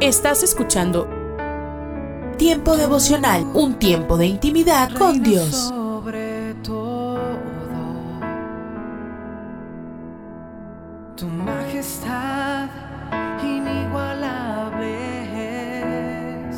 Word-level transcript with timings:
Estás 0.00 0.42
escuchando 0.42 1.08
Tiempo 2.38 2.76
devocional, 2.76 3.44
un 3.54 3.78
tiempo 3.78 4.16
de 4.16 4.26
intimidad 4.26 4.90
con 4.92 5.22
Dios. 5.22 5.50
Sobre 5.68 6.54
todo, 6.64 7.38
tu 11.16 11.26
majestad 11.26 12.68
inigualable 13.42 14.90
es. 16.50 16.56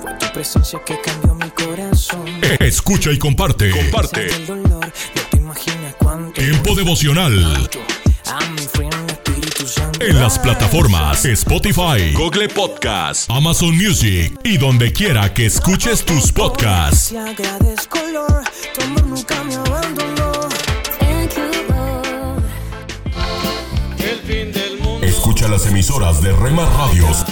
Fue 0.00 0.14
tu 0.14 0.26
presencia 0.32 0.80
que 0.84 0.98
cambió 1.00 1.34
mi 1.34 1.50
corazón. 1.50 2.24
Escucha 2.60 3.10
y 3.10 3.18
comparte. 3.18 3.70
Comparte. 3.70 4.26
El 4.34 4.46
dolor, 4.46 4.86
no 4.86 5.22
te 5.30 5.36
imaginas 5.36 5.94
cuánto. 5.98 6.40
Tiempo 6.40 6.74
devocional 6.74 7.44
A 7.44 7.91
en 10.08 10.20
las 10.20 10.38
plataformas 10.38 11.24
Spotify, 11.24 12.12
Google 12.14 12.48
Podcast, 12.48 13.30
Amazon 13.30 13.76
Music 13.76 14.32
y 14.42 14.58
donde 14.58 14.92
quiera 14.92 15.32
que 15.32 15.46
escuches 15.46 16.04
tus 16.04 16.32
podcasts. 16.32 17.14
Escucha 25.02 25.46
las 25.48 25.66
emisoras 25.66 26.20
de 26.22 26.32
Rema 26.32 26.66
Radios 26.66 27.24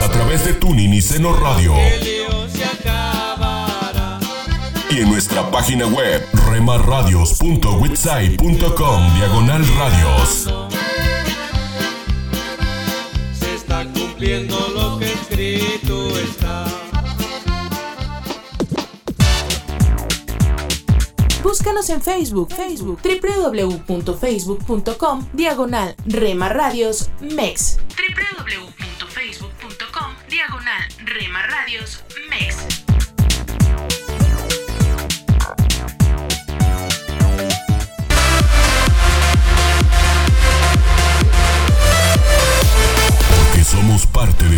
a 0.00 0.08
través 0.10 0.44
de 0.44 0.54
Tuning 0.54 0.94
y 0.94 1.02
Seno 1.02 1.34
Radio. 1.34 1.74
Y 4.90 5.00
en 5.00 5.10
nuestra 5.10 5.50
página 5.50 5.86
web 5.86 6.26
remarradios.witsai.com 6.50 9.14
diagonal 9.14 9.64
radios. 9.76 10.48
Cumpliendo 14.18 14.58
lo 14.74 14.98
que 14.98 15.12
escrito 15.12 16.08
está. 16.18 16.66
Búscanos 21.42 21.88
en 21.88 22.02
Facebook, 22.02 22.52
Facebook, 22.52 23.00
www.facebook.com, 23.00 25.28
diagonal 25.32 25.94
Rema 26.04 26.48
Radios 26.48 27.10
MEX. 27.20 27.78
www.facebook.com, 27.96 28.67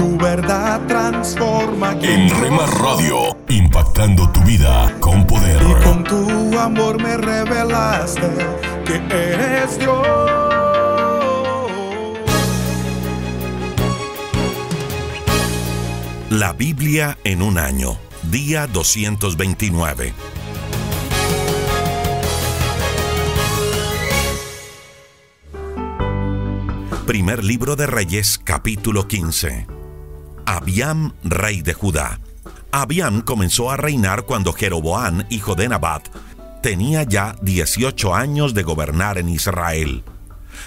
Tu 0.00 0.16
verdad 0.16 0.80
transforma. 0.86 1.92
En 2.00 2.30
Rema 2.40 2.64
Radio, 2.64 3.36
impactando 3.50 4.30
tu 4.30 4.40
vida 4.40 4.96
con 4.98 5.26
poder. 5.26 5.60
Y 5.60 5.84
con 5.84 6.04
tu 6.04 6.58
amor 6.58 7.02
me 7.02 7.18
revelaste 7.18 8.30
que 8.86 8.94
eres 8.96 9.78
Dios. 9.78 10.06
La 16.30 16.54
Biblia 16.54 17.18
en 17.22 17.42
un 17.42 17.58
año, 17.58 17.98
día 18.22 18.66
229. 18.68 20.14
Primer 27.06 27.44
libro 27.44 27.76
de 27.76 27.86
Reyes, 27.86 28.40
capítulo 28.42 29.06
15. 29.06 29.79
Abiam, 30.50 31.12
rey 31.22 31.62
de 31.62 31.74
Judá. 31.74 32.18
Abiam 32.72 33.20
comenzó 33.20 33.70
a 33.70 33.76
reinar 33.76 34.24
cuando 34.24 34.52
Jeroboán, 34.52 35.24
hijo 35.30 35.54
de 35.54 35.68
Nabat, 35.68 36.08
tenía 36.60 37.04
ya 37.04 37.36
18 37.40 38.16
años 38.16 38.52
de 38.52 38.64
gobernar 38.64 39.16
en 39.18 39.28
Israel. 39.28 40.02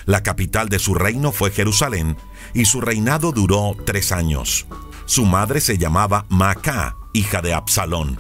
La 0.06 0.24
capital 0.24 0.70
de 0.70 0.80
su 0.80 0.94
reino 0.94 1.34
fue 1.34 1.52
Jerusalén 1.52 2.16
y 2.54 2.64
su 2.64 2.80
reinado 2.80 3.34
duró 3.34 3.76
tres 3.86 4.14
años. 4.14 4.68
Su 5.06 5.26
madre 5.26 5.60
se 5.60 5.78
llamaba 5.78 6.28
Maacá, 6.30 6.96
hija 7.12 7.42
de 7.42 7.54
Absalón. 7.54 8.18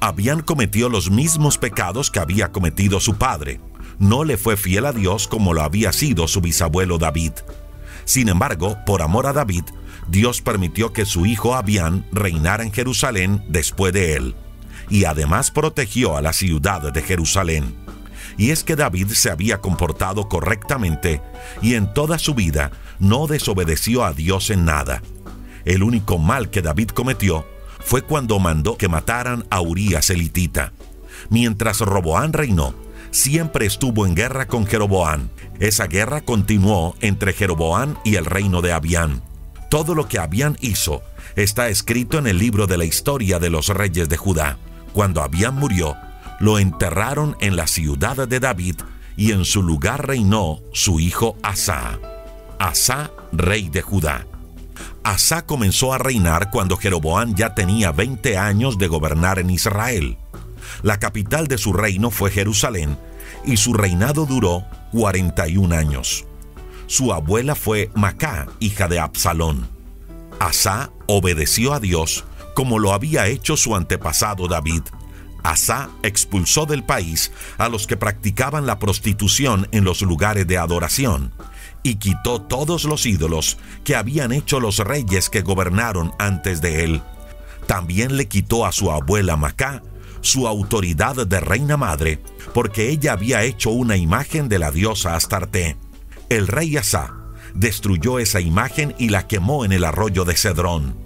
Habían 0.00 0.42
cometido 0.42 0.90
los 0.90 1.10
mismos 1.10 1.56
pecados 1.56 2.10
que 2.10 2.20
había 2.20 2.52
cometido 2.52 3.00
su 3.00 3.16
padre. 3.16 3.58
No 3.98 4.22
le 4.22 4.36
fue 4.36 4.58
fiel 4.58 4.84
a 4.84 4.92
Dios 4.92 5.28
como 5.28 5.54
lo 5.54 5.62
había 5.62 5.94
sido 5.94 6.28
su 6.28 6.42
bisabuelo 6.42 6.98
David. 6.98 7.32
Sin 8.04 8.28
embargo, 8.28 8.76
por 8.84 9.00
amor 9.00 9.26
a 9.26 9.32
David, 9.32 9.64
Dios 10.08 10.42
permitió 10.42 10.92
que 10.92 11.04
su 11.04 11.26
hijo 11.26 11.54
Abián 11.54 12.06
reinara 12.12 12.62
en 12.62 12.72
Jerusalén 12.72 13.44
después 13.48 13.92
de 13.92 14.14
él, 14.14 14.34
y 14.90 15.04
además 15.04 15.50
protegió 15.50 16.16
a 16.16 16.22
la 16.22 16.32
ciudad 16.32 16.92
de 16.92 17.02
Jerusalén. 17.02 17.74
Y 18.36 18.50
es 18.50 18.64
que 18.64 18.76
David 18.76 19.08
se 19.08 19.30
había 19.30 19.60
comportado 19.60 20.28
correctamente 20.28 21.22
y 21.62 21.74
en 21.74 21.92
toda 21.92 22.18
su 22.18 22.34
vida 22.34 22.72
no 22.98 23.26
desobedeció 23.26 24.04
a 24.04 24.12
Dios 24.12 24.50
en 24.50 24.64
nada. 24.64 25.02
El 25.64 25.82
único 25.82 26.18
mal 26.18 26.50
que 26.50 26.62
David 26.62 26.88
cometió 26.88 27.46
fue 27.80 28.02
cuando 28.02 28.38
mandó 28.38 28.76
que 28.76 28.88
mataran 28.88 29.46
a 29.50 29.60
Urías 29.60 30.10
elitita. 30.10 30.72
Mientras 31.30 31.80
Roboán 31.80 32.32
reinó, 32.32 32.74
siempre 33.10 33.66
estuvo 33.66 34.06
en 34.06 34.14
guerra 34.14 34.46
con 34.46 34.66
Jeroboán. 34.66 35.30
Esa 35.60 35.86
guerra 35.86 36.22
continuó 36.22 36.96
entre 37.00 37.32
Jeroboán 37.32 37.96
y 38.04 38.16
el 38.16 38.24
reino 38.24 38.62
de 38.62 38.72
Abián. 38.72 39.22
Todo 39.74 39.96
lo 39.96 40.06
que 40.06 40.20
Abián 40.20 40.56
hizo 40.60 41.02
está 41.34 41.68
escrito 41.68 42.16
en 42.18 42.28
el 42.28 42.38
libro 42.38 42.68
de 42.68 42.78
la 42.78 42.84
historia 42.84 43.40
de 43.40 43.50
los 43.50 43.66
reyes 43.66 44.08
de 44.08 44.16
Judá. 44.16 44.56
Cuando 44.92 45.20
Abián 45.20 45.56
murió, 45.56 45.96
lo 46.38 46.60
enterraron 46.60 47.36
en 47.40 47.56
la 47.56 47.66
ciudad 47.66 48.28
de 48.28 48.38
David 48.38 48.76
y 49.16 49.32
en 49.32 49.44
su 49.44 49.64
lugar 49.64 50.06
reinó 50.06 50.60
su 50.72 51.00
hijo 51.00 51.36
Asa. 51.42 51.98
Asa, 52.60 53.10
rey 53.32 53.68
de 53.68 53.82
Judá. 53.82 54.28
Asa 55.02 55.44
comenzó 55.44 55.92
a 55.92 55.98
reinar 55.98 56.52
cuando 56.52 56.76
Jeroboán 56.76 57.34
ya 57.34 57.56
tenía 57.56 57.90
20 57.90 58.38
años 58.38 58.78
de 58.78 58.86
gobernar 58.86 59.40
en 59.40 59.50
Israel. 59.50 60.18
La 60.84 61.00
capital 61.00 61.48
de 61.48 61.58
su 61.58 61.72
reino 61.72 62.12
fue 62.12 62.30
Jerusalén 62.30 62.96
y 63.44 63.56
su 63.56 63.74
reinado 63.74 64.24
duró 64.24 64.62
41 64.92 65.74
años. 65.74 66.24
Su 66.86 67.12
abuela 67.12 67.54
fue 67.54 67.90
Macá, 67.94 68.46
hija 68.60 68.88
de 68.88 68.98
Absalón. 68.98 69.68
Asa 70.38 70.90
obedeció 71.06 71.72
a 71.72 71.80
Dios 71.80 72.24
como 72.54 72.78
lo 72.78 72.92
había 72.92 73.26
hecho 73.26 73.56
su 73.56 73.76
antepasado 73.76 74.48
David. 74.48 74.82
Asa 75.42 75.90
expulsó 76.02 76.64
del 76.64 76.84
país 76.84 77.32
a 77.58 77.68
los 77.68 77.86
que 77.86 77.98
practicaban 77.98 78.66
la 78.66 78.78
prostitución 78.78 79.68
en 79.72 79.84
los 79.84 80.00
lugares 80.00 80.46
de 80.46 80.56
adoración 80.56 81.32
y 81.82 81.96
quitó 81.96 82.40
todos 82.40 82.84
los 82.84 83.04
ídolos 83.04 83.58
que 83.84 83.94
habían 83.94 84.32
hecho 84.32 84.58
los 84.58 84.78
reyes 84.78 85.28
que 85.28 85.42
gobernaron 85.42 86.14
antes 86.18 86.62
de 86.62 86.84
él. 86.84 87.02
También 87.66 88.16
le 88.16 88.26
quitó 88.26 88.64
a 88.64 88.72
su 88.72 88.90
abuela 88.90 89.36
Macá 89.36 89.82
su 90.22 90.48
autoridad 90.48 91.26
de 91.26 91.38
reina 91.38 91.76
madre, 91.76 92.18
porque 92.54 92.88
ella 92.88 93.12
había 93.12 93.42
hecho 93.42 93.68
una 93.68 93.98
imagen 93.98 94.48
de 94.48 94.58
la 94.58 94.70
diosa 94.70 95.16
Astarte. 95.16 95.76
El 96.34 96.48
rey 96.48 96.76
Asa 96.76 97.14
destruyó 97.54 98.18
esa 98.18 98.40
imagen 98.40 98.92
y 98.98 99.10
la 99.10 99.28
quemó 99.28 99.64
en 99.64 99.70
el 99.70 99.84
arroyo 99.84 100.24
de 100.24 100.36
Cedrón. 100.36 100.96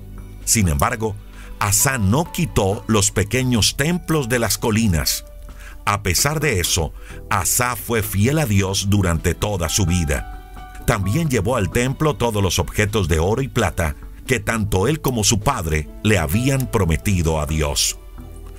Sin 0.46 0.68
embargo, 0.68 1.16
Asa 1.58 1.98
no 1.98 2.32
quitó 2.32 2.82
los 2.86 3.10
pequeños 3.10 3.76
templos 3.76 4.30
de 4.30 4.38
las 4.38 4.56
colinas. 4.56 5.26
A 5.84 6.02
pesar 6.02 6.40
de 6.40 6.60
eso, 6.60 6.94
Asa 7.28 7.76
fue 7.76 8.02
fiel 8.02 8.38
a 8.38 8.46
Dios 8.46 8.86
durante 8.88 9.34
toda 9.34 9.68
su 9.68 9.84
vida. 9.84 10.50
También 10.86 11.28
llevó 11.28 11.56
al 11.56 11.68
templo 11.68 12.16
todos 12.16 12.42
los 12.42 12.58
objetos 12.58 13.06
de 13.06 13.18
oro 13.18 13.42
y 13.42 13.48
plata 13.48 13.96
que 14.26 14.40
tanto 14.40 14.88
él 14.88 15.02
como 15.02 15.24
su 15.24 15.40
padre 15.40 15.90
le 16.04 16.16
habían 16.16 16.70
prometido 16.70 17.38
a 17.38 17.44
Dios. 17.44 17.98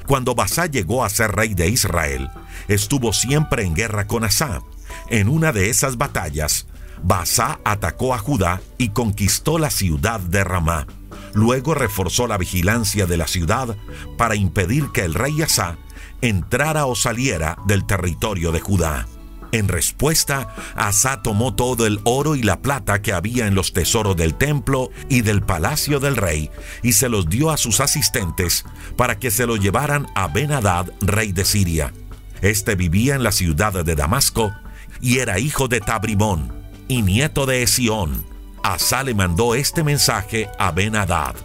Cuando 0.06 0.36
Basá 0.36 0.68
llegó 0.68 1.04
a 1.04 1.10
ser 1.10 1.31
rey 1.31 1.56
de 1.56 1.68
Israel, 1.68 2.30
estuvo 2.68 3.12
siempre 3.12 3.63
en 3.63 3.74
guerra 3.74 4.06
con 4.06 4.24
Asa. 4.24 4.62
En 5.10 5.28
una 5.28 5.52
de 5.52 5.70
esas 5.70 5.98
batallas, 5.98 6.68
Basá 7.02 7.60
atacó 7.64 8.14
a 8.14 8.20
Judá 8.20 8.62
y 8.78 8.90
conquistó 8.90 9.58
la 9.58 9.70
ciudad 9.70 10.20
de 10.20 10.44
Ramá. 10.44 10.86
Luego 11.34 11.74
reforzó 11.74 12.28
la 12.28 12.38
vigilancia 12.38 13.06
de 13.06 13.18
la 13.18 13.28
ciudad 13.28 13.76
para 14.18 14.36
impedir 14.36 14.90
que 14.94 15.04
el 15.06 15.14
rey 15.14 15.42
Asa 15.42 15.78
entrara 16.22 16.86
o 16.86 16.96
saliera 16.96 17.58
del 17.66 17.86
territorio 17.86 18.52
de 18.52 18.60
Judá. 18.60 19.08
En 19.52 19.68
respuesta, 19.68 20.54
Asa 20.76 21.24
tomó 21.24 21.56
todo 21.56 21.88
el 21.88 22.00
oro 22.04 22.36
y 22.36 22.44
la 22.44 22.62
plata 22.62 23.02
que 23.02 23.14
había 23.14 23.48
en 23.48 23.56
los 23.56 23.74
tesoros 23.74 24.16
del 24.16 24.36
templo 24.36 24.92
y 25.10 25.22
del 25.22 25.42
palacio 25.42 26.00
del 26.00 26.18
rey 26.18 26.52
y 26.84 26.94
se 26.94 27.10
los 27.10 27.30
dio 27.30 27.50
a 27.50 27.58
sus 27.58 27.80
asistentes 27.80 28.64
para 28.96 29.18
que 29.18 29.32
se 29.32 29.48
lo 29.48 29.56
llevaran 29.56 30.06
a 30.14 30.28
Ben-Hadad, 30.28 30.92
rey 31.02 31.32
de 31.32 31.46
Siria. 31.46 31.94
Este 32.42 32.76
vivía 32.76 33.16
en 33.16 33.24
la 33.24 33.32
ciudad 33.32 33.84
de 33.84 33.96
Damasco 33.96 34.54
y 35.01 35.19
era 35.19 35.40
hijo 35.40 35.68
de 35.68 35.81
Tabrimón 35.81 36.51
y 36.88 37.01
nieto 37.01 37.46
de 37.46 37.63
Esión. 37.63 38.25
Asa 38.63 39.04
le 39.04 39.13
mandó 39.13 39.56
este 39.56 39.84
mensaje 39.84 40.50
a 40.57 40.72
Ben-Hadad: 40.72 41.36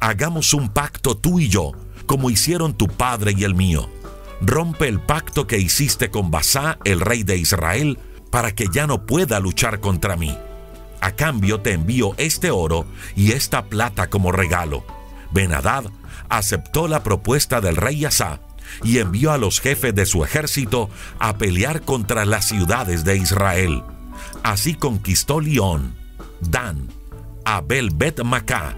Hagamos 0.00 0.54
un 0.54 0.68
pacto 0.68 1.16
tú 1.16 1.40
y 1.40 1.48
yo, 1.48 1.72
como 2.06 2.30
hicieron 2.30 2.74
tu 2.74 2.88
padre 2.88 3.34
y 3.36 3.44
el 3.44 3.54
mío 3.54 3.88
rompe 4.40 4.88
el 4.88 5.00
pacto 5.00 5.46
que 5.46 5.58
hiciste 5.58 6.10
con 6.10 6.30
Basá, 6.30 6.78
el 6.84 7.00
rey 7.00 7.22
de 7.22 7.36
Israel, 7.36 7.98
para 8.30 8.54
que 8.54 8.66
ya 8.72 8.86
no 8.86 9.06
pueda 9.06 9.40
luchar 9.40 9.80
contra 9.80 10.16
mí. 10.16 10.36
A 11.00 11.12
cambio 11.12 11.60
te 11.60 11.72
envío 11.72 12.14
este 12.16 12.50
oro 12.50 12.86
y 13.14 13.32
esta 13.32 13.64
plata 13.66 14.08
como 14.08 14.32
regalo. 14.32 14.84
Benadad 15.32 15.84
aceptó 16.28 16.88
la 16.88 17.02
propuesta 17.02 17.60
del 17.60 17.76
rey 17.76 18.04
Asa 18.04 18.40
y 18.82 18.98
envió 18.98 19.32
a 19.32 19.38
los 19.38 19.60
jefes 19.60 19.94
de 19.94 20.06
su 20.06 20.24
ejército 20.24 20.90
a 21.18 21.38
pelear 21.38 21.82
contra 21.82 22.24
las 22.24 22.46
ciudades 22.46 23.04
de 23.04 23.16
Israel. 23.16 23.82
Así 24.42 24.74
conquistó 24.74 25.40
Lión, 25.40 25.94
Dan, 26.40 26.88
Abel 27.44 27.90
Bet 27.94 28.22
Macá, 28.22 28.76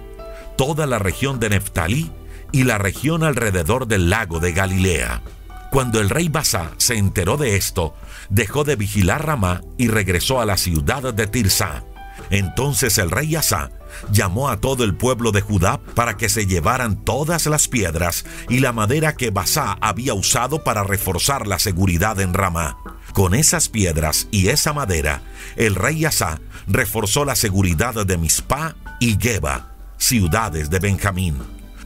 toda 0.57 0.87
la 0.87 0.99
región 0.99 1.41
de 1.41 1.51
Neftalí 1.51 2.11
y 2.53 2.65
la 2.65 2.79
región 2.79 3.25
alrededor 3.25 3.87
del 3.87 4.11
lago 4.11 4.41
de 4.41 4.53
Galilea. 4.53 5.23
Cuando 5.71 6.01
el 6.01 6.09
rey 6.09 6.29
Basá 6.29 6.71
se 6.79 6.97
enteró 6.97 7.37
de 7.37 7.57
esto, 7.57 7.95
dejó 8.31 8.65
de 8.65 8.77
vigilar 8.77 9.27
Ramá 9.27 9.63
y 9.77 9.89
regresó 9.89 10.41
a 10.41 10.47
la 10.47 10.57
ciudad 10.57 11.13
de 11.13 11.27
Tirsa. 11.27 11.85
Entonces 12.31 12.99
el 12.99 13.11
rey 13.11 13.37
Asa 13.37 13.71
llamó 14.13 14.49
a 14.49 14.61
todo 14.61 14.85
el 14.85 14.95
pueblo 14.95 15.33
de 15.33 15.41
Judá 15.41 15.81
para 15.95 16.17
que 16.17 16.29
se 16.29 16.47
llevaran 16.47 17.05
todas 17.05 17.47
las 17.47 17.69
piedras 17.69 18.25
y 18.49 18.61
la 18.61 18.73
madera 18.73 19.17
que 19.17 19.31
Basá 19.31 19.79
había 19.81 20.15
usado 20.15 20.65
para 20.65 20.83
reforzar 20.83 21.47
la 21.47 21.59
seguridad 21.59 22.21
en 22.21 22.35
Ramá. 22.35 22.79
Con 23.13 23.35
esas 23.35 23.69
piedras 23.69 24.29
y 24.31 24.49
esa 24.49 24.73
madera, 24.73 25.23
el 25.57 25.75
rey 25.75 26.05
Asa 26.05 26.41
reforzó 26.67 27.25
la 27.25 27.35
seguridad 27.35 27.95
de 28.07 28.19
Mispa 28.19 28.77
y 29.01 29.17
Geba, 29.19 29.73
ciudades 29.97 30.69
de 30.69 30.79
Benjamín. 30.79 31.39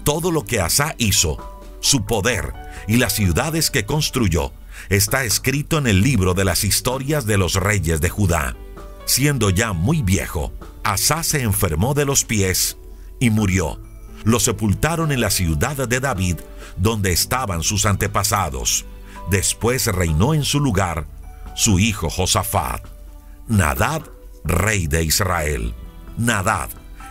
Todo 0.02 0.32
lo 0.32 0.44
que 0.44 0.60
Asa 0.60 0.94
hizo, 0.98 1.60
su 1.80 2.04
poder 2.04 2.52
y 2.88 2.96
las 2.96 3.12
ciudades 3.12 3.70
que 3.70 3.84
construyó, 3.84 4.52
está 4.88 5.24
escrito 5.24 5.78
en 5.78 5.86
el 5.86 6.02
libro 6.02 6.34
de 6.34 6.44
las 6.44 6.64
historias 6.64 7.26
de 7.26 7.38
los 7.38 7.54
reyes 7.54 8.00
de 8.00 8.08
Judá. 8.08 8.56
Siendo 9.10 9.50
ya 9.50 9.72
muy 9.72 10.02
viejo, 10.02 10.52
Asa 10.84 11.24
se 11.24 11.42
enfermó 11.42 11.94
de 11.94 12.04
los 12.04 12.24
pies 12.24 12.76
y 13.18 13.30
murió. 13.30 13.80
Lo 14.22 14.38
sepultaron 14.38 15.10
en 15.10 15.20
la 15.20 15.30
ciudad 15.30 15.88
de 15.88 15.98
David, 15.98 16.36
donde 16.76 17.10
estaban 17.10 17.64
sus 17.64 17.86
antepasados. 17.86 18.84
Después 19.28 19.88
reinó 19.88 20.32
en 20.32 20.44
su 20.44 20.60
lugar 20.60 21.08
su 21.56 21.80
hijo 21.80 22.08
Josafat. 22.08 22.86
Nadad, 23.48 24.02
rey 24.44 24.86
de 24.86 25.02
Israel. 25.02 25.74
Nadad, 26.16 26.70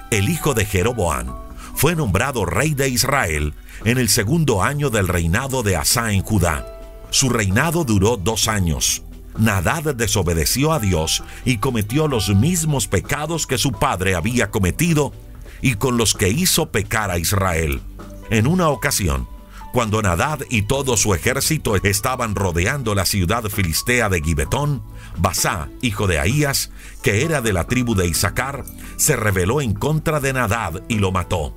el 0.10 0.30
hijo 0.30 0.54
de 0.54 0.63
Jeroboam, 0.63 1.36
fue 1.75 1.98
nombrado 1.98 2.46
rey 2.46 2.75
de 2.75 2.88
Israel 2.88 3.56
en 3.84 3.98
el 3.98 4.07
segundo 4.07 4.63
año 4.63 4.90
del 4.90 5.10
reinado 5.10 5.63
de 5.63 5.75
Asa 5.75 6.13
en 6.13 6.24
Judá. 6.24 6.66
Su 7.10 7.28
reinado 7.28 7.84
duró 7.84 8.16
dos 8.16 8.48
años. 8.48 9.04
Nadad 9.37 9.95
desobedeció 9.95 10.73
a 10.73 10.79
Dios 10.79 11.23
y 11.45 11.57
cometió 11.57 12.07
los 12.07 12.29
mismos 12.35 12.87
pecados 12.87 13.47
que 13.47 13.57
su 13.57 13.71
padre 13.71 14.15
había 14.15 14.49
cometido 14.51 15.13
y 15.61 15.75
con 15.75 15.97
los 15.97 16.13
que 16.13 16.29
hizo 16.29 16.71
pecar 16.71 17.11
a 17.11 17.17
Israel. 17.17 17.81
En 18.29 18.47
una 18.47 18.69
ocasión, 18.69 19.27
cuando 19.71 20.01
Nadad 20.01 20.39
y 20.49 20.63
todo 20.63 20.97
su 20.97 21.13
ejército 21.13 21.75
estaban 21.75 22.35
rodeando 22.35 22.95
la 22.95 23.05
ciudad 23.05 23.43
filistea 23.45 24.09
de 24.09 24.21
Gibetón, 24.21 24.83
Basá, 25.17 25.69
hijo 25.81 26.07
de 26.07 26.19
Ahías, 26.19 26.71
que 27.03 27.23
era 27.23 27.41
de 27.41 27.53
la 27.53 27.65
tribu 27.65 27.93
de 27.95 28.07
Isaacar, 28.07 28.65
se 28.97 29.15
rebeló 29.15 29.61
en 29.61 29.73
contra 29.73 30.19
de 30.19 30.33
Nadad 30.33 30.81
y 30.87 30.95
lo 30.95 31.11
mató. 31.11 31.53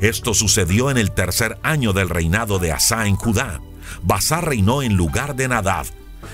Esto 0.00 0.34
sucedió 0.34 0.90
en 0.90 0.98
el 0.98 1.12
tercer 1.12 1.58
año 1.62 1.92
del 1.92 2.08
reinado 2.08 2.58
de 2.58 2.72
Asa 2.72 3.06
en 3.06 3.14
Judá. 3.14 3.60
Basá 4.02 4.40
reinó 4.40 4.82
en 4.82 4.96
lugar 4.96 5.36
de 5.36 5.48
Nadad 5.48 5.86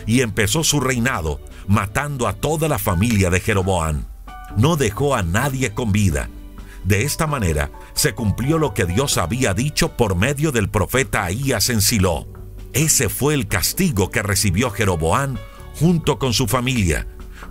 y 0.07 0.21
empezó 0.21 0.65
su 0.65 0.81
reinado 0.81 1.41
matando 1.67 2.29
a 2.29 2.33
toda 2.33 2.69
la 2.69 2.79
familia 2.79 3.31
de 3.31 3.41
Jeroboam. 3.41 4.05
No 4.57 4.77
dejó 4.77 5.15
a 5.15 5.23
nadie 5.23 5.75
con 5.75 5.93
vida. 5.93 6.29
De 6.85 7.03
esta 7.03 7.27
manera 7.27 7.71
se 7.95 8.15
cumplió 8.15 8.59
lo 8.59 8.73
que 8.73 8.87
Dios 8.87 9.19
había 9.19 9.53
dicho 9.53 9.97
por 9.97 10.17
medio 10.17 10.53
del 10.53 10.71
profeta 10.71 11.25
Ahías 11.25 11.69
en 11.69 11.83
Silo. 11.83 12.27
Ese 12.73 13.09
fue 13.09 13.35
el 13.35 13.49
castigo 13.49 14.11
que 14.11 14.23
recibió 14.23 14.71
Jeroboam 14.71 15.37
junto 15.79 16.19
con 16.19 16.33
su 16.33 16.47
familia, 16.47 17.07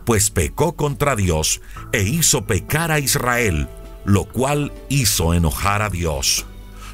pues 0.05 0.31
pecó 0.31 0.75
contra 0.75 1.15
Dios 1.15 1.61
e 1.91 2.03
hizo 2.03 2.45
pecar 2.45 2.91
a 2.91 2.99
Israel 2.99 3.69
lo 4.07 4.23
cual 4.23 4.71
hizo 4.87 5.33
enojar 5.33 5.81
a 5.81 5.89
Dios. 5.89 6.45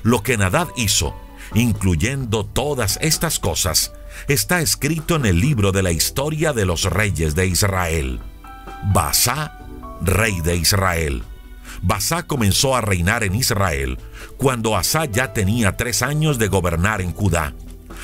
Lo 0.02 0.24
que 0.24 0.36
Nadad 0.36 0.68
hizo, 0.76 1.16
incluyendo 1.54 2.44
todas 2.44 2.98
estas 3.02 3.40
cosas, 3.40 3.94
está 4.28 4.62
escrito 4.62 5.16
en 5.16 5.26
el 5.26 5.40
libro 5.40 5.72
de 5.72 5.84
la 5.84 5.92
historia 5.92 6.54
de 6.54 6.66
los 6.66 6.84
reyes 6.84 7.36
de 7.36 7.48
Israel. 7.48 8.20
Basá, 8.94 9.60
rey 10.02 10.42
de 10.42 10.56
Israel. 10.56 11.24
Basá 11.82 12.24
comenzó 12.24 12.76
a 12.76 12.82
reinar 12.82 13.24
en 13.24 13.36
Israel 13.36 13.98
cuando 14.38 14.78
Asa 14.78 15.06
ya 15.06 15.34
tenía 15.34 15.76
tres 15.76 16.02
años 16.02 16.38
de 16.38 16.48
gobernar 16.48 17.02
en 17.02 17.12
Judá. 17.14 17.54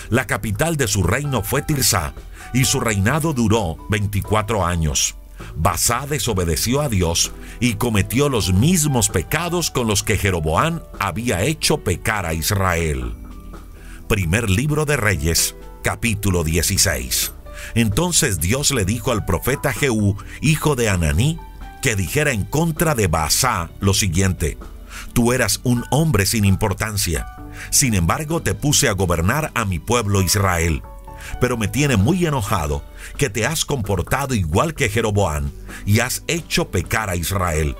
La 0.09 0.25
capital 0.25 0.75
de 0.77 0.87
su 0.87 1.03
reino 1.03 1.43
fue 1.43 1.61
Tirsa 1.61 2.13
y 2.53 2.65
su 2.65 2.79
reinado 2.79 3.33
duró 3.33 3.77
24 3.89 4.65
años. 4.65 5.15
Basá 5.55 6.05
desobedeció 6.07 6.81
a 6.81 6.89
Dios 6.89 7.31
y 7.59 7.75
cometió 7.75 8.29
los 8.29 8.53
mismos 8.53 9.09
pecados 9.09 9.71
con 9.71 9.87
los 9.87 10.03
que 10.03 10.17
Jeroboán 10.17 10.83
había 10.99 11.43
hecho 11.43 11.77
pecar 11.77 12.25
a 12.25 12.33
Israel. 12.33 13.15
Primer 14.07 14.49
libro 14.49 14.85
de 14.85 14.97
Reyes, 14.97 15.55
capítulo 15.83 16.43
16. 16.43 17.33
Entonces 17.75 18.39
Dios 18.39 18.71
le 18.71 18.85
dijo 18.85 19.11
al 19.11 19.25
profeta 19.25 19.73
Jehú, 19.73 20.17
hijo 20.41 20.75
de 20.75 20.89
Ananí, 20.89 21.39
que 21.81 21.95
dijera 21.95 22.31
en 22.31 22.43
contra 22.43 22.95
de 22.95 23.07
Basá 23.07 23.69
lo 23.79 23.93
siguiente: 23.93 24.57
Tú 25.13 25.33
eras 25.33 25.61
un 25.63 25.83
hombre 25.91 26.25
sin 26.25 26.45
importancia. 26.45 27.27
Sin 27.71 27.93
embargo, 27.93 28.41
te 28.41 28.53
puse 28.53 28.87
a 28.87 28.93
gobernar 28.93 29.51
a 29.53 29.65
mi 29.65 29.79
pueblo 29.79 30.21
Israel 30.21 30.81
pero 31.39 31.57
me 31.57 31.67
tiene 31.67 31.97
muy 31.97 32.25
enojado 32.25 32.83
que 33.17 33.29
te 33.29 33.45
has 33.45 33.65
comportado 33.65 34.33
igual 34.33 34.73
que 34.73 34.89
Jeroboam 34.89 35.51
y 35.85 35.99
has 35.99 36.23
hecho 36.27 36.69
pecar 36.69 37.09
a 37.09 37.15
Israel. 37.15 37.75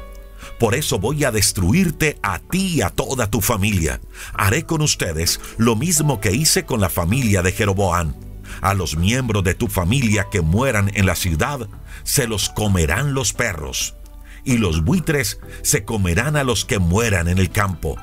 Por 0.59 0.75
eso 0.75 0.99
voy 0.99 1.23
a 1.23 1.31
destruirte 1.31 2.19
a 2.21 2.39
ti 2.39 2.75
y 2.75 2.81
a 2.81 2.89
toda 2.89 3.31
tu 3.31 3.39
familia. 3.39 4.01
Haré 4.33 4.65
con 4.65 4.81
ustedes 4.81 5.39
lo 5.57 5.77
mismo 5.77 6.19
que 6.19 6.33
hice 6.33 6.65
con 6.65 6.81
la 6.81 6.89
familia 6.89 7.41
de 7.41 7.53
Jeroboam. 7.53 8.13
A 8.61 8.73
los 8.73 8.97
miembros 8.97 9.43
de 9.45 9.55
tu 9.55 9.67
familia 9.67 10.27
que 10.29 10.41
mueran 10.41 10.91
en 10.95 11.05
la 11.05 11.15
ciudad, 11.15 11.69
se 12.03 12.27
los 12.27 12.49
comerán 12.49 13.13
los 13.13 13.31
perros, 13.31 13.95
y 14.43 14.57
los 14.57 14.83
buitres 14.83 15.39
se 15.61 15.85
comerán 15.85 16.35
a 16.35 16.43
los 16.43 16.65
que 16.65 16.79
mueran 16.79 17.29
en 17.29 17.37
el 17.37 17.51
campo. 17.51 17.95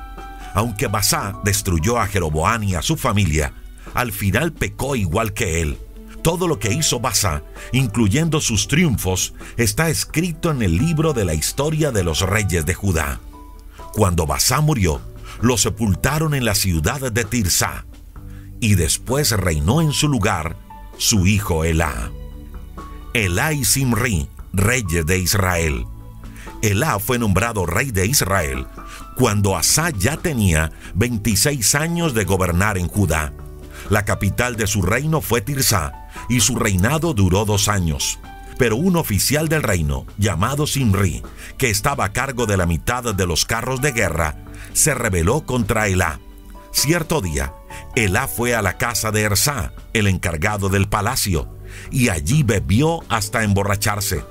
Aunque 0.55 0.87
Basá 0.87 1.39
destruyó 1.43 1.99
a 1.99 2.07
Jeroboam 2.07 2.63
y 2.63 2.73
a 2.73 2.81
su 2.81 2.97
familia, 2.97 3.53
al 3.93 4.11
final 4.11 4.51
pecó 4.51 4.95
igual 4.95 5.33
que 5.33 5.61
él. 5.61 5.77
Todo 6.21 6.47
lo 6.47 6.59
que 6.59 6.73
hizo 6.73 6.99
Basa, 6.99 7.43
incluyendo 7.71 8.41
sus 8.41 8.67
triunfos, 8.67 9.33
está 9.55 9.89
escrito 9.89 10.51
en 10.51 10.61
el 10.61 10.77
libro 10.77 11.13
de 11.13 11.25
la 11.25 11.33
historia 11.33 11.91
de 11.91 12.03
los 12.03 12.21
reyes 12.21 12.65
de 12.65 12.73
Judá. 12.73 13.19
Cuando 13.93 14.25
Basa 14.25 14.61
murió, 14.61 15.01
lo 15.41 15.57
sepultaron 15.57 16.33
en 16.33 16.45
la 16.45 16.55
ciudad 16.55 17.11
de 17.11 17.23
Tirsa, 17.25 17.85
y 18.59 18.75
después 18.75 19.31
reinó 19.31 19.81
en 19.81 19.91
su 19.91 20.07
lugar 20.07 20.57
su 20.97 21.27
hijo 21.27 21.63
Elá. 21.63 22.11
Elá 23.13 23.53
y 23.53 23.63
Simri, 23.63 24.27
reyes 24.53 25.05
de 25.05 25.19
Israel. 25.19 25.85
Elá 26.61 26.99
fue 26.99 27.19
nombrado 27.19 27.65
rey 27.65 27.91
de 27.91 28.07
Israel 28.07 28.65
cuando 29.15 29.55
Asa 29.55 29.91
ya 29.91 30.17
tenía 30.17 30.71
26 30.95 31.75
años 31.75 32.13
de 32.13 32.25
gobernar 32.25 32.77
en 32.77 32.87
Judá 32.87 33.31
la 33.89 34.03
capital 34.03 34.57
de 34.57 34.67
su 34.67 34.81
reino 34.81 35.21
fue 35.21 35.41
Tirsa, 35.41 36.06
y 36.29 36.39
su 36.39 36.55
reinado 36.55 37.13
duró 37.13 37.45
dos 37.45 37.67
años. 37.67 38.19
Pero 38.57 38.75
un 38.75 38.95
oficial 38.95 39.49
del 39.49 39.63
reino, 39.63 40.05
llamado 40.17 40.65
Simri, 40.65 41.21
que 41.57 41.69
estaba 41.69 42.05
a 42.05 42.13
cargo 42.13 42.45
de 42.45 42.57
la 42.57 42.65
mitad 42.65 43.15
de 43.15 43.27
los 43.27 43.45
carros 43.45 43.81
de 43.81 43.91
guerra, 43.91 44.35
se 44.73 44.93
rebeló 44.93 45.45
contra 45.45 45.87
Elá. 45.87 46.19
Cierto 46.71 47.21
día, 47.21 47.53
Elá 47.95 48.27
fue 48.27 48.55
a 48.55 48.61
la 48.61 48.77
casa 48.77 49.11
de 49.11 49.21
Ersá, 49.21 49.73
el 49.93 50.07
encargado 50.07 50.69
del 50.69 50.87
palacio, 50.87 51.47
y 51.91 52.09
allí 52.09 52.43
bebió 52.43 53.01
hasta 53.09 53.43
emborracharse. 53.43 54.23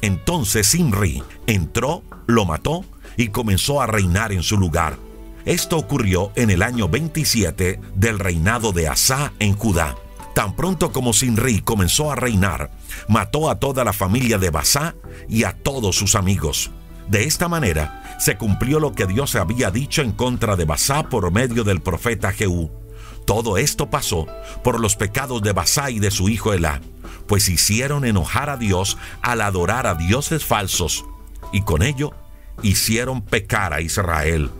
Entonces 0.00 0.68
Simri 0.68 1.22
entró, 1.46 2.02
lo 2.26 2.44
mató 2.44 2.84
y 3.16 3.28
comenzó 3.28 3.80
a 3.80 3.86
reinar 3.86 4.32
en 4.32 4.42
su 4.42 4.56
lugar. 4.58 4.98
Esto 5.44 5.78
ocurrió 5.78 6.32
en 6.34 6.50
el 6.50 6.62
año 6.62 6.88
27 6.88 7.80
del 7.94 8.18
reinado 8.18 8.72
de 8.72 8.88
Asá 8.88 9.32
en 9.38 9.54
Judá. 9.54 9.96
Tan 10.36 10.54
pronto 10.54 10.92
como 10.92 11.14
Sinri 11.14 11.62
comenzó 11.62 12.12
a 12.12 12.14
reinar, 12.14 12.70
mató 13.08 13.48
a 13.48 13.58
toda 13.58 13.84
la 13.84 13.94
familia 13.94 14.36
de 14.36 14.50
Basá 14.50 14.94
y 15.30 15.44
a 15.44 15.54
todos 15.54 15.96
sus 15.96 16.14
amigos. 16.14 16.70
De 17.08 17.24
esta 17.24 17.48
manera 17.48 18.18
se 18.18 18.36
cumplió 18.36 18.78
lo 18.78 18.92
que 18.92 19.06
Dios 19.06 19.34
había 19.34 19.70
dicho 19.70 20.02
en 20.02 20.12
contra 20.12 20.54
de 20.54 20.66
Basá 20.66 21.04
por 21.04 21.32
medio 21.32 21.64
del 21.64 21.80
profeta 21.80 22.32
Jehú. 22.32 22.70
Todo 23.24 23.56
esto 23.56 23.88
pasó 23.88 24.26
por 24.62 24.78
los 24.78 24.94
pecados 24.94 25.40
de 25.40 25.54
Basá 25.54 25.90
y 25.90 26.00
de 26.00 26.10
su 26.10 26.28
hijo 26.28 26.52
Elá, 26.52 26.82
pues 27.26 27.48
hicieron 27.48 28.04
enojar 28.04 28.50
a 28.50 28.58
Dios 28.58 28.98
al 29.22 29.40
adorar 29.40 29.86
a 29.86 29.94
dioses 29.94 30.44
falsos, 30.44 31.06
y 31.50 31.62
con 31.62 31.82
ello 31.82 32.12
hicieron 32.60 33.22
pecar 33.22 33.72
a 33.72 33.80
Israel. 33.80 34.50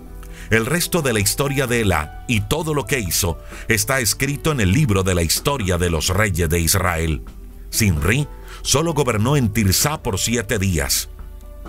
El 0.50 0.66
resto 0.66 1.02
de 1.02 1.12
la 1.12 1.20
historia 1.20 1.66
de 1.66 1.80
Elá 1.80 2.24
y 2.28 2.42
todo 2.42 2.72
lo 2.72 2.86
que 2.86 3.00
hizo 3.00 3.38
está 3.68 4.00
escrito 4.00 4.52
en 4.52 4.60
el 4.60 4.72
libro 4.72 5.02
de 5.02 5.14
la 5.14 5.22
historia 5.22 5.76
de 5.76 5.90
los 5.90 6.08
reyes 6.08 6.48
de 6.48 6.60
Israel. 6.60 7.22
Sinri 7.70 8.28
solo 8.62 8.94
gobernó 8.94 9.36
en 9.36 9.52
Tirsá 9.52 10.02
por 10.02 10.18
siete 10.18 10.58
días. 10.58 11.08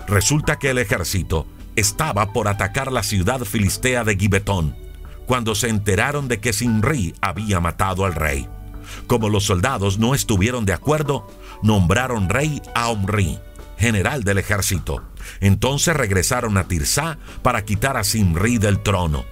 Resulta 0.06 0.58
que 0.58 0.70
el 0.70 0.78
ejército 0.78 1.46
estaba 1.74 2.32
por 2.32 2.48
atacar 2.48 2.92
la 2.92 3.02
ciudad 3.02 3.40
filistea 3.40 4.04
de 4.04 4.16
Gibetón, 4.16 4.76
cuando 5.26 5.54
se 5.54 5.68
enteraron 5.68 6.28
de 6.28 6.40
que 6.40 6.52
Sinri 6.52 7.14
había 7.20 7.60
matado 7.60 8.04
al 8.04 8.14
rey. 8.14 8.48
Como 9.06 9.28
los 9.28 9.44
soldados 9.44 9.98
no 9.98 10.14
estuvieron 10.14 10.64
de 10.64 10.72
acuerdo, 10.72 11.26
nombraron 11.62 12.28
rey 12.28 12.62
a 12.74 12.88
Omri, 12.88 13.38
general 13.76 14.24
del 14.24 14.38
ejército. 14.38 15.02
Entonces 15.40 15.96
regresaron 15.96 16.56
a 16.56 16.68
Tirsá 16.68 17.18
para 17.42 17.64
quitar 17.64 17.96
a 17.96 18.04
Simri 18.04 18.58
del 18.58 18.82
trono. 18.82 19.24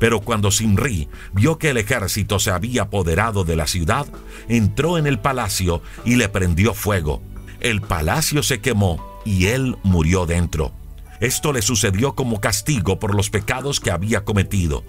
Pero 0.00 0.20
cuando 0.20 0.50
Simri 0.50 1.08
vio 1.32 1.58
que 1.58 1.70
el 1.70 1.76
ejército 1.76 2.38
se 2.38 2.50
había 2.50 2.82
apoderado 2.82 3.44
de 3.44 3.56
la 3.56 3.66
ciudad, 3.66 4.06
entró 4.48 4.98
en 4.98 5.06
el 5.06 5.18
palacio 5.18 5.82
y 6.04 6.16
le 6.16 6.28
prendió 6.28 6.74
fuego. 6.74 7.22
El 7.60 7.80
palacio 7.80 8.42
se 8.42 8.60
quemó 8.60 9.20
y 9.24 9.46
él 9.46 9.76
murió 9.82 10.26
dentro. 10.26 10.72
Esto 11.20 11.52
le 11.52 11.62
sucedió 11.62 12.14
como 12.14 12.40
castigo 12.40 12.98
por 12.98 13.14
los 13.14 13.30
pecados 13.30 13.80
que 13.80 13.90
había 13.90 14.24
cometido, 14.24 14.84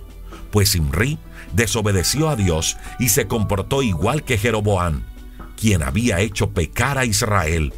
pues 0.52 0.70
Simri 0.70 1.20
desobedeció 1.54 2.30
a 2.30 2.36
Dios 2.36 2.78
y 3.00 3.10
se 3.10 3.28
comportó 3.28 3.84
igual 3.84 4.24
que 4.24 4.38
Jeroboán, 4.38 5.06
quien 5.56 5.84
había 5.84 6.20
hecho 6.20 6.52
pecar 6.52 6.98
a 6.98 7.06
Israel. 7.06 7.74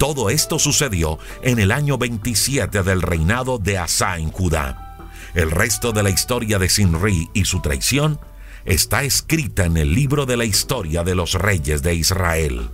Todo 0.00 0.30
esto 0.30 0.58
sucedió 0.58 1.18
en 1.42 1.58
el 1.58 1.70
año 1.70 1.98
27 1.98 2.82
del 2.82 3.02
reinado 3.02 3.58
de 3.58 3.76
Asa 3.76 4.16
en 4.16 4.30
Judá. 4.30 4.96
El 5.34 5.50
resto 5.50 5.92
de 5.92 6.02
la 6.02 6.08
historia 6.08 6.58
de 6.58 6.70
Sinri 6.70 7.28
y 7.34 7.44
su 7.44 7.60
traición 7.60 8.18
está 8.64 9.02
escrita 9.02 9.66
en 9.66 9.76
el 9.76 9.94
libro 9.94 10.24
de 10.24 10.38
la 10.38 10.46
historia 10.46 11.04
de 11.04 11.14
los 11.14 11.34
reyes 11.34 11.82
de 11.82 11.96
Israel. 11.96 12.70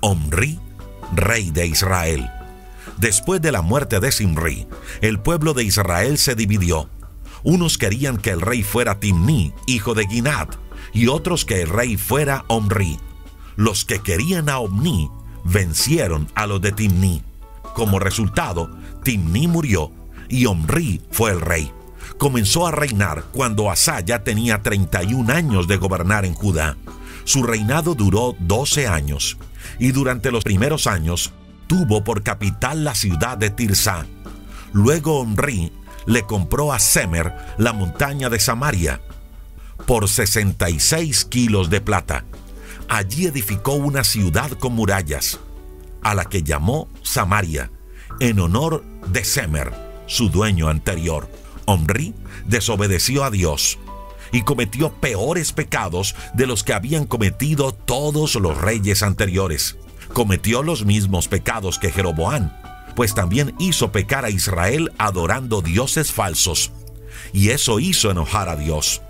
Omri, 0.00 0.60
rey 1.16 1.50
de 1.50 1.66
Israel. 1.66 2.30
Después 2.98 3.40
de 3.40 3.52
la 3.52 3.62
muerte 3.62 3.98
de 3.98 4.12
Sinri, 4.12 4.66
el 5.00 5.18
pueblo 5.18 5.54
de 5.54 5.64
Israel 5.64 6.18
se 6.18 6.34
dividió. 6.34 6.90
Unos 7.42 7.78
querían 7.78 8.18
que 8.18 8.32
el 8.32 8.42
rey 8.42 8.64
fuera 8.64 9.00
Timni, 9.00 9.54
hijo 9.66 9.94
de 9.94 10.06
Ginad, 10.06 10.48
y 10.92 11.06
otros 11.06 11.46
que 11.46 11.62
el 11.62 11.70
rey 11.70 11.96
fuera 11.96 12.44
Omri. 12.48 12.98
Los 13.56 13.86
que 13.86 14.00
querían 14.00 14.50
a 14.50 14.58
Omni 14.58 15.08
vencieron 15.44 16.28
a 16.34 16.46
los 16.46 16.60
de 16.60 16.72
Timni. 16.72 17.22
Como 17.74 17.98
resultado, 17.98 18.70
Timni 19.02 19.46
murió 19.46 19.92
y 20.28 20.46
Omri 20.46 21.00
fue 21.10 21.30
el 21.32 21.40
rey. 21.40 21.72
Comenzó 22.18 22.66
a 22.66 22.70
reinar 22.70 23.24
cuando 23.32 23.70
Asa 23.70 24.00
ya 24.00 24.22
tenía 24.22 24.62
31 24.62 25.32
años 25.32 25.68
de 25.68 25.76
gobernar 25.76 26.24
en 26.24 26.34
Judá. 26.34 26.76
Su 27.24 27.42
reinado 27.42 27.94
duró 27.94 28.34
12 28.40 28.88
años 28.88 29.36
y 29.78 29.92
durante 29.92 30.30
los 30.30 30.44
primeros 30.44 30.86
años 30.86 31.32
tuvo 31.66 32.02
por 32.02 32.22
capital 32.22 32.84
la 32.84 32.94
ciudad 32.94 33.38
de 33.38 33.50
Tirsa. 33.50 34.06
Luego 34.72 35.20
Omri 35.20 35.72
le 36.06 36.22
compró 36.24 36.72
a 36.72 36.78
Semer 36.78 37.34
la 37.58 37.72
montaña 37.72 38.28
de 38.28 38.40
Samaria 38.40 39.00
por 39.86 40.08
66 40.08 41.24
kilos 41.26 41.70
de 41.70 41.80
plata 41.80 42.24
allí 42.90 43.26
edificó 43.26 43.74
una 43.74 44.02
ciudad 44.02 44.50
con 44.50 44.74
murallas, 44.74 45.38
a 46.02 46.14
la 46.14 46.24
que 46.24 46.42
llamó 46.42 46.88
Samaria, 47.02 47.70
en 48.18 48.40
honor 48.40 48.84
de 49.06 49.24
Semer, 49.24 49.72
su 50.06 50.28
dueño 50.28 50.68
anterior. 50.68 51.30
Omri 51.66 52.14
desobedeció 52.46 53.22
a 53.22 53.30
Dios 53.30 53.78
y 54.32 54.42
cometió 54.42 54.92
peores 54.92 55.52
pecados 55.52 56.16
de 56.34 56.48
los 56.48 56.64
que 56.64 56.72
habían 56.72 57.06
cometido 57.06 57.72
todos 57.72 58.34
los 58.34 58.58
reyes 58.58 59.04
anteriores. 59.04 59.76
Cometió 60.12 60.64
los 60.64 60.84
mismos 60.84 61.28
pecados 61.28 61.78
que 61.78 61.92
Jeroboán, 61.92 62.56
pues 62.96 63.14
también 63.14 63.54
hizo 63.60 63.92
pecar 63.92 64.24
a 64.24 64.30
Israel 64.30 64.90
adorando 64.98 65.62
dioses 65.62 66.10
falsos. 66.10 66.72
Y 67.32 67.50
eso 67.50 67.78
hizo 67.78 68.10
enojar 68.10 68.48
a 68.48 68.56
Dios. 68.56 69.00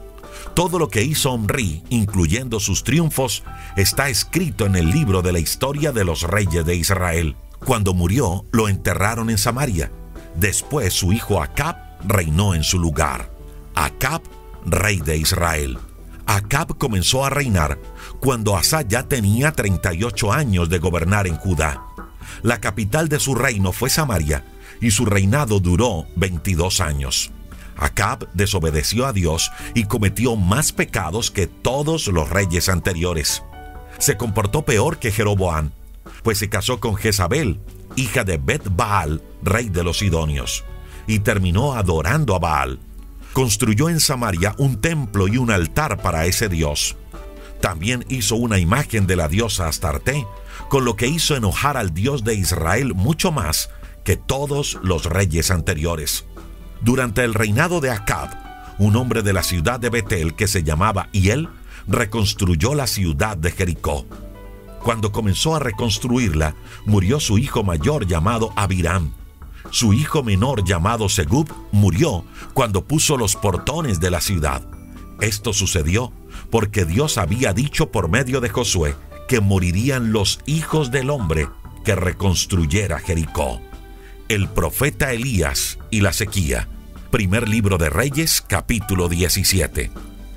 Todo 0.55 0.79
lo 0.79 0.89
que 0.89 1.03
hizo 1.03 1.33
Omri, 1.33 1.83
incluyendo 1.91 2.61
sus 2.61 2.85
triunfos, 2.85 3.45
está 3.77 4.09
escrito 4.09 4.67
en 4.67 4.77
el 4.77 4.91
libro 4.91 5.23
de 5.23 5.33
la 5.33 5.39
historia 5.39 5.93
de 5.93 6.05
los 6.05 6.23
reyes 6.23 6.65
de 6.67 6.75
Israel. 6.75 7.37
Cuando 7.65 7.95
murió, 7.95 8.45
lo 8.53 8.69
enterraron 8.69 9.31
en 9.31 9.39
Samaria. 9.39 9.93
Después 10.35 10.93
su 10.93 11.13
hijo 11.13 11.43
Acab 11.43 11.77
reinó 12.05 12.55
en 12.55 12.65
su 12.65 12.79
lugar. 12.79 13.31
Acab, 13.75 14.23
rey 14.67 15.01
de 15.01 15.17
Israel. 15.17 15.79
Acab 16.27 16.77
comenzó 16.79 17.25
a 17.25 17.31
reinar 17.31 17.79
cuando 18.21 18.57
Asa 18.57 18.83
ya 18.83 19.05
tenía 19.05 19.53
38 19.53 20.33
años 20.33 20.69
de 20.69 20.79
gobernar 20.79 21.27
en 21.27 21.37
Judá. 21.37 21.83
La 22.43 22.61
capital 22.61 23.09
de 23.09 23.19
su 23.19 23.35
reino 23.35 23.73
fue 23.73 23.91
Samaria 23.91 24.45
y 24.81 24.91
su 24.91 25.07
reinado 25.07 25.61
duró 25.61 26.07
22 26.17 26.81
años. 26.81 27.33
Acab 27.81 28.31
desobedeció 28.35 29.07
a 29.07 29.13
Dios 29.13 29.51
y 29.75 29.85
cometió 29.85 30.37
más 30.37 30.73
pecados 30.73 31.31
que 31.31 31.47
todos 31.47 32.07
los 32.09 32.29
reyes 32.29 32.69
anteriores. 32.69 33.43
Se 33.99 34.17
comportó 34.17 34.63
peor 34.63 34.99
que 34.99 35.11
Jeroboam, 35.11 35.73
pues 36.23 36.39
se 36.39 36.49
casó 36.49 36.79
con 36.79 36.95
Jezabel, 36.97 37.61
hija 37.97 38.25
de 38.25 38.39
Bet 38.39 38.63
Baal, 38.71 39.23
rey 39.43 39.69
de 39.69 39.83
los 39.83 39.99
Sidonios, 39.99 40.65
y 41.07 41.21
terminó 41.21 41.75
adorando 41.75 42.35
a 42.35 42.39
Baal. 42.39 42.79
Construyó 43.33 43.89
en 43.89 44.01
Samaria 44.01 44.55
un 44.59 44.81
templo 44.81 45.29
y 45.29 45.39
un 45.39 45.51
altar 45.51 46.03
para 46.03 46.27
ese 46.27 46.49
dios. 46.49 46.97
También 47.61 48.05
hizo 48.09 48.37
una 48.37 48.59
imagen 48.59 49.07
de 49.07 49.17
la 49.17 49.29
diosa 49.29 49.69
Astarte, 49.69 50.27
con 50.69 50.85
lo 50.85 50.97
que 50.97 51.07
hizo 51.07 51.37
enojar 51.37 51.77
al 51.77 51.95
Dios 51.95 52.25
de 52.25 52.35
Israel 52.35 52.95
mucho 52.95 53.33
más 53.33 53.71
que 54.05 54.17
todos 54.17 54.79
los 54.83 55.05
reyes 55.05 55.51
anteriores. 55.51 56.25
Durante 56.83 57.25
el 57.25 57.35
reinado 57.35 57.81
de 57.81 57.91
Acab, 57.91 58.31
un 58.79 58.97
hombre 58.97 59.23
de 59.23 59.35
la 59.35 59.43
ciudad 59.43 59.79
de 59.79 59.91
Betel 59.91 60.35
que 60.35 60.49
se 60.49 60.63
llamaba 60.63 61.09
Hiel 61.13 61.51
reconstruyó 61.87 62.75
la 62.75 62.87
ciudad 62.87 63.37
de 63.37 63.51
Jericó. 63.51 64.07
Cuando 64.83 65.13
comenzó 65.13 65.55
a 65.55 65.59
reconstruirla, 65.59 66.55
murió 66.87 67.21
su 67.21 67.37
hijo 67.37 67.63
mayor 67.63 68.07
llamado 68.07 68.55
Abiram. 68.57 69.13
Su 69.69 69.93
hijo 69.93 70.23
menor 70.23 70.65
llamado 70.65 71.11
Segub 71.11 71.53
murió 71.71 72.25
cuando 72.55 72.83
puso 72.87 73.19
los 73.19 73.37
portones 73.37 74.01
de 74.01 74.11
la 74.11 74.23
ciudad. 74.23 74.63
Esto 75.21 75.53
sucedió 75.53 76.13
porque 76.51 76.87
Dios 76.87 77.19
había 77.19 77.53
dicho 77.53 77.91
por 77.91 78.09
medio 78.09 78.41
de 78.41 78.49
Josué 78.49 78.97
que 79.29 79.41
morirían 79.41 80.13
los 80.13 80.41
hijos 80.47 80.91
del 80.91 81.11
hombre 81.11 81.47
que 81.85 81.95
reconstruyera 81.95 82.99
Jericó 82.99 83.61
el 84.31 84.49
profeta 84.49 85.13
Elías 85.13 85.77
y 85.91 86.03
la 86.03 86.13
sequía. 86.13 86.69
Primer 87.11 87.49
libro 87.49 87.79
de 87.79 87.91
Reyes, 87.91 88.45
capítulo 88.47 89.09
17. 89.09 89.91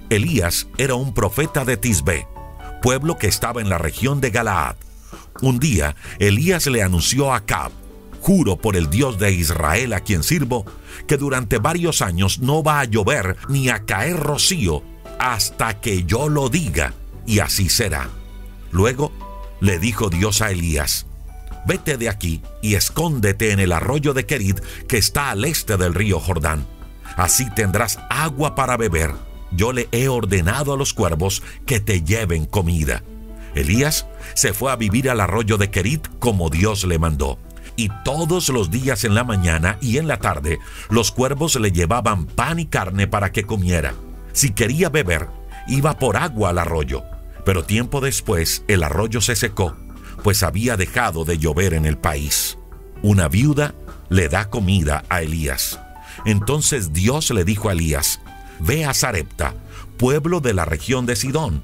Elías 0.10 0.66
era 0.80 0.96
un 0.96 1.14
profeta 1.14 1.64
de 1.64 1.78
Tisbe, 1.78 2.28
pueblo 2.82 3.20
que 3.20 3.28
estaba 3.28 3.62
en 3.62 3.70
la 3.70 3.78
región 3.78 4.20
de 4.20 4.32
Galaad. 4.32 4.78
Un 5.44 5.60
día, 5.60 5.96
Elías 6.18 6.66
le 6.66 6.82
anunció 6.82 7.32
a 7.32 7.38
Acab, 7.38 7.72
juro 8.20 8.58
por 8.58 8.76
el 8.76 8.90
Dios 8.90 9.20
de 9.20 9.32
Israel 9.32 9.94
a 9.94 10.00
quien 10.00 10.24
sirvo, 10.24 10.66
que 11.06 11.18
durante 11.18 11.60
varios 11.60 12.02
años 12.02 12.40
no 12.40 12.64
va 12.64 12.80
a 12.80 12.86
llover 12.86 13.38
ni 13.48 13.70
a 13.70 13.86
caer 13.86 14.18
rocío 14.18 14.82
hasta 15.20 15.80
que 15.82 16.04
yo 16.04 16.30
lo 16.30 16.50
diga, 16.50 16.96
y 17.28 17.42
así 17.42 17.70
será. 17.70 18.10
Luego 18.72 19.12
le 19.62 19.78
dijo 19.78 20.10
Dios 20.10 20.42
a 20.42 20.50
Elías, 20.50 21.06
vete 21.66 21.98
de 21.98 22.10
aquí 22.10 22.42
y 22.62 22.76
escóndete 22.76 23.52
en 23.52 23.60
el 23.60 23.72
arroyo 23.72 24.14
de 24.14 24.26
Kerit 24.26 24.60
que 24.88 24.98
está 24.98 25.32
al 25.32 25.46
este 25.46 25.78
del 25.78 25.94
río 25.94 26.20
Jordán. 26.20 26.66
Así 27.18 27.50
tendrás 27.56 28.00
agua 28.10 28.56
para 28.56 28.78
beber. 28.78 29.12
Yo 29.52 29.72
le 29.72 29.88
he 29.92 30.08
ordenado 30.08 30.74
a 30.74 30.78
los 30.78 30.94
cuervos 30.94 31.44
que 31.66 31.80
te 31.80 32.02
lleven 32.02 32.46
comida. 32.46 33.04
Elías 33.56 34.08
se 34.34 34.54
fue 34.54 34.72
a 34.72 34.76
vivir 34.76 35.10
al 35.10 35.22
arroyo 35.22 35.58
de 35.58 35.70
Kerit 35.70 36.08
como 36.20 36.50
Dios 36.50 36.86
le 36.86 36.98
mandó. 36.98 37.38
Y 37.76 37.90
todos 38.04 38.50
los 38.50 38.70
días 38.70 39.04
en 39.04 39.16
la 39.16 39.24
mañana 39.24 39.78
y 39.82 39.98
en 39.98 40.08
la 40.08 40.18
tarde 40.18 40.60
los 40.90 41.12
cuervos 41.12 41.56
le 41.60 41.72
llevaban 41.72 42.26
pan 42.26 42.60
y 42.60 42.66
carne 42.66 43.08
para 43.08 43.32
que 43.32 43.44
comiera. 43.44 43.94
Si 44.32 44.52
quería 44.52 44.90
beber, 44.90 45.28
iba 45.68 45.98
por 45.98 46.18
agua 46.18 46.50
al 46.50 46.60
arroyo. 46.60 47.04
Pero 47.46 47.64
tiempo 47.64 48.00
después 48.00 48.64
el 48.68 48.84
arroyo 48.84 49.22
se 49.22 49.36
secó, 49.36 49.76
pues 50.24 50.42
había 50.42 50.78
dejado 50.78 51.26
de 51.26 51.38
llover 51.38 51.74
en 51.74 51.86
el 51.86 51.98
país. 51.98 52.58
Una 53.02 53.28
viuda 53.28 53.76
le 54.10 54.30
da 54.30 54.50
comida 54.50 55.04
a 55.10 55.22
Elías. 55.22 55.80
Entonces 56.26 56.94
Dios 56.94 57.30
le 57.32 57.44
dijo 57.44 57.70
a 57.70 57.74
Elías, 57.74 58.22
Ve 58.60 58.86
a 58.86 58.94
Sarepta, 58.94 59.54
pueblo 59.98 60.40
de 60.40 60.54
la 60.54 60.64
región 60.64 61.06
de 61.06 61.16
Sidón, 61.16 61.64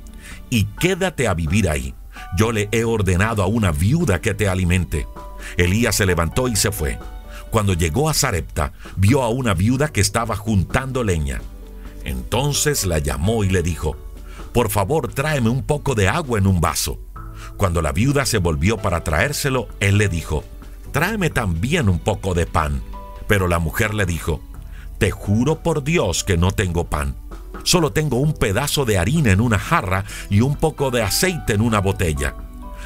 y 0.49 0.65
quédate 0.65 1.27
a 1.27 1.33
vivir 1.33 1.69
ahí. 1.69 1.95
Yo 2.37 2.51
le 2.51 2.67
he 2.71 2.83
ordenado 2.83 3.41
a 3.43 3.47
una 3.47 3.71
viuda 3.71 4.19
que 4.19 4.33
te 4.33 4.49
alimente. 4.49 5.07
Elías 5.57 5.95
se 5.95 6.05
levantó 6.05 6.49
y 6.49 6.55
se 6.55 6.71
fue. 6.71 6.99
Cuando 7.51 7.73
llegó 7.73 8.09
a 8.09 8.13
Sarepta, 8.13 8.73
vio 8.97 9.23
a 9.23 9.29
una 9.29 9.53
viuda 9.53 9.87
que 9.87 10.01
estaba 10.01 10.35
juntando 10.35 11.03
leña. 11.03 11.41
Entonces 12.03 12.85
la 12.85 12.99
llamó 12.99 13.43
y 13.43 13.49
le 13.49 13.63
dijo, 13.63 13.95
Por 14.53 14.69
favor, 14.69 15.11
tráeme 15.13 15.49
un 15.49 15.63
poco 15.63 15.95
de 15.95 16.09
agua 16.09 16.37
en 16.37 16.47
un 16.47 16.59
vaso. 16.59 16.99
Cuando 17.59 17.81
la 17.81 17.91
viuda 17.91 18.25
se 18.25 18.37
volvió 18.37 18.77
para 18.77 19.03
traérselo, 19.03 19.67
él 19.81 19.97
le 19.97 20.07
dijo, 20.07 20.45
Tráeme 20.93 21.29
también 21.29 21.89
un 21.89 21.99
poco 21.99 22.33
de 22.33 22.45
pan. 22.45 22.81
Pero 23.27 23.49
la 23.49 23.59
mujer 23.59 23.93
le 23.93 24.05
dijo, 24.05 24.39
Te 24.97 25.11
juro 25.11 25.61
por 25.61 25.83
Dios 25.83 26.23
que 26.23 26.37
no 26.37 26.53
tengo 26.53 26.85
pan. 26.85 27.17
Solo 27.63 27.91
tengo 27.91 28.15
un 28.15 28.33
pedazo 28.33 28.85
de 28.85 28.97
harina 28.97 29.33
en 29.33 29.41
una 29.41 29.59
jarra 29.59 30.05
y 30.29 30.39
un 30.39 30.55
poco 30.55 30.89
de 30.89 31.01
aceite 31.01 31.51
en 31.51 31.59
una 31.59 31.81
botella. 31.81 32.33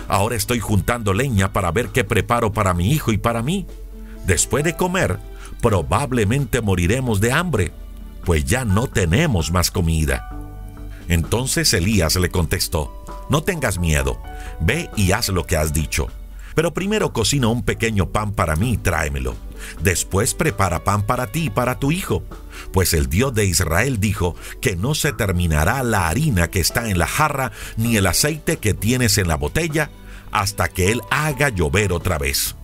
Ahora 0.07 0.35
estoy 0.35 0.59
juntando 0.59 1.13
leña 1.13 1.53
para 1.53 1.71
ver 1.71 1.89
qué 1.89 2.03
preparo 2.03 2.51
para 2.51 2.73
mi 2.73 2.89
hijo 2.91 3.11
y 3.11 3.19
para 3.19 3.43
mí. 3.43 3.67
Después 4.25 4.63
de 4.63 4.75
comer, 4.75 5.19
probablemente 5.61 6.61
moriremos 6.61 7.21
de 7.21 7.31
hambre, 7.31 7.73
pues 8.25 8.43
ya 8.43 8.65
no 8.65 8.87
tenemos 8.87 9.51
más 9.51 9.69
comida. 9.69 10.31
Entonces 11.09 11.71
Elías 11.75 12.15
le 12.15 12.31
contestó, 12.31 13.02
No 13.29 13.43
tengas 13.43 13.79
miedo, 13.79 14.19
ve 14.59 14.89
y 14.95 15.11
haz 15.11 15.29
lo 15.29 15.45
que 15.45 15.57
has 15.57 15.73
dicho. 15.73 16.07
Pero 16.55 16.73
primero 16.73 17.13
cocina 17.13 17.47
un 17.47 17.63
pequeño 17.63 18.09
pan 18.09 18.31
para 18.31 18.55
mí 18.55 18.73
y 18.73 18.77
tráemelo. 18.77 19.35
Después 19.81 20.33
prepara 20.33 20.83
pan 20.83 21.03
para 21.03 21.27
ti 21.27 21.45
y 21.45 21.49
para 21.49 21.79
tu 21.79 21.91
hijo. 21.91 22.23
Pues 22.71 22.93
el 22.93 23.09
Dios 23.09 23.33
de 23.33 23.45
Israel 23.45 23.99
dijo 23.99 24.35
que 24.61 24.75
no 24.75 24.93
se 24.93 25.13
terminará 25.13 25.83
la 25.83 26.09
harina 26.09 26.49
que 26.49 26.59
está 26.59 26.89
en 26.89 26.99
la 26.99 27.07
jarra 27.07 27.51
ni 27.77 27.97
el 27.97 28.05
aceite 28.05 28.57
que 28.57 28.73
tienes 28.73 29.17
en 29.17 29.27
la 29.27 29.35
botella 29.35 29.89
hasta 30.31 30.67
que 30.67 30.91
él 30.91 31.01
haga 31.09 31.49
llover 31.49 31.93
otra 31.93 32.17
vez. 32.17 32.55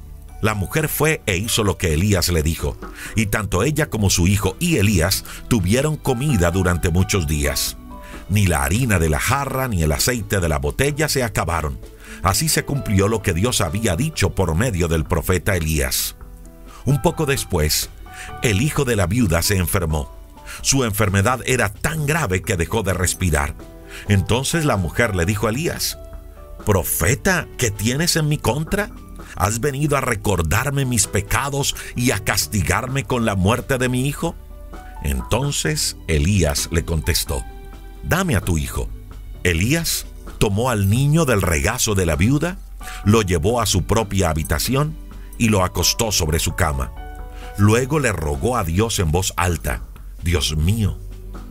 La 0.41 0.53
mujer 0.53 0.87
fue 0.87 1.21
e 1.25 1.37
hizo 1.37 1.63
lo 1.63 1.77
que 1.77 1.93
Elías 1.93 2.29
le 2.29 2.43
dijo, 2.43 2.77
y 3.15 3.25
tanto 3.25 3.63
ella 3.63 3.89
como 3.89 4.09
su 4.09 4.25
hijo 4.25 4.55
y 4.59 4.77
Elías 4.77 5.25
tuvieron 5.49 5.97
comida 5.97 6.49
durante 6.49 6.89
muchos 6.89 7.27
días. 7.27 7.75
Ni 8.29 8.45
la 8.45 8.63
harina 8.63 8.99
de 8.99 9.09
la 9.09 9.19
jarra 9.19 9.67
ni 9.67 9.81
el 9.83 9.91
aceite 9.91 10.39
de 10.39 10.49
la 10.49 10.59
botella 10.59 11.09
se 11.09 11.23
acabaron. 11.23 11.79
Así 12.21 12.49
se 12.49 12.63
cumplió 12.63 13.07
lo 13.07 13.21
que 13.21 13.33
Dios 13.33 13.61
había 13.61 13.95
dicho 13.95 14.31
por 14.31 14.55
medio 14.55 14.87
del 14.87 15.05
profeta 15.05 15.55
Elías. 15.55 16.15
Un 16.85 17.01
poco 17.01 17.25
después, 17.25 17.89
el 18.43 18.61
hijo 18.61 18.85
de 18.85 18.95
la 18.95 19.07
viuda 19.07 19.41
se 19.41 19.57
enfermó. 19.57 20.15
Su 20.61 20.83
enfermedad 20.83 21.41
era 21.45 21.69
tan 21.69 22.05
grave 22.05 22.41
que 22.41 22.57
dejó 22.57 22.83
de 22.83 22.93
respirar. 22.93 23.55
Entonces 24.07 24.65
la 24.65 24.77
mujer 24.77 25.15
le 25.15 25.25
dijo 25.25 25.47
a 25.47 25.49
Elías, 25.49 25.97
Profeta, 26.65 27.47
¿qué 27.57 27.71
tienes 27.71 28.15
en 28.15 28.27
mi 28.27 28.37
contra? 28.37 28.89
¿Has 29.35 29.59
venido 29.59 29.97
a 29.97 30.01
recordarme 30.01 30.85
mis 30.85 31.07
pecados 31.07 31.75
y 31.95 32.11
a 32.11 32.19
castigarme 32.19 33.03
con 33.03 33.25
la 33.25 33.35
muerte 33.35 33.77
de 33.77 33.89
mi 33.89 34.07
hijo? 34.07 34.35
Entonces 35.03 35.97
Elías 36.07 36.67
le 36.71 36.83
contestó, 36.83 37.43
Dame 38.03 38.35
a 38.35 38.41
tu 38.41 38.57
hijo. 38.57 38.89
Elías 39.43 40.05
tomó 40.37 40.69
al 40.69 40.89
niño 40.89 41.25
del 41.25 41.41
regazo 41.41 41.95
de 41.95 42.05
la 42.05 42.15
viuda, 42.15 42.57
lo 43.03 43.21
llevó 43.21 43.61
a 43.61 43.65
su 43.65 43.83
propia 43.83 44.29
habitación 44.29 44.95
y 45.37 45.49
lo 45.49 45.63
acostó 45.63 46.11
sobre 46.11 46.39
su 46.39 46.55
cama. 46.55 46.91
Luego 47.57 47.99
le 47.99 48.11
rogó 48.11 48.57
a 48.57 48.63
Dios 48.63 48.99
en 48.99 49.11
voz 49.11 49.33
alta, 49.35 49.83
Dios 50.23 50.55
mío, 50.55 50.97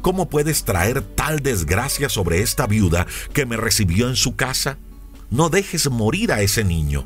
¿cómo 0.00 0.28
puedes 0.28 0.64
traer 0.64 1.02
tal 1.02 1.40
desgracia 1.40 2.08
sobre 2.08 2.40
esta 2.40 2.66
viuda 2.66 3.06
que 3.32 3.46
me 3.46 3.56
recibió 3.56 4.08
en 4.08 4.16
su 4.16 4.36
casa? 4.36 4.78
No 5.30 5.50
dejes 5.50 5.90
morir 5.90 6.32
a 6.32 6.40
ese 6.40 6.64
niño. 6.64 7.04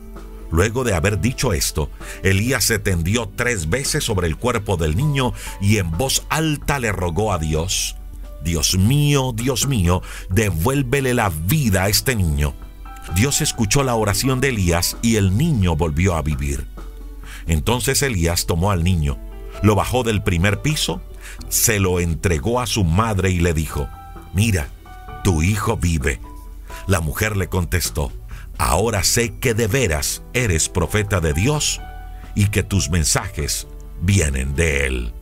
Luego 0.51 0.85
de 0.85 0.95
haber 0.95 1.21
dicho 1.21 1.53
esto, 1.53 1.91
Elías 2.23 2.65
se 2.65 2.79
tendió 2.79 3.33
tres 3.35 3.71
veces 3.71 4.05
sobre 4.05 4.27
el 4.27 4.37
cuerpo 4.37 4.77
del 4.77 4.97
niño 4.97 5.33
y 5.61 5.79
en 5.79 5.91
voz 5.93 6.25
alta 6.29 6.79
le 6.79 6.93
rogó 6.93 7.33
a 7.33 7.39
Dios, 7.39 7.97
Dios 8.43 8.77
mío, 8.77 9.33
Dios 9.35 9.67
mío, 9.67 10.03
devuélvele 10.31 11.15
la 11.15 11.31
vida 11.31 11.85
a 11.85 11.89
este 11.89 12.17
niño. 12.17 12.55
Dios 13.15 13.41
escuchó 13.41 13.83
la 13.83 13.95
oración 13.95 14.41
de 14.41 14.49
Elías 14.49 14.97
y 15.03 15.17
el 15.17 15.37
niño 15.37 15.77
volvió 15.77 16.15
a 16.15 16.23
vivir. 16.23 16.67
Entonces 17.47 18.03
Elías 18.03 18.47
tomó 18.47 18.71
al 18.71 18.85
niño, 18.85 19.19
lo 19.63 19.75
bajó 19.75 20.03
del 20.03 20.23
primer 20.23 20.63
piso, 20.63 21.03
se 21.49 21.81
lo 21.81 22.01
entregó 22.01 22.61
a 22.61 22.67
su 22.67 22.85
madre 22.85 23.31
y 23.31 23.41
le 23.41 23.55
dijo, 23.55 23.89
Mira, 24.35 24.69
tu 25.25 25.43
hijo 25.43 25.77
vive. 25.77 26.21
La 26.87 27.01
mujer 27.01 27.37
le 27.37 27.49
contestó, 27.49 28.13
Ahora 28.59 29.03
sé 29.03 29.35
que 29.39 29.55
de 29.55 29.67
veras 29.67 30.23
eres 30.35 30.69
profeta 30.69 31.21
de 31.21 31.33
Dios 31.33 31.81
y 32.35 32.47
que 32.47 32.63
tus 32.63 32.91
mensajes 32.91 33.67
vienen 34.01 34.55
de 34.55 34.87
Él. 34.87 35.13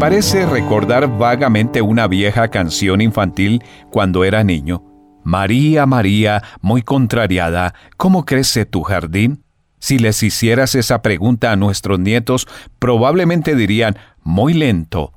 Parece 0.00 0.46
recordar 0.46 1.18
vagamente 1.18 1.82
una 1.82 2.08
vieja 2.08 2.48
canción 2.48 3.02
infantil 3.02 3.62
cuando 3.90 4.24
era 4.24 4.42
niño. 4.42 4.82
María, 5.24 5.84
María, 5.84 6.42
muy 6.62 6.80
contrariada, 6.80 7.74
¿cómo 7.98 8.24
crece 8.24 8.64
tu 8.64 8.80
jardín? 8.80 9.44
Si 9.78 9.98
les 9.98 10.22
hicieras 10.22 10.74
esa 10.74 11.02
pregunta 11.02 11.52
a 11.52 11.56
nuestros 11.56 12.00
nietos, 12.00 12.48
probablemente 12.78 13.54
dirían, 13.54 13.98
muy 14.22 14.54
lento. 14.54 15.12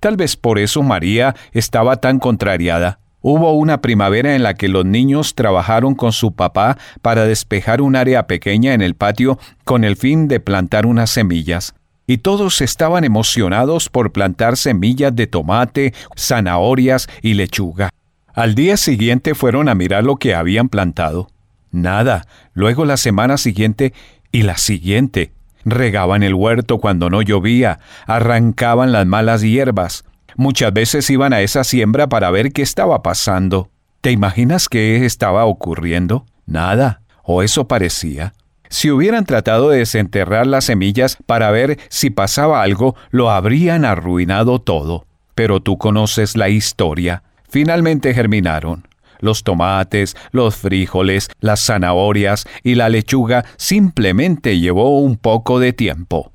Tal 0.00 0.16
vez 0.16 0.38
por 0.38 0.58
eso 0.58 0.82
María 0.82 1.36
estaba 1.52 1.98
tan 1.98 2.18
contrariada. 2.18 3.00
Hubo 3.20 3.52
una 3.52 3.82
primavera 3.82 4.34
en 4.34 4.42
la 4.42 4.54
que 4.54 4.68
los 4.68 4.86
niños 4.86 5.34
trabajaron 5.34 5.94
con 5.94 6.12
su 6.12 6.32
papá 6.32 6.78
para 7.02 7.26
despejar 7.26 7.82
un 7.82 7.96
área 7.96 8.26
pequeña 8.26 8.72
en 8.72 8.80
el 8.80 8.94
patio 8.94 9.38
con 9.64 9.84
el 9.84 9.96
fin 9.96 10.26
de 10.26 10.40
plantar 10.40 10.86
unas 10.86 11.10
semillas 11.10 11.74
y 12.06 12.18
todos 12.18 12.60
estaban 12.60 13.04
emocionados 13.04 13.88
por 13.88 14.12
plantar 14.12 14.56
semillas 14.56 15.14
de 15.14 15.26
tomate, 15.26 15.94
zanahorias 16.16 17.08
y 17.22 17.34
lechuga. 17.34 17.90
Al 18.32 18.54
día 18.54 18.76
siguiente 18.76 19.34
fueron 19.34 19.68
a 19.68 19.74
mirar 19.74 20.04
lo 20.04 20.16
que 20.16 20.34
habían 20.34 20.68
plantado. 20.68 21.28
Nada. 21.70 22.26
Luego 22.52 22.84
la 22.84 22.96
semana 22.96 23.38
siguiente 23.38 23.92
y 24.30 24.42
la 24.42 24.56
siguiente. 24.58 25.32
Regaban 25.64 26.22
el 26.22 26.34
huerto 26.34 26.78
cuando 26.78 27.10
no 27.10 27.22
llovía, 27.22 27.80
arrancaban 28.06 28.92
las 28.92 29.06
malas 29.06 29.42
hierbas. 29.42 30.04
Muchas 30.36 30.72
veces 30.72 31.08
iban 31.10 31.32
a 31.32 31.40
esa 31.40 31.64
siembra 31.64 32.08
para 32.08 32.30
ver 32.30 32.52
qué 32.52 32.62
estaba 32.62 33.02
pasando. 33.02 33.70
¿Te 34.00 34.12
imaginas 34.12 34.68
qué 34.68 35.04
estaba 35.04 35.44
ocurriendo? 35.46 36.26
Nada. 36.44 37.00
O 37.24 37.42
eso 37.42 37.66
parecía. 37.66 38.34
Si 38.68 38.90
hubieran 38.90 39.24
tratado 39.24 39.70
de 39.70 39.78
desenterrar 39.78 40.46
las 40.46 40.64
semillas 40.64 41.18
para 41.26 41.50
ver 41.50 41.78
si 41.88 42.10
pasaba 42.10 42.62
algo, 42.62 42.96
lo 43.10 43.30
habrían 43.30 43.84
arruinado 43.84 44.60
todo. 44.60 45.06
Pero 45.34 45.60
tú 45.60 45.78
conoces 45.78 46.36
la 46.36 46.48
historia. 46.48 47.22
Finalmente 47.48 48.14
germinaron. 48.14 48.88
Los 49.20 49.44
tomates, 49.44 50.16
los 50.30 50.56
frijoles, 50.56 51.30
las 51.40 51.64
zanahorias 51.64 52.46
y 52.62 52.74
la 52.74 52.88
lechuga 52.88 53.44
simplemente 53.56 54.58
llevó 54.58 54.98
un 55.00 55.16
poco 55.16 55.58
de 55.58 55.72
tiempo. 55.72 56.32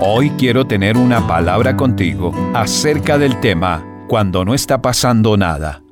Hoy 0.00 0.30
quiero 0.30 0.66
tener 0.66 0.96
una 0.96 1.26
palabra 1.26 1.76
contigo 1.76 2.32
acerca 2.54 3.18
del 3.18 3.38
tema 3.40 3.84
cuando 4.08 4.44
no 4.44 4.54
está 4.54 4.82
pasando 4.82 5.36
nada. 5.36 5.83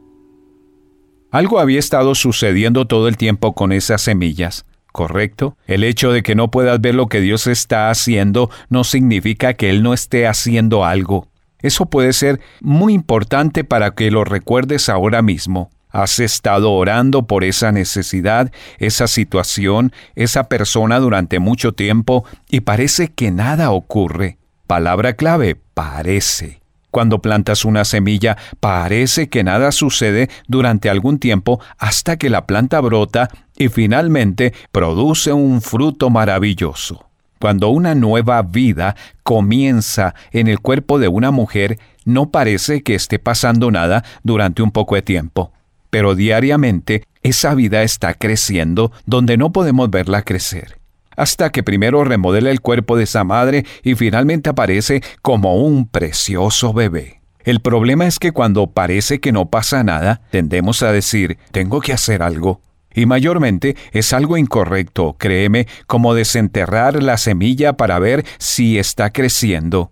Algo 1.33 1.61
había 1.61 1.79
estado 1.79 2.15
sucediendo 2.15 2.87
todo 2.87 3.09
el 3.09 3.17
tiempo 3.17 3.55
con 3.55 3.73
esas 3.73 4.03
semillas, 4.03 4.67
¿correcto? 4.93 5.57
El 5.67 5.83
hecho 5.83 6.13
de 6.13 6.23
que 6.23 6.35
no 6.35 6.51
puedas 6.51 6.79
ver 6.79 6.95
lo 6.95 7.07
que 7.07 7.23
Dios 7.23 7.47
está 7.47 7.89
haciendo 7.89 8.51
no 8.69 8.85
significa 8.85 9.55
que 9.55 9.71
Él 9.71 9.83
no 9.83 9.95
esté 9.95 10.27
haciendo 10.27 10.85
algo. 10.85 11.29
Eso 11.61 11.87
puede 11.87 12.13
ser 12.13 12.41
muy 12.61 12.93
importante 12.93 13.65
para 13.65 13.93
que 13.93 14.11
lo 14.11 14.25
recuerdes 14.25 14.91
ahora 14.91 15.23
mismo. 15.23 15.71
Has 15.89 16.19
estado 16.19 16.71
orando 16.71 17.27
por 17.27 17.45
esa 17.45 17.73
necesidad, 17.73 18.53
esa 18.77 19.07
situación, 19.07 19.93
esa 20.15 20.51
persona 20.51 20.99
durante 20.99 21.39
mucho 21.39 21.73
tiempo 21.73 22.27
y 22.51 22.61
parece 22.61 23.09
que 23.09 23.31
nada 23.31 23.71
ocurre. 23.71 24.37
Palabra 24.67 25.15
clave, 25.15 25.57
parece. 25.73 26.62
Cuando 26.93 27.21
plantas 27.21 27.65
una 27.65 27.85
semilla, 27.85 28.37
parece 28.61 29.29
que 29.29 29.43
nada 29.43 29.73
sucede 29.73 30.31
durante 30.47 30.89
algún 30.89 31.19
tiempo 31.19 31.61
hasta 31.79 32.17
que 32.17 32.31
la 32.31 32.47
planta 32.47 32.81
brota 32.81 33.29
y 33.57 33.69
finalmente 33.69 34.53
produce 34.71 35.33
un 35.33 35.61
fruto 35.61 36.09
maravilloso. 36.09 37.09
Cuando 37.41 37.71
una 37.71 37.97
nueva 37.97 38.41
vida 38.43 38.95
comienza 39.25 40.15
en 40.31 40.47
el 40.47 40.61
cuerpo 40.61 41.01
de 41.01 41.09
una 41.09 41.33
mujer, 41.33 41.81
no 42.05 42.31
parece 42.31 42.85
que 42.85 42.95
esté 42.95 43.19
pasando 43.19 43.73
nada 43.73 44.05
durante 44.23 44.63
un 44.63 44.71
poco 44.71 44.95
de 44.95 45.03
tiempo 45.03 45.53
pero 45.93 46.15
diariamente 46.15 47.05
esa 47.23 47.55
vida 47.55 47.83
está 47.83 48.15
creciendo 48.15 48.93
donde 49.05 49.37
no 49.37 49.53
podemos 49.53 49.91
verla 49.91 50.23
crecer. 50.23 50.82
Hasta 51.17 51.51
que 51.51 51.63
primero 51.63 52.05
remodela 52.05 52.51
el 52.51 52.61
cuerpo 52.61 52.97
de 52.97 53.05
esa 53.05 53.25
madre 53.25 53.65
y 53.83 53.95
finalmente 53.95 54.51
aparece 54.51 55.03
como 55.23 55.57
un 55.57 55.89
precioso 55.89 56.73
bebé. 56.73 57.23
El 57.45 57.61
problema 57.61 58.07
es 58.07 58.19
que 58.19 58.33
cuando 58.33 58.69
parece 58.69 59.21
que 59.21 59.33
no 59.33 59.51
pasa 59.51 59.83
nada, 59.83 60.23
tendemos 60.31 60.83
a 60.83 60.93
decir, 60.93 61.39
tengo 61.51 61.81
que 61.81 61.93
hacer 61.93 62.23
algo. 62.23 62.61
Y 62.95 63.07
mayormente 63.07 63.77
es 63.93 64.13
algo 64.13 64.37
incorrecto, 64.37 65.17
créeme, 65.19 65.67
como 65.87 66.15
desenterrar 66.15 67.03
la 67.03 67.17
semilla 67.17 67.73
para 67.73 67.99
ver 67.99 68.25
si 68.39 68.79
está 68.79 69.11
creciendo. 69.11 69.91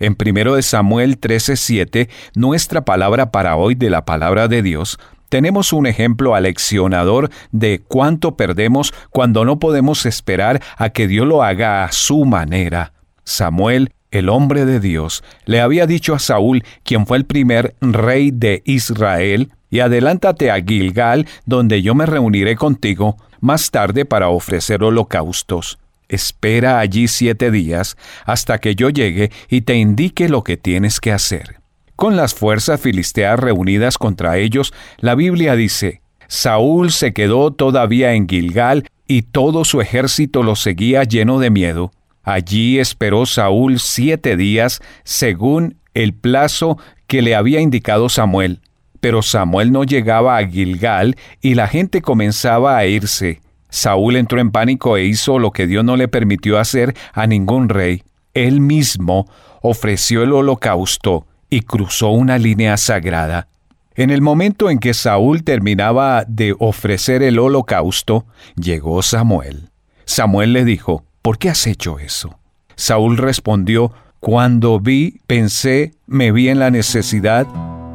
En 0.00 0.16
1 0.16 0.62
Samuel 0.62 1.20
13:7, 1.20 2.08
nuestra 2.34 2.84
palabra 2.84 3.30
para 3.30 3.56
hoy 3.56 3.74
de 3.74 3.90
la 3.90 4.04
palabra 4.04 4.48
de 4.48 4.62
Dios 4.62 4.98
tenemos 5.28 5.72
un 5.72 5.86
ejemplo 5.86 6.34
aleccionador 6.34 7.30
de 7.52 7.80
cuánto 7.86 8.36
perdemos 8.36 8.92
cuando 9.10 9.44
no 9.44 9.58
podemos 9.58 10.06
esperar 10.06 10.62
a 10.76 10.90
que 10.90 11.08
Dios 11.08 11.26
lo 11.26 11.42
haga 11.42 11.84
a 11.84 11.92
su 11.92 12.24
manera. 12.24 12.92
Samuel, 13.24 13.92
el 14.10 14.28
hombre 14.28 14.64
de 14.64 14.80
Dios, 14.80 15.22
le 15.44 15.60
había 15.60 15.86
dicho 15.86 16.14
a 16.14 16.18
Saúl, 16.18 16.64
quien 16.82 17.06
fue 17.06 17.18
el 17.18 17.26
primer 17.26 17.74
rey 17.80 18.30
de 18.30 18.62
Israel, 18.64 19.52
y 19.70 19.80
adelántate 19.80 20.50
a 20.50 20.62
Gilgal, 20.62 21.26
donde 21.44 21.82
yo 21.82 21.94
me 21.94 22.06
reuniré 22.06 22.56
contigo 22.56 23.16
más 23.40 23.70
tarde 23.70 24.04
para 24.04 24.28
ofrecer 24.28 24.82
holocaustos. 24.82 25.78
Espera 26.08 26.78
allí 26.78 27.06
siete 27.06 27.50
días 27.50 27.96
hasta 28.24 28.58
que 28.58 28.74
yo 28.74 28.88
llegue 28.88 29.30
y 29.50 29.60
te 29.60 29.74
indique 29.74 30.30
lo 30.30 30.42
que 30.42 30.56
tienes 30.56 31.00
que 31.00 31.12
hacer. 31.12 31.57
Con 31.98 32.14
las 32.14 32.32
fuerzas 32.32 32.80
filisteas 32.80 33.40
reunidas 33.40 33.98
contra 33.98 34.38
ellos, 34.38 34.72
la 34.98 35.16
Biblia 35.16 35.56
dice, 35.56 36.00
Saúl 36.28 36.92
se 36.92 37.12
quedó 37.12 37.50
todavía 37.50 38.12
en 38.12 38.28
Gilgal 38.28 38.86
y 39.08 39.22
todo 39.22 39.64
su 39.64 39.80
ejército 39.80 40.44
lo 40.44 40.54
seguía 40.54 41.02
lleno 41.02 41.40
de 41.40 41.50
miedo. 41.50 41.90
Allí 42.22 42.78
esperó 42.78 43.26
Saúl 43.26 43.80
siete 43.80 44.36
días 44.36 44.80
según 45.02 45.74
el 45.92 46.14
plazo 46.14 46.78
que 47.08 47.20
le 47.20 47.34
había 47.34 47.60
indicado 47.60 48.08
Samuel. 48.08 48.60
Pero 49.00 49.20
Samuel 49.20 49.72
no 49.72 49.82
llegaba 49.82 50.36
a 50.36 50.46
Gilgal 50.46 51.16
y 51.40 51.54
la 51.56 51.66
gente 51.66 52.00
comenzaba 52.00 52.76
a 52.76 52.86
irse. 52.86 53.40
Saúl 53.70 54.14
entró 54.14 54.38
en 54.38 54.52
pánico 54.52 54.96
e 54.96 55.04
hizo 55.04 55.40
lo 55.40 55.50
que 55.50 55.66
Dios 55.66 55.84
no 55.84 55.96
le 55.96 56.06
permitió 56.06 56.60
hacer 56.60 56.94
a 57.12 57.26
ningún 57.26 57.68
rey. 57.68 58.04
Él 58.34 58.60
mismo 58.60 59.28
ofreció 59.62 60.22
el 60.22 60.32
holocausto 60.32 61.26
y 61.50 61.60
cruzó 61.62 62.10
una 62.10 62.38
línea 62.38 62.76
sagrada. 62.76 63.48
En 63.94 64.10
el 64.10 64.22
momento 64.22 64.70
en 64.70 64.78
que 64.78 64.94
Saúl 64.94 65.42
terminaba 65.42 66.24
de 66.28 66.54
ofrecer 66.58 67.22
el 67.22 67.38
holocausto, 67.38 68.26
llegó 68.54 69.02
Samuel. 69.02 69.70
Samuel 70.04 70.52
le 70.52 70.64
dijo, 70.64 71.04
¿por 71.20 71.38
qué 71.38 71.50
has 71.50 71.66
hecho 71.66 71.98
eso? 71.98 72.38
Saúl 72.76 73.16
respondió, 73.16 73.92
cuando 74.20 74.78
vi, 74.78 75.20
pensé, 75.26 75.94
me 76.06 76.32
vi 76.32 76.48
en 76.48 76.60
la 76.60 76.70
necesidad. 76.70 77.46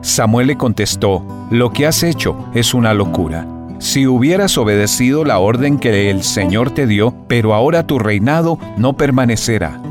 Samuel 0.01 0.47
le 0.47 0.57
contestó, 0.57 1.25
lo 1.51 1.71
que 1.71 1.87
has 1.87 2.03
hecho 2.03 2.49
es 2.53 2.73
una 2.73 2.93
locura. 2.93 3.47
Si 3.79 4.07
hubieras 4.07 4.57
obedecido 4.57 5.25
la 5.25 5.39
orden 5.39 5.79
que 5.79 6.09
el 6.09 6.23
Señor 6.23 6.71
te 6.71 6.87
dio, 6.87 7.15
pero 7.27 7.53
ahora 7.53 7.87
tu 7.87 7.99
reinado 7.99 8.57
no 8.77 8.95
permanecerá. 8.95 9.81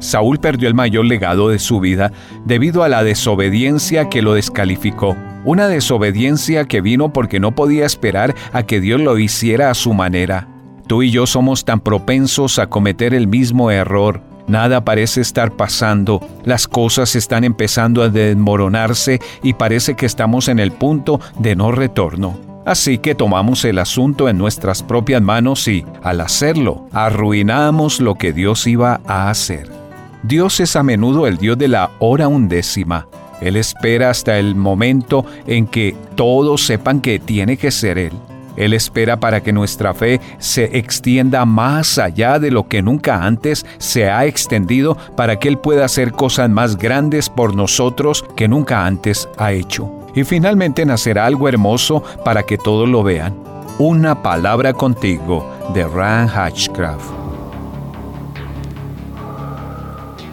Saúl 0.00 0.38
perdió 0.38 0.68
el 0.68 0.74
mayor 0.74 1.04
legado 1.04 1.48
de 1.48 1.58
su 1.58 1.80
vida 1.80 2.12
debido 2.44 2.82
a 2.82 2.88
la 2.88 3.02
desobediencia 3.02 4.08
que 4.08 4.22
lo 4.22 4.34
descalificó. 4.34 5.16
Una 5.44 5.68
desobediencia 5.68 6.64
que 6.64 6.80
vino 6.80 7.12
porque 7.12 7.40
no 7.40 7.52
podía 7.52 7.86
esperar 7.86 8.34
a 8.52 8.62
que 8.62 8.80
Dios 8.80 9.00
lo 9.00 9.18
hiciera 9.18 9.70
a 9.70 9.74
su 9.74 9.94
manera. 9.94 10.48
Tú 10.86 11.02
y 11.02 11.10
yo 11.10 11.26
somos 11.26 11.64
tan 11.64 11.80
propensos 11.80 12.58
a 12.58 12.68
cometer 12.68 13.12
el 13.12 13.26
mismo 13.26 13.70
error. 13.70 14.22
Nada 14.46 14.84
parece 14.84 15.20
estar 15.20 15.52
pasando, 15.52 16.26
las 16.44 16.66
cosas 16.66 17.14
están 17.14 17.44
empezando 17.44 18.02
a 18.02 18.08
desmoronarse 18.08 19.20
y 19.42 19.52
parece 19.52 19.94
que 19.94 20.06
estamos 20.06 20.48
en 20.48 20.58
el 20.58 20.72
punto 20.72 21.20
de 21.38 21.54
no 21.54 21.70
retorno. 21.70 22.38
Así 22.64 22.98
que 22.98 23.14
tomamos 23.14 23.64
el 23.64 23.78
asunto 23.78 24.28
en 24.28 24.38
nuestras 24.38 24.82
propias 24.82 25.22
manos 25.22 25.68
y, 25.68 25.84
al 26.02 26.20
hacerlo, 26.20 26.86
arruinamos 26.92 28.00
lo 28.00 28.14
que 28.14 28.32
Dios 28.32 28.66
iba 28.66 29.00
a 29.06 29.30
hacer. 29.30 29.87
Dios 30.22 30.60
es 30.60 30.74
a 30.76 30.82
menudo 30.82 31.26
el 31.26 31.36
Dios 31.38 31.56
de 31.58 31.68
la 31.68 31.90
hora 32.00 32.28
undécima. 32.28 33.06
Él 33.40 33.56
espera 33.56 34.10
hasta 34.10 34.38
el 34.38 34.56
momento 34.56 35.24
en 35.46 35.66
que 35.66 35.96
todos 36.16 36.66
sepan 36.66 37.00
que 37.00 37.18
tiene 37.18 37.56
que 37.56 37.70
ser 37.70 37.98
Él. 37.98 38.12
Él 38.56 38.72
espera 38.72 39.20
para 39.20 39.40
que 39.40 39.52
nuestra 39.52 39.94
fe 39.94 40.20
se 40.38 40.76
extienda 40.76 41.44
más 41.44 41.96
allá 41.98 42.40
de 42.40 42.50
lo 42.50 42.66
que 42.66 42.82
nunca 42.82 43.24
antes 43.24 43.64
se 43.78 44.10
ha 44.10 44.26
extendido 44.26 44.96
para 45.16 45.38
que 45.38 45.46
Él 45.46 45.58
pueda 45.58 45.84
hacer 45.84 46.10
cosas 46.10 46.50
más 46.50 46.76
grandes 46.76 47.30
por 47.30 47.54
nosotros 47.54 48.24
que 48.34 48.48
nunca 48.48 48.84
antes 48.84 49.28
ha 49.38 49.52
hecho. 49.52 49.88
Y 50.16 50.24
finalmente 50.24 50.84
nacerá 50.84 51.26
algo 51.26 51.48
hermoso 51.48 52.02
para 52.24 52.42
que 52.42 52.58
todos 52.58 52.88
lo 52.88 53.04
vean. 53.04 53.36
Una 53.78 54.20
palabra 54.20 54.72
contigo 54.72 55.48
de 55.72 55.86
Ran 55.86 56.28
Hatchcraft. 56.28 57.27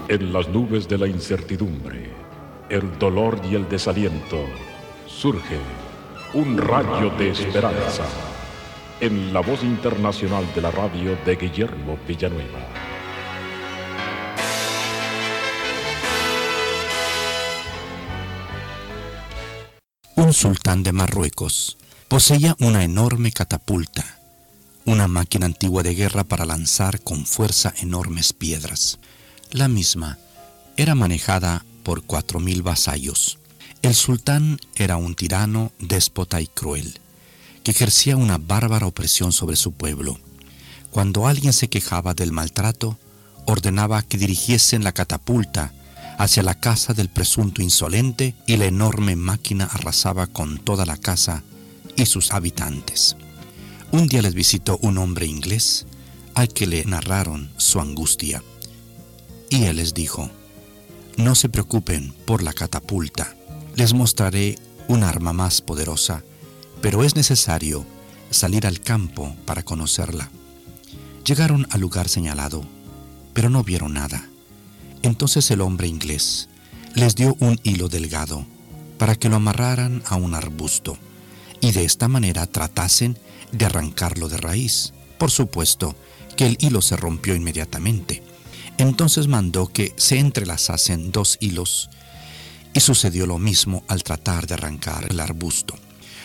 En 0.08 0.32
las 0.32 0.48
nubes 0.50 0.88
de 0.88 1.00
la 1.00 1.08
incertidumbre, 1.08 2.12
el 2.70 3.00
dolor 3.00 3.42
y 3.50 3.56
el 3.56 3.68
desaliento, 3.68 4.46
surge 5.08 5.58
un 6.36 6.60
rayo 6.60 7.10
de 7.18 7.32
esperanza 7.32 8.06
en 9.02 9.34
la 9.34 9.40
voz 9.40 9.64
internacional 9.64 10.46
de 10.54 10.62
la 10.62 10.70
radio 10.70 11.18
de 11.26 11.36
Guillermo 11.36 11.98
Villanueva. 12.08 12.60
Un 20.18 20.34
sultán 20.34 20.84
de 20.84 20.92
Marruecos 20.92 21.78
poseía 22.08 22.56
una 22.60 22.84
enorme 22.84 23.32
catapulta, 23.32 24.20
una 24.86 25.08
máquina 25.08 25.48
antigua 25.48 25.82
de 25.82 25.96
guerra 25.96 26.24
para 26.24 26.46
lanzar 26.46 27.02
con 27.02 27.26
fuerza 27.26 27.74
enormes 27.82 28.34
piedras. 28.34 29.00
La 29.56 29.70
misma 29.70 30.18
era 30.76 30.96
manejada 30.96 31.64
por 31.84 32.04
cuatro 32.04 32.42
mil 32.42 32.62
vasallos. 32.62 33.40
El 33.84 33.96
sultán 33.96 34.60
era 34.76 34.98
un 34.98 35.16
tirano, 35.16 35.72
déspota 35.80 36.42
y 36.42 36.48
cruel, 36.48 37.00
que 37.64 37.72
ejercía 37.72 38.18
una 38.18 38.38
bárbara 38.38 38.86
opresión 38.86 39.32
sobre 39.32 39.56
su 39.56 39.72
pueblo. 39.72 40.20
Cuando 40.92 41.26
alguien 41.26 41.54
se 41.54 41.70
quejaba 41.70 42.14
del 42.14 42.34
maltrato, 42.34 43.00
ordenaba 43.46 44.02
que 44.02 44.18
dirigiesen 44.18 44.84
la 44.84 44.92
catapulta 44.92 45.72
hacia 46.18 46.44
la 46.44 46.60
casa 46.60 46.94
del 46.94 47.08
presunto 47.08 47.62
insolente 47.62 48.36
y 48.48 48.58
la 48.58 48.66
enorme 48.66 49.16
máquina 49.16 49.70
arrasaba 49.72 50.28
con 50.28 50.58
toda 50.58 50.86
la 50.86 50.98
casa 50.98 51.44
y 51.96 52.08
sus 52.08 52.34
habitantes. 52.34 53.16
Un 53.94 54.08
día 54.08 54.22
les 54.22 54.34
visitó 54.34 54.80
un 54.82 54.98
hombre 54.98 55.28
inglés 55.28 55.86
al 56.34 56.50
que 56.50 56.68
le 56.68 56.84
narraron 56.84 57.54
su 57.56 57.80
angustia. 57.80 58.44
Y 59.56 59.64
él 59.68 59.78
les 59.78 59.94
dijo, 59.94 60.30
no 61.16 61.34
se 61.34 61.48
preocupen 61.48 62.14
por 62.26 62.44
la 62.44 62.52
catapulta, 62.52 63.38
les 63.78 63.94
mostraré 63.94 64.60
un 64.90 65.02
arma 65.02 65.32
más 65.32 65.62
poderosa, 65.62 66.26
pero 66.82 67.06
es 67.06 67.16
necesario 67.16 67.86
salir 68.32 68.68
al 68.68 68.82
campo 68.82 69.34
para 69.46 69.64
conocerla. 69.64 70.30
Llegaron 71.26 71.68
al 71.70 71.80
lugar 71.80 72.10
señalado, 72.10 72.66
pero 73.34 73.50
no 73.50 73.64
vieron 73.64 73.94
nada. 73.94 74.28
Entonces 75.04 75.50
el 75.52 75.62
hombre 75.62 75.88
inglés 75.88 76.50
les 76.94 77.16
dio 77.16 77.38
un 77.40 77.58
hilo 77.64 77.88
delgado, 77.88 78.46
para 78.98 79.16
que 79.16 79.30
lo 79.30 79.38
amarraran 79.38 80.04
a 80.06 80.18
un 80.18 80.36
arbusto 80.36 80.98
y 81.62 81.72
de 81.72 81.86
esta 81.86 82.10
manera 82.10 82.46
tratasen 82.46 83.18
de 83.54 83.64
arrancarlo 83.64 84.28
de 84.28 84.36
raíz. 84.36 84.92
Por 85.18 85.32
supuesto 85.32 85.96
que 86.36 86.46
el 86.46 86.58
hilo 86.60 86.82
se 86.82 86.98
rompió 86.98 87.36
inmediatamente. 87.36 88.35
Entonces 88.78 89.28
mandó 89.28 89.68
que 89.68 89.94
se 89.98 90.20
entrelazasen 90.20 91.12
dos 91.12 91.38
hilos 91.40 91.90
y 92.74 92.82
sucedió 92.82 93.26
lo 93.26 93.40
mismo 93.40 93.84
al 93.88 94.04
tratar 94.04 94.48
de 94.48 94.56
arrancar 94.56 95.08
el 95.10 95.20
arbusto. 95.20 95.76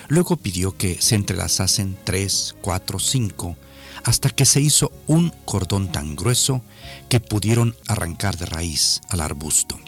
Luego 0.08 0.36
pidió 0.36 0.76
que 0.76 1.00
se 1.00 1.14
entrelazasen 1.14 1.96
tres, 2.02 2.56
cuatro, 2.60 2.98
cinco, 2.98 3.56
hasta 4.04 4.30
que 4.30 4.44
se 4.44 4.60
hizo 4.60 4.90
un 5.06 5.32
cordón 5.44 5.92
tan 5.92 6.16
grueso 6.16 6.62
que 7.08 7.20
pudieron 7.20 7.76
arrancar 7.86 8.36
de 8.36 8.46
raíz 8.46 9.00
al 9.08 9.20
arbusto. 9.20 9.78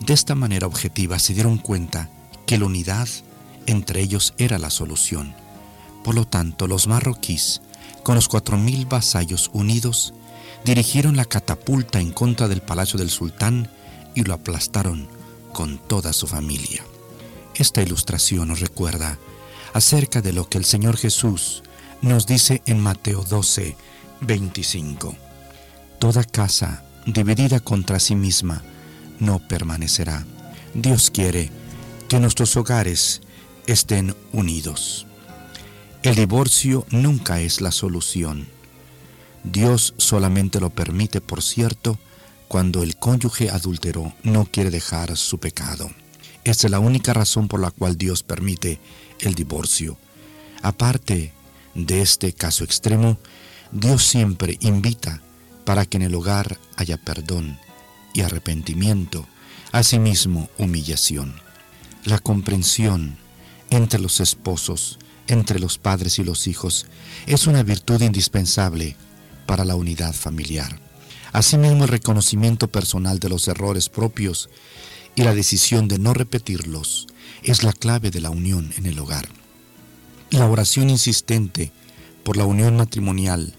De 0.00 0.12
esta 0.12 0.34
manera 0.34 0.66
objetiva 0.66 1.18
se 1.18 1.32
dieron 1.32 1.56
cuenta 1.56 2.10
que 2.46 2.58
la 2.58 2.66
unidad 2.66 3.08
entre 3.66 4.02
ellos 4.02 4.34
era 4.36 4.58
la 4.58 4.68
solución. 4.68 5.34
Por 6.04 6.14
lo 6.14 6.26
tanto, 6.26 6.66
los 6.66 6.86
marroquíes, 6.86 7.62
con 8.02 8.14
los 8.14 8.28
cuatro 8.28 8.58
mil 8.58 8.84
vasallos 8.84 9.50
unidos, 9.52 10.12
dirigieron 10.66 11.16
la 11.16 11.24
catapulta 11.24 12.00
en 12.00 12.10
contra 12.10 12.48
del 12.48 12.60
palacio 12.60 12.98
del 12.98 13.08
sultán 13.08 13.70
y 14.16 14.24
lo 14.24 14.34
aplastaron 14.34 15.08
con 15.52 15.78
toda 15.78 16.12
su 16.12 16.26
familia. 16.26 16.84
Esta 17.54 17.82
ilustración 17.82 18.48
nos 18.48 18.58
recuerda 18.58 19.16
acerca 19.72 20.20
de 20.20 20.32
lo 20.32 20.48
que 20.48 20.58
el 20.58 20.64
Señor 20.64 20.96
Jesús 20.96 21.62
nos 22.02 22.26
dice 22.26 22.62
en 22.66 22.80
Mateo 22.80 23.22
12, 23.22 23.76
25. 24.22 25.14
Toda 26.00 26.24
casa 26.24 26.82
dividida 27.06 27.60
contra 27.60 28.00
sí 28.00 28.16
misma 28.16 28.62
no 29.20 29.38
permanecerá. 29.38 30.26
Dios 30.74 31.12
quiere 31.12 31.48
que 32.08 32.18
nuestros 32.18 32.56
hogares 32.56 33.22
estén 33.68 34.16
unidos. 34.32 35.06
El 36.02 36.16
divorcio 36.16 36.84
nunca 36.90 37.40
es 37.40 37.60
la 37.60 37.70
solución. 37.70 38.55
Dios 39.46 39.94
solamente 39.96 40.60
lo 40.60 40.70
permite, 40.70 41.20
por 41.20 41.40
cierto, 41.40 41.98
cuando 42.48 42.82
el 42.82 42.96
cónyuge 42.96 43.48
adúltero 43.50 44.12
no 44.24 44.44
quiere 44.44 44.70
dejar 44.70 45.16
su 45.16 45.38
pecado. 45.38 45.90
Esta 46.44 46.66
es 46.66 46.70
la 46.70 46.80
única 46.80 47.12
razón 47.12 47.46
por 47.48 47.60
la 47.60 47.70
cual 47.70 47.96
Dios 47.96 48.22
permite 48.22 48.80
el 49.20 49.34
divorcio. 49.34 49.98
Aparte 50.62 51.32
de 51.74 52.02
este 52.02 52.32
caso 52.32 52.64
extremo, 52.64 53.18
Dios 53.70 54.04
siempre 54.04 54.58
invita 54.60 55.22
para 55.64 55.86
que 55.86 55.96
en 55.96 56.04
el 56.04 56.14
hogar 56.14 56.58
haya 56.76 56.96
perdón 56.96 57.58
y 58.14 58.22
arrepentimiento, 58.22 59.26
asimismo 59.72 60.48
humillación. 60.58 61.34
La 62.04 62.18
comprensión 62.18 63.16
entre 63.70 64.00
los 64.00 64.20
esposos, 64.20 64.98
entre 65.28 65.58
los 65.60 65.78
padres 65.78 66.18
y 66.18 66.24
los 66.24 66.46
hijos, 66.46 66.86
es 67.26 67.46
una 67.46 67.62
virtud 67.62 68.00
indispensable 68.02 68.96
para 69.46 69.64
la 69.64 69.76
unidad 69.76 70.12
familiar. 70.12 70.80
Asimismo, 71.32 71.84
el 71.84 71.90
reconocimiento 71.90 72.68
personal 72.68 73.18
de 73.18 73.28
los 73.28 73.48
errores 73.48 73.88
propios 73.88 74.48
y 75.14 75.22
la 75.22 75.34
decisión 75.34 75.88
de 75.88 75.98
no 75.98 76.14
repetirlos 76.14 77.06
es 77.42 77.62
la 77.62 77.72
clave 77.72 78.10
de 78.10 78.20
la 78.20 78.30
unión 78.30 78.72
en 78.76 78.86
el 78.86 78.98
hogar. 78.98 79.28
La 80.30 80.46
oración 80.46 80.90
insistente 80.90 81.72
por 82.24 82.36
la 82.36 82.44
unión 82.44 82.76
matrimonial 82.76 83.54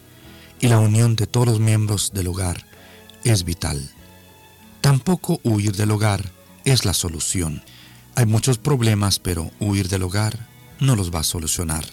y 0.59 0.67
la 0.67 0.79
unión 0.79 1.15
de 1.15 1.27
todos 1.27 1.47
los 1.47 1.59
miembros 1.59 2.11
del 2.13 2.27
hogar 2.27 2.65
es 3.23 3.43
vital. 3.43 3.91
Tampoco 4.81 5.39
huir 5.43 5.75
del 5.75 5.91
hogar 5.91 6.31
es 6.65 6.85
la 6.85 6.93
solución. 6.93 7.63
Hay 8.15 8.25
muchos 8.25 8.57
problemas, 8.57 9.19
pero 9.19 9.51
huir 9.59 9.87
del 9.89 10.03
hogar 10.03 10.47
no 10.79 10.95
los 10.95 11.13
va 11.13 11.19
a 11.19 11.23
solucionar. 11.23 11.85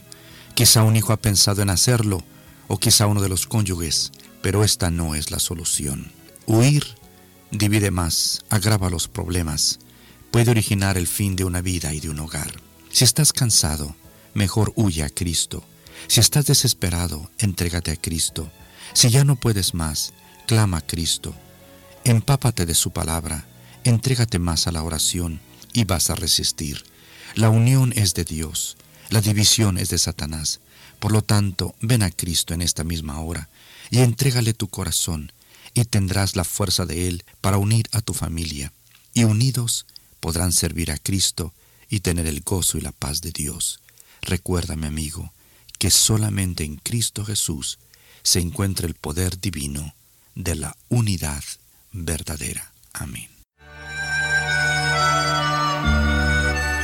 Quizá 0.55 0.83
un 0.83 0.97
hijo 0.97 1.13
ha 1.13 1.21
pensado 1.21 1.63
en 1.63 1.71
hacerlo, 1.71 2.23
o 2.69 2.79
quizá 2.79 3.07
uno 3.07 3.21
de 3.21 3.29
los 3.29 3.47
cónyuges, 3.47 4.13
pero 4.43 4.65
esta 4.65 4.91
no 4.91 5.15
es 5.15 5.31
la 5.31 5.39
solución. 5.39 6.13
Huir 6.47 6.85
divide 7.51 7.91
más, 7.91 8.45
agrava 8.51 8.91
los 8.91 9.09
problemas, 9.09 9.79
puede 10.31 10.51
originar 10.51 10.99
el 10.99 11.07
fin 11.07 11.37
de 11.37 11.45
una 11.45 11.61
vida 11.61 11.95
y 11.95 12.01
de 12.01 12.11
un 12.11 12.21
hogar. 12.21 12.53
Si 12.91 13.05
estás 13.05 13.33
cansado, 13.33 13.97
mejor 14.35 14.73
huye 14.77 15.03
a 15.03 15.11
Cristo. 15.11 15.65
Si 16.09 16.21
estás 16.21 16.47
desesperado, 16.47 17.31
entrégate 17.39 17.93
a 17.93 17.97
Cristo. 17.97 18.51
Si 18.93 19.11
ya 19.11 19.25
no 19.25 19.37
puedes 19.37 19.75
más, 19.75 20.13
clama 20.47 20.79
a 20.79 20.87
Cristo. 20.87 21.35
Empápate 22.05 22.67
de 22.67 22.75
su 22.75 22.91
palabra, 22.91 23.47
entrégate 23.85 24.39
más 24.39 24.67
a 24.67 24.73
la 24.73 24.83
oración 24.83 25.41
y 25.73 25.85
vas 25.85 26.11
a 26.11 26.15
resistir. 26.15 26.85
La 27.35 27.49
unión 27.49 27.93
es 27.97 28.15
de 28.15 28.25
Dios, 28.25 28.77
la 29.11 29.21
división 29.21 29.79
es 29.79 29.89
de 29.89 29.99
Satanás. 29.99 30.61
Por 31.05 31.13
lo 31.13 31.21
tanto, 31.21 31.75
ven 31.83 32.03
a 32.03 32.11
Cristo 32.11 32.55
en 32.55 32.63
esta 32.63 32.83
misma 32.83 33.21
hora 33.21 33.51
y 33.91 33.99
entrégale 33.99 34.55
tu 34.55 34.69
corazón 34.69 35.33
y 35.75 35.85
tendrás 35.85 36.35
la 36.35 36.45
fuerza 36.45 36.87
de 36.87 37.09
Él 37.09 37.25
para 37.43 37.59
unir 37.59 37.91
a 37.93 38.01
tu 38.01 38.15
familia. 38.15 38.73
Y 39.13 39.25
unidos 39.25 39.85
podrán 40.19 40.51
servir 40.51 40.91
a 40.91 40.97
Cristo 40.97 41.53
y 41.91 42.01
tener 42.01 42.25
el 42.25 42.41
gozo 42.41 42.79
y 42.79 42.81
la 42.81 42.93
paz 42.93 43.21
de 43.21 43.33
Dios. 43.33 43.81
Recuérdame, 44.23 44.87
amigo, 44.87 45.31
que 45.79 45.91
solamente 45.91 46.65
en 46.65 46.77
Cristo 46.77 47.23
Jesús 47.23 47.79
se 48.23 48.41
encuentra 48.41 48.87
el 48.87 48.95
poder 48.95 49.39
divino 49.39 49.95
de 50.35 50.55
la 50.55 50.75
unidad 50.89 51.45
verdadera. 51.93 52.73
Amén. 52.95 53.29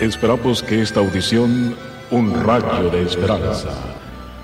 Esperamos 0.03 0.63
que 0.63 0.83
esta 0.83 1.01
audición, 1.01 1.75
un 2.11 2.35
rayo 2.45 2.91
de 2.91 3.05
esperanza, 3.05 3.97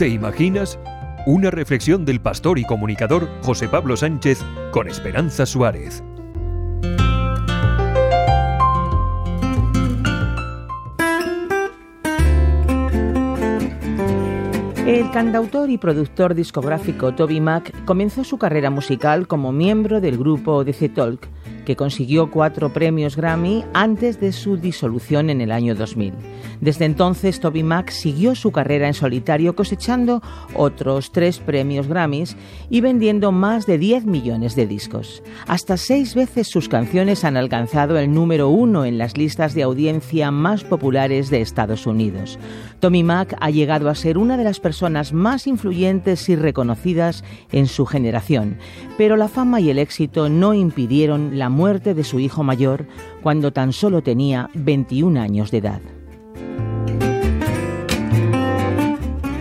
¿Te 0.00 0.08
imaginas? 0.08 0.78
Una 1.26 1.50
reflexión 1.50 2.06
del 2.06 2.22
pastor 2.22 2.58
y 2.58 2.64
comunicador 2.64 3.28
José 3.42 3.68
Pablo 3.68 3.98
Sánchez 3.98 4.42
con 4.70 4.88
Esperanza 4.88 5.44
Suárez. 5.44 6.02
El 14.86 15.10
cantautor 15.10 15.68
y 15.68 15.76
productor 15.76 16.34
discográfico 16.34 17.14
Toby 17.14 17.42
Mac 17.42 17.70
comenzó 17.84 18.24
su 18.24 18.38
carrera 18.38 18.70
musical 18.70 19.28
como 19.28 19.52
miembro 19.52 20.00
del 20.00 20.16
grupo 20.16 20.64
The 20.64 20.88
Talk, 20.88 21.28
consiguió 21.76 22.30
cuatro 22.30 22.72
premios 22.72 23.16
Grammy 23.16 23.64
antes 23.72 24.20
de 24.20 24.32
su 24.32 24.56
disolución 24.56 25.30
en 25.30 25.40
el 25.40 25.52
año 25.52 25.74
2000. 25.74 26.14
Desde 26.60 26.84
entonces, 26.84 27.40
Toby 27.40 27.62
Mac 27.62 27.90
siguió 27.90 28.34
su 28.34 28.52
carrera 28.52 28.86
en 28.86 28.94
solitario 28.94 29.54
cosechando 29.54 30.22
otros 30.54 31.10
tres 31.12 31.38
premios 31.38 31.86
Grammys 31.88 32.36
y 32.68 32.80
vendiendo 32.80 33.32
más 33.32 33.66
de 33.66 33.78
10 33.78 34.04
millones 34.04 34.56
de 34.56 34.66
discos. 34.66 35.22
Hasta 35.46 35.76
seis 35.76 36.14
veces 36.14 36.48
sus 36.48 36.68
canciones 36.68 37.24
han 37.24 37.36
alcanzado 37.36 37.98
el 37.98 38.12
número 38.12 38.48
uno 38.48 38.84
en 38.84 38.98
las 38.98 39.16
listas 39.16 39.54
de 39.54 39.62
audiencia 39.62 40.30
más 40.30 40.64
populares 40.64 41.30
de 41.30 41.40
Estados 41.40 41.86
Unidos. 41.86 42.38
Tommy 42.80 43.02
Mac 43.02 43.36
ha 43.40 43.50
llegado 43.50 43.88
a 43.88 43.94
ser 43.94 44.18
una 44.18 44.36
de 44.36 44.44
las 44.44 44.60
personas 44.60 45.12
más 45.12 45.46
influyentes 45.46 46.28
y 46.28 46.36
reconocidas 46.36 47.24
en 47.52 47.66
su 47.66 47.86
generación, 47.86 48.56
pero 48.96 49.16
la 49.16 49.28
fama 49.28 49.60
y 49.60 49.70
el 49.70 49.78
éxito 49.78 50.28
no 50.28 50.54
impidieron 50.54 51.38
la 51.38 51.48
muerte 51.60 51.92
de 51.92 52.04
su 52.04 52.18
hijo 52.20 52.42
mayor 52.42 52.86
cuando 53.22 53.52
tan 53.52 53.74
solo 53.74 54.00
tenía 54.00 54.48
21 54.54 55.20
años 55.20 55.50
de 55.50 55.58
edad. 55.58 55.82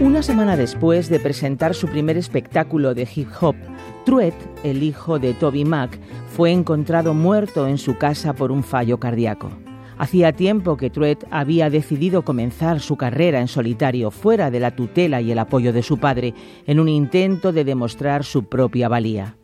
Una 0.01 0.21
semana 0.21 0.57
después 0.57 1.07
de 1.07 1.21
presentar 1.21 1.73
su 1.73 1.87
primer 1.87 2.17
espectáculo 2.17 2.93
de 2.93 3.07
hip 3.15 3.29
hop, 3.39 3.55
Truett, 4.03 4.35
el 4.65 4.83
hijo 4.83 5.17
de 5.17 5.33
Toby 5.33 5.63
Mac, 5.63 5.97
fue 6.35 6.51
encontrado 6.51 7.13
muerto 7.13 7.67
en 7.69 7.77
su 7.77 7.97
casa 7.97 8.33
por 8.33 8.51
un 8.51 8.63
fallo 8.63 8.99
cardíaco. 8.99 9.49
Hacía 9.97 10.33
tiempo 10.33 10.75
que 10.75 10.89
Truett 10.89 11.25
había 11.31 11.69
decidido 11.69 12.23
comenzar 12.25 12.81
su 12.81 12.97
carrera 12.97 13.39
en 13.39 13.47
solitario 13.47 14.11
fuera 14.11 14.51
de 14.51 14.59
la 14.59 14.75
tutela 14.75 15.21
y 15.21 15.31
el 15.31 15.39
apoyo 15.39 15.71
de 15.71 15.83
su 15.83 15.97
padre, 15.97 16.33
en 16.67 16.81
un 16.81 16.89
intento 16.89 17.53
de 17.53 17.63
demostrar 17.63 18.25
su 18.25 18.43
propia 18.43 18.89
valía. 18.89 19.37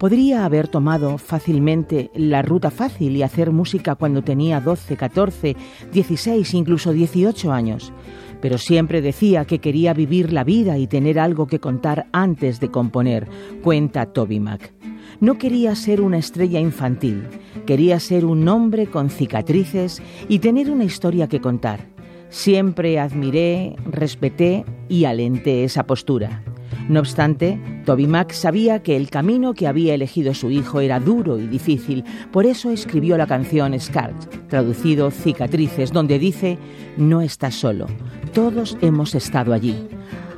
Podría 0.00 0.46
haber 0.46 0.66
tomado 0.66 1.18
fácilmente 1.18 2.10
la 2.14 2.40
ruta 2.40 2.70
fácil 2.70 3.14
y 3.18 3.22
hacer 3.22 3.50
música 3.50 3.96
cuando 3.96 4.24
tenía 4.24 4.58
12, 4.58 4.96
14, 4.96 5.56
16, 5.92 6.54
incluso 6.54 6.94
18 6.94 7.52
años, 7.52 7.92
pero 8.40 8.56
siempre 8.56 9.02
decía 9.02 9.44
que 9.44 9.58
quería 9.58 9.92
vivir 9.92 10.32
la 10.32 10.42
vida 10.42 10.78
y 10.78 10.86
tener 10.86 11.20
algo 11.20 11.46
que 11.46 11.60
contar 11.60 12.06
antes 12.12 12.60
de 12.60 12.70
componer, 12.70 13.28
cuenta 13.62 14.06
Toby 14.06 14.40
Mac. 14.40 14.72
No 15.20 15.36
quería 15.36 15.74
ser 15.74 16.00
una 16.00 16.16
estrella 16.16 16.60
infantil, 16.60 17.24
quería 17.66 18.00
ser 18.00 18.24
un 18.24 18.48
hombre 18.48 18.86
con 18.86 19.10
cicatrices 19.10 20.02
y 20.30 20.38
tener 20.38 20.70
una 20.70 20.84
historia 20.84 21.28
que 21.28 21.42
contar. 21.42 21.88
Siempre 22.30 22.98
admiré, 22.98 23.76
respeté 23.84 24.64
y 24.88 25.04
alenté 25.04 25.64
esa 25.64 25.86
postura. 25.86 26.42
No 26.90 26.98
obstante, 26.98 27.56
Toby 27.84 28.08
Mac 28.08 28.32
sabía 28.32 28.82
que 28.82 28.96
el 28.96 29.10
camino 29.10 29.54
que 29.54 29.68
había 29.68 29.94
elegido 29.94 30.34
su 30.34 30.50
hijo 30.50 30.80
era 30.80 30.98
duro 30.98 31.38
y 31.38 31.46
difícil, 31.46 32.02
por 32.32 32.46
eso 32.46 32.72
escribió 32.72 33.16
la 33.16 33.28
canción 33.28 33.78
Scars, 33.78 34.28
traducido 34.48 35.12
Cicatrices, 35.12 35.92
donde 35.92 36.18
dice, 36.18 36.58
no 36.96 37.20
estás 37.20 37.54
solo, 37.54 37.86
todos 38.34 38.76
hemos 38.80 39.14
estado 39.14 39.52
allí. 39.52 39.86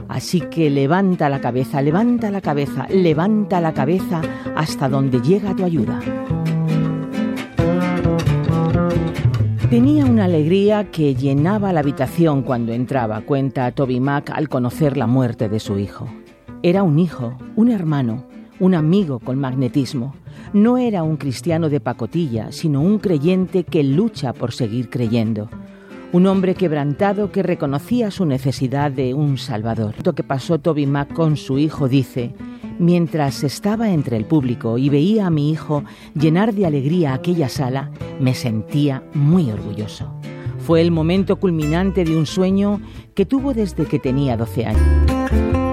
Así 0.08 0.42
que 0.42 0.68
levanta 0.68 1.30
la 1.30 1.40
cabeza, 1.40 1.80
levanta 1.80 2.30
la 2.30 2.42
cabeza, 2.42 2.86
levanta 2.90 3.58
la 3.62 3.72
cabeza 3.72 4.20
hasta 4.54 4.90
donde 4.90 5.22
llega 5.22 5.56
tu 5.56 5.64
ayuda. 5.64 6.00
Tenía 9.70 10.04
una 10.04 10.24
alegría 10.26 10.90
que 10.90 11.14
llenaba 11.14 11.72
la 11.72 11.80
habitación 11.80 12.42
cuando 12.42 12.74
entraba, 12.74 13.22
cuenta 13.22 13.72
Toby 13.72 14.00
Mac 14.00 14.28
al 14.28 14.50
conocer 14.50 14.98
la 14.98 15.06
muerte 15.06 15.48
de 15.48 15.58
su 15.58 15.78
hijo. 15.78 16.10
Era 16.64 16.84
un 16.84 17.00
hijo, 17.00 17.36
un 17.56 17.72
hermano, 17.72 18.24
un 18.60 18.74
amigo 18.74 19.18
con 19.18 19.36
magnetismo. 19.36 20.14
No 20.52 20.78
era 20.78 21.02
un 21.02 21.16
cristiano 21.16 21.68
de 21.68 21.80
pacotilla, 21.80 22.52
sino 22.52 22.80
un 22.80 23.00
creyente 23.00 23.64
que 23.64 23.82
lucha 23.82 24.32
por 24.32 24.52
seguir 24.52 24.88
creyendo. 24.88 25.48
Un 26.12 26.28
hombre 26.28 26.54
quebrantado 26.54 27.32
que 27.32 27.42
reconocía 27.42 28.12
su 28.12 28.26
necesidad 28.26 28.92
de 28.92 29.12
un 29.12 29.38
Salvador. 29.38 29.96
Lo 30.04 30.12
que 30.12 30.22
pasó 30.22 30.60
Toby 30.60 30.86
Mac 30.86 31.12
con 31.12 31.36
su 31.36 31.58
hijo 31.58 31.88
dice, 31.88 32.32
mientras 32.78 33.42
estaba 33.42 33.90
entre 33.90 34.16
el 34.16 34.24
público 34.24 34.78
y 34.78 34.88
veía 34.88 35.26
a 35.26 35.30
mi 35.30 35.50
hijo 35.50 35.82
llenar 36.14 36.54
de 36.54 36.66
alegría 36.66 37.12
aquella 37.12 37.48
sala, 37.48 37.90
me 38.20 38.34
sentía 38.34 39.02
muy 39.14 39.50
orgulloso. 39.50 40.14
Fue 40.58 40.80
el 40.80 40.92
momento 40.92 41.40
culminante 41.40 42.04
de 42.04 42.16
un 42.16 42.26
sueño 42.26 42.80
que 43.16 43.26
tuvo 43.26 43.52
desde 43.52 43.84
que 43.86 43.98
tenía 43.98 44.36
12 44.36 44.66
años. 44.66 45.71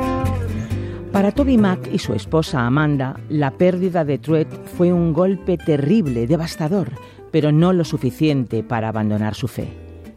Para 1.12 1.32
Toby 1.32 1.58
Mac 1.58 1.90
y 1.92 1.98
su 1.98 2.14
esposa 2.14 2.68
Amanda, 2.68 3.20
la 3.30 3.52
pérdida 3.52 4.06
de 4.06 4.20
Truett 4.20 4.48
fue 4.78 4.94
un 4.94 5.12
golpe 5.12 5.58
terrible, 5.58 6.28
devastador, 6.28 6.92
pero 7.32 7.52
no 7.52 7.74
lo 7.74 7.84
suficiente 7.84 8.62
para 8.62 8.90
abandonar 8.90 9.34
su 9.34 9.48
fe. 9.48 9.70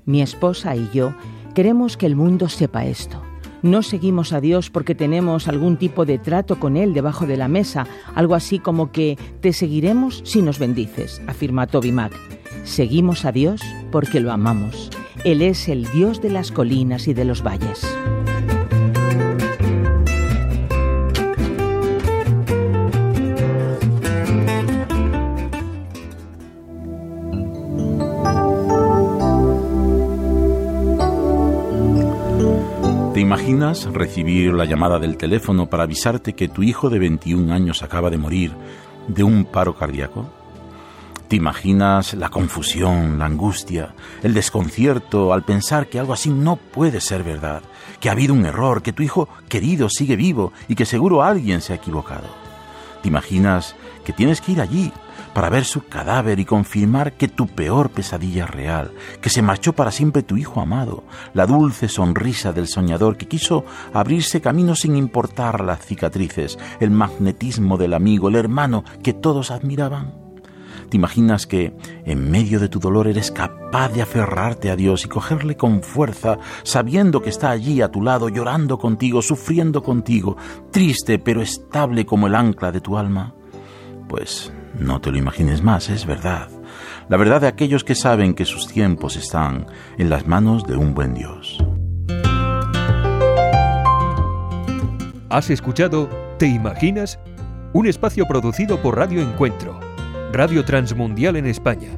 Mi 0.05 0.21
esposa 0.21 0.77
y 0.77 0.91
yo 0.93 1.15
queremos 1.55 1.97
que 1.97 2.05
el 2.05 2.15
mundo 2.15 2.51
sepa 2.51 2.85
esto. 2.85 3.23
No 3.63 3.83
seguimos 3.83 4.35
a 4.35 4.41
Dios 4.41 4.69
porque 4.69 4.95
tenemos 4.95 5.49
algún 5.49 5.79
tipo 5.79 6.05
de 6.05 6.19
trato 6.19 6.61
con 6.61 6.77
Él 6.77 6.93
debajo 6.93 7.27
de 7.27 7.39
la 7.39 7.49
mesa, 7.49 7.87
algo 8.15 8.35
así 8.35 8.59
como 8.59 8.93
que 8.93 9.17
te 9.41 9.55
seguiremos 9.55 10.21
si 10.25 10.43
nos 10.43 10.59
bendices, 10.59 11.23
afirma 11.27 11.69
Toby 11.69 11.93
Mac. 11.93 12.13
Seguimos 12.65 13.25
a 13.25 13.33
Dios 13.33 13.63
porque 13.91 14.21
lo 14.21 14.31
amamos. 14.31 14.91
Él 15.25 15.41
es 15.41 15.69
el 15.69 15.87
Dios 15.93 16.21
de 16.21 16.31
las 16.31 16.53
colinas 16.53 17.09
y 17.09 17.15
de 17.15 17.25
los 17.25 17.43
valles. 17.43 17.87
Imaginas 33.63 33.95
recibir 33.95 34.53
la 34.55 34.65
llamada 34.65 34.99
del 34.99 35.17
teléfono 35.17 35.71
para 35.71 35.85
avisarte 35.85 36.33
que 36.33 36.49
tu 36.49 36.65
hijo 36.65 36.91
de 36.91 36.99
21 36.99 37.55
años 37.55 37.85
acaba 37.85 38.11
de 38.11 38.19
morir 38.19 38.53
de 39.07 39.23
un 39.23 39.45
paro 39.45 39.77
cardíaco? 39.77 40.29
¿Te 41.29 41.37
imaginas 41.37 42.15
la 42.15 42.29
confusión, 42.29 43.21
la 43.21 43.27
angustia, 43.27 43.95
el 44.25 44.35
desconcierto 44.35 45.33
al 45.33 45.45
pensar 45.45 45.87
que 45.87 46.01
algo 46.01 46.13
así 46.13 46.29
no 46.29 46.57
puede 46.57 47.01
ser 47.01 47.23
verdad, 47.23 47.63
que 48.01 48.09
ha 48.09 48.13
habido 48.13 48.35
un 48.35 48.47
error, 48.47 48.83
que 48.83 48.93
tu 48.93 49.05
hijo 49.05 49.29
querido 49.49 49.89
sigue 49.89 50.17
vivo 50.17 50.53
y 50.67 50.75
que 50.75 50.85
seguro 50.85 51.23
alguien 51.23 51.61
se 51.61 51.73
ha 51.73 51.77
equivocado? 51.77 52.27
¿Te 53.01 53.09
imaginas 53.09 53.77
que 54.05 54.13
tienes 54.13 54.41
que 54.41 54.53
ir 54.53 54.61
allí 54.61 54.93
para 55.35 55.51
ver 55.51 55.65
su 55.65 55.87
cadáver 55.87 56.39
y 56.39 56.45
confirmar 56.45 57.15
que 57.15 57.29
tu 57.29 57.47
peor 57.47 57.91
pesadilla 57.91 58.45
es 58.45 58.51
real, 58.51 58.93
que 59.21 59.31
se 59.31 59.43
marchó 59.43 59.73
para 59.73 59.91
siempre 59.91 60.23
tu 60.23 60.37
hijo 60.37 60.61
amado, 60.61 61.05
la 61.35 61.47
dulce 61.47 61.89
sonrisa 61.89 62.53
del 62.53 62.69
soñador 62.69 63.17
que 63.17 63.29
quiso 63.29 63.65
abrirse 63.93 64.41
camino 64.41 64.75
sin 64.75 64.97
importar 64.97 65.65
las 65.65 65.85
cicatrices, 65.85 66.59
el 66.81 66.91
magnetismo 66.91 67.77
del 67.77 67.95
amigo, 67.95 68.29
el 68.29 68.37
hermano 68.37 68.85
que 69.03 69.13
todos 69.13 69.51
admiraban. 69.51 70.23
¿Te 70.91 70.99
imaginas 70.99 71.47
que 71.47 71.75
en 72.05 72.31
medio 72.31 72.61
de 72.61 72.69
tu 72.69 72.79
dolor 72.79 73.09
eres 73.09 73.31
capaz 73.31 73.89
de 73.89 74.03
aferrarte 74.03 74.71
a 74.71 74.77
Dios 74.77 75.07
y 75.07 75.09
cogerle 75.09 75.57
con 75.57 75.83
fuerza, 75.83 76.37
sabiendo 76.65 77.23
que 77.23 77.31
está 77.31 77.49
allí 77.49 77.81
a 77.81 77.89
tu 77.89 78.03
lado, 78.03 78.29
llorando 78.29 78.77
contigo, 78.77 79.23
sufriendo 79.23 79.83
contigo, 79.83 80.37
triste 80.71 81.19
pero 81.19 81.41
estable 81.41 82.05
como 82.05 82.27
el 82.27 82.35
ancla 82.35 82.73
de 82.73 82.83
tu 82.83 82.99
alma? 82.99 83.35
Pues 84.07 84.53
no 84.79 85.01
te 85.01 85.11
lo 85.11 85.19
imagines 85.19 85.63
más, 85.63 85.89
es 85.89 86.07
verdad. 86.07 86.49
La 87.09 87.17
verdad 87.17 87.41
de 87.41 87.49
aquellos 87.49 87.85
que 87.85 87.95
saben 87.95 88.35
que 88.35 88.45
sus 88.45 88.67
tiempos 88.67 89.17
están 89.17 89.67
en 89.99 90.11
las 90.11 90.27
manos 90.27 90.67
de 90.67 90.77
un 90.77 90.95
buen 90.95 91.15
Dios. 91.15 91.59
Has 95.29 95.51
escuchado 95.51 96.09
¿Te 96.43 96.49
imaginas? 96.49 97.21
Un 97.73 97.87
espacio 97.87 98.27
producido 98.27 98.83
por 98.83 98.97
Radio 98.97 99.23
Encuentro, 99.23 99.79
Radio 100.33 100.65
Transmundial 100.65 101.37
en 101.37 101.47
España. 101.47 101.91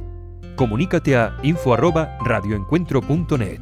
Comunícate 0.55 1.17
a 1.17 1.35
info@radioencuentro.net. 1.43 3.61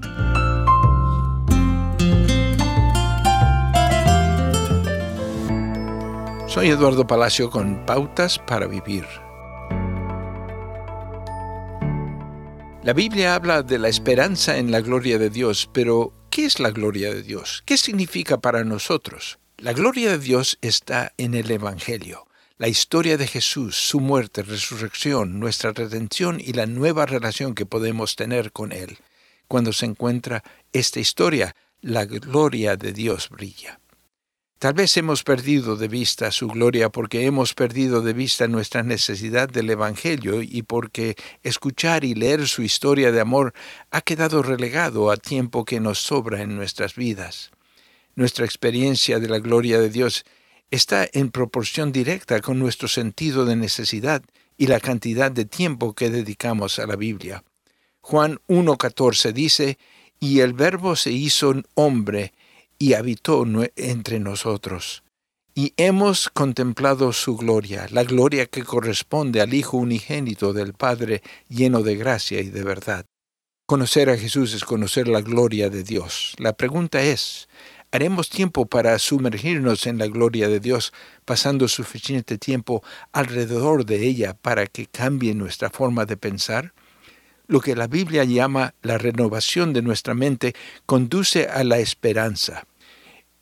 Soy 6.53 6.69
Eduardo 6.69 7.07
Palacio 7.07 7.49
con 7.49 7.87
Pautas 7.87 8.39
para 8.39 8.67
Vivir. 8.67 9.07
La 12.83 12.93
Biblia 12.93 13.35
habla 13.35 13.63
de 13.63 13.79
la 13.79 13.89
esperanza 13.89 14.59
en 14.59 14.71
la 14.71 14.83
gloria 14.83 15.17
de 15.17 15.31
Dios, 15.31 15.71
pero 15.73 16.13
¿qué 16.29 16.45
es 16.45 16.61
la 16.61 16.71
gloria 16.71 17.15
de 17.15 17.23
Dios? 17.23 17.63
¿Qué 17.65 17.79
significa 17.79 18.43
para 18.43 18.65
nosotros? 18.65 19.39
La 19.57 19.73
gloria 19.73 20.11
de 20.11 20.19
Dios 20.19 20.59
está 20.61 21.15
en 21.17 21.33
el 21.33 21.51
Evangelio, 21.51 22.27
la 22.59 22.69
historia 22.69 23.17
de 23.17 23.29
Jesús, 23.29 23.77
su 23.77 24.01
muerte, 24.01 24.43
resurrección, 24.43 25.41
nuestra 25.41 25.73
redención 25.73 26.39
y 26.39 26.53
la 26.53 26.67
nueva 26.67 27.07
relación 27.07 27.55
que 27.55 27.65
podemos 27.65 28.15
tener 28.15 28.53
con 28.53 28.73
Él. 28.73 28.99
Cuando 29.49 29.73
se 29.73 29.87
encuentra 29.87 30.45
esta 30.75 31.01
historia, 31.01 31.57
la 31.81 32.05
gloria 32.05 32.77
de 32.77 32.93
Dios 32.93 33.31
brilla. 33.31 33.81
Tal 34.63 34.75
vez 34.75 34.97
hemos 34.97 35.25
perdido 35.25 35.75
de 35.75 35.89
vista 35.89 36.31
su 36.31 36.47
gloria 36.47 36.89
porque 36.89 37.27
hemos 37.27 37.53
perdido 37.53 38.01
de 38.01 38.13
vista 38.13 38.47
nuestra 38.47 38.85
necesidad 38.85 39.49
del 39.49 39.69
Evangelio 39.71 40.41
y 40.41 40.63
porque 40.63 41.17
escuchar 41.43 42.05
y 42.05 42.15
leer 42.15 42.47
su 42.47 42.63
historia 42.63 43.11
de 43.11 43.19
amor 43.19 43.55
ha 43.91 44.03
quedado 44.03 44.41
relegado 44.41 45.11
a 45.11 45.17
tiempo 45.17 45.65
que 45.65 45.81
nos 45.81 45.99
sobra 45.99 46.43
en 46.43 46.55
nuestras 46.55 46.95
vidas. 46.95 47.51
Nuestra 48.15 48.45
experiencia 48.45 49.19
de 49.19 49.29
la 49.29 49.41
gloria 49.41 49.81
de 49.81 49.91
Dios 49.91 50.25
está 50.71 51.09
en 51.13 51.33
proporción 51.33 51.91
directa 51.91 52.41
con 52.41 52.61
nuestro 52.61 52.87
sentido 52.87 53.45
de 53.45 53.57
necesidad 53.57 54.23
y 54.57 54.69
la 54.69 54.79
cantidad 54.79 55.33
de 55.33 55.45
tiempo 55.45 55.93
que 55.93 56.09
dedicamos 56.09 56.79
a 56.79 56.87
la 56.87 56.95
Biblia. 56.95 57.43
Juan 58.01 58.39
1.14 58.47 59.33
dice, 59.33 59.77
y 60.21 60.39
el 60.39 60.53
Verbo 60.53 60.95
se 60.95 61.11
hizo 61.11 61.53
hombre, 61.75 62.33
y 62.83 62.95
habitó 62.95 63.47
entre 63.77 64.19
nosotros. 64.19 65.05
Y 65.55 65.73
hemos 65.77 66.29
contemplado 66.29 67.13
su 67.13 67.37
gloria, 67.37 67.87
la 67.93 68.03
gloria 68.03 68.47
que 68.47 68.65
corresponde 68.65 69.41
al 69.41 69.55
Hijo 69.55 69.77
unigénito 69.77 70.53
del 70.53 70.73
Padre 70.73 71.23
lleno 71.49 71.85
de 71.85 71.95
gracia 71.95 72.41
y 72.41 72.51
de 72.51 72.65
verdad. 72.65 73.07
Conocer 73.69 74.11
a 74.11 74.19
Jesús 74.19 74.53
es 74.53 74.65
conocer 74.65 75.07
la 75.07 75.21
gloria 75.21 75.71
de 75.71 75.85
Dios. 75.85 76.35
La 76.39 76.55
pregunta 76.55 77.01
es, 77.03 77.49
¿haremos 77.93 78.29
tiempo 78.29 78.67
para 78.67 78.99
sumergirnos 78.99 79.87
en 79.87 79.99
la 79.99 80.09
gloria 80.09 80.49
de 80.49 80.59
Dios, 80.59 80.93
pasando 81.25 81.69
suficiente 81.69 82.37
tiempo 82.37 82.83
alrededor 83.13 83.87
de 83.87 84.05
ella 84.09 84.35
para 84.35 84.67
que 84.67 84.87
cambie 84.87 85.37
nuestra 85.37 85.71
forma 85.71 86.05
de 86.05 86.17
pensar? 86.17 86.75
Lo 87.47 87.61
que 87.61 87.77
la 87.77 87.87
Biblia 87.87 88.25
llama 88.25 88.75
la 88.83 88.99
renovación 88.99 89.73
de 89.73 89.83
nuestra 89.83 90.15
mente 90.15 90.57
conduce 90.85 91.47
a 91.47 91.63
la 91.63 91.79
esperanza. 91.79 92.65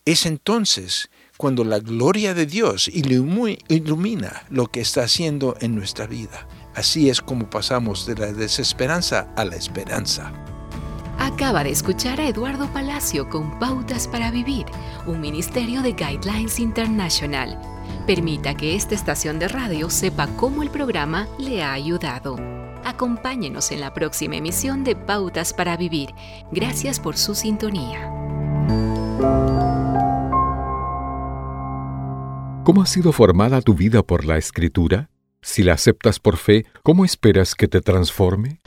Es 0.04 0.24
entonces 0.24 1.10
cuando 1.36 1.64
la 1.64 1.78
gloria 1.78 2.34
de 2.34 2.46
Dios 2.46 2.88
ilumina 2.88 4.42
lo 4.50 4.66
que 4.66 4.80
está 4.80 5.02
haciendo 5.02 5.56
en 5.60 5.74
nuestra 5.74 6.06
vida. 6.06 6.46
Así 6.74 7.10
es 7.10 7.20
como 7.20 7.50
pasamos 7.50 8.06
de 8.06 8.14
la 8.14 8.32
desesperanza 8.32 9.28
a 9.36 9.44
la 9.44 9.56
esperanza. 9.56 10.32
Acaba 11.18 11.64
de 11.64 11.70
escuchar 11.70 12.20
a 12.20 12.28
Eduardo 12.28 12.72
Palacio 12.72 13.28
con 13.28 13.58
Pautas 13.58 14.08
para 14.08 14.30
Vivir, 14.30 14.64
un 15.06 15.20
ministerio 15.20 15.82
de 15.82 15.92
Guidelines 15.92 16.58
International. 16.58 17.60
Permita 18.06 18.56
que 18.56 18.74
esta 18.74 18.94
estación 18.94 19.38
de 19.38 19.48
radio 19.48 19.90
sepa 19.90 20.28
cómo 20.36 20.62
el 20.62 20.70
programa 20.70 21.28
le 21.38 21.62
ha 21.62 21.72
ayudado. 21.72 22.36
Acompáñenos 22.84 23.70
en 23.70 23.80
la 23.80 23.92
próxima 23.92 24.36
emisión 24.36 24.82
de 24.82 24.96
Pautas 24.96 25.52
para 25.52 25.76
Vivir. 25.76 26.14
Gracias 26.50 26.98
por 26.98 27.18
su 27.18 27.34
sintonía. 27.34 28.10
¿Cómo 32.62 32.82
ha 32.82 32.86
sido 32.86 33.12
formada 33.12 33.62
tu 33.62 33.74
vida 33.74 34.02
por 34.02 34.26
la 34.26 34.36
escritura? 34.36 35.08
Si 35.40 35.62
la 35.62 35.72
aceptas 35.72 36.20
por 36.20 36.36
fe, 36.36 36.66
¿cómo 36.82 37.06
esperas 37.06 37.54
que 37.54 37.68
te 37.68 37.80
transforme? 37.80 38.60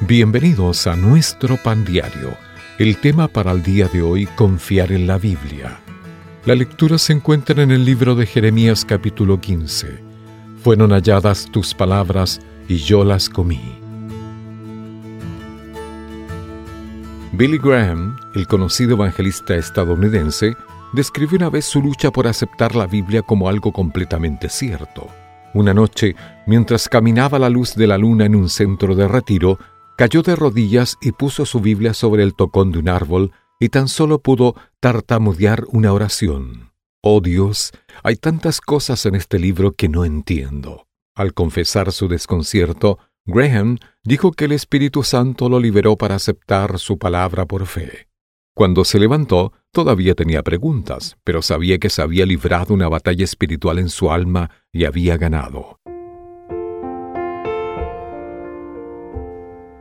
Bienvenidos 0.00 0.86
a 0.86 0.94
nuestro 0.94 1.56
pan 1.56 1.84
diario. 1.84 2.36
El 2.78 2.98
tema 2.98 3.26
para 3.26 3.50
el 3.50 3.64
día 3.64 3.88
de 3.88 4.02
hoy, 4.02 4.26
confiar 4.26 4.92
en 4.92 5.08
la 5.08 5.18
Biblia. 5.18 5.80
La 6.46 6.54
lectura 6.54 6.96
se 6.98 7.12
encuentra 7.12 7.64
en 7.64 7.72
el 7.72 7.84
libro 7.84 8.14
de 8.14 8.24
Jeremías 8.24 8.84
capítulo 8.84 9.40
15. 9.40 9.98
Fueron 10.62 10.92
halladas 10.92 11.46
tus 11.50 11.74
palabras 11.74 12.40
y 12.68 12.76
yo 12.76 13.02
las 13.02 13.28
comí. 13.28 13.80
Billy 17.40 17.56
Graham, 17.56 18.18
el 18.34 18.46
conocido 18.46 18.96
evangelista 18.96 19.56
estadounidense, 19.56 20.58
describió 20.92 21.38
una 21.38 21.48
vez 21.48 21.64
su 21.64 21.80
lucha 21.80 22.10
por 22.10 22.26
aceptar 22.26 22.76
la 22.76 22.86
Biblia 22.86 23.22
como 23.22 23.48
algo 23.48 23.72
completamente 23.72 24.50
cierto. 24.50 25.08
Una 25.54 25.72
noche, 25.72 26.14
mientras 26.46 26.86
caminaba 26.86 27.38
a 27.38 27.40
la 27.40 27.48
luz 27.48 27.74
de 27.76 27.86
la 27.86 27.96
luna 27.96 28.26
en 28.26 28.34
un 28.34 28.50
centro 28.50 28.94
de 28.94 29.08
retiro, 29.08 29.58
cayó 29.96 30.20
de 30.20 30.36
rodillas 30.36 30.98
y 31.00 31.12
puso 31.12 31.46
su 31.46 31.60
Biblia 31.60 31.94
sobre 31.94 32.24
el 32.24 32.34
tocón 32.34 32.72
de 32.72 32.78
un 32.80 32.90
árbol 32.90 33.32
y 33.58 33.70
tan 33.70 33.88
solo 33.88 34.18
pudo 34.18 34.54
tartamudear 34.78 35.64
una 35.68 35.94
oración. 35.94 36.72
Oh 37.00 37.22
Dios, 37.22 37.72
hay 38.02 38.16
tantas 38.16 38.60
cosas 38.60 39.06
en 39.06 39.14
este 39.14 39.38
libro 39.38 39.72
que 39.72 39.88
no 39.88 40.04
entiendo. 40.04 40.88
Al 41.14 41.32
confesar 41.32 41.90
su 41.92 42.06
desconcierto, 42.06 42.98
Graham 43.24 43.78
dijo 44.04 44.32
que 44.32 44.46
el 44.46 44.52
Espíritu 44.52 45.02
Santo 45.02 45.48
lo 45.48 45.60
liberó 45.60 45.96
para 45.96 46.14
aceptar 46.14 46.78
su 46.78 46.98
palabra 46.98 47.46
por 47.46 47.66
fe. 47.66 48.08
Cuando 48.54 48.84
se 48.84 48.98
levantó, 48.98 49.52
todavía 49.72 50.14
tenía 50.14 50.42
preguntas, 50.42 51.16
pero 51.24 51.40
sabía 51.40 51.78
que 51.78 51.88
se 51.88 52.02
había 52.02 52.26
librado 52.26 52.74
una 52.74 52.88
batalla 52.88 53.24
espiritual 53.24 53.78
en 53.78 53.88
su 53.88 54.10
alma 54.10 54.50
y 54.72 54.84
había 54.84 55.16
ganado. 55.16 55.78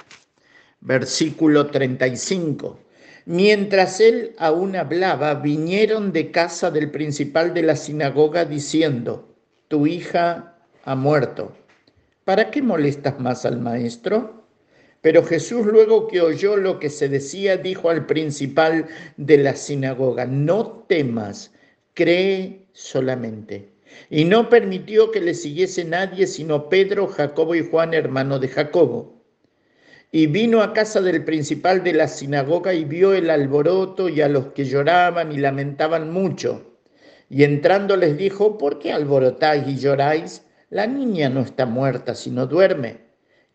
versículo 0.86 1.66
35. 1.66 2.78
Mientras 3.24 3.98
él 3.98 4.36
aún 4.38 4.76
hablaba, 4.76 5.34
vinieron 5.34 6.12
de 6.12 6.30
casa 6.30 6.70
del 6.70 6.92
principal 6.92 7.52
de 7.54 7.62
la 7.62 7.74
sinagoga 7.74 8.44
diciendo, 8.44 9.34
tu 9.66 9.86
hija 9.88 10.58
ha 10.84 10.94
muerto. 10.94 11.52
¿Para 12.24 12.52
qué 12.52 12.62
molestas 12.62 13.18
más 13.18 13.44
al 13.44 13.58
maestro? 13.58 14.45
Pero 15.06 15.22
Jesús 15.22 15.64
luego 15.64 16.08
que 16.08 16.20
oyó 16.20 16.56
lo 16.56 16.80
que 16.80 16.90
se 16.90 17.08
decía, 17.08 17.56
dijo 17.56 17.90
al 17.90 18.06
principal 18.06 18.88
de 19.16 19.38
la 19.38 19.54
sinagoga, 19.54 20.26
no 20.26 20.84
temas, 20.88 21.52
cree 21.94 22.66
solamente. 22.72 23.70
Y 24.10 24.24
no 24.24 24.48
permitió 24.48 25.12
que 25.12 25.20
le 25.20 25.34
siguiese 25.34 25.84
nadie 25.84 26.26
sino 26.26 26.68
Pedro, 26.68 27.06
Jacobo 27.06 27.54
y 27.54 27.64
Juan, 27.64 27.94
hermano 27.94 28.40
de 28.40 28.48
Jacobo. 28.48 29.22
Y 30.10 30.26
vino 30.26 30.60
a 30.60 30.72
casa 30.72 31.00
del 31.00 31.22
principal 31.22 31.84
de 31.84 31.92
la 31.92 32.08
sinagoga 32.08 32.74
y 32.74 32.84
vio 32.84 33.14
el 33.14 33.30
alboroto 33.30 34.08
y 34.08 34.22
a 34.22 34.28
los 34.28 34.46
que 34.54 34.64
lloraban 34.64 35.30
y 35.30 35.36
lamentaban 35.36 36.10
mucho. 36.10 36.80
Y 37.30 37.44
entrando 37.44 37.96
les 37.96 38.16
dijo, 38.16 38.58
¿por 38.58 38.80
qué 38.80 38.90
alborotáis 38.90 39.68
y 39.68 39.76
lloráis? 39.76 40.42
La 40.68 40.88
niña 40.88 41.28
no 41.28 41.42
está 41.42 41.64
muerta, 41.64 42.16
sino 42.16 42.48
duerme. 42.48 43.05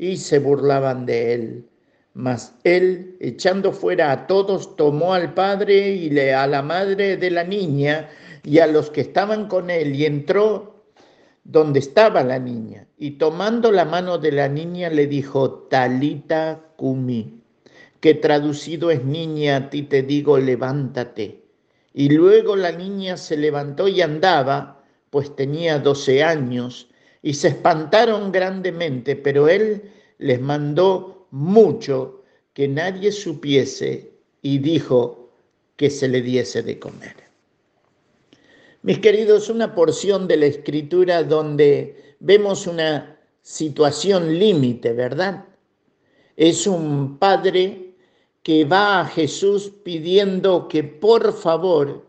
Y 0.02 0.18
se 0.18 0.40
burlaban 0.40 1.06
de 1.06 1.34
él. 1.36 1.70
Mas 2.16 2.56
él, 2.64 3.18
echando 3.20 3.72
fuera 3.72 4.12
a 4.12 4.26
todos, 4.26 4.76
tomó 4.76 5.14
al 5.14 5.36
padre 5.36 5.94
y 5.94 6.20
a 6.32 6.48
la 6.48 6.64
madre 6.64 7.18
de 7.18 7.30
la 7.30 7.44
niña 7.44 8.10
y 8.44 8.58
a 8.58 8.66
los 8.66 8.90
que 8.90 9.02
estaban 9.02 9.48
con 9.48 9.70
él 9.70 9.94
y 9.96 10.08
entró 10.08 10.84
donde 11.44 11.78
estaba 11.78 12.24
la 12.24 12.40
niña, 12.40 12.88
y 12.98 13.12
tomando 13.12 13.72
la 13.72 13.86
mano 13.86 14.18
de 14.18 14.32
la 14.32 14.48
niña 14.48 14.90
le 14.90 15.06
dijo, 15.06 15.68
Talita 15.70 16.60
Kumi, 16.78 17.40
que 18.00 18.16
traducido 18.16 18.90
es 18.90 19.06
niña, 19.06 19.58
a 19.58 19.70
ti 19.70 19.84
te 19.84 20.02
digo, 20.02 20.40
levántate. 20.40 21.44
Y 21.94 22.10
luego 22.10 22.56
la 22.56 22.72
niña 22.72 23.18
se 23.18 23.38
levantó 23.38 23.88
y 23.88 24.02
andaba, 24.02 24.84
pues 25.12 25.36
tenía 25.36 25.78
doce 25.78 26.24
años, 26.24 26.91
y 27.22 27.34
se 27.34 27.50
espantaron 27.50 28.32
grandemente, 28.32 29.16
pero 29.16 29.48
él 29.48 29.92
les 30.18 30.42
mandó 30.42 31.28
mucho 31.32 32.24
que 32.54 32.68
nadie 32.68 33.12
supiese 33.12 34.12
y 34.42 34.58
dijo 34.58 35.30
que 35.76 35.90
se 35.90 36.08
le 36.08 36.22
diese 36.22 36.64
de 36.64 36.80
comer. 36.80 37.16
Mis 38.84 39.00
queridos, 39.00 39.50
una 39.50 39.76
porción 39.76 40.28
de 40.28 40.38
la 40.38 40.48
escritura 40.48 41.24
donde 41.24 42.16
vemos 42.20 42.66
una 42.66 43.20
situación 43.42 44.38
límite, 44.38 44.94
¿verdad? 44.94 45.46
Es 46.36 46.66
un 46.66 47.18
padre 47.18 47.94
que 48.44 48.66
va 48.66 49.02
a 49.02 49.06
Jesús 49.06 49.72
pidiendo 49.84 50.68
que 50.68 50.84
por 50.84 51.34
favor 51.34 52.08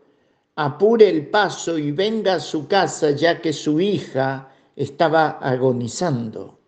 apure 0.56 1.08
el 1.08 1.26
paso 1.26 1.78
y 1.78 1.92
venga 1.92 2.34
a 2.34 2.40
su 2.40 2.66
casa 2.66 3.10
ya 3.10 3.40
que 3.40 3.52
su 3.52 3.80
hija 3.80 4.51
estaba 4.76 5.30
agonizando. 5.30 6.58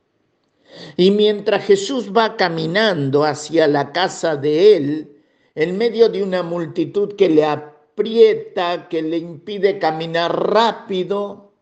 Y 0.97 1.11
mientras 1.11 1.65
Jesús 1.65 2.11
va 2.11 2.37
caminando 2.37 3.25
hacia 3.25 3.67
la 3.67 3.93
casa 3.93 4.37
de 4.37 4.77
él, 4.77 5.17
en 5.55 5.79
medio 5.79 6.09
de 6.09 6.23
una 6.23 6.43
multitud 6.43 7.15
que 7.15 7.29
le 7.29 7.45
aprieta, 7.45 8.89
que 8.89 9.03
le 9.03 9.19
impide 9.19 9.79
caminar 9.79 10.51
rápido, 10.51 11.53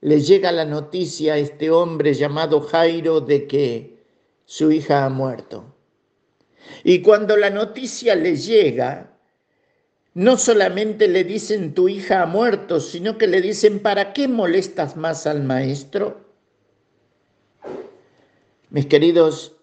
le 0.00 0.20
llega 0.20 0.52
la 0.52 0.64
noticia 0.64 1.34
a 1.34 1.38
este 1.38 1.70
hombre 1.70 2.14
llamado 2.14 2.60
Jairo 2.60 3.20
de 3.20 3.46
que 3.46 3.98
su 4.44 4.70
hija 4.70 5.04
ha 5.04 5.08
muerto. 5.08 5.74
Y 6.84 7.02
cuando 7.02 7.36
la 7.36 7.50
noticia 7.50 8.14
le 8.14 8.36
llega, 8.36 9.09
no 10.14 10.36
solamente 10.36 11.06
le 11.08 11.24
dicen 11.24 11.74
tu 11.74 11.88
hija 11.88 12.22
ha 12.22 12.26
muerto, 12.26 12.80
sino 12.80 13.16
que 13.16 13.26
le 13.26 13.40
dicen, 13.40 13.80
¿para 13.80 14.12
qué 14.12 14.26
molestas 14.26 14.96
más 14.96 15.26
al 15.26 15.44
maestro? 15.44 16.24
Mis 18.70 18.86
queridos, 18.86 19.56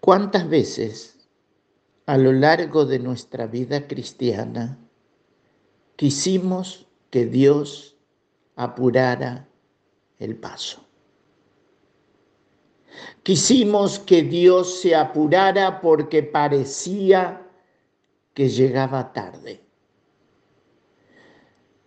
¿cuántas 0.00 0.48
veces 0.48 1.28
a 2.06 2.16
lo 2.18 2.32
largo 2.32 2.84
de 2.86 2.98
nuestra 2.98 3.46
vida 3.46 3.86
cristiana 3.86 4.78
quisimos 5.96 6.86
que 7.10 7.26
Dios 7.26 7.96
apurara 8.56 9.48
el 10.18 10.36
paso? 10.36 10.84
Quisimos 13.22 14.00
que 14.00 14.22
Dios 14.22 14.80
se 14.80 14.96
apurara 14.96 15.80
porque 15.80 16.24
parecía 16.24 17.41
que 18.34 18.48
llegaba 18.48 19.12
tarde. 19.12 19.60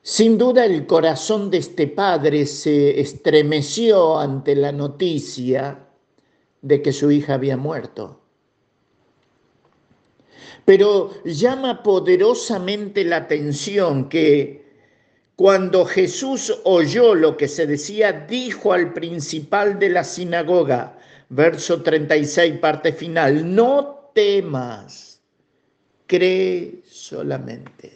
Sin 0.02 0.38
duda 0.38 0.66
el 0.66 0.86
corazón 0.86 1.50
de 1.50 1.58
este 1.58 1.88
padre 1.88 2.46
se 2.46 3.00
estremeció 3.00 4.20
ante 4.20 4.56
la 4.56 4.72
noticia 4.72 5.80
de 6.62 6.82
que 6.82 6.94
su 6.94 7.10
hija 7.10 7.34
había 7.34 7.58
muerto. 7.58 8.22
Pero 10.64 11.12
llama 11.24 11.82
poderosamente 11.82 13.04
la 13.04 13.18
atención 13.18 14.10
que 14.10 14.66
cuando 15.36 15.86
Jesús 15.86 16.62
oyó 16.64 17.14
lo 17.14 17.36
que 17.36 17.48
se 17.48 17.68
decía, 17.68 18.12
dijo 18.30 18.74
al 18.74 18.94
principal 18.94 19.80
de 19.80 19.90
la 19.90 20.04
sinagoga, 20.04 20.98
verso 21.30 21.82
36, 21.82 22.60
parte 22.60 22.94
final, 22.94 23.54
no 23.54 24.12
temas, 24.14 25.15
cree 26.08 26.82
solamente. 26.86 27.92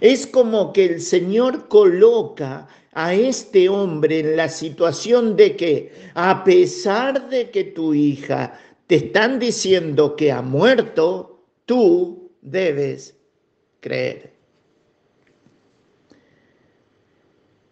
Es 0.00 0.26
como 0.26 0.72
que 0.72 0.86
el 0.86 1.00
Señor 1.00 1.68
coloca 1.68 2.68
a 2.92 3.14
este 3.14 3.68
hombre 3.68 4.20
en 4.20 4.36
la 4.36 4.48
situación 4.48 5.36
de 5.36 5.56
que 5.56 5.92
a 6.14 6.44
pesar 6.44 7.28
de 7.28 7.50
que 7.50 7.64
tu 7.64 7.92
hija 7.92 8.58
te 8.86 8.96
están 8.96 9.38
diciendo 9.38 10.14
que 10.16 10.30
ha 10.30 10.42
muerto, 10.42 11.44
tú 11.66 12.30
debes 12.40 13.16
creer. 13.80 14.32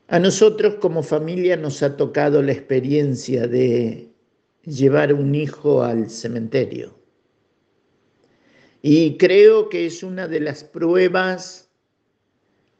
A 0.08 0.18
nosotros 0.18 0.74
como 0.74 1.02
familia 1.02 1.56
nos 1.56 1.82
ha 1.82 1.96
tocado 1.96 2.42
la 2.42 2.52
experiencia 2.52 3.46
de 3.46 4.10
llevar 4.64 5.14
un 5.14 5.34
hijo 5.34 5.82
al 5.82 6.10
cementerio. 6.10 7.01
Y 8.82 9.16
creo 9.16 9.68
que 9.68 9.86
es 9.86 10.02
una 10.02 10.26
de 10.26 10.40
las 10.40 10.64
pruebas 10.64 11.70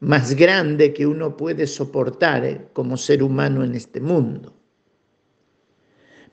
más 0.01 0.35
grande 0.35 0.93
que 0.93 1.07
uno 1.07 1.37
puede 1.37 1.65
soportar 1.65 2.43
eh, 2.43 2.67
como 2.73 2.97
ser 2.97 3.23
humano 3.23 3.63
en 3.63 3.73
este 3.73 4.01
mundo. 4.01 4.53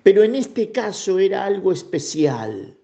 Pero 0.03 0.25
en 0.25 0.35
este 0.35 0.73
caso 0.73 1.21
era 1.21 1.45
algo 1.45 1.71
especial. 1.71 2.77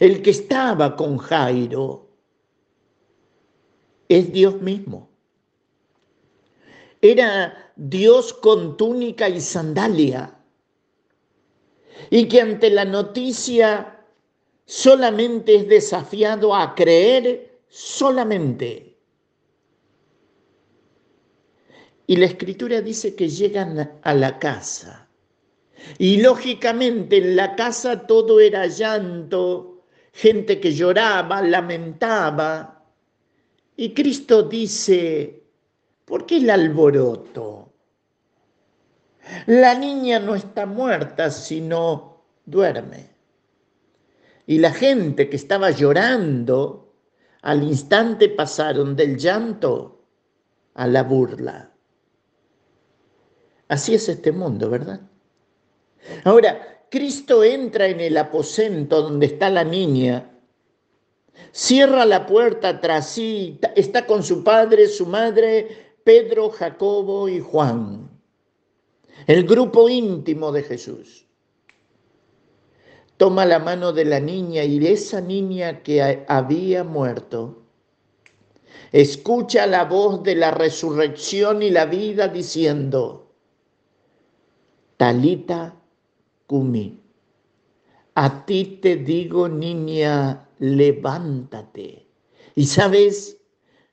El 0.00 0.20
que 0.20 0.30
estaba 0.30 0.96
con 0.96 1.18
Jairo 1.18 2.08
es 4.08 4.32
Dios 4.32 4.60
mismo. 4.60 5.10
Era 7.00 7.72
Dios 7.76 8.32
con 8.32 8.76
túnica 8.76 9.28
y 9.28 9.40
sandalia. 9.40 10.36
Y 12.10 12.26
que 12.26 12.40
ante 12.40 12.70
la 12.70 12.84
noticia 12.84 13.99
solamente 14.64 15.56
es 15.56 15.68
desafiado 15.68 16.54
a 16.54 16.74
creer 16.74 17.60
solamente. 17.68 18.96
Y 22.06 22.16
la 22.16 22.26
escritura 22.26 22.80
dice 22.80 23.14
que 23.14 23.28
llegan 23.28 24.00
a 24.02 24.14
la 24.14 24.38
casa. 24.38 25.08
Y 25.98 26.20
lógicamente 26.20 27.18
en 27.18 27.36
la 27.36 27.54
casa 27.54 28.06
todo 28.06 28.40
era 28.40 28.66
llanto, 28.66 29.84
gente 30.12 30.60
que 30.60 30.74
lloraba, 30.74 31.40
lamentaba. 31.42 32.84
Y 33.76 33.94
Cristo 33.94 34.42
dice, 34.42 35.44
¿por 36.04 36.26
qué 36.26 36.38
el 36.38 36.50
alboroto? 36.50 37.72
La 39.46 39.74
niña 39.74 40.18
no 40.18 40.34
está 40.34 40.66
muerta, 40.66 41.30
sino 41.30 42.24
duerme. 42.44 43.09
Y 44.50 44.58
la 44.58 44.72
gente 44.72 45.30
que 45.30 45.36
estaba 45.36 45.70
llorando, 45.70 46.92
al 47.42 47.62
instante 47.62 48.28
pasaron 48.28 48.96
del 48.96 49.16
llanto 49.16 50.02
a 50.74 50.88
la 50.88 51.04
burla. 51.04 51.72
Así 53.68 53.94
es 53.94 54.08
este 54.08 54.32
mundo, 54.32 54.68
¿verdad? 54.68 55.02
Ahora, 56.24 56.84
Cristo 56.90 57.44
entra 57.44 57.86
en 57.86 58.00
el 58.00 58.16
aposento 58.16 59.02
donde 59.02 59.26
está 59.26 59.50
la 59.50 59.62
niña, 59.62 60.28
cierra 61.52 62.04
la 62.04 62.26
puerta 62.26 62.80
tras 62.80 63.08
sí, 63.08 63.60
está 63.76 64.04
con 64.04 64.24
su 64.24 64.42
padre, 64.42 64.88
su 64.88 65.06
madre, 65.06 65.94
Pedro, 66.02 66.50
Jacobo 66.50 67.28
y 67.28 67.38
Juan, 67.38 68.10
el 69.28 69.46
grupo 69.46 69.88
íntimo 69.88 70.50
de 70.50 70.64
Jesús. 70.64 71.29
Toma 73.20 73.44
la 73.44 73.58
mano 73.58 73.92
de 73.92 74.06
la 74.06 74.18
niña 74.18 74.64
y 74.64 74.78
de 74.78 74.92
esa 74.92 75.20
niña 75.20 75.82
que 75.82 76.24
había 76.26 76.84
muerto. 76.84 77.64
Escucha 78.92 79.66
la 79.66 79.84
voz 79.84 80.22
de 80.22 80.36
la 80.36 80.52
resurrección 80.52 81.60
y 81.62 81.68
la 81.68 81.84
vida 81.84 82.28
diciendo, 82.28 83.30
Talita 84.96 85.76
Kumi. 86.46 86.98
A 88.14 88.46
ti 88.46 88.78
te 88.80 88.96
digo, 88.96 89.50
niña, 89.50 90.48
levántate. 90.58 92.08
Y 92.54 92.64
sabes, 92.64 93.36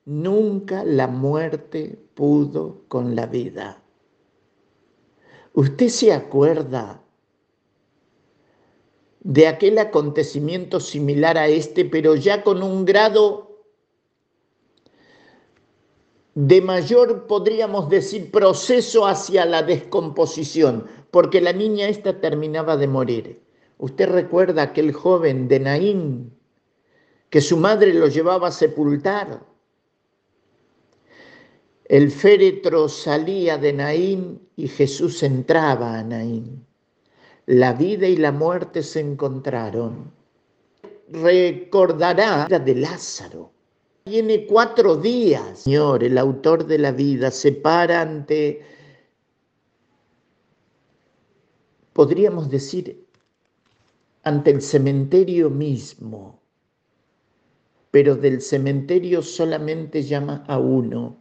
nunca 0.05 0.85
la 0.85 1.07
muerte 1.09 2.01
pudo 2.13 2.85
con 2.87 3.13
la 3.13 3.25
vida. 3.25 3.83
Usted 5.51 5.89
se 5.89 6.13
acuerda 6.13 7.03
de 9.27 9.45
aquel 9.45 9.77
acontecimiento 9.77 10.79
similar 10.79 11.37
a 11.37 11.49
este, 11.49 11.83
pero 11.83 12.15
ya 12.15 12.43
con 12.43 12.63
un 12.63 12.85
grado 12.85 13.57
de 16.33 16.61
mayor, 16.61 17.27
podríamos 17.27 17.89
decir, 17.89 18.31
proceso 18.31 19.05
hacia 19.05 19.43
la 19.45 19.63
descomposición, 19.63 20.87
porque 21.11 21.41
la 21.41 21.51
niña 21.51 21.89
esta 21.89 22.21
terminaba 22.21 22.77
de 22.77 22.87
morir. 22.87 23.43
Usted 23.79 24.07
recuerda 24.07 24.61
aquel 24.61 24.93
joven 24.93 25.49
de 25.49 25.59
Naín 25.59 26.33
que 27.29 27.41
su 27.41 27.57
madre 27.57 27.93
lo 27.93 28.07
llevaba 28.07 28.47
a 28.47 28.51
sepultar. 28.51 29.45
El 31.83 32.11
féretro 32.11 32.87
salía 32.87 33.57
de 33.57 33.73
Naín 33.73 34.47
y 34.55 34.69
Jesús 34.69 35.21
entraba 35.21 35.99
a 35.99 36.03
Naín. 36.03 36.66
La 37.47 37.73
vida 37.73 38.07
y 38.07 38.15
la 38.17 38.31
muerte 38.31 38.83
se 38.83 38.99
encontraron. 38.99 40.11
Recordará 41.09 42.47
de 42.47 42.75
Lázaro 42.75 43.51
tiene 44.07 44.45
cuatro 44.47 44.95
días. 44.95 45.59
Señor, 45.59 46.03
el 46.03 46.17
autor 46.17 46.65
de 46.65 46.77
la 46.77 46.91
vida, 46.91 47.29
se 47.29 47.51
para 47.51 48.01
ante, 48.01 48.61
podríamos 51.91 52.49
decir, 52.49 53.05
ante 54.23 54.51
el 54.51 54.61
cementerio 54.61 55.49
mismo, 55.49 56.39
pero 57.91 58.15
del 58.15 58.41
cementerio 58.41 59.21
solamente 59.21 60.03
llama 60.03 60.45
a 60.47 60.57
uno, 60.57 61.17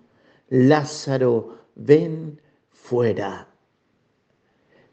Lázaro, 0.49 1.59
ven 1.75 2.41
fuera. 2.71 3.49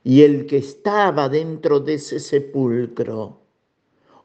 Y 0.04 0.24
el 0.24 0.46
que 0.46 0.58
estaba 0.58 1.30
dentro 1.30 1.80
de 1.80 1.96
ese 1.96 2.20
sepulcro 2.20 3.40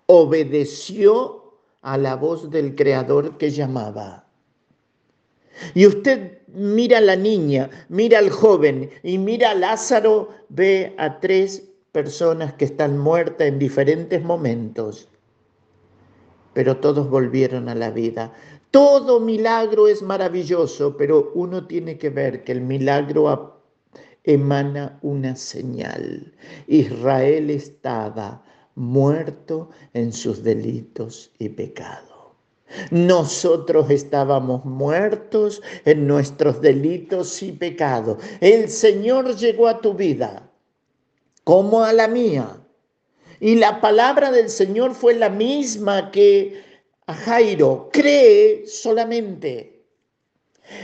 obedeció 0.06 1.54
a 1.82 1.96
la 1.96 2.16
voz 2.16 2.50
del 2.50 2.74
Creador 2.74 3.38
que 3.38 3.50
llamaba. 3.50 4.26
Y 5.74 5.86
usted 5.86 6.38
mira 6.48 6.98
a 6.98 7.02
la 7.02 7.16
niña, 7.16 7.70
mira 7.88 8.18
al 8.18 8.30
joven 8.30 8.90
y 9.02 9.18
mira 9.18 9.50
a 9.50 9.54
Lázaro, 9.54 10.30
ve 10.48 10.94
a 10.98 11.20
tres 11.20 11.68
personas 11.92 12.54
que 12.54 12.64
están 12.64 12.98
muertas 12.98 13.48
en 13.48 13.58
diferentes 13.58 14.22
momentos, 14.22 15.08
pero 16.52 16.76
todos 16.76 17.08
volvieron 17.08 17.68
a 17.68 17.74
la 17.74 17.90
vida. 17.90 18.32
Todo 18.70 19.20
milagro 19.20 19.88
es 19.88 20.02
maravilloso, 20.02 20.96
pero 20.96 21.32
uno 21.34 21.66
tiene 21.66 21.98
que 21.98 22.10
ver 22.10 22.44
que 22.44 22.52
el 22.52 22.60
milagro 22.60 23.57
emana 24.28 24.98
una 25.00 25.34
señal. 25.34 26.32
Israel 26.66 27.48
estaba 27.48 28.44
muerto 28.74 29.70
en 29.94 30.12
sus 30.12 30.42
delitos 30.42 31.32
y 31.38 31.48
pecados. 31.48 32.04
Nosotros 32.90 33.90
estábamos 33.90 34.66
muertos 34.66 35.62
en 35.86 36.06
nuestros 36.06 36.60
delitos 36.60 37.42
y 37.42 37.52
pecados. 37.52 38.18
El 38.40 38.68
Señor 38.68 39.34
llegó 39.34 39.66
a 39.66 39.80
tu 39.80 39.94
vida 39.94 40.50
como 41.44 41.82
a 41.82 41.94
la 41.94 42.06
mía. 42.06 42.60
Y 43.40 43.54
la 43.54 43.80
palabra 43.80 44.30
del 44.30 44.50
Señor 44.50 44.94
fue 44.94 45.14
la 45.14 45.30
misma 45.30 46.10
que 46.10 46.62
a 47.06 47.14
Jairo. 47.14 47.88
Cree 47.90 48.66
solamente. 48.66 49.77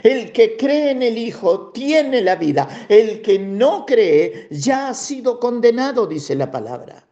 El 0.02 0.32
que 0.32 0.56
cree 0.56 0.90
en 0.90 1.02
el 1.02 1.18
Hijo 1.18 1.70
tiene 1.70 2.20
la 2.22 2.36
vida. 2.36 2.86
El 2.88 3.22
que 3.22 3.38
no 3.38 3.86
cree 3.86 4.48
ya 4.50 4.88
ha 4.88 4.94
sido 4.94 5.40
condenado, 5.40 6.06
dice 6.06 6.34
la 6.34 6.50
palabra. 6.50 7.06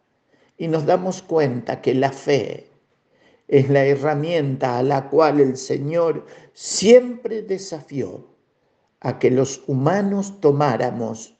Y 0.57 0.67
nos 0.67 0.85
damos 0.85 1.21
cuenta 1.21 1.81
que 1.81 1.93
la 1.93 2.11
fe 2.11 2.67
es 3.47 3.69
la 3.69 3.85
herramienta 3.85 4.77
a 4.77 4.83
la 4.83 5.09
cual 5.09 5.39
el 5.39 5.57
Señor 5.57 6.25
siempre 6.53 7.41
desafió 7.41 8.25
a 9.01 9.19
que 9.19 9.29
los 9.29 9.61
humanos 9.67 10.39
tomáramos 10.39 11.35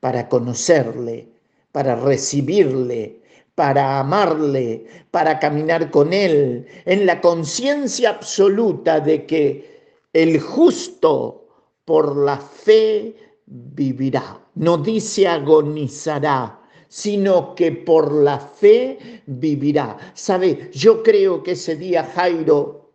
para 0.00 0.28
conocerle, 0.28 1.28
para 1.72 1.96
recibirle, 1.96 3.20
para 3.54 4.00
amarle, 4.00 4.86
para 5.10 5.38
caminar 5.38 5.90
con 5.90 6.12
Él, 6.12 6.66
en 6.84 7.06
la 7.06 7.20
conciencia 7.20 8.10
absoluta 8.10 9.00
de 9.00 9.26
que 9.26 9.73
el 10.14 10.40
justo 10.40 11.48
por 11.84 12.16
la 12.16 12.38
fe 12.38 13.14
vivirá. 13.44 14.40
No 14.54 14.78
dice 14.78 15.26
agonizará, 15.26 16.62
sino 16.88 17.54
que 17.54 17.72
por 17.72 18.12
la 18.12 18.38
fe 18.38 19.22
vivirá. 19.26 19.98
¿Sabe? 20.14 20.70
Yo 20.72 21.02
creo 21.02 21.42
que 21.42 21.52
ese 21.52 21.76
día 21.76 22.04
Jairo 22.14 22.92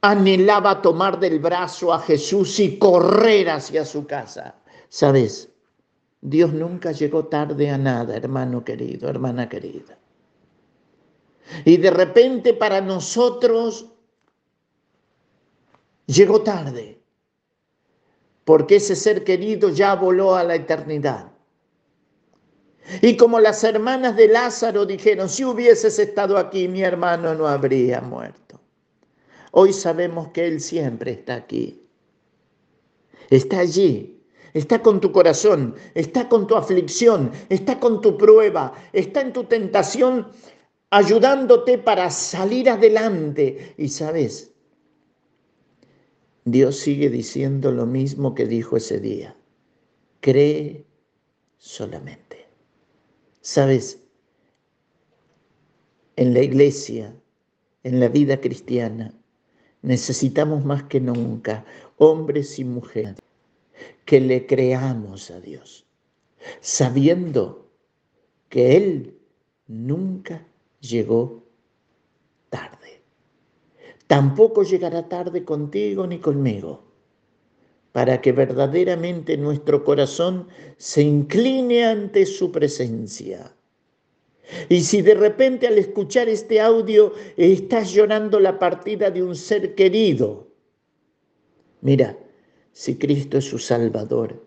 anhelaba 0.00 0.80
tomar 0.80 1.20
del 1.20 1.38
brazo 1.38 1.92
a 1.92 1.98
Jesús 2.00 2.58
y 2.58 2.78
correr 2.78 3.50
hacia 3.50 3.84
su 3.84 4.06
casa. 4.06 4.56
¿Sabes? 4.88 5.50
Dios 6.22 6.52
nunca 6.52 6.92
llegó 6.92 7.26
tarde 7.26 7.70
a 7.70 7.76
nada, 7.76 8.16
hermano 8.16 8.64
querido, 8.64 9.08
hermana 9.08 9.48
querida. 9.48 9.98
Y 11.64 11.76
de 11.76 11.90
repente 11.90 12.54
para 12.54 12.80
nosotros 12.80 13.92
llegó 16.06 16.42
tarde, 16.42 17.00
porque 18.44 18.76
ese 18.76 18.96
ser 18.96 19.24
querido 19.24 19.68
ya 19.68 19.94
voló 19.94 20.34
a 20.34 20.44
la 20.44 20.54
eternidad. 20.54 21.32
Y 23.02 23.16
como 23.16 23.40
las 23.40 23.64
hermanas 23.64 24.16
de 24.16 24.28
Lázaro 24.28 24.86
dijeron, 24.86 25.28
si 25.28 25.44
hubieses 25.44 25.98
estado 25.98 26.38
aquí, 26.38 26.68
mi 26.68 26.82
hermano 26.82 27.34
no 27.34 27.48
habría 27.48 28.00
muerto. 28.00 28.60
Hoy 29.50 29.72
sabemos 29.72 30.28
que 30.28 30.46
Él 30.46 30.60
siempre 30.60 31.12
está 31.12 31.34
aquí. 31.34 31.82
Está 33.28 33.58
allí, 33.58 34.22
está 34.54 34.80
con 34.82 35.00
tu 35.00 35.10
corazón, 35.10 35.74
está 35.94 36.28
con 36.28 36.46
tu 36.46 36.54
aflicción, 36.54 37.32
está 37.48 37.80
con 37.80 38.00
tu 38.00 38.16
prueba, 38.16 38.72
está 38.92 39.20
en 39.20 39.32
tu 39.32 39.44
tentación, 39.44 40.28
ayudándote 40.90 41.78
para 41.78 42.08
salir 42.10 42.70
adelante. 42.70 43.74
Y 43.76 43.88
sabes, 43.88 44.52
Dios 46.46 46.76
sigue 46.76 47.10
diciendo 47.10 47.72
lo 47.72 47.86
mismo 47.86 48.36
que 48.36 48.46
dijo 48.46 48.76
ese 48.76 49.00
día. 49.00 49.36
Cree 50.20 50.86
solamente. 51.58 52.46
Sabes, 53.40 54.00
en 56.14 56.34
la 56.34 56.42
iglesia, 56.42 57.16
en 57.82 57.98
la 57.98 58.06
vida 58.06 58.40
cristiana, 58.40 59.12
necesitamos 59.82 60.64
más 60.64 60.84
que 60.84 61.00
nunca, 61.00 61.64
hombres 61.96 62.60
y 62.60 62.64
mujeres, 62.64 63.16
que 64.04 64.20
le 64.20 64.46
creamos 64.46 65.32
a 65.32 65.40
Dios, 65.40 65.84
sabiendo 66.60 67.68
que 68.50 68.76
Él 68.76 69.18
nunca 69.66 70.46
llegó. 70.78 71.44
Tampoco 74.06 74.62
llegará 74.62 75.08
tarde 75.08 75.44
contigo 75.44 76.06
ni 76.06 76.18
conmigo 76.18 76.86
para 77.96 78.20
que 78.20 78.30
verdaderamente 78.30 79.38
nuestro 79.38 79.82
corazón 79.82 80.48
se 80.76 81.00
incline 81.00 81.86
ante 81.86 82.26
su 82.26 82.52
presencia. 82.52 83.56
Y 84.68 84.82
si 84.82 85.00
de 85.00 85.14
repente 85.14 85.66
al 85.66 85.78
escuchar 85.78 86.28
este 86.28 86.60
audio 86.60 87.14
estás 87.38 87.92
llorando 87.92 88.38
la 88.38 88.58
partida 88.58 89.10
de 89.10 89.22
un 89.22 89.34
ser 89.34 89.74
querido, 89.74 90.46
mira, 91.80 92.18
si 92.70 92.96
Cristo 92.96 93.38
es 93.38 93.46
su 93.46 93.58
Salvador, 93.58 94.44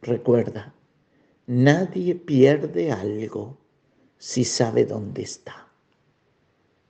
recuerda, 0.00 0.72
nadie 1.48 2.14
pierde 2.14 2.92
algo 2.92 3.58
si 4.18 4.44
sabe 4.44 4.84
dónde 4.84 5.22
está. 5.22 5.68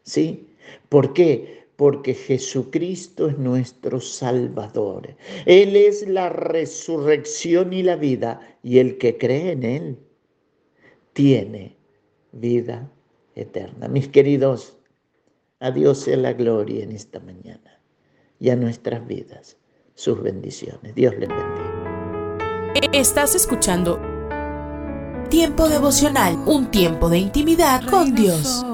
¿Sí? 0.02 0.50
¿Por 0.90 1.14
qué? 1.14 1.63
Porque 1.76 2.14
Jesucristo 2.14 3.28
es 3.28 3.38
nuestro 3.38 4.00
Salvador. 4.00 5.16
Él 5.46 5.76
es 5.76 6.06
la 6.06 6.28
resurrección 6.28 7.72
y 7.72 7.82
la 7.82 7.96
vida, 7.96 8.58
y 8.62 8.78
el 8.78 8.98
que 8.98 9.18
cree 9.18 9.52
en 9.52 9.62
Él 9.64 9.98
tiene 11.12 11.76
vida 12.32 12.90
eterna. 13.34 13.88
Mis 13.88 14.08
queridos, 14.08 14.76
a 15.60 15.70
Dios 15.70 15.98
sea 15.98 16.16
la 16.16 16.32
gloria 16.32 16.84
en 16.84 16.92
esta 16.92 17.20
mañana 17.20 17.80
y 18.38 18.50
a 18.50 18.56
nuestras 18.56 19.06
vidas 19.06 19.56
sus 19.94 20.22
bendiciones. 20.22 20.94
Dios 20.94 21.14
les 21.18 21.28
bendiga. 21.28 22.70
Estás 22.92 23.34
escuchando 23.34 23.98
Tiempo 25.30 25.68
devocional, 25.68 26.36
un 26.46 26.70
tiempo 26.70 27.08
de 27.08 27.18
intimidad 27.18 27.84
con 27.90 28.14
Dios. 28.14 28.64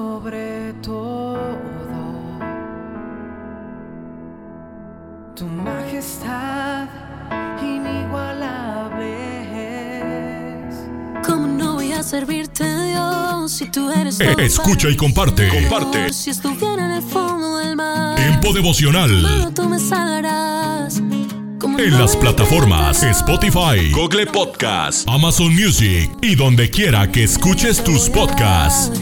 Servirte 12.11 12.65
Dios 12.89 13.51
si 13.53 13.69
tú 13.69 13.89
eres 13.89 14.19
eh, 14.19 14.35
Escucha 14.39 14.89
y 14.89 14.97
comparte. 14.97 15.47
Comparte. 15.47 16.11
Si 16.11 16.29
estuviera 16.29 16.83
en 16.83 16.91
el 16.91 17.01
fondo 17.01 17.55
del 17.57 17.77
mar. 17.77 18.15
Tiempo 18.17 18.51
devocional. 18.51 19.53
tú 19.55 19.69
me 19.69 19.79
salvarás. 19.79 20.97
En 20.97 21.97
las 21.97 22.17
plataformas 22.17 23.01
Spotify, 23.01 23.91
Google 23.93 24.27
Podcast, 24.27 25.07
Amazon 25.07 25.55
Music 25.55 26.11
y 26.21 26.35
donde 26.35 26.69
quiera 26.69 27.09
que 27.09 27.23
escuches 27.23 27.81
tus 27.81 28.09
podcasts. 28.09 29.01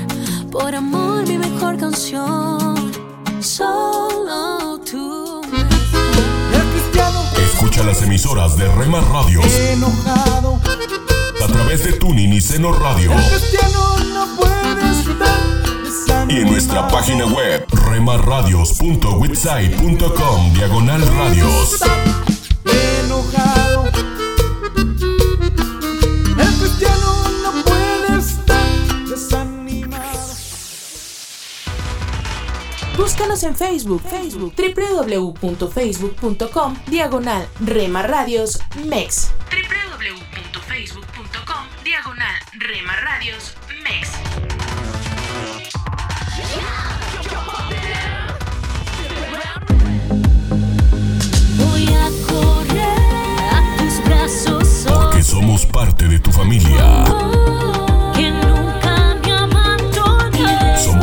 Por 0.52 0.76
amor, 0.76 1.28
mi 1.28 1.40
mejor 1.40 1.78
canción. 1.78 2.92
Solo 3.40 4.69
Escucha 7.80 7.94
las 7.94 8.04
emisoras 8.04 8.58
de 8.58 8.68
Rema 8.76 9.00
Radios. 9.00 9.46
Enojado 9.46 10.60
a 11.42 11.48
través 11.48 11.86
de 11.86 11.94
Tuning 11.94 12.34
y 12.34 12.42
Seno 12.42 12.74
Radio. 12.74 13.14
y 16.28 16.40
en 16.40 16.52
nuestra 16.52 16.90
página 16.90 17.26
web, 17.26 17.66
remarradios.witsai.com, 17.72 20.54
diagonal 20.54 21.08
radios. 21.08 21.80
Búscanos 33.20 33.44
en 33.44 33.54
Facebook, 33.54 34.02
Facebook, 34.10 34.54
www.facebook.com, 34.56 36.78
diagonal 36.88 37.50
Rema 37.60 38.02
Radios 38.02 38.62
MEX. 38.86 39.34
www.facebook.com, 39.52 41.68
diagonal 41.84 42.42
Rema 42.54 42.96
Radios 42.96 43.58
MEX. 43.84 44.12
Voy 51.58 51.94
a 51.94 52.10
correr 52.26 53.50
a 53.52 53.76
tus 53.80 54.02
brazos. 54.06 54.86
Porque 54.88 55.24
somos 55.24 55.66
parte 55.66 56.08
de 56.08 56.20
tu 56.20 56.32
familia. 56.32 57.04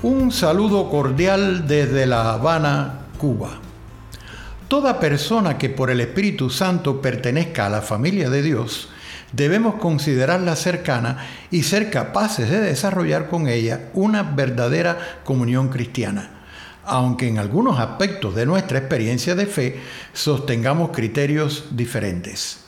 Un 0.00 0.30
saludo 0.30 0.88
cordial 0.88 1.66
desde 1.66 2.06
La 2.06 2.34
Habana, 2.34 3.06
Cuba. 3.18 3.58
Toda 4.68 5.00
persona 5.00 5.58
que 5.58 5.70
por 5.70 5.90
el 5.90 6.00
Espíritu 6.00 6.50
Santo 6.50 7.02
pertenezca 7.02 7.66
a 7.66 7.68
la 7.68 7.82
familia 7.82 8.30
de 8.30 8.42
Dios, 8.42 8.90
debemos 9.32 9.74
considerarla 9.74 10.54
cercana 10.54 11.26
y 11.50 11.64
ser 11.64 11.90
capaces 11.90 12.48
de 12.48 12.60
desarrollar 12.60 13.28
con 13.28 13.48
ella 13.48 13.88
una 13.92 14.22
verdadera 14.22 15.20
comunión 15.24 15.68
cristiana, 15.68 16.44
aunque 16.84 17.26
en 17.26 17.38
algunos 17.38 17.80
aspectos 17.80 18.36
de 18.36 18.46
nuestra 18.46 18.78
experiencia 18.78 19.34
de 19.34 19.46
fe 19.46 19.80
sostengamos 20.12 20.90
criterios 20.90 21.64
diferentes. 21.72 22.60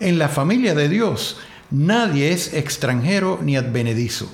En 0.00 0.18
la 0.18 0.28
familia 0.28 0.74
de 0.74 0.88
Dios, 0.88 1.38
nadie 1.70 2.32
es 2.32 2.54
extranjero 2.54 3.38
ni 3.40 3.56
advenedizo. 3.56 4.28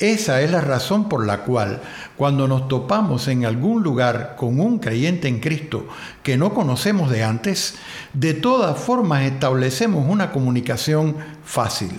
Esa 0.00 0.40
es 0.40 0.50
la 0.50 0.62
razón 0.62 1.10
por 1.10 1.26
la 1.26 1.42
cual, 1.42 1.82
cuando 2.16 2.48
nos 2.48 2.68
topamos 2.68 3.28
en 3.28 3.44
algún 3.44 3.82
lugar 3.82 4.34
con 4.34 4.58
un 4.58 4.78
creyente 4.78 5.28
en 5.28 5.40
Cristo 5.40 5.86
que 6.22 6.38
no 6.38 6.54
conocemos 6.54 7.10
de 7.10 7.22
antes, 7.22 7.74
de 8.14 8.32
todas 8.32 8.78
formas 8.78 9.24
establecemos 9.24 10.06
una 10.08 10.32
comunicación 10.32 11.16
fácil. 11.44 11.90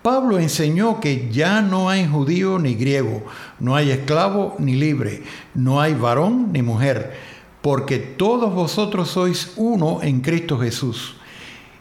Pablo 0.00 0.38
enseñó 0.38 0.98
que 0.98 1.28
ya 1.30 1.60
no 1.60 1.90
hay 1.90 2.08
judío 2.08 2.58
ni 2.58 2.74
griego, 2.74 3.22
no 3.60 3.76
hay 3.76 3.90
esclavo 3.90 4.56
ni 4.58 4.74
libre, 4.74 5.24
no 5.54 5.82
hay 5.82 5.92
varón 5.92 6.52
ni 6.54 6.62
mujer, 6.62 7.18
porque 7.60 7.98
todos 7.98 8.54
vosotros 8.54 9.10
sois 9.10 9.52
uno 9.56 10.00
en 10.02 10.22
Cristo 10.22 10.58
Jesús. 10.58 11.16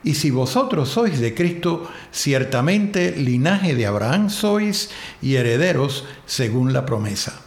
Y 0.03 0.15
si 0.15 0.31
vosotros 0.31 0.89
sois 0.89 1.19
de 1.19 1.33
Cristo, 1.33 1.89
ciertamente 2.11 3.15
linaje 3.15 3.73
de 3.75 3.85
Abraham 3.85 4.29
sois 4.29 4.89
y 5.21 5.35
herederos 5.35 6.05
según 6.25 6.73
la 6.73 6.85
promesa. 6.85 7.39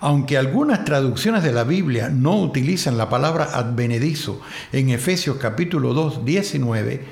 Aunque 0.00 0.36
algunas 0.36 0.84
traducciones 0.84 1.42
de 1.42 1.52
la 1.52 1.64
Biblia 1.64 2.10
no 2.10 2.38
utilizan 2.38 2.98
la 2.98 3.08
palabra 3.08 3.50
advenedizo 3.54 4.40
en 4.72 4.90
Efesios 4.90 5.38
capítulo 5.38 5.94
2, 5.94 6.26
19, 6.26 7.04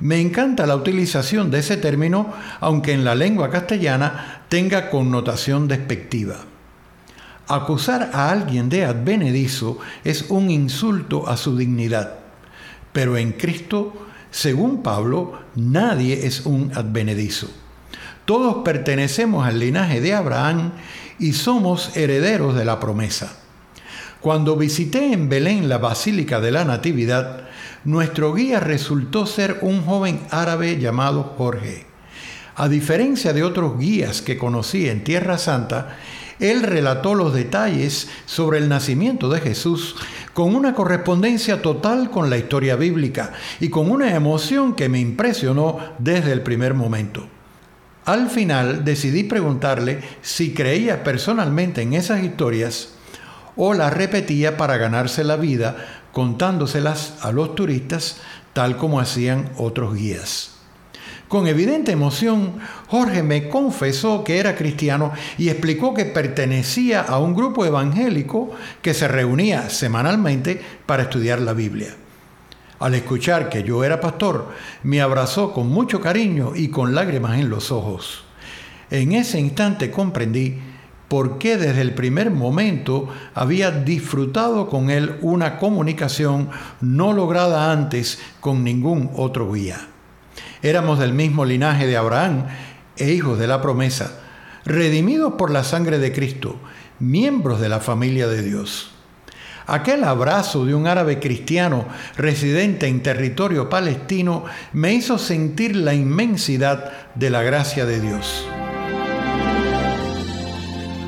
me 0.00 0.20
encanta 0.20 0.66
la 0.66 0.74
utilización 0.74 1.50
de 1.50 1.60
ese 1.60 1.76
término, 1.76 2.32
aunque 2.60 2.92
en 2.92 3.04
la 3.04 3.14
lengua 3.14 3.50
castellana 3.50 4.42
tenga 4.48 4.90
connotación 4.90 5.68
despectiva. 5.68 6.38
Acusar 7.46 8.10
a 8.14 8.30
alguien 8.30 8.68
de 8.68 8.84
advenedizo 8.84 9.78
es 10.02 10.26
un 10.30 10.50
insulto 10.50 11.28
a 11.28 11.36
su 11.36 11.56
dignidad, 11.56 12.19
pero 12.92 13.16
en 13.16 13.32
Cristo, 13.32 13.92
según 14.30 14.82
Pablo, 14.82 15.38
nadie 15.56 16.26
es 16.26 16.46
un 16.46 16.72
advenedizo. 16.74 17.50
Todos 18.24 18.62
pertenecemos 18.64 19.46
al 19.46 19.58
linaje 19.58 20.00
de 20.00 20.14
Abraham 20.14 20.72
y 21.18 21.32
somos 21.32 21.96
herederos 21.96 22.54
de 22.54 22.64
la 22.64 22.78
promesa. 22.78 23.36
Cuando 24.20 24.56
visité 24.56 25.12
en 25.12 25.28
Belén 25.28 25.68
la 25.68 25.78
Basílica 25.78 26.40
de 26.40 26.50
la 26.50 26.64
Natividad, 26.64 27.48
nuestro 27.84 28.34
guía 28.34 28.60
resultó 28.60 29.26
ser 29.26 29.58
un 29.62 29.82
joven 29.82 30.20
árabe 30.30 30.78
llamado 30.78 31.34
Jorge. 31.38 31.86
A 32.54 32.68
diferencia 32.68 33.32
de 33.32 33.42
otros 33.42 33.78
guías 33.78 34.20
que 34.20 34.36
conocí 34.36 34.88
en 34.88 35.02
Tierra 35.02 35.38
Santa, 35.38 35.96
él 36.38 36.62
relató 36.62 37.14
los 37.14 37.32
detalles 37.32 38.08
sobre 38.26 38.58
el 38.58 38.68
nacimiento 38.68 39.28
de 39.28 39.40
Jesús 39.40 39.96
con 40.34 40.54
una 40.54 40.74
correspondencia 40.74 41.60
total 41.62 42.10
con 42.10 42.30
la 42.30 42.38
historia 42.38 42.76
bíblica 42.76 43.32
y 43.58 43.68
con 43.68 43.90
una 43.90 44.14
emoción 44.14 44.74
que 44.74 44.88
me 44.88 45.00
impresionó 45.00 45.78
desde 45.98 46.32
el 46.32 46.42
primer 46.42 46.74
momento. 46.74 47.26
Al 48.04 48.30
final 48.30 48.84
decidí 48.84 49.24
preguntarle 49.24 50.00
si 50.22 50.54
creía 50.54 51.04
personalmente 51.04 51.82
en 51.82 51.94
esas 51.94 52.22
historias 52.22 52.94
o 53.56 53.74
las 53.74 53.92
repetía 53.92 54.56
para 54.56 54.78
ganarse 54.78 55.22
la 55.24 55.36
vida 55.36 55.76
contándoselas 56.12 57.14
a 57.22 57.30
los 57.32 57.54
turistas 57.54 58.18
tal 58.52 58.76
como 58.76 59.00
hacían 59.00 59.50
otros 59.56 59.94
guías. 59.94 60.59
Con 61.30 61.46
evidente 61.46 61.92
emoción, 61.92 62.54
Jorge 62.88 63.22
me 63.22 63.48
confesó 63.48 64.24
que 64.24 64.38
era 64.38 64.56
cristiano 64.56 65.12
y 65.38 65.48
explicó 65.48 65.94
que 65.94 66.04
pertenecía 66.04 67.02
a 67.02 67.20
un 67.20 67.36
grupo 67.36 67.64
evangélico 67.64 68.50
que 68.82 68.94
se 68.94 69.06
reunía 69.06 69.70
semanalmente 69.70 70.60
para 70.86 71.04
estudiar 71.04 71.40
la 71.40 71.52
Biblia. 71.52 71.94
Al 72.80 72.96
escuchar 72.96 73.48
que 73.48 73.62
yo 73.62 73.84
era 73.84 74.00
pastor, 74.00 74.48
me 74.82 75.00
abrazó 75.00 75.52
con 75.52 75.68
mucho 75.68 76.00
cariño 76.00 76.54
y 76.56 76.66
con 76.66 76.96
lágrimas 76.96 77.38
en 77.38 77.48
los 77.48 77.70
ojos. 77.70 78.24
En 78.90 79.12
ese 79.12 79.38
instante 79.38 79.92
comprendí 79.92 80.58
por 81.06 81.38
qué 81.38 81.56
desde 81.56 81.82
el 81.82 81.94
primer 81.94 82.32
momento 82.32 83.08
había 83.36 83.70
disfrutado 83.70 84.68
con 84.68 84.90
él 84.90 85.14
una 85.20 85.58
comunicación 85.58 86.50
no 86.80 87.12
lograda 87.12 87.70
antes 87.70 88.18
con 88.40 88.64
ningún 88.64 89.12
otro 89.14 89.52
guía. 89.52 89.89
Éramos 90.62 90.98
del 90.98 91.12
mismo 91.12 91.44
linaje 91.44 91.86
de 91.86 91.96
Abraham 91.96 92.46
e 92.96 93.12
hijos 93.12 93.38
de 93.38 93.46
la 93.46 93.62
promesa, 93.62 94.20
redimidos 94.64 95.34
por 95.34 95.50
la 95.50 95.64
sangre 95.64 95.98
de 95.98 96.12
Cristo, 96.12 96.56
miembros 96.98 97.60
de 97.60 97.68
la 97.68 97.80
familia 97.80 98.26
de 98.28 98.42
Dios. 98.42 98.90
Aquel 99.66 100.02
abrazo 100.04 100.66
de 100.66 100.74
un 100.74 100.86
árabe 100.86 101.20
cristiano 101.20 101.86
residente 102.16 102.88
en 102.88 103.02
territorio 103.02 103.68
palestino 103.68 104.44
me 104.72 104.92
hizo 104.92 105.16
sentir 105.16 105.76
la 105.76 105.94
inmensidad 105.94 106.90
de 107.14 107.30
la 107.30 107.42
gracia 107.42 107.86
de 107.86 108.00
Dios. 108.00 108.44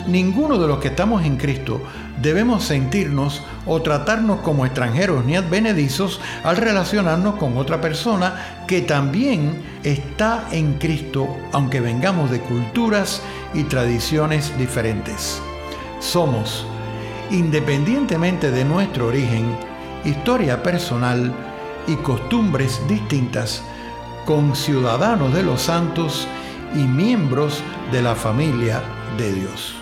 Ninguno 0.07 0.59
de 0.59 0.69
los 0.69 0.79
que 0.79 0.89
estamos 0.89 1.25
en 1.25 1.39
Cristo 1.39 1.83
debemos 2.23 2.65
sentirnos 2.65 3.43
o 3.67 3.83
tratarnos 3.83 4.41
como 4.41 4.65
extranjeros 4.65 5.25
ni 5.25 5.37
advenedizos 5.37 6.21
al 6.45 6.57
relacionarnos 6.57 7.35
con 7.35 7.57
otra 7.59 7.81
persona 7.81 8.65
que 8.69 8.81
también 8.81 9.61
está 9.83 10.47
en 10.53 10.75
Cristo, 10.75 11.29
aunque 11.53 11.81
vengamos 11.81 12.31
de 12.31 12.41
culturas 12.41 13.21
y 13.53 13.65
tradiciones 13.65 14.57
diferentes. 14.57 15.43
Somos, 15.99 16.65
independientemente 17.31 18.51
de 18.51 18.65
nuestro 18.65 19.09
origen, 19.09 19.57
historia 20.05 20.63
personal 20.63 21.33
y 21.89 21.97
costumbres 21.97 22.81
distintas, 22.89 23.63
con 24.25 24.55
ciudadanos 24.55 25.35
de 25.35 25.43
los 25.43 25.63
santos 25.63 26.29
y 26.75 26.79
miembros 26.79 27.61
de 27.91 28.03
la 28.03 28.15
familia 28.15 28.81
de 29.19 29.33
Dios. 29.33 29.82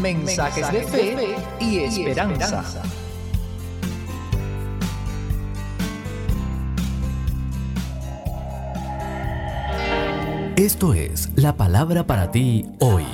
Mensajes, 0.00 0.70
de, 0.72 0.82
fe 0.82 1.36
y 1.60 1.78
esperanza. 1.78 2.64
Esto 10.56 10.94
es 10.94 11.30
la 11.34 11.56
palabra 11.56 12.06
para 12.06 12.30
ti 12.30 12.64
hoy. 12.78 13.04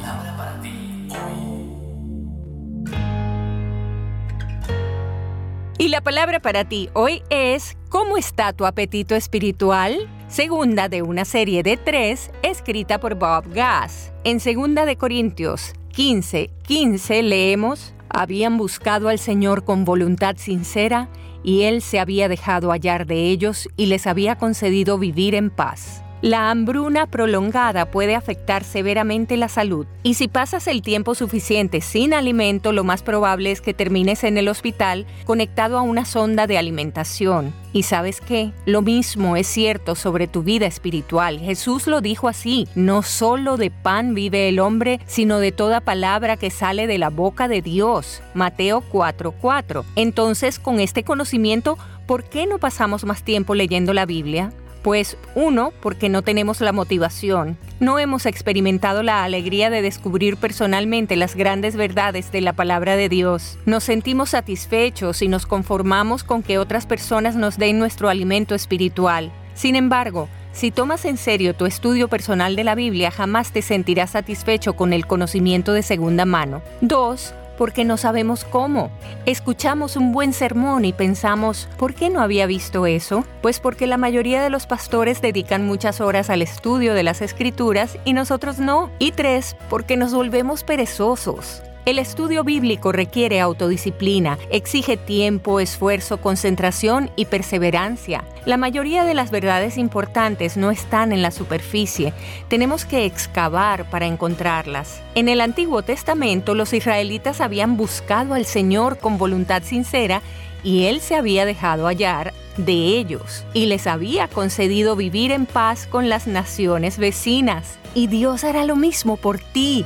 Y 5.78 5.88
la 5.88 6.02
palabra 6.02 6.40
para 6.40 6.64
ti 6.64 6.90
hoy 6.92 7.22
es 7.30 7.78
¿Cómo 7.88 8.16
está 8.18 8.52
tu 8.52 8.66
apetito 8.66 9.16
espiritual? 9.16 10.08
Segunda 10.28 10.88
de 10.88 11.02
una 11.02 11.24
serie 11.24 11.64
de 11.64 11.76
tres 11.76 12.30
escrita 12.42 13.00
por 13.00 13.16
Bob 13.16 13.52
Gass. 13.52 14.12
En 14.22 14.38
Segunda 14.38 14.84
de 14.84 14.96
Corintios 14.96 15.72
15, 15.92 16.50
15 16.62 17.22
leemos, 17.22 17.94
habían 18.08 18.56
buscado 18.58 19.08
al 19.08 19.18
Señor 19.18 19.64
con 19.64 19.84
voluntad 19.84 20.36
sincera 20.36 21.08
y 21.42 21.62
Él 21.62 21.82
se 21.82 21.98
había 21.98 22.28
dejado 22.28 22.70
hallar 22.70 23.06
de 23.06 23.30
ellos 23.30 23.68
y 23.76 23.86
les 23.86 24.06
había 24.06 24.36
concedido 24.36 24.98
vivir 24.98 25.34
en 25.34 25.50
paz. 25.50 26.04
La 26.22 26.50
hambruna 26.50 27.06
prolongada 27.06 27.90
puede 27.90 28.14
afectar 28.14 28.62
severamente 28.62 29.38
la 29.38 29.48
salud 29.48 29.86
y 30.02 30.14
si 30.14 30.28
pasas 30.28 30.66
el 30.66 30.82
tiempo 30.82 31.14
suficiente 31.14 31.80
sin 31.80 32.12
alimento, 32.12 32.72
lo 32.72 32.84
más 32.84 33.02
probable 33.02 33.50
es 33.50 33.62
que 33.62 33.72
termines 33.72 34.22
en 34.24 34.36
el 34.36 34.48
hospital 34.48 35.06
conectado 35.24 35.78
a 35.78 35.82
una 35.82 36.04
sonda 36.04 36.46
de 36.46 36.58
alimentación. 36.58 37.54
Y 37.72 37.84
sabes 37.84 38.20
qué, 38.20 38.52
lo 38.66 38.82
mismo 38.82 39.34
es 39.34 39.46
cierto 39.46 39.94
sobre 39.94 40.26
tu 40.26 40.42
vida 40.42 40.66
espiritual. 40.66 41.38
Jesús 41.38 41.86
lo 41.86 42.02
dijo 42.02 42.28
así, 42.28 42.68
no 42.74 43.00
solo 43.00 43.56
de 43.56 43.70
pan 43.70 44.12
vive 44.12 44.50
el 44.50 44.58
hombre, 44.60 45.00
sino 45.06 45.38
de 45.38 45.52
toda 45.52 45.80
palabra 45.80 46.36
que 46.36 46.50
sale 46.50 46.86
de 46.86 46.98
la 46.98 47.08
boca 47.08 47.48
de 47.48 47.62
Dios. 47.62 48.20
Mateo 48.34 48.82
4:4. 48.92 49.84
Entonces, 49.96 50.58
con 50.58 50.80
este 50.80 51.02
conocimiento, 51.02 51.78
¿por 52.06 52.24
qué 52.24 52.46
no 52.46 52.58
pasamos 52.58 53.04
más 53.04 53.22
tiempo 53.22 53.54
leyendo 53.54 53.94
la 53.94 54.04
Biblia? 54.04 54.52
Pues 54.82 55.18
uno, 55.34 55.72
porque 55.82 56.08
no 56.08 56.22
tenemos 56.22 56.60
la 56.60 56.72
motivación, 56.72 57.58
no 57.80 57.98
hemos 57.98 58.26
experimentado 58.26 59.02
la 59.02 59.24
alegría 59.24 59.70
de 59.70 59.82
descubrir 59.82 60.36
personalmente 60.36 61.16
las 61.16 61.34
grandes 61.34 61.76
verdades 61.76 62.32
de 62.32 62.40
la 62.40 62.54
palabra 62.54 62.96
de 62.96 63.08
Dios. 63.08 63.58
Nos 63.66 63.84
sentimos 63.84 64.30
satisfechos 64.30 65.22
y 65.22 65.28
nos 65.28 65.46
conformamos 65.46 66.24
con 66.24 66.42
que 66.42 66.58
otras 66.58 66.86
personas 66.86 67.36
nos 67.36 67.58
den 67.58 67.78
nuestro 67.78 68.08
alimento 68.08 68.54
espiritual. 68.54 69.32
Sin 69.54 69.76
embargo, 69.76 70.28
si 70.52 70.70
tomas 70.70 71.04
en 71.04 71.16
serio 71.16 71.54
tu 71.54 71.64
estudio 71.66 72.08
personal 72.08 72.56
de 72.56 72.64
la 72.64 72.74
Biblia, 72.74 73.10
jamás 73.10 73.52
te 73.52 73.62
sentirás 73.62 74.10
satisfecho 74.10 74.74
con 74.74 74.92
el 74.92 75.06
conocimiento 75.06 75.72
de 75.72 75.82
segunda 75.82 76.24
mano. 76.24 76.60
Dos, 76.80 77.34
porque 77.60 77.84
no 77.84 77.98
sabemos 77.98 78.46
cómo. 78.46 78.90
Escuchamos 79.26 79.96
un 79.96 80.12
buen 80.12 80.32
sermón 80.32 80.86
y 80.86 80.94
pensamos, 80.94 81.68
¿por 81.76 81.92
qué 81.92 82.08
no 82.08 82.22
había 82.22 82.46
visto 82.46 82.86
eso? 82.86 83.26
Pues 83.42 83.60
porque 83.60 83.86
la 83.86 83.98
mayoría 83.98 84.42
de 84.42 84.48
los 84.48 84.66
pastores 84.66 85.20
dedican 85.20 85.66
muchas 85.66 86.00
horas 86.00 86.30
al 86.30 86.40
estudio 86.40 86.94
de 86.94 87.02
las 87.02 87.20
escrituras 87.20 87.98
y 88.06 88.14
nosotros 88.14 88.60
no. 88.60 88.90
Y 88.98 89.12
tres, 89.12 89.56
porque 89.68 89.98
nos 89.98 90.14
volvemos 90.14 90.64
perezosos. 90.64 91.62
El 91.86 91.98
estudio 91.98 92.44
bíblico 92.44 92.92
requiere 92.92 93.40
autodisciplina, 93.40 94.38
exige 94.50 94.98
tiempo, 94.98 95.60
esfuerzo, 95.60 96.18
concentración 96.20 97.10
y 97.16 97.24
perseverancia. 97.24 98.22
La 98.44 98.58
mayoría 98.58 99.04
de 99.04 99.14
las 99.14 99.30
verdades 99.30 99.78
importantes 99.78 100.58
no 100.58 100.70
están 100.70 101.10
en 101.12 101.22
la 101.22 101.30
superficie, 101.30 102.12
tenemos 102.48 102.84
que 102.84 103.06
excavar 103.06 103.88
para 103.88 104.06
encontrarlas. 104.06 105.00
En 105.14 105.28
el 105.28 105.40
Antiguo 105.40 105.82
Testamento 105.82 106.54
los 106.54 106.74
israelitas 106.74 107.40
habían 107.40 107.78
buscado 107.78 108.34
al 108.34 108.44
Señor 108.44 108.98
con 108.98 109.16
voluntad 109.16 109.62
sincera 109.62 110.20
y 110.62 110.84
Él 110.84 111.00
se 111.00 111.16
había 111.16 111.46
dejado 111.46 111.86
hallar 111.86 112.34
de 112.58 112.72
ellos 112.72 113.44
y 113.54 113.66
les 113.66 113.86
había 113.86 114.28
concedido 114.28 114.96
vivir 114.96 115.32
en 115.32 115.46
paz 115.46 115.86
con 115.86 116.10
las 116.10 116.26
naciones 116.26 116.98
vecinas. 116.98 117.78
Y 117.94 118.06
Dios 118.06 118.44
hará 118.44 118.64
lo 118.64 118.76
mismo 118.76 119.16
por 119.16 119.38
ti. 119.38 119.84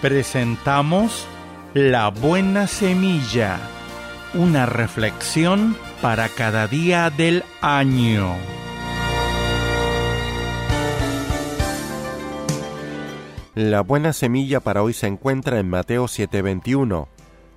Presentamos 0.00 1.26
La 1.74 2.08
Buena 2.08 2.66
Semilla, 2.66 3.58
una 4.34 4.64
reflexión 4.64 5.76
para 6.00 6.28
cada 6.28 6.68
día 6.68 7.10
del 7.10 7.42
año. 7.60 8.36
La 13.56 13.80
buena 13.80 14.12
semilla 14.12 14.60
para 14.60 14.84
hoy 14.84 14.92
se 14.92 15.08
encuentra 15.08 15.58
en 15.58 15.68
Mateo 15.68 16.06
7:21. 16.06 17.08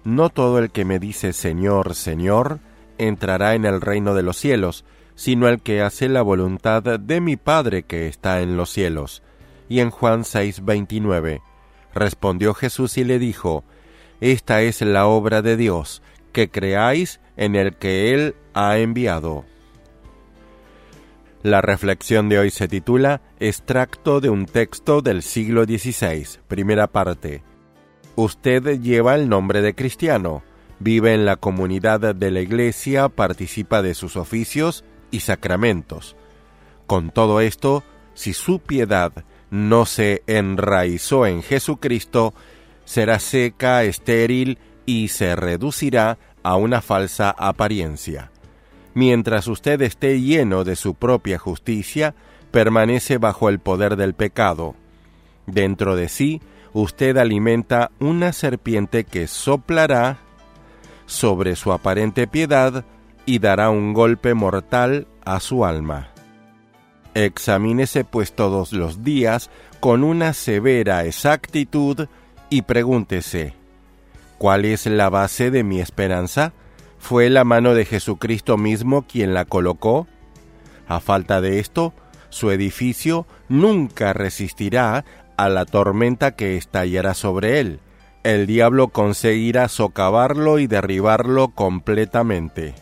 No 0.04 0.30
todo 0.30 0.58
el 0.58 0.72
que 0.72 0.84
me 0.84 0.98
dice 0.98 1.32
Señor, 1.34 1.94
Señor, 1.94 2.60
entrará 2.98 3.54
en 3.54 3.66
el 3.66 3.82
reino 3.82 4.16
de 4.16 4.24
los 4.24 4.38
cielos, 4.38 4.84
sino 5.14 5.48
el 5.48 5.62
que 5.62 5.84
hace 5.84 6.10
la 6.10 6.24
voluntad 6.24 6.82
de 6.82 7.22
mi 7.22 7.36
Padre 7.38 7.84
que 7.84 8.08
está 8.08 8.42
en 8.42 8.58
los 8.58 8.72
cielos. 8.72 9.22
Y 9.70 9.80
en 9.80 9.92
Juan 9.92 10.24
6:29 10.24 11.42
Respondió 11.94 12.54
Jesús 12.54 12.98
y 12.98 13.04
le 13.04 13.20
dijo, 13.20 13.64
Esta 14.20 14.62
es 14.62 14.82
la 14.82 15.08
obra 15.08 15.42
de 15.42 15.58
Dios, 15.58 16.02
que 16.32 16.50
creáis 16.50 17.20
en 17.38 17.56
el 17.56 17.76
que 17.76 18.14
Él 18.14 18.36
ha 18.54 18.78
enviado. 18.78 19.46
La 21.44 21.62
reflexión 21.62 22.30
de 22.30 22.38
hoy 22.38 22.52
se 22.52 22.68
titula 22.68 23.22
Extracto 23.39 24.22
de 24.22 24.30
un 24.30 24.46
texto 24.46 25.02
del 25.02 25.24
siglo 25.24 25.64
XVI, 25.64 26.39
primera 26.48 26.86
parte. 26.86 27.42
Usted 28.16 28.80
lleva 28.80 29.16
el 29.16 29.28
nombre 29.28 29.64
de 29.64 29.74
cristiano, 29.74 30.44
vive 30.78 31.16
en 31.16 31.26
la 31.26 31.38
comunidad 31.38 32.14
de 32.14 32.30
la 32.30 32.42
Iglesia, 32.42 33.10
participa 33.10 33.82
de 33.82 33.96
sus 33.96 34.18
oficios 34.18 34.84
y 35.10 35.22
sacramentos. 35.22 36.16
Con 36.86 37.10
todo 37.10 37.42
esto, 37.42 37.84
si 38.14 38.34
su 38.34 38.60
piedad 38.60 39.12
no 39.52 39.86
se 39.86 40.24
enraizó 40.26 41.28
en 41.28 41.43
Jesucristo, 41.43 42.34
será 42.86 43.20
seca, 43.20 43.84
estéril 43.84 44.58
y 44.86 45.10
se 45.10 45.36
reducirá 45.36 46.18
a 46.41 46.56
una 46.56 46.82
falsa 46.82 47.30
apariencia. 47.38 48.32
Mientras 48.93 49.47
usted 49.47 49.82
esté 49.82 50.20
lleno 50.20 50.64
de 50.64 50.76
su 50.76 50.95
propia 50.95 51.38
justicia, 51.38 52.16
permanece 52.52 53.18
bajo 53.18 53.49
el 53.49 53.60
poder 53.60 53.95
del 53.97 54.14
pecado. 54.14 54.76
Dentro 55.45 55.95
de 55.95 56.10
sí, 56.10 56.41
usted 56.74 57.18
alimenta 57.18 57.91
una 57.99 58.34
serpiente 58.34 59.04
que 59.04 59.28
soplará 59.28 60.18
sobre 61.06 61.56
su 61.56 61.74
aparente 61.74 62.26
piedad 62.26 62.86
y 63.26 63.39
dará 63.39 63.70
un 63.70 63.93
golpe 63.93 64.34
mortal 64.34 65.08
a 65.26 65.39
su 65.39 65.66
alma. 65.66 66.11
Examínese 67.14 68.03
pues 68.05 68.34
todos 68.34 68.72
los 68.72 69.03
días 69.03 69.49
con 69.80 70.03
una 70.03 70.34
severa 70.34 71.05
exactitud 71.05 72.07
y 72.49 72.62
pregúntese, 72.62 73.53
¿cuál 74.38 74.66
es 74.66 74.86
la 74.86 75.09
base 75.09 75.51
de 75.51 75.64
mi 75.64 75.82
esperanza? 75.82 76.53
¿Fue 76.99 77.30
la 77.30 77.43
mano 77.43 77.74
de 77.74 77.86
Jesucristo 77.86 78.57
mismo 78.57 79.07
quien 79.07 79.34
la 79.34 79.45
colocó? 79.45 80.07
A 80.88 80.99
falta 80.99 81.41
de 81.41 81.59
esto, 81.59 81.93
su 82.30 82.51
edificio 82.51 83.26
nunca 83.49 84.14
resistirá 84.14 85.03
a 85.36 85.49
la 85.49 85.66
tormenta 85.66 86.36
que 86.36 86.57
estallará 86.57 87.14
sobre 87.14 87.59
él. 87.59 87.80
El 88.24 88.45
diablo 88.45 88.89
conseguirá 88.89 89.68
socavarlo 89.68 90.59
y 90.59 90.68
derribarlo 90.68 91.49
completamente. 91.49 92.76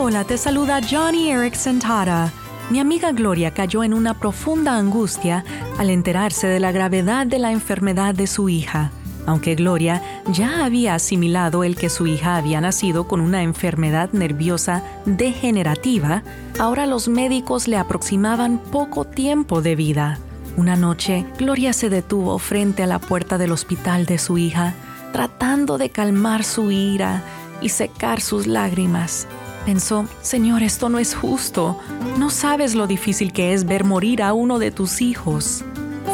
Hola, 0.00 0.22
te 0.22 0.38
saluda 0.38 0.80
Johnny 0.88 1.28
Erickson 1.28 1.80
Tara. 1.80 2.30
Mi 2.70 2.78
amiga 2.78 3.10
Gloria 3.10 3.52
cayó 3.52 3.82
en 3.82 3.92
una 3.92 4.14
profunda 4.14 4.76
angustia 4.76 5.44
al 5.76 5.90
enterarse 5.90 6.46
de 6.46 6.60
la 6.60 6.70
gravedad 6.70 7.26
de 7.26 7.40
la 7.40 7.50
enfermedad 7.50 8.14
de 8.14 8.28
su 8.28 8.48
hija. 8.48 8.92
Aunque 9.26 9.56
Gloria 9.56 10.00
ya 10.32 10.64
había 10.64 10.94
asimilado 10.94 11.64
el 11.64 11.74
que 11.74 11.88
su 11.90 12.06
hija 12.06 12.36
había 12.36 12.60
nacido 12.60 13.08
con 13.08 13.20
una 13.20 13.42
enfermedad 13.42 14.10
nerviosa 14.12 14.84
degenerativa, 15.04 16.22
ahora 16.60 16.86
los 16.86 17.08
médicos 17.08 17.66
le 17.66 17.76
aproximaban 17.76 18.58
poco 18.58 19.04
tiempo 19.04 19.62
de 19.62 19.74
vida. 19.74 20.20
Una 20.56 20.76
noche, 20.76 21.26
Gloria 21.38 21.72
se 21.72 21.90
detuvo 21.90 22.38
frente 22.38 22.84
a 22.84 22.86
la 22.86 23.00
puerta 23.00 23.36
del 23.36 23.50
hospital 23.50 24.06
de 24.06 24.18
su 24.18 24.38
hija, 24.38 24.74
tratando 25.12 25.76
de 25.76 25.90
calmar 25.90 26.44
su 26.44 26.70
ira 26.70 27.24
y 27.60 27.70
secar 27.70 28.20
sus 28.20 28.46
lágrimas. 28.46 29.26
Pensó, 29.68 30.06
Señor, 30.22 30.62
esto 30.62 30.88
no 30.88 30.98
es 30.98 31.14
justo. 31.14 31.78
No 32.16 32.30
sabes 32.30 32.74
lo 32.74 32.86
difícil 32.86 33.34
que 33.34 33.52
es 33.52 33.66
ver 33.66 33.84
morir 33.84 34.22
a 34.22 34.32
uno 34.32 34.58
de 34.58 34.70
tus 34.70 35.02
hijos. 35.02 35.62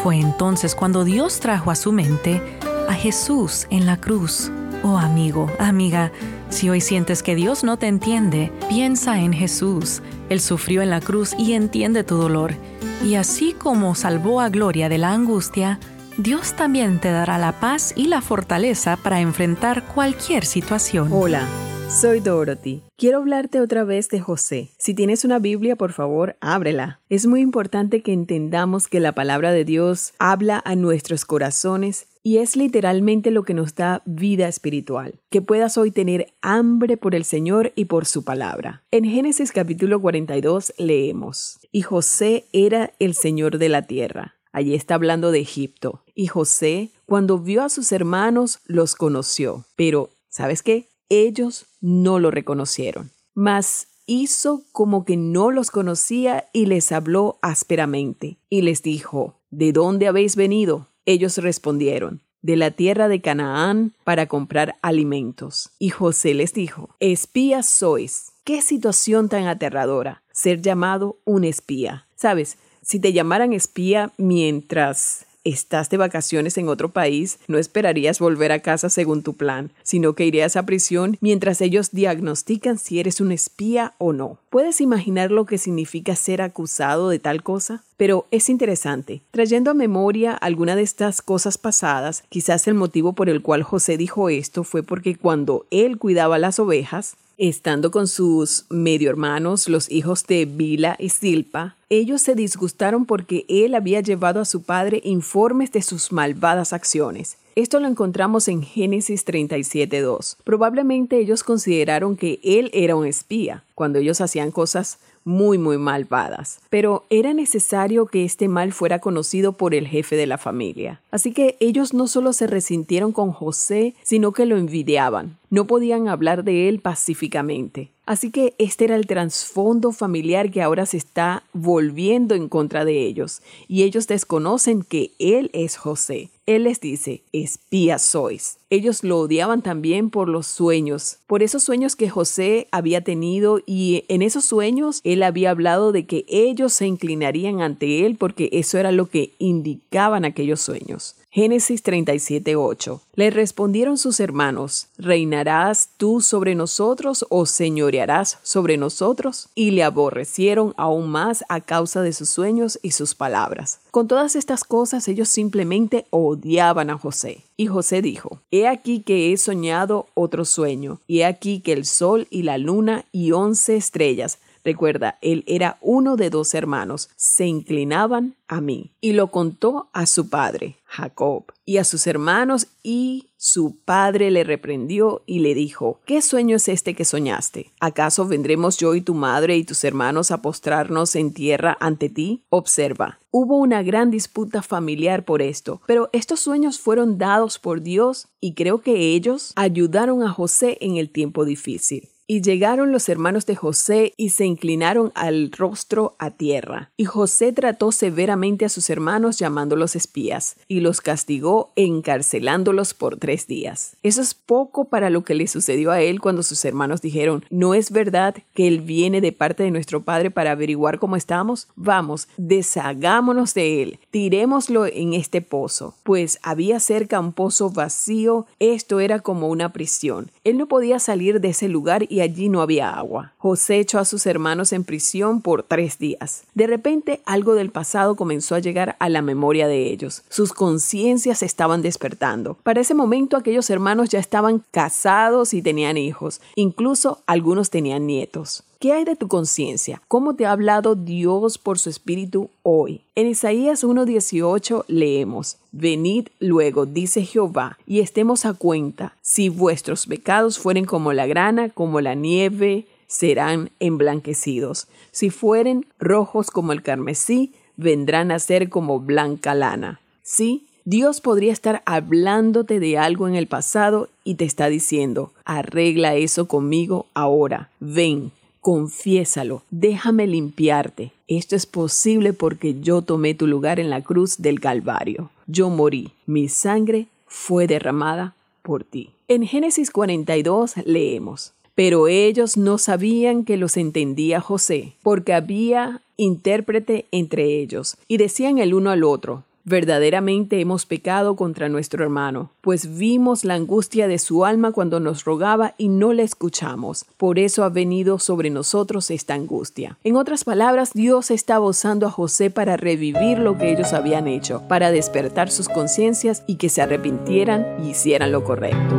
Fue 0.03 0.19
entonces 0.19 0.75
cuando 0.75 1.05
Dios 1.05 1.39
trajo 1.39 1.71
a 1.71 1.77
su 1.77 1.93
mente 1.93 2.43
a 2.89 2.95
Jesús 2.95 3.69
en 3.71 3.87
la 3.87 3.97
cruz. 3.97 4.51
Oh 4.83 4.99
amigo, 4.99 5.49
amiga, 5.61 6.11
si 6.49 6.69
hoy 6.69 6.81
sientes 6.81 7.23
que 7.23 7.37
Dios 7.37 7.63
no 7.63 7.77
te 7.77 7.87
entiende, 7.87 8.51
piensa 8.69 9.21
en 9.21 9.33
Jesús. 9.33 10.03
Él 10.31 10.41
sufrió 10.41 10.83
en 10.83 10.91
la 10.91 11.01
cruz 11.01 11.33
y 11.39 11.53
entiende 11.53 12.03
tu 12.03 12.17
dolor. 12.17 12.57
Y 13.05 13.15
así 13.15 13.53
como 13.53 13.95
salvó 13.95 14.41
a 14.41 14.49
Gloria 14.49 14.89
de 14.89 14.99
la 14.99 15.13
angustia, 15.13 15.79
Dios 16.19 16.55
también 16.55 16.99
te 16.99 17.13
dará 17.13 17.39
la 17.39 17.53
paz 17.61 17.93
y 17.95 18.09
la 18.09 18.21
fortaleza 18.21 18.97
para 18.97 19.21
enfrentar 19.21 19.85
cualquier 19.85 20.45
situación. 20.45 21.09
Hola. 21.13 21.47
Soy 21.89 22.21
Dorothy. 22.21 22.83
Quiero 22.97 23.19
hablarte 23.19 23.61
otra 23.61 23.85
vez 23.85 24.09
de 24.09 24.19
José. 24.19 24.71
Si 24.79 24.95
tienes 24.95 25.25
una 25.25 25.39
Biblia, 25.39 25.77
por 25.77 25.93
favor, 25.93 26.37
ábrela. 26.41 27.01
Es 27.09 27.27
muy 27.27 27.41
importante 27.41 28.03
que 28.03 28.13
entendamos 28.13 28.89
que 28.89 29.01
la 29.01 29.13
palabra 29.13 29.53
de 29.53 29.65
Dios 29.65 30.13
habla 30.19 30.61
a 30.65 30.75
nuestros 30.75 31.25
corazones 31.25 32.07
y 32.23 32.39
es 32.39 32.57
literalmente 32.57 33.31
lo 33.31 33.45
que 33.45 33.55
nos 33.55 33.75
da 33.75 34.03
vida 34.07 34.49
espiritual. 34.49 35.21
Que 35.31 35.43
puedas 35.43 35.77
hoy 35.77 35.91
tener 35.91 36.33
hambre 36.41 36.97
por 36.97 37.15
el 37.15 37.25
Señor 37.25 37.73
y 37.77 37.85
por 37.85 38.07
su 38.07 38.25
palabra. 38.25 38.83
En 38.91 39.05
Génesis 39.05 39.53
capítulo 39.53 40.01
42 40.01 40.75
leemos, 40.79 41.61
y 41.71 41.83
José 41.83 42.47
era 42.53 42.93
el 42.99 43.15
Señor 43.15 43.59
de 43.59 43.69
la 43.69 43.83
tierra. 43.83 44.35
Allí 44.53 44.75
está 44.75 44.95
hablando 44.95 45.33
de 45.33 45.41
Egipto. 45.41 46.03
Y 46.15 46.29
José, 46.29 46.93
cuando 47.07 47.39
vio 47.39 47.63
a 47.63 47.69
sus 47.69 47.93
hermanos, 47.93 48.61
los 48.67 48.95
conoció. 48.95 49.65
Pero, 49.77 50.11
¿sabes 50.29 50.63
qué? 50.63 50.89
Ellos 51.23 51.67
no 51.81 52.19
lo 52.19 52.31
reconocieron. 52.31 53.11
Mas 53.35 53.89
hizo 54.07 54.63
como 54.73 55.05
que 55.05 55.17
no 55.17 55.51
los 55.51 55.71
conocía 55.71 56.47
y 56.53 56.67
les 56.67 56.93
habló 56.93 57.39
ásperamente. 57.43 58.39
Y 58.51 58.63
les 58.63 58.83
dijo, 58.83 59.37
¿De 59.51 59.73
dónde 59.73 60.09
habéis 60.09 60.35
venido? 60.35 60.89
Ellos 61.07 61.39
respondieron, 61.39 62.23
de 62.43 62.57
la 62.57 62.73
tierra 62.73 63.07
de 63.07 63.21
Canaán 63.21 63.93
para 64.03 64.27
comprar 64.27 64.77
alimentos. 64.83 65.71
Y 65.79 65.91
José 65.91 66.35
les 66.35 66.53
dijo, 66.53 66.91
espías 66.99 67.69
sois. 67.69 68.33
Qué 68.43 68.63
situación 68.63 69.29
tan 69.29 69.47
aterradora, 69.47 70.23
ser 70.33 70.61
llamado 70.61 71.19
un 71.25 71.45
espía. 71.45 72.07
Sabes, 72.17 72.59
si 72.83 72.99
te 72.99 73.13
llamaran 73.13 73.53
espía 73.53 74.13
mientras 74.19 75.25
estás 75.45 75.91
de 75.91 75.97
vacaciones 75.97 76.59
en 76.59 76.69
otro 76.69 76.91
país, 76.91 77.39
no 77.47 77.59
esperarías 77.59 78.19
volver 78.19 78.51
a 78.53 78.61
casa 78.61 78.89
según 78.89 79.23
tu 79.23 79.35
plan, 79.35 79.71
sino 79.83 80.15
que 80.15 80.27
irías 80.27 80.57
a 80.57 80.67
prisión 80.67 81.19
mientras 81.21 81.61
ellos 81.61 81.91
diagnostican 81.93 82.79
si 82.79 82.99
eres 82.99 83.21
un 83.21 83.33
espía 83.33 83.95
o 83.99 84.13
no. 84.13 84.39
¿Puedes 84.51 84.81
imaginar 84.81 85.31
lo 85.31 85.47
que 85.47 85.59
significa 85.59 86.17
ser 86.17 86.43
acusado 86.43 87.09
de 87.09 87.19
tal 87.19 87.43
cosa? 87.43 87.85
Pero 87.97 88.27
es 88.31 88.49
interesante. 88.49 89.23
Trayendo 89.31 89.71
a 89.71 89.75
memoria 89.75 90.33
alguna 90.33 90.77
de 90.77 90.83
estas 90.83 91.23
cosas 91.23 91.59
pasadas, 91.59 92.25
quizás 92.29 92.67
el 92.67 92.75
motivo 92.75 93.13
por 93.13 93.29
el 93.29 93.43
cual 93.43 93.63
José 93.63 93.97
dijo 93.97 94.29
esto 94.29 94.65
fue 94.65 94.83
porque 94.83 95.17
cuando 95.17 95.67
él 95.71 95.99
cuidaba 95.99 96.39
las 96.39 96.59
ovejas, 96.59 97.17
Estando 97.37 97.91
con 97.91 98.07
sus 98.07 98.65
medio 98.71 99.11
hermanos, 99.11 99.69
los 99.69 99.91
hijos 99.91 100.25
de 100.29 100.45
Bila 100.45 100.95
y 101.01 101.09
Silpa, 101.09 101.75
ellos 101.91 102.23
se 102.23 102.37
disgustaron 102.37 103.07
porque 103.07 103.45
él 103.49 103.75
había 103.75 104.01
llevado 104.01 104.41
a 104.41 104.45
su 104.45 104.63
padre 104.63 105.01
informes 105.03 105.73
de 105.73 105.83
sus 105.83 106.13
malvadas 106.13 106.73
acciones. 106.73 107.37
Esto 107.57 107.81
lo 107.81 107.89
encontramos 107.89 108.47
en 108.47 108.63
Génesis 108.63 109.27
37.2. 109.27 110.37
Probablemente 110.45 111.19
ellos 111.19 111.43
consideraron 111.43 112.17
que 112.17 112.39
él 112.45 112.71
era 112.73 112.95
un 112.95 113.07
espía 113.07 113.65
cuando 113.75 113.99
ellos 113.99 114.21
hacían 114.21 114.53
cosas 114.53 114.99
muy, 115.25 115.59
muy 115.59 115.79
malvadas. 115.79 116.61
Pero 116.71 117.05
era 117.11 117.35
necesario 117.35 118.07
que 118.07 118.25
este 118.25 118.49
mal 118.49 118.73
fuera 118.73 118.99
conocido 118.99 119.53
por 119.53 119.75
el 119.75 119.87
jefe 119.87 120.17
de 120.17 120.27
la 120.27 120.39
familia. 120.39 121.01
Así 121.11 121.33
que 121.33 121.57
ellos 121.61 121.95
no 121.95 122.07
solo 122.07 122.33
se 122.33 122.47
resintieron 122.47 123.13
con 123.13 123.33
José, 123.33 123.95
sino 124.03 124.33
que 124.33 124.47
lo 124.47 124.57
envidiaban. 124.57 125.39
No 125.51 125.67
podían 125.67 126.09
hablar 126.09 126.45
de 126.45 126.69
él 126.69 126.81
pacíficamente. 126.81 127.91
Así 128.07 128.31
que 128.31 128.55
este 128.59 128.85
era 128.85 128.97
el 128.97 129.07
trasfondo 129.07 129.91
familiar 129.91 130.51
que 130.51 130.61
ahora 130.61 130.85
se 130.85 130.99
está 130.99 131.43
volviendo 131.55 132.35
en 132.35 132.49
contra 132.49 132.85
de 132.85 133.01
ellos, 133.07 133.41
y 133.67 133.85
ellos 133.85 134.07
desconocen 134.07 134.83
que 134.83 135.13
él 135.19 135.51
es 135.55 135.77
José. 135.77 136.31
Él 136.47 136.65
les 136.65 136.79
dice, 136.79 137.23
espías 137.33 138.05
sois. 138.05 138.59
Ellos 138.69 139.03
lo 139.03 139.19
odiaban 139.19 139.63
también 139.63 140.11
por 140.11 140.29
los 140.29 140.47
sueños, 140.47 141.19
por 141.27 141.43
esos 141.43 141.63
sueños 141.63 141.97
que 141.97 142.11
José 142.11 142.69
había 142.71 143.01
tenido 143.01 143.61
y 143.65 144.05
en 144.09 144.21
esos 144.21 144.45
sueños 144.45 145.01
él 145.05 145.23
había 145.23 145.51
hablado 145.51 145.91
de 145.91 146.07
que 146.07 146.27
ellos 146.29 146.75
se 146.75 146.87
inclinarían 146.87 147.63
ante 147.63 148.05
él 148.05 148.17
porque 148.19 148.51
eso 148.53 148.77
era 148.77 148.93
lo 148.93 149.07
que 149.07 149.33
indicaban 149.39 150.27
aquellos 150.27 150.61
sueños. 150.61 151.17
Génesis 151.35 151.83
37:8. 151.83 153.01
Le 153.17 153.31
respondieron 153.31 153.99
sus 153.99 154.21
hermanos, 154.21 154.87
¿reinarás 154.97 155.89
tú 155.97 156.21
sobre 156.21 156.55
nosotros 156.55 157.27
o 157.29 157.45
señorearás 157.45 158.39
sobre 158.45 158.77
nosotros? 158.77 159.49
Y 159.57 159.73
le 159.73 159.83
aborrecieron 159.83 160.75
aún 160.77 161.11
más 161.11 161.45
a 161.49 161.61
causa 161.61 162.03
de 162.03 162.13
sus 162.13 162.31
sueños 162.31 162.79
y 162.83 162.93
sus 162.93 163.17
palabras. 163.17 163.81
Con 163.91 164.07
todas 164.07 164.37
estas 164.37 164.63
cosas 164.63 165.09
ellos 165.09 165.29
simplemente 165.29 166.07
odiaban 166.11 166.89
a 166.89 166.99
José. 166.99 167.43
Y 167.57 167.67
José 167.67 168.01
dijo, 168.01 168.39
He 168.53 168.69
aquí 168.69 169.01
que 169.01 169.33
he 169.33 169.37
soñado 169.37 170.07
otro 170.15 170.45
sueño, 170.45 171.01
y 171.09 171.19
he 171.19 171.25
aquí 171.25 171.59
que 171.59 171.73
el 171.73 171.85
sol 171.85 172.29
y 172.31 172.45
la 172.45 172.59
luna 172.59 173.07
y 173.11 173.33
once 173.33 173.75
estrellas 173.75 174.39
Recuerda, 174.65 175.19
él 175.21 175.45
era 175.47 175.77
uno 175.83 176.17
de 176.17 176.31
dos 176.31 176.55
hermanos. 176.55 177.11
Se 177.17 177.47
inclinaban 177.47 178.35
a 178.49 178.63
mí. 178.63 178.93
Y 179.01 179.13
lo 179.13 179.31
contó 179.31 179.91
a 179.93 180.07
su 180.07 180.31
padre, 180.31 180.77
Jacob, 180.95 181.53
y 181.65 181.79
a 181.79 181.85
sus 181.85 182.07
hermanos, 182.07 182.69
y 182.83 183.31
su 183.37 183.77
padre 183.85 184.31
le 184.31 184.45
reprendió 184.45 185.23
y 185.27 185.41
le 185.41 185.55
dijo, 185.55 186.01
¿qué 186.07 186.23
sueño 186.23 186.57
es 186.57 186.69
este 186.69 186.95
que 186.95 187.05
soñaste? 187.05 187.73
¿Acaso 187.81 188.27
vendremos 188.27 188.79
yo 188.79 188.95
y 188.95 189.01
tu 189.01 189.15
madre 189.15 189.57
y 189.57 189.65
tus 189.65 189.83
hermanos 189.85 190.31
a 190.31 190.41
postrarnos 190.41 191.17
en 191.17 191.35
tierra 191.35 191.77
ante 191.81 192.09
ti? 192.09 192.45
Observa, 192.49 193.19
hubo 193.31 193.59
una 193.59 193.83
gran 193.83 194.11
disputa 194.11 194.63
familiar 194.63 195.25
por 195.25 195.43
esto, 195.43 195.81
pero 195.87 196.11
estos 196.13 196.41
sueños 196.41 196.79
fueron 196.79 197.19
dados 197.19 197.59
por 197.59 197.83
Dios 197.83 198.29
y 198.41 198.55
creo 198.55 198.81
que 198.81 199.15
ellos 199.15 199.53
ayudaron 199.57 200.23
a 200.23 200.31
José 200.31 200.79
en 200.81 200.97
el 200.97 201.11
tiempo 201.11 201.45
difícil. 201.45 202.09
Y 202.27 202.41
llegaron 202.41 202.91
los 202.91 203.11
hermanos 203.11 203.45
de 203.45 203.55
José 203.55 204.15
y 204.17 204.31
se 204.31 204.47
inclinaron 204.47 205.13
al 205.15 205.53
rostro 205.53 206.17
a 206.19 206.31
tierra. 206.31 206.91
Y 206.97 207.05
José 207.05 207.53
trató 207.53 207.93
severamente 207.93 208.65
a 208.65 208.71
sus 208.71 208.89
hermanos 208.89 209.39
llamándolos 209.39 209.95
espías, 209.95 210.57
y 210.67 210.81
los 210.81 211.03
castigó 211.03 211.73
encarcelándolos 211.77 212.95
por 212.95 213.19
tres 213.19 213.47
días. 213.47 213.97
Eso 214.03 214.23
es 214.23 214.33
poco 214.33 214.87
para 214.87 215.11
lo 215.11 215.23
que 215.23 215.35
le 215.35 215.47
sucedió 215.47 215.91
a 215.91 216.01
él 216.01 216.23
cuando 216.23 216.43
sus 216.43 216.65
hermanos 216.65 217.03
dijeron, 217.03 217.45
¿no 217.51 217.75
es 217.75 217.91
verdad 217.91 218.35
que 218.55 218.69
él 218.69 218.81
viene 218.81 219.21
de 219.21 219.33
parte 219.33 219.63
de 219.63 219.71
nuestro 219.71 220.03
Padre 220.03 220.31
para 220.31 220.53
averiguar 220.53 220.99
cómo 220.99 221.17
estamos? 221.17 221.69
Vamos, 221.77 222.29
deshagámonos 222.39 223.53
de 223.53 223.83
él, 223.83 223.99
tirémoslo 224.11 224.87
en 224.87 225.13
este 225.13 225.43
pozo. 225.43 225.95
Pues 226.03 226.39
había 226.43 226.81
cerca 226.81 227.21
un 227.21 227.35
pozo 227.35 227.69
vacío, 227.69 228.47
esto 228.61 229.01
era 229.01 229.21
como 229.21 229.49
una 229.49 229.75
prisión. 229.75 230.31
Él 230.43 230.57
no 230.57 230.69
podía 230.69 230.99
salir 230.99 231.43
de 231.43 231.49
ese 231.49 231.69
lugar 231.69 232.07
allí 232.21 232.49
no 232.49 232.63
había 232.63 232.91
agua. 232.91 233.33
José 233.39 233.81
echó 233.81 233.99
a 233.99 234.05
sus 234.05 234.27
hermanos 234.27 234.73
en 234.73 234.85
prisión 234.85 235.41
por 235.41 235.63
tres 235.63 235.99
días. 235.99 236.45
De 236.55 236.67
repente 236.67 237.21
algo 237.25 237.55
del 237.55 237.71
pasado 237.71 238.17
comenzó 238.17 238.55
a 238.55 238.61
llegar 238.61 238.97
a 238.99 239.09
la 239.09 239.23
memoria 239.23 239.69
de 239.69 239.91
ellos. 239.91 240.23
Sus 240.29 240.53
conciencias 240.53 241.43
estaban 241.43 241.83
despertando. 241.83 242.57
Para 242.63 242.81
ese 242.81 242.95
momento 242.95 243.37
aquellos 243.37 243.71
hermanos 243.71 244.09
ya 244.09 244.19
estaban 244.19 244.63
casados 244.71 245.55
y 245.55 245.63
tenían 245.63 245.97
hijos. 245.97 246.41
Incluso 246.57 247.23
algunos 247.27 247.71
tenían 247.71 248.07
nietos. 248.07 248.65
¿Qué 248.79 248.93
hay 248.93 249.05
de 249.05 249.17
tu 249.17 249.29
conciencia? 249.29 250.03
¿Cómo 250.09 250.35
te 250.35 250.47
ha 250.47 250.53
hablado 250.53 250.95
Dios 250.95 251.59
por 251.59 251.79
su 251.79 251.91
Espíritu 251.91 252.51
hoy? 252.63 253.03
En 253.15 253.27
Isaías 253.27 253.85
1.18 253.85 254.85
leemos, 254.89 255.57
Venid 255.73 256.29
luego, 256.41 256.87
dice 256.87 257.25
Jehová, 257.25 257.79
y 257.87 258.01
estemos 258.01 258.45
a 258.45 258.55
cuenta, 258.55 259.17
si 259.23 259.49
vuestros 259.49 260.07
pecados 260.07 260.59
fueren 260.59 260.85
como 260.85 261.13
la 261.13 261.27
grana, 261.27 261.71
como 261.71 262.01
la 262.01 262.15
nieve, 262.15 262.87
serán 263.07 263.71
emblanquecidos. 263.81 264.89
Si 265.13 265.31
fueren 265.31 265.87
rojos 265.99 266.51
como 266.51 266.73
el 266.73 266.83
carmesí, 266.83 267.53
vendrán 267.77 268.31
a 268.31 268.39
ser 268.39 268.69
como 268.69 269.01
blanca 269.01 269.55
lana. 269.55 270.01
Sí, 270.23 270.67
Dios 270.85 271.21
podría 271.21 271.53
estar 271.53 271.83
hablándote 271.87 272.79
de 272.79 272.99
algo 272.99 273.27
en 273.27 273.35
el 273.35 273.47
pasado 273.47 274.11
y 274.23 274.35
te 274.35 274.45
está 274.45 274.69
diciendo, 274.69 275.33
arregla 275.45 276.15
eso 276.15 276.47
conmigo 276.47 277.07
ahora, 277.15 277.71
ven, 277.81 278.33
confiésalo, 278.65 279.63
déjame 279.71 280.27
limpiarte. 280.27 281.13
Esto 281.29 281.55
es 281.55 281.67
posible 281.67 282.33
porque 282.33 282.81
yo 282.81 283.03
tomé 283.03 283.35
tu 283.35 283.47
lugar 283.47 283.79
en 283.79 283.91
la 283.91 284.01
cruz 284.01 284.39
del 284.39 284.59
Calvario. 284.59 285.29
Yo 285.47 285.69
morí, 285.69 286.13
mi 286.25 286.49
sangre 286.49 287.07
fue 287.27 287.67
derramada 287.67 288.35
por 288.63 288.83
ti. 288.83 289.11
En 289.29 289.47
Génesis 289.47 289.91
42 289.91 290.79
leemos, 290.87 291.53
pero 291.75 292.09
ellos 292.09 292.57
no 292.57 292.79
sabían 292.79 293.45
que 293.45 293.59
los 293.59 293.77
entendía 293.77 294.41
José, 294.41 294.95
porque 295.03 295.35
había 295.35 296.01
intérprete 296.17 297.05
entre 297.11 297.61
ellos, 297.61 297.99
y 298.09 298.17
decían 298.17 298.57
el 298.57 298.73
uno 298.73 298.89
al 298.89 299.05
otro, 299.05 299.45
Verdaderamente 299.67 300.61
hemos 300.61 300.85
pecado 300.85 301.37
contra 301.37 301.71
nuestro 301.71 302.05
hermano, 302.05 302.51
pues 302.61 302.99
vimos 302.99 303.47
la 303.47 303.55
angustia 303.55 304.07
de 304.09 304.19
su 304.19 304.45
alma 304.45 304.73
cuando 304.73 305.01
nos 305.01 305.25
rogaba 305.25 305.75
y 305.79 305.89
no 305.89 306.13
le 306.13 306.23
escuchamos. 306.23 307.07
Por 307.17 307.39
eso 307.39 307.65
ha 307.65 307.71
venido 307.71 308.19
sobre 308.19 308.51
nosotros 308.51 309.11
esta 309.11 309.33
angustia. 309.33 309.97
En 310.05 310.17
otras 310.17 310.45
palabras, 310.45 310.93
Dios 310.93 311.31
estaba 311.31 311.67
usando 311.67 312.07
a 312.07 312.11
José 312.11 312.51
para 312.51 312.77
revivir 312.77 313.39
lo 313.39 313.57
que 313.57 313.73
ellos 313.73 313.95
habían 313.95 314.29
hecho, 314.29 314.61
para 314.69 314.91
despertar 314.91 315.51
sus 315.51 315.71
conciencias 315.71 316.45
y 316.47 316.57
que 316.57 316.69
se 316.69 316.83
arrepintieran 316.83 317.65
y 317.83 317.93
hicieran 317.93 318.33
lo 318.33 318.45
correcto. 318.45 318.95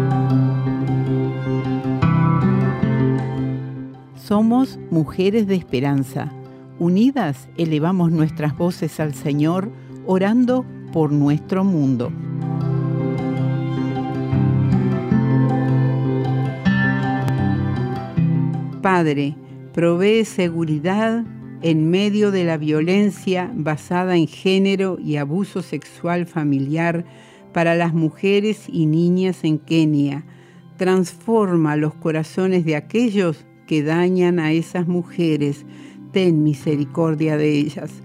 Somos 4.15 4.79
mujeres 4.89 5.45
de 5.45 5.53
esperanza. 5.53 6.31
Unidas 6.79 7.47
elevamos 7.55 8.11
nuestras 8.11 8.57
voces 8.57 8.99
al 8.99 9.13
Señor 9.13 9.69
orando 10.05 10.65
por 10.91 11.11
nuestro 11.11 11.63
mundo. 11.63 12.11
Padre, 18.81 19.35
provee 19.73 20.25
seguridad 20.25 21.25
en 21.63 21.89
medio 21.89 22.29
de 22.29 22.43
la 22.43 22.57
violencia 22.57 23.51
basada 23.55 24.15
en 24.15 24.27
género 24.27 24.99
y 25.03 25.15
abuso 25.15 25.63
sexual 25.63 26.27
familiar 26.27 27.03
para 27.51 27.73
las 27.73 27.95
mujeres 27.95 28.65
y 28.67 28.85
niñas 28.85 29.43
en 29.43 29.57
Kenia. 29.57 30.23
Transforma 30.77 31.75
los 31.77 31.95
corazones 31.95 32.65
de 32.65 32.75
aquellos 32.75 33.45
que 33.65 33.81
dañan 33.81 34.39
a 34.39 34.51
esas 34.51 34.87
mujeres. 34.87 35.65
Ten 36.11 36.43
misericordia 36.43 37.37
de 37.37 37.49
ellas. 37.57 38.04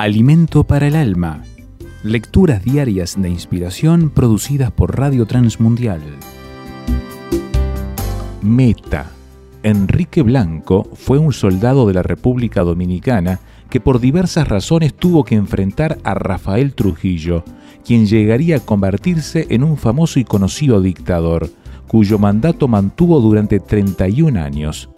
Alimento 0.00 0.64
para 0.64 0.86
el 0.86 0.96
alma. 0.96 1.42
Lecturas 2.02 2.64
diarias 2.64 3.20
de 3.20 3.28
inspiración 3.28 4.08
producidas 4.08 4.70
por 4.72 4.98
Radio 4.98 5.26
Transmundial. 5.26 6.00
Meta. 8.40 9.10
Enrique 9.62 10.22
Blanco 10.22 10.88
fue 10.94 11.18
un 11.18 11.34
soldado 11.34 11.86
de 11.86 11.92
la 11.92 12.02
República 12.02 12.62
Dominicana 12.62 13.40
que 13.68 13.78
por 13.78 14.00
diversas 14.00 14.48
razones 14.48 14.94
tuvo 14.94 15.22
que 15.24 15.34
enfrentar 15.34 15.98
a 16.02 16.14
Rafael 16.14 16.72
Trujillo, 16.72 17.44
quien 17.84 18.06
llegaría 18.06 18.56
a 18.56 18.60
convertirse 18.60 19.46
en 19.50 19.64
un 19.64 19.76
famoso 19.76 20.18
y 20.18 20.24
conocido 20.24 20.80
dictador, 20.80 21.50
cuyo 21.88 22.18
mandato 22.18 22.68
mantuvo 22.68 23.20
durante 23.20 23.60
31 23.60 24.40
años. 24.40 24.88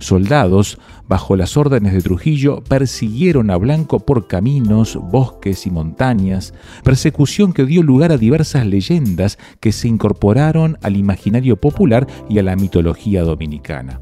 Soldados, 0.00 0.78
bajo 1.06 1.36
las 1.36 1.56
órdenes 1.56 1.92
de 1.92 2.00
Trujillo, 2.00 2.64
persiguieron 2.64 3.50
a 3.50 3.56
Blanco 3.56 4.00
por 4.00 4.26
caminos, 4.26 4.98
bosques 5.00 5.66
y 5.66 5.70
montañas, 5.70 6.54
persecución 6.82 7.52
que 7.52 7.66
dio 7.66 7.82
lugar 7.82 8.10
a 8.10 8.16
diversas 8.16 8.66
leyendas 8.66 9.38
que 9.60 9.72
se 9.72 9.88
incorporaron 9.88 10.78
al 10.82 10.96
imaginario 10.96 11.60
popular 11.60 12.06
y 12.30 12.38
a 12.38 12.42
la 12.42 12.56
mitología 12.56 13.22
dominicana. 13.22 14.00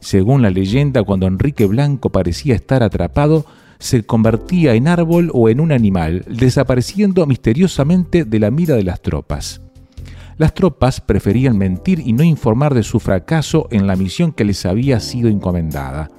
Según 0.00 0.42
la 0.42 0.50
leyenda, 0.50 1.02
cuando 1.02 1.26
Enrique 1.26 1.66
Blanco 1.66 2.10
parecía 2.10 2.54
estar 2.54 2.82
atrapado, 2.82 3.46
se 3.78 4.04
convertía 4.04 4.74
en 4.74 4.88
árbol 4.88 5.30
o 5.32 5.48
en 5.48 5.60
un 5.60 5.72
animal, 5.72 6.24
desapareciendo 6.28 7.26
misteriosamente 7.26 8.24
de 8.24 8.38
la 8.38 8.50
mira 8.50 8.74
de 8.74 8.84
las 8.84 9.00
tropas. 9.00 9.60
Las 10.36 10.54
tropas 10.54 11.00
preferían 11.00 11.58
mentir 11.58 12.00
y 12.00 12.12
no 12.12 12.22
informar 12.22 12.74
de 12.74 12.84
su 12.84 13.00
fracaso 13.00 13.66
en 13.70 13.86
la 13.86 13.96
misión 13.96 14.32
que 14.32 14.44
les 14.44 14.64
había 14.66 15.00
sido 15.00 15.28
encomendada. 15.28 16.10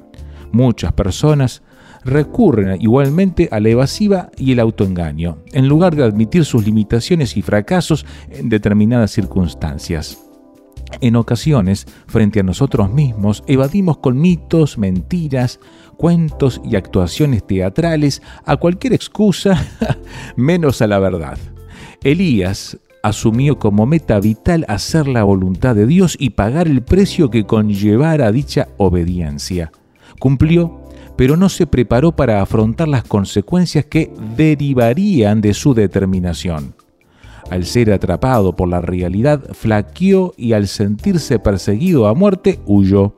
Muchas 0.52 0.92
personas 0.94 1.62
recurren 2.04 2.82
igualmente 2.82 3.50
a 3.52 3.60
la 3.60 3.70
evasiva 3.70 4.30
y 4.38 4.52
el 4.52 4.60
autoengaño, 4.60 5.40
en 5.54 5.68
lugar 5.68 5.96
de 5.96 6.04
admitir 6.04 6.46
sus 6.46 6.66
limitaciones 6.66 7.38
y 7.38 7.42
fracasos 7.42 8.06
en 8.30 8.50
determinadas 8.50 9.12
circunstancias. 9.12 10.18
En 11.02 11.16
ocasiones, 11.16 11.86
frente 12.08 12.40
a 12.40 12.44
nosotros 12.44 12.92
mismos, 12.92 13.44
evadimos 13.48 14.00
con 14.00 14.20
mitos, 14.20 14.78
mentiras, 14.78 15.60
cuentos 16.00 16.62
y 16.64 16.78
actuaciones 16.78 17.46
teatrales 17.46 18.22
a 18.46 18.56
cualquier 18.56 18.94
excusa 18.94 19.68
menos 20.38 20.82
a 20.82 20.88
la 20.88 20.98
verdad. 20.98 21.38
Elías 22.06 22.78
asumió 23.04 23.60
como 23.60 23.86
meta 23.86 24.18
vital 24.22 24.64
hacer 24.70 25.10
la 25.10 25.24
voluntad 25.24 25.76
de 25.76 25.86
Dios 25.86 26.16
y 26.18 26.30
pagar 26.30 26.70
el 26.70 26.84
precio 26.84 27.30
que 27.30 27.44
conllevara 27.44 28.32
dicha 28.32 28.70
obediencia. 28.78 29.74
Cumplió, 30.20 30.80
pero 31.18 31.36
no 31.36 31.50
se 31.50 31.68
preparó 31.68 32.14
para 32.14 32.42
afrontar 32.42 32.88
las 32.88 33.04
consecuencias 33.04 33.84
que 33.84 34.10
derivarían 34.38 35.42
de 35.42 35.54
su 35.54 35.74
determinación. 35.74 36.76
Al 37.50 37.66
ser 37.66 37.92
atrapado 37.92 38.56
por 38.56 38.70
la 38.70 38.80
realidad, 38.80 39.44
flaqueó 39.52 40.34
y 40.38 40.54
al 40.54 40.70
sentirse 40.70 41.40
perseguido 41.40 42.08
a 42.08 42.14
muerte, 42.14 42.62
huyó. 42.66 43.16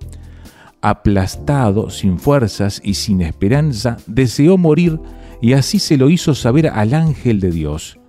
Aplastado, 0.82 1.92
sin 1.92 2.18
fuerzas 2.18 2.82
y 2.84 2.96
sin 2.96 3.22
esperanza, 3.22 3.98
deseó 4.08 4.58
morir 4.58 5.00
y 5.42 5.54
así 5.54 5.78
se 5.78 5.98
lo 5.98 6.10
hizo 6.10 6.34
saber 6.34 6.68
al 6.68 6.94
ángel 6.94 7.40
de 7.40 7.52
Dios. 7.52 8.00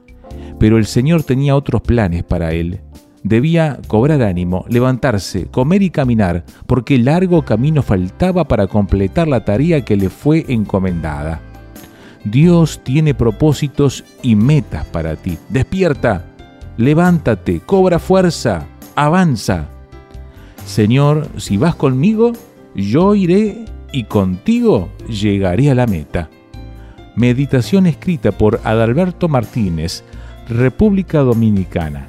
Pero 0.58 0.78
el 0.78 0.86
Señor 0.86 1.22
tenía 1.22 1.54
otros 1.54 1.82
planes 1.82 2.24
para 2.24 2.52
él. 2.52 2.80
Debía 3.24 3.78
cobrar 3.86 4.22
ánimo, 4.22 4.64
levantarse, 4.68 5.46
comer 5.46 5.82
y 5.82 5.90
caminar, 5.90 6.44
porque 6.66 6.98
largo 6.98 7.44
camino 7.44 7.82
faltaba 7.82 8.44
para 8.44 8.66
completar 8.66 9.28
la 9.28 9.44
tarea 9.44 9.84
que 9.84 9.96
le 9.96 10.08
fue 10.08 10.44
encomendada. 10.48 11.40
Dios 12.24 12.80
tiene 12.82 13.14
propósitos 13.14 14.04
y 14.22 14.34
metas 14.34 14.84
para 14.86 15.16
ti. 15.16 15.38
Despierta, 15.48 16.24
levántate, 16.76 17.60
cobra 17.60 17.98
fuerza, 17.98 18.66
avanza. 18.96 19.68
Señor, 20.64 21.28
si 21.36 21.56
vas 21.56 21.74
conmigo, 21.74 22.32
yo 22.74 23.14
iré 23.14 23.64
y 23.92 24.04
contigo 24.04 24.90
llegaré 25.08 25.70
a 25.70 25.74
la 25.74 25.86
meta. 25.86 26.30
Meditación 27.14 27.86
escrita 27.86 28.32
por 28.32 28.60
Adalberto 28.64 29.28
Martínez, 29.28 30.02
República 30.48 31.20
Dominicana. 31.20 32.08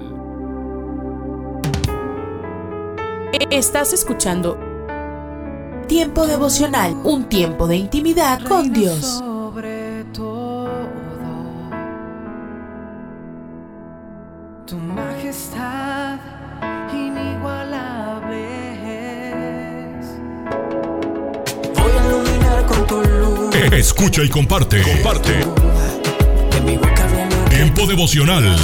Estás 3.51 3.93
escuchando 3.93 4.59
Tiempo 5.87 6.27
devocional, 6.27 6.95
un 7.05 7.29
tiempo 7.29 7.67
de 7.67 7.77
intimidad 7.77 8.43
con 8.47 8.73
Dios. 8.73 9.23
Escucha 23.81 24.23
y 24.23 24.29
comparte. 24.29 24.81
Comparte. 24.83 25.41
Tiempo 27.49 27.87
devocional. 27.87 28.55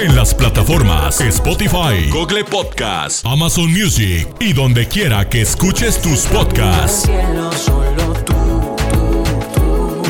En 0.00 0.16
las 0.16 0.34
plataformas 0.34 1.20
Spotify, 1.20 2.08
Google 2.10 2.44
Podcast, 2.44 3.26
Amazon 3.26 3.70
Music 3.70 4.26
y 4.40 4.54
donde 4.54 4.88
quiera 4.88 5.28
que 5.28 5.42
escuches 5.42 6.00
tus 6.00 6.20
podcasts. 6.20 7.02
Cielo, 7.02 7.52
solo 7.52 8.14
tú, 8.24 8.74
tú, 8.94 9.24
tú. 9.54 10.02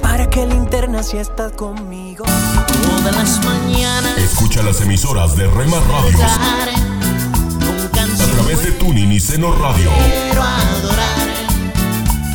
Para 0.00 0.30
que 0.30 0.46
linterna 0.46 1.02
si 1.02 1.18
estás 1.18 1.52
conmigo. 1.52 2.24
Todas 2.24 3.14
las 3.14 3.44
mañanas. 3.44 4.16
Escucha 4.16 4.62
las 4.62 4.80
emisoras 4.80 5.36
de 5.36 5.48
Rema 5.48 5.80
Radios 5.80 6.22
a 6.22 6.66
través 8.36 8.64
de 8.64 8.72
Tuning 8.72 9.12
y 9.12 9.20
Seno 9.20 9.52
Radio. 9.52 9.90
Quiero 9.98 10.42
adorar. 10.42 11.33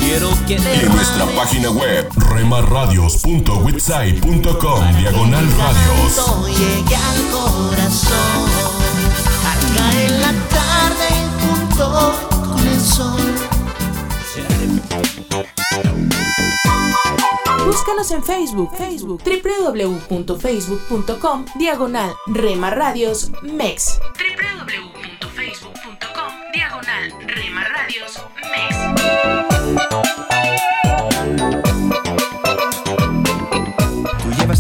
Quiero 0.10 0.34
que 0.48 0.56
Y 0.56 0.58
en 0.58 0.90
nuestra 0.92 1.28
página 1.36 1.70
web 1.70 2.10
remarradios.witsai.com 2.16 4.98
diagonal 4.98 5.46
radios. 5.56 6.48
Llegue 6.48 6.96
al 6.96 7.30
corazón. 7.30 8.50
Al 9.46 9.60
caer 9.78 10.12
la 10.14 10.34
tarde 10.50 11.10
junto 11.40 12.16
con 12.32 12.68
el 12.68 12.82
sol. 12.82 13.22
Búscanos 17.68 18.10
en 18.10 18.24
Facebook, 18.24 18.76
Facebook, 18.76 19.22
www.facebook.com, 19.24 21.46
diagonal 21.54 22.16
Rema 22.26 22.72
Radios 22.72 23.30
MEX. 23.44 24.00
www.facebook.com, 24.18 26.34
diagonal 26.52 27.14
Rema 27.28 27.64
Radios 27.64 28.20
Tú 29.50 29.59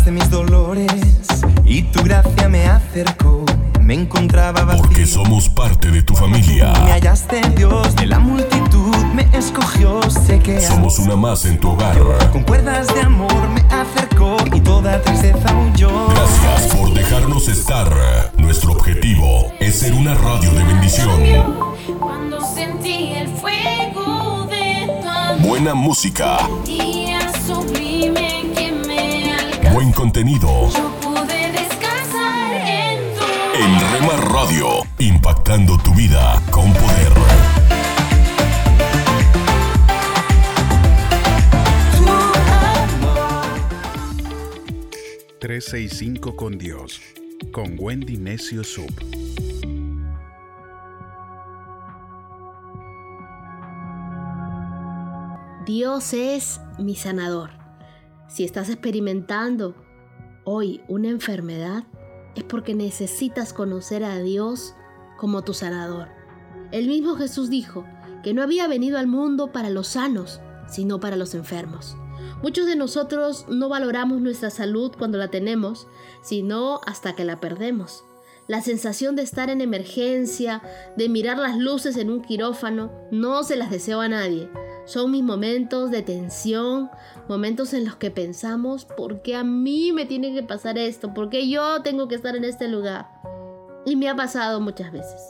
llevaste 0.09 0.11
mis 0.11 0.29
dolores 0.29 0.91
y 1.65 1.83
tu 1.83 2.03
gracia 2.03 2.49
me 2.49 2.65
acercó. 2.67 3.45
Me 3.81 3.93
encontraba 3.95 4.63
vacío. 4.65 4.83
Porque 4.83 5.05
somos 5.05 5.49
parte 5.49 5.89
de 5.89 6.03
tu 6.03 6.15
familia. 6.15 6.73
Me 6.85 6.91
hallaste 6.91 7.41
Dios 7.55 7.95
de 7.95 8.05
la 8.05 8.19
multitud, 8.19 8.95
me 9.15 9.27
escogió, 9.33 9.99
sé 10.11 10.39
que 10.39 10.61
Somos 10.61 10.99
una 10.99 11.15
más 11.15 11.45
en 11.45 11.59
tu 11.59 11.69
hogar. 11.71 11.97
con 12.31 12.43
cuerdas 12.43 12.87
de 12.93 13.01
amor 13.01 13.49
me 13.49 13.61
acercó 13.73 14.37
y 14.53 14.59
toda 14.61 15.01
tristeza 15.01 15.55
huyó. 15.55 15.89
Gracias 16.09 16.75
por 16.75 16.93
dejarnos 16.93 17.47
estar. 17.47 17.89
Nuestro 18.37 18.73
objetivo 18.73 19.51
es 19.59 19.79
ser 19.79 19.93
una 19.93 20.13
radio 20.13 20.51
de 20.51 20.63
bendición. 20.63 21.19
Cuando 21.99 22.39
sentí 22.53 23.13
el 23.13 23.27
fuego 23.27 24.45
de 24.49 24.87
tu 25.01 25.07
amor. 25.07 25.47
Buena 25.47 25.73
música, 25.73 26.37
Día 26.65 27.31
sublime. 27.47 28.38
Buen 29.89 29.93
contenido. 29.93 30.69
Pude 31.01 31.51
descansar 31.51 32.53
en 32.53 33.15
tu 33.15 33.23
En 33.55 33.91
Rema 33.91 34.17
Radio, 34.17 34.67
impactando 34.99 35.77
tu 35.77 35.93
vida 35.93 36.41
con 36.51 36.71
poder. 36.73 37.13
365 45.39 46.35
con 46.35 46.57
Dios, 46.57 47.01
con 47.51 47.75
Wendy 47.77 48.17
Necio 48.17 48.63
Sub. 48.63 48.91
Dios 55.65 56.13
es 56.13 56.59
mi 56.77 56.95
sanador. 56.95 57.58
Si 58.29 58.43
estás 58.43 58.69
experimentando 58.69 59.73
hoy 60.43 60.81
una 60.87 61.09
enfermedad, 61.09 61.83
es 62.35 62.43
porque 62.43 62.75
necesitas 62.75 63.53
conocer 63.53 64.03
a 64.03 64.19
Dios 64.19 64.75
como 65.17 65.43
tu 65.43 65.55
sanador. 65.55 66.09
El 66.71 66.87
mismo 66.87 67.15
Jesús 67.15 67.49
dijo 67.49 67.85
que 68.23 68.35
no 68.35 68.43
había 68.43 68.67
venido 68.67 68.99
al 68.99 69.07
mundo 69.07 69.51
para 69.51 69.71
los 69.71 69.87
sanos, 69.87 70.41
sino 70.67 70.99
para 70.99 71.15
los 71.15 71.33
enfermos. 71.33 71.97
Muchos 72.43 72.67
de 72.67 72.75
nosotros 72.75 73.47
no 73.49 73.67
valoramos 73.67 74.21
nuestra 74.21 74.51
salud 74.51 74.91
cuando 74.95 75.17
la 75.17 75.29
tenemos, 75.29 75.87
sino 76.21 76.81
hasta 76.85 77.15
que 77.15 77.25
la 77.25 77.39
perdemos. 77.39 78.03
La 78.47 78.61
sensación 78.61 79.15
de 79.15 79.23
estar 79.23 79.49
en 79.49 79.61
emergencia, 79.61 80.61
de 80.95 81.09
mirar 81.09 81.39
las 81.39 81.57
luces 81.57 81.97
en 81.97 82.11
un 82.11 82.21
quirófano, 82.21 82.91
no 83.11 83.43
se 83.43 83.55
las 83.55 83.71
deseo 83.71 84.01
a 84.01 84.07
nadie. 84.07 84.49
Son 84.89 85.11
mis 85.11 85.21
momentos 85.21 85.91
de 85.91 86.01
tensión, 86.01 86.89
momentos 87.27 87.75
en 87.75 87.85
los 87.85 87.97
que 87.97 88.09
pensamos, 88.09 88.85
¿por 88.85 89.21
qué 89.21 89.35
a 89.35 89.43
mí 89.43 89.91
me 89.91 90.07
tiene 90.07 90.33
que 90.33 90.41
pasar 90.41 90.79
esto? 90.79 91.13
¿Por 91.13 91.29
qué 91.29 91.47
yo 91.47 91.83
tengo 91.83 92.07
que 92.07 92.15
estar 92.15 92.35
en 92.35 92.43
este 92.43 92.67
lugar? 92.67 93.07
Y 93.85 93.95
me 93.95 94.09
ha 94.09 94.15
pasado 94.15 94.59
muchas 94.61 94.91
veces. 94.91 95.21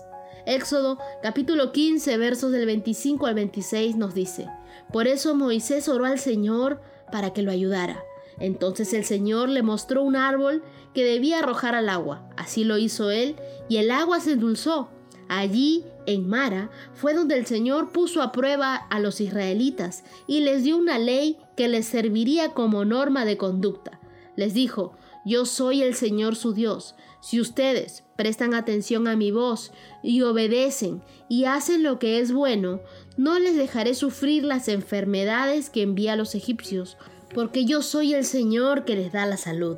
Éxodo 0.46 0.98
capítulo 1.22 1.74
15 1.74 2.18
versos 2.18 2.54
del 2.54 2.68
25 2.68 3.26
al 3.26 3.36
26 3.36 3.98
nos 3.98 4.14
dice, 4.14 4.48
Por 4.94 5.08
eso 5.08 5.36
Moisés 5.36 5.90
oró 5.90 6.06
al 6.06 6.20
Señor 6.20 6.80
para 7.12 7.34
que 7.34 7.42
lo 7.42 7.52
ayudara. 7.52 8.02
Entonces 8.40 8.94
el 8.94 9.04
Señor 9.04 9.50
le 9.50 9.62
mostró 9.62 10.04
un 10.04 10.16
árbol 10.16 10.64
que 10.94 11.04
debía 11.04 11.40
arrojar 11.40 11.76
al 11.76 11.90
agua. 11.90 12.30
Así 12.38 12.64
lo 12.64 12.78
hizo 12.78 13.12
él 13.12 13.36
y 13.68 13.76
el 13.76 13.92
agua 13.92 14.22
se 14.22 14.32
endulzó. 14.32 14.90
Allí, 15.30 15.86
en 16.08 16.28
Mara, 16.28 16.72
fue 16.94 17.14
donde 17.14 17.38
el 17.38 17.46
Señor 17.46 17.92
puso 17.92 18.24
a 18.24 18.32
prueba 18.32 18.76
a 18.76 19.00
los 19.00 19.22
israelitas 19.22 20.04
y 20.28 20.40
les 20.40 20.64
dio 20.64 20.76
una 20.76 20.98
ley 20.98 21.38
que 21.56 21.68
les 21.68 21.86
serviría 21.86 22.54
como 22.54 22.84
norma 22.84 23.26
de 23.26 23.38
conducta. 23.38 24.00
Les 24.36 24.56
dijo, 24.56 24.94
yo 25.26 25.46
soy 25.46 25.84
el 25.84 25.94
Señor 25.94 26.36
su 26.36 26.54
Dios. 26.54 26.96
Si 27.22 27.40
ustedes 27.40 28.04
prestan 28.16 28.56
atención 28.56 29.08
a 29.08 29.16
mi 29.16 29.30
voz 29.30 29.72
y 30.02 30.22
obedecen 30.24 31.04
y 31.30 31.46
hacen 31.46 31.84
lo 31.84 32.00
que 32.00 32.20
es 32.20 32.32
bueno, 32.32 32.82
no 33.16 33.38
les 33.38 33.56
dejaré 33.56 33.94
sufrir 33.94 34.44
las 34.44 34.68
enfermedades 34.68 35.70
que 35.70 35.84
envía 35.84 36.14
a 36.14 36.16
los 36.16 36.34
egipcios, 36.34 36.98
porque 37.36 37.66
yo 37.66 37.84
soy 37.84 38.16
el 38.16 38.26
Señor 38.26 38.84
que 38.84 38.96
les 38.96 39.12
da 39.12 39.28
la 39.28 39.38
salud. 39.38 39.78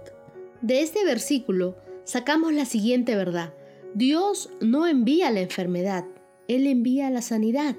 De 0.62 0.82
este 0.82 1.04
versículo 1.04 1.76
sacamos 2.06 2.54
la 2.54 2.64
siguiente 2.64 3.18
verdad. 3.18 3.54
Dios 3.94 4.50
no 4.62 4.88
envía 4.88 5.32
la 5.32 5.42
enfermedad, 5.42 6.06
Él 6.48 6.66
envía 6.66 7.10
la 7.10 7.22
sanidad. 7.22 7.76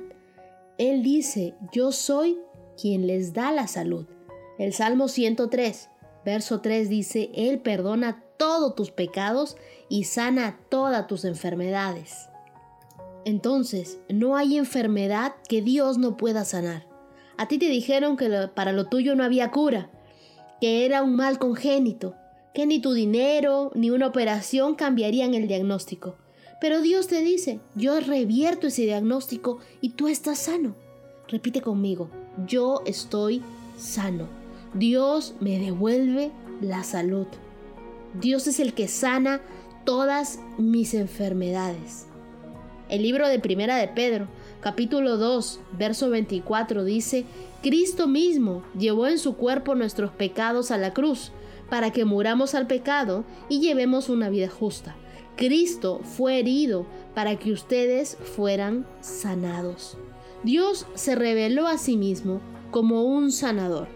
Él 0.76 1.02
dice, 1.02 1.54
yo 1.72 1.90
soy 1.90 2.38
quien 2.80 3.06
les 3.06 3.32
da 3.32 3.50
la 3.50 3.66
salud. 3.66 4.06
El 4.58 4.74
Salmo 4.74 5.08
103, 5.08 5.88
verso 6.24 6.60
3 6.60 6.90
dice, 6.90 7.30
Él 7.34 7.60
perdona 7.60 8.22
todos 8.36 8.74
tus 8.74 8.90
pecados 8.90 9.56
y 9.88 10.04
sana 10.04 10.58
todas 10.68 11.06
tus 11.06 11.24
enfermedades. 11.24 12.28
Entonces, 13.24 13.98
no 14.10 14.36
hay 14.36 14.58
enfermedad 14.58 15.34
que 15.48 15.62
Dios 15.62 15.96
no 15.96 16.18
pueda 16.18 16.44
sanar. 16.44 16.86
A 17.38 17.48
ti 17.48 17.56
te 17.58 17.66
dijeron 17.66 18.18
que 18.18 18.50
para 18.54 18.72
lo 18.72 18.86
tuyo 18.86 19.14
no 19.14 19.24
había 19.24 19.50
cura, 19.50 19.90
que 20.60 20.84
era 20.84 21.02
un 21.02 21.16
mal 21.16 21.38
congénito, 21.38 22.14
que 22.54 22.66
ni 22.66 22.80
tu 22.80 22.92
dinero 22.92 23.70
ni 23.74 23.90
una 23.90 24.06
operación 24.06 24.74
cambiarían 24.74 25.34
el 25.34 25.48
diagnóstico. 25.48 26.16
Pero 26.60 26.80
Dios 26.80 27.08
te 27.08 27.22
dice, 27.22 27.60
yo 27.74 27.98
revierto 28.00 28.68
ese 28.68 28.82
diagnóstico 28.82 29.58
y 29.80 29.90
tú 29.90 30.08
estás 30.08 30.38
sano. 30.38 30.76
Repite 31.28 31.60
conmigo, 31.60 32.10
yo 32.46 32.82
estoy 32.86 33.42
sano. 33.76 34.28
Dios 34.74 35.34
me 35.40 35.58
devuelve 35.58 36.30
la 36.60 36.84
salud. 36.84 37.26
Dios 38.20 38.46
es 38.46 38.60
el 38.60 38.74
que 38.74 38.86
sana 38.86 39.40
todas 39.84 40.38
mis 40.58 40.94
enfermedades. 40.94 42.06
El 42.88 43.02
libro 43.02 43.26
de 43.26 43.38
Primera 43.38 43.76
de 43.76 43.88
Pedro, 43.88 44.28
capítulo 44.60 45.16
2, 45.16 45.60
verso 45.78 46.10
24 46.10 46.84
dice, 46.84 47.24
Cristo 47.62 48.06
mismo 48.06 48.62
llevó 48.78 49.06
en 49.06 49.18
su 49.18 49.36
cuerpo 49.36 49.74
nuestros 49.74 50.12
pecados 50.12 50.70
a 50.70 50.76
la 50.76 50.92
cruz 50.92 51.32
para 51.72 51.90
que 51.90 52.04
muramos 52.04 52.54
al 52.54 52.66
pecado 52.66 53.24
y 53.48 53.60
llevemos 53.60 54.10
una 54.10 54.28
vida 54.28 54.50
justa. 54.50 54.94
Cristo 55.36 56.02
fue 56.04 56.38
herido 56.38 56.84
para 57.14 57.38
que 57.38 57.50
ustedes 57.50 58.18
fueran 58.36 58.86
sanados. 59.00 59.96
Dios 60.42 60.86
se 60.92 61.14
reveló 61.14 61.66
a 61.66 61.78
sí 61.78 61.96
mismo 61.96 62.42
como 62.70 63.04
un 63.04 63.32
sanador. 63.32 63.88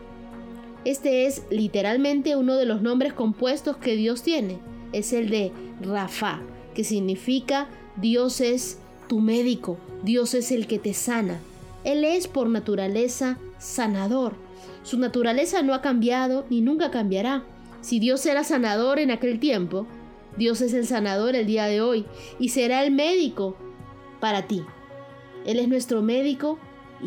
Este 0.87 1.27
es 1.27 1.43
literalmente 1.51 2.35
uno 2.35 2.57
de 2.57 2.65
los 2.65 2.81
nombres 2.81 3.13
compuestos 3.13 3.77
que 3.77 3.95
Dios 3.95 4.23
tiene. 4.23 4.59
Es 4.95 5.13
el 5.13 5.29
de 5.29 5.53
Rafa, 5.83 6.41
que 6.75 6.83
significa 6.83 7.69
Dios 7.99 8.41
es 8.41 8.79
tu 9.07 9.21
médico, 9.21 9.77
Dios 10.03 10.33
es 10.33 10.51
el 10.51 10.67
que 10.67 10.79
te 10.79 10.95
sana. 10.95 11.41
Él 11.85 12.05
es 12.05 12.27
por 12.27 12.49
naturaleza 12.49 13.39
sanador. 13.59 14.33
Su 14.83 14.99
naturaleza 14.99 15.61
no 15.61 15.75
ha 15.75 15.83
cambiado 15.83 16.47
ni 16.49 16.63
nunca 16.63 16.91
cambiará. 16.91 17.45
Si 17.87 18.01
Dios 18.01 18.27
era 18.27 18.43
sanador 18.43 18.99
en 18.99 19.13
aquel 19.13 19.39
tiempo, 19.39 19.87
Dios 20.37 20.61
es 20.61 20.75
el 20.75 20.89
sanador 20.89 21.37
el 21.37 21.47
día 21.47 21.67
de 21.67 21.81
hoy 21.81 22.05
y 22.41 22.49
será 22.49 22.83
el 22.83 22.91
médico 22.91 23.57
para 24.19 24.49
ti. 24.49 24.65
Él 25.45 25.61
es 25.61 25.69
nuestro 25.69 26.03
médico 26.03 26.59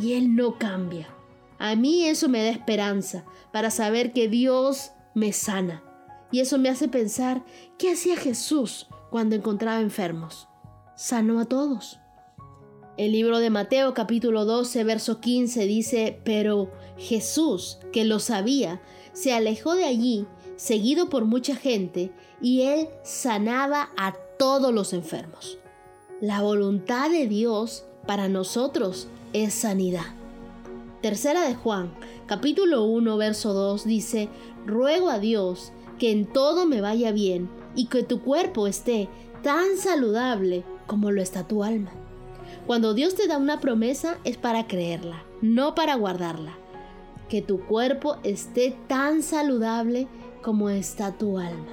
y 0.01 0.13
Él 0.13 0.37
no 0.37 0.57
cambia. 0.57 1.09
A 1.57 1.75
mí 1.75 2.05
eso 2.05 2.29
me 2.29 2.41
da 2.41 2.49
esperanza 2.49 3.25
para 3.51 3.71
saber 3.71 4.13
que 4.13 4.29
Dios 4.29 4.91
me 5.13 5.33
sana. 5.33 5.83
Y 6.31 6.39
eso 6.39 6.57
me 6.57 6.69
hace 6.69 6.87
pensar, 6.87 7.43
¿qué 7.77 7.91
hacía 7.91 8.15
Jesús 8.15 8.87
cuando 9.09 9.35
encontraba 9.35 9.81
enfermos? 9.81 10.47
Sanó 10.95 11.41
a 11.41 11.45
todos. 11.45 11.99
El 12.95 13.11
libro 13.11 13.39
de 13.39 13.49
Mateo 13.49 13.93
capítulo 13.93 14.45
12, 14.45 14.81
verso 14.85 15.19
15 15.19 15.65
dice, 15.65 16.21
pero 16.23 16.71
Jesús, 16.97 17.79
que 17.91 18.05
lo 18.05 18.19
sabía, 18.19 18.81
se 19.11 19.33
alejó 19.33 19.75
de 19.75 19.83
allí 19.83 20.25
seguido 20.59 21.09
por 21.09 21.23
mucha 21.23 21.55
gente, 21.55 22.11
y 22.41 22.63
él 22.63 22.89
sanaba 23.01 23.91
a 23.95 24.13
todos 24.37 24.73
los 24.73 24.91
enfermos. 24.91 25.57
La 26.19 26.41
voluntad 26.41 27.09
de 27.09 27.27
Dios 27.27 27.85
para 28.05 28.27
nosotros 28.27 29.07
es 29.31 29.53
sanidad. 29.53 30.07
Tercera 31.01 31.47
de 31.47 31.55
Juan, 31.55 31.93
capítulo 32.25 32.83
1, 32.83 33.15
verso 33.15 33.53
2 33.53 33.85
dice, 33.85 34.27
Ruego 34.65 35.09
a 35.09 35.19
Dios 35.19 35.71
que 35.97 36.11
en 36.11 36.25
todo 36.25 36.65
me 36.65 36.81
vaya 36.81 37.13
bien 37.13 37.49
y 37.73 37.85
que 37.85 38.03
tu 38.03 38.21
cuerpo 38.21 38.67
esté 38.67 39.07
tan 39.41 39.77
saludable 39.77 40.65
como 40.87 41.11
lo 41.11 41.21
está 41.21 41.47
tu 41.47 41.63
alma. 41.63 41.91
Cuando 42.67 42.93
Dios 42.93 43.15
te 43.15 43.27
da 43.27 43.37
una 43.37 43.61
promesa 43.61 44.17
es 44.25 44.35
para 44.35 44.67
creerla, 44.67 45.23
no 45.41 45.73
para 45.73 45.95
guardarla. 45.95 46.51
Que 47.29 47.41
tu 47.41 47.61
cuerpo 47.61 48.17
esté 48.23 48.75
tan 48.87 49.23
saludable 49.23 50.09
como 50.41 50.69
está 50.69 51.17
tu 51.17 51.37
alma. 51.37 51.67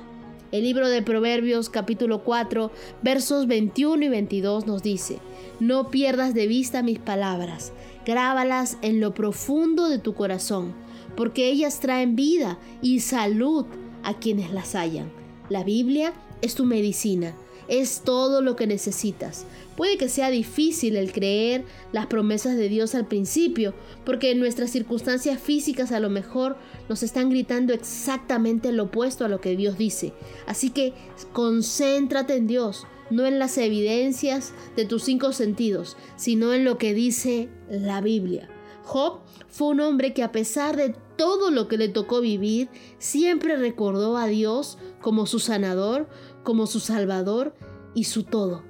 El 0.53 0.63
libro 0.63 0.89
de 0.89 1.03
Proverbios 1.03 1.69
capítulo 1.69 2.23
4 2.23 2.71
versos 3.03 3.47
21 3.47 4.05
y 4.05 4.09
22 4.09 4.67
nos 4.67 4.83
dice, 4.83 5.19
no 5.61 5.91
pierdas 5.91 6.35
de 6.35 6.47
vista 6.47 6.83
mis 6.83 6.99
palabras, 6.99 7.73
grábalas 8.05 8.79
en 8.83 9.01
lo 9.01 9.13
profundo 9.13 9.89
de 9.89 9.99
tu 9.99 10.15
corazón, 10.15 10.75
porque 11.17 11.49
ellas 11.49 11.81
traen 11.81 12.17
vida 12.17 12.59
y 12.81 13.01
salud 13.01 13.67
a 14.03 14.15
quienes 14.15 14.53
las 14.53 14.75
hallan. 14.75 15.11
La 15.49 15.65
Biblia 15.65 16.13
es 16.43 16.55
tu 16.55 16.65
medicina, 16.65 17.35
es 17.69 18.03
todo 18.03 18.43
lo 18.43 18.57
que 18.57 18.67
necesitas. 18.67 19.47
Puede 19.77 19.99
que 19.99 20.09
sea 20.09 20.31
difícil 20.31 20.97
el 20.97 21.13
creer 21.13 21.65
las 21.93 22.07
promesas 22.07 22.57
de 22.57 22.69
Dios 22.69 22.95
al 22.95 23.07
principio, 23.07 23.75
porque 24.05 24.35
nuestras 24.35 24.71
circunstancias 24.71 25.41
físicas 25.41 25.93
a 25.93 26.01
lo 26.01 26.09
mejor 26.09 26.57
nos 26.89 27.03
están 27.03 27.31
gritando 27.31 27.75
exactamente 27.75 28.73
lo 28.73 28.85
opuesto 28.85 29.25
a 29.25 29.29
lo 29.29 29.41
que 29.41 29.57
Dios 29.57 29.77
dice. 29.77 30.13
Así 30.47 30.71
que 30.71 30.95
concéntrate 31.33 32.37
en 32.37 32.47
Dios, 32.47 32.87
no 33.11 33.27
en 33.27 33.39
las 33.39 33.59
evidencias 33.59 34.53
de 34.77 34.87
tus 34.87 35.05
cinco 35.05 35.33
sentidos, 35.33 35.97
sino 36.17 36.55
en 36.55 36.65
lo 36.65 36.79
que 36.79 36.95
dice 36.95 37.49
la 37.69 38.01
Biblia. 38.01 38.49
Job 38.85 39.21
fue 39.49 39.69
un 39.69 39.81
hombre 39.81 40.15
que 40.15 40.23
a 40.23 40.31
pesar 40.33 40.77
de 40.77 40.95
todo 41.17 41.51
lo 41.51 41.67
que 41.67 41.77
le 41.77 41.89
tocó 41.89 42.21
vivir, 42.21 42.69
siempre 42.99 43.57
recordó 43.57 44.17
a 44.17 44.27
Dios 44.27 44.79
como 45.01 45.27
su 45.27 45.39
sanador, 45.39 46.09
como 46.47 46.69
su 46.69 46.79
salvador 46.79 47.55
y 47.93 48.05
su 48.05 48.23
todo. 48.23 48.63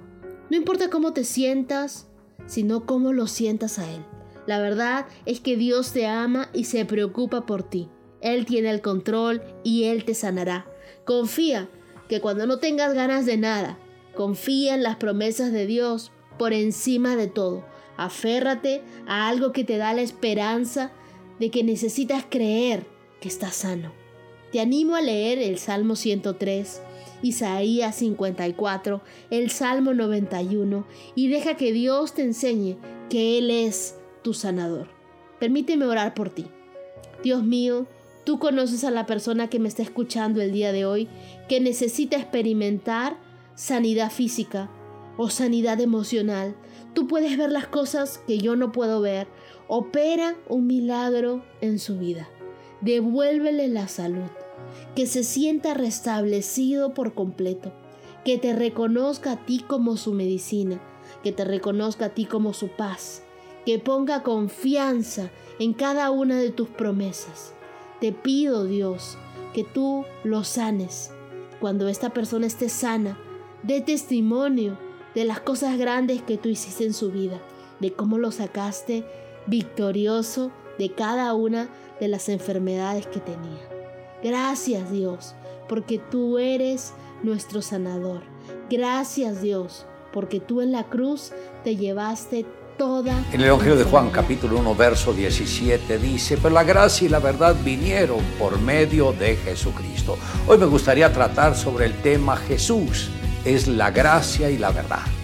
No 0.48 0.56
importa 0.56 0.88
cómo 0.88 1.12
te 1.12 1.24
sientas, 1.24 2.08
sino 2.46 2.86
cómo 2.86 3.12
lo 3.12 3.26
sientas 3.26 3.78
a 3.78 3.92
Él. 3.92 4.02
La 4.46 4.58
verdad 4.58 5.04
es 5.26 5.40
que 5.40 5.58
Dios 5.58 5.92
te 5.92 6.06
ama 6.06 6.48
y 6.54 6.64
se 6.64 6.86
preocupa 6.86 7.44
por 7.44 7.62
ti. 7.62 7.90
Él 8.22 8.46
tiene 8.46 8.70
el 8.70 8.80
control 8.80 9.42
y 9.62 9.84
Él 9.84 10.06
te 10.06 10.14
sanará. 10.14 10.66
Confía 11.04 11.68
que 12.08 12.22
cuando 12.22 12.46
no 12.46 12.60
tengas 12.60 12.94
ganas 12.94 13.26
de 13.26 13.36
nada, 13.36 13.78
confía 14.14 14.74
en 14.74 14.82
las 14.82 14.96
promesas 14.96 15.52
de 15.52 15.66
Dios 15.66 16.12
por 16.38 16.54
encima 16.54 17.14
de 17.14 17.26
todo. 17.26 17.62
Aférrate 17.98 18.80
a 19.06 19.28
algo 19.28 19.52
que 19.52 19.64
te 19.64 19.76
da 19.76 19.92
la 19.92 20.00
esperanza 20.00 20.92
de 21.38 21.50
que 21.50 21.62
necesitas 21.62 22.24
creer 22.30 22.86
que 23.20 23.28
estás 23.28 23.56
sano. 23.56 23.92
Te 24.50 24.60
animo 24.60 24.96
a 24.96 25.02
leer 25.02 25.38
el 25.40 25.58
Salmo 25.58 25.94
103 25.94 26.80
Isaías 27.22 27.96
54, 27.96 29.00
el 29.30 29.50
Salmo 29.50 29.94
91 29.94 30.86
y 31.14 31.28
deja 31.28 31.56
que 31.56 31.72
Dios 31.72 32.14
te 32.14 32.22
enseñe 32.22 32.76
que 33.08 33.38
Él 33.38 33.50
es 33.50 33.96
tu 34.22 34.34
sanador. 34.34 34.88
Permíteme 35.38 35.86
orar 35.86 36.14
por 36.14 36.30
ti. 36.30 36.46
Dios 37.22 37.42
mío, 37.42 37.86
tú 38.24 38.38
conoces 38.38 38.84
a 38.84 38.90
la 38.90 39.06
persona 39.06 39.48
que 39.48 39.58
me 39.58 39.68
está 39.68 39.82
escuchando 39.82 40.40
el 40.40 40.52
día 40.52 40.72
de 40.72 40.84
hoy 40.84 41.08
que 41.48 41.60
necesita 41.60 42.16
experimentar 42.16 43.16
sanidad 43.54 44.10
física 44.10 44.70
o 45.16 45.30
sanidad 45.30 45.80
emocional. 45.80 46.54
Tú 46.94 47.06
puedes 47.06 47.36
ver 47.38 47.50
las 47.50 47.66
cosas 47.66 48.18
que 48.26 48.38
yo 48.38 48.56
no 48.56 48.72
puedo 48.72 49.00
ver. 49.00 49.26
Opera 49.68 50.36
un 50.48 50.66
milagro 50.66 51.44
en 51.60 51.78
su 51.78 51.98
vida. 51.98 52.28
Devuélvele 52.82 53.68
la 53.68 53.88
salud 53.88 54.28
que 54.94 55.06
se 55.06 55.24
sienta 55.24 55.74
restablecido 55.74 56.94
por 56.94 57.14
completo, 57.14 57.72
que 58.24 58.38
te 58.38 58.54
reconozca 58.54 59.32
a 59.32 59.46
ti 59.46 59.60
como 59.66 59.96
su 59.96 60.12
medicina, 60.12 60.80
que 61.22 61.32
te 61.32 61.44
reconozca 61.44 62.06
a 62.06 62.08
ti 62.10 62.24
como 62.24 62.52
su 62.54 62.68
paz, 62.68 63.22
que 63.64 63.78
ponga 63.78 64.22
confianza 64.22 65.30
en 65.58 65.74
cada 65.74 66.10
una 66.10 66.38
de 66.38 66.50
tus 66.50 66.68
promesas. 66.68 67.52
Te 68.00 68.12
pido, 68.12 68.64
Dios, 68.64 69.18
que 69.54 69.64
tú 69.64 70.04
lo 70.24 70.44
sanes. 70.44 71.10
Cuando 71.60 71.88
esta 71.88 72.10
persona 72.10 72.46
esté 72.46 72.68
sana, 72.68 73.18
dé 73.62 73.80
testimonio 73.80 74.78
de 75.14 75.24
las 75.24 75.40
cosas 75.40 75.78
grandes 75.78 76.22
que 76.22 76.36
tú 76.36 76.48
hiciste 76.48 76.84
en 76.84 76.92
su 76.92 77.10
vida, 77.10 77.40
de 77.80 77.92
cómo 77.92 78.18
lo 78.18 78.30
sacaste 78.32 79.04
victorioso 79.46 80.50
de 80.78 80.90
cada 80.92 81.32
una 81.34 81.68
de 82.00 82.08
las 82.08 82.28
enfermedades 82.28 83.06
que 83.06 83.20
tenía. 83.20 83.75
Gracias 84.22 84.90
Dios, 84.90 85.34
porque 85.68 85.98
tú 85.98 86.38
eres 86.38 86.92
nuestro 87.22 87.62
sanador. 87.62 88.22
Gracias 88.70 89.42
Dios, 89.42 89.86
porque 90.12 90.40
tú 90.40 90.60
en 90.60 90.72
la 90.72 90.84
cruz 90.84 91.32
te 91.64 91.76
llevaste 91.76 92.46
toda... 92.78 93.24
En 93.32 93.40
el 93.40 93.48
Evangelio 93.48 93.76
de 93.76 93.84
Juan 93.84 94.10
capítulo 94.10 94.58
1 94.58 94.74
verso 94.74 95.12
17 95.12 95.98
dice, 95.98 96.36
pero 96.36 96.54
la 96.54 96.64
gracia 96.64 97.06
y 97.06 97.08
la 97.08 97.18
verdad 97.18 97.56
vinieron 97.64 98.20
por 98.38 98.60
medio 98.60 99.12
de 99.12 99.36
Jesucristo. 99.36 100.16
Hoy 100.46 100.58
me 100.58 100.66
gustaría 100.66 101.12
tratar 101.12 101.56
sobre 101.56 101.86
el 101.86 101.94
tema 102.02 102.36
Jesús 102.36 103.10
es 103.46 103.68
la 103.68 103.92
gracia 103.92 104.50
y 104.50 104.58
la 104.58 104.72
verdad. 104.72 105.15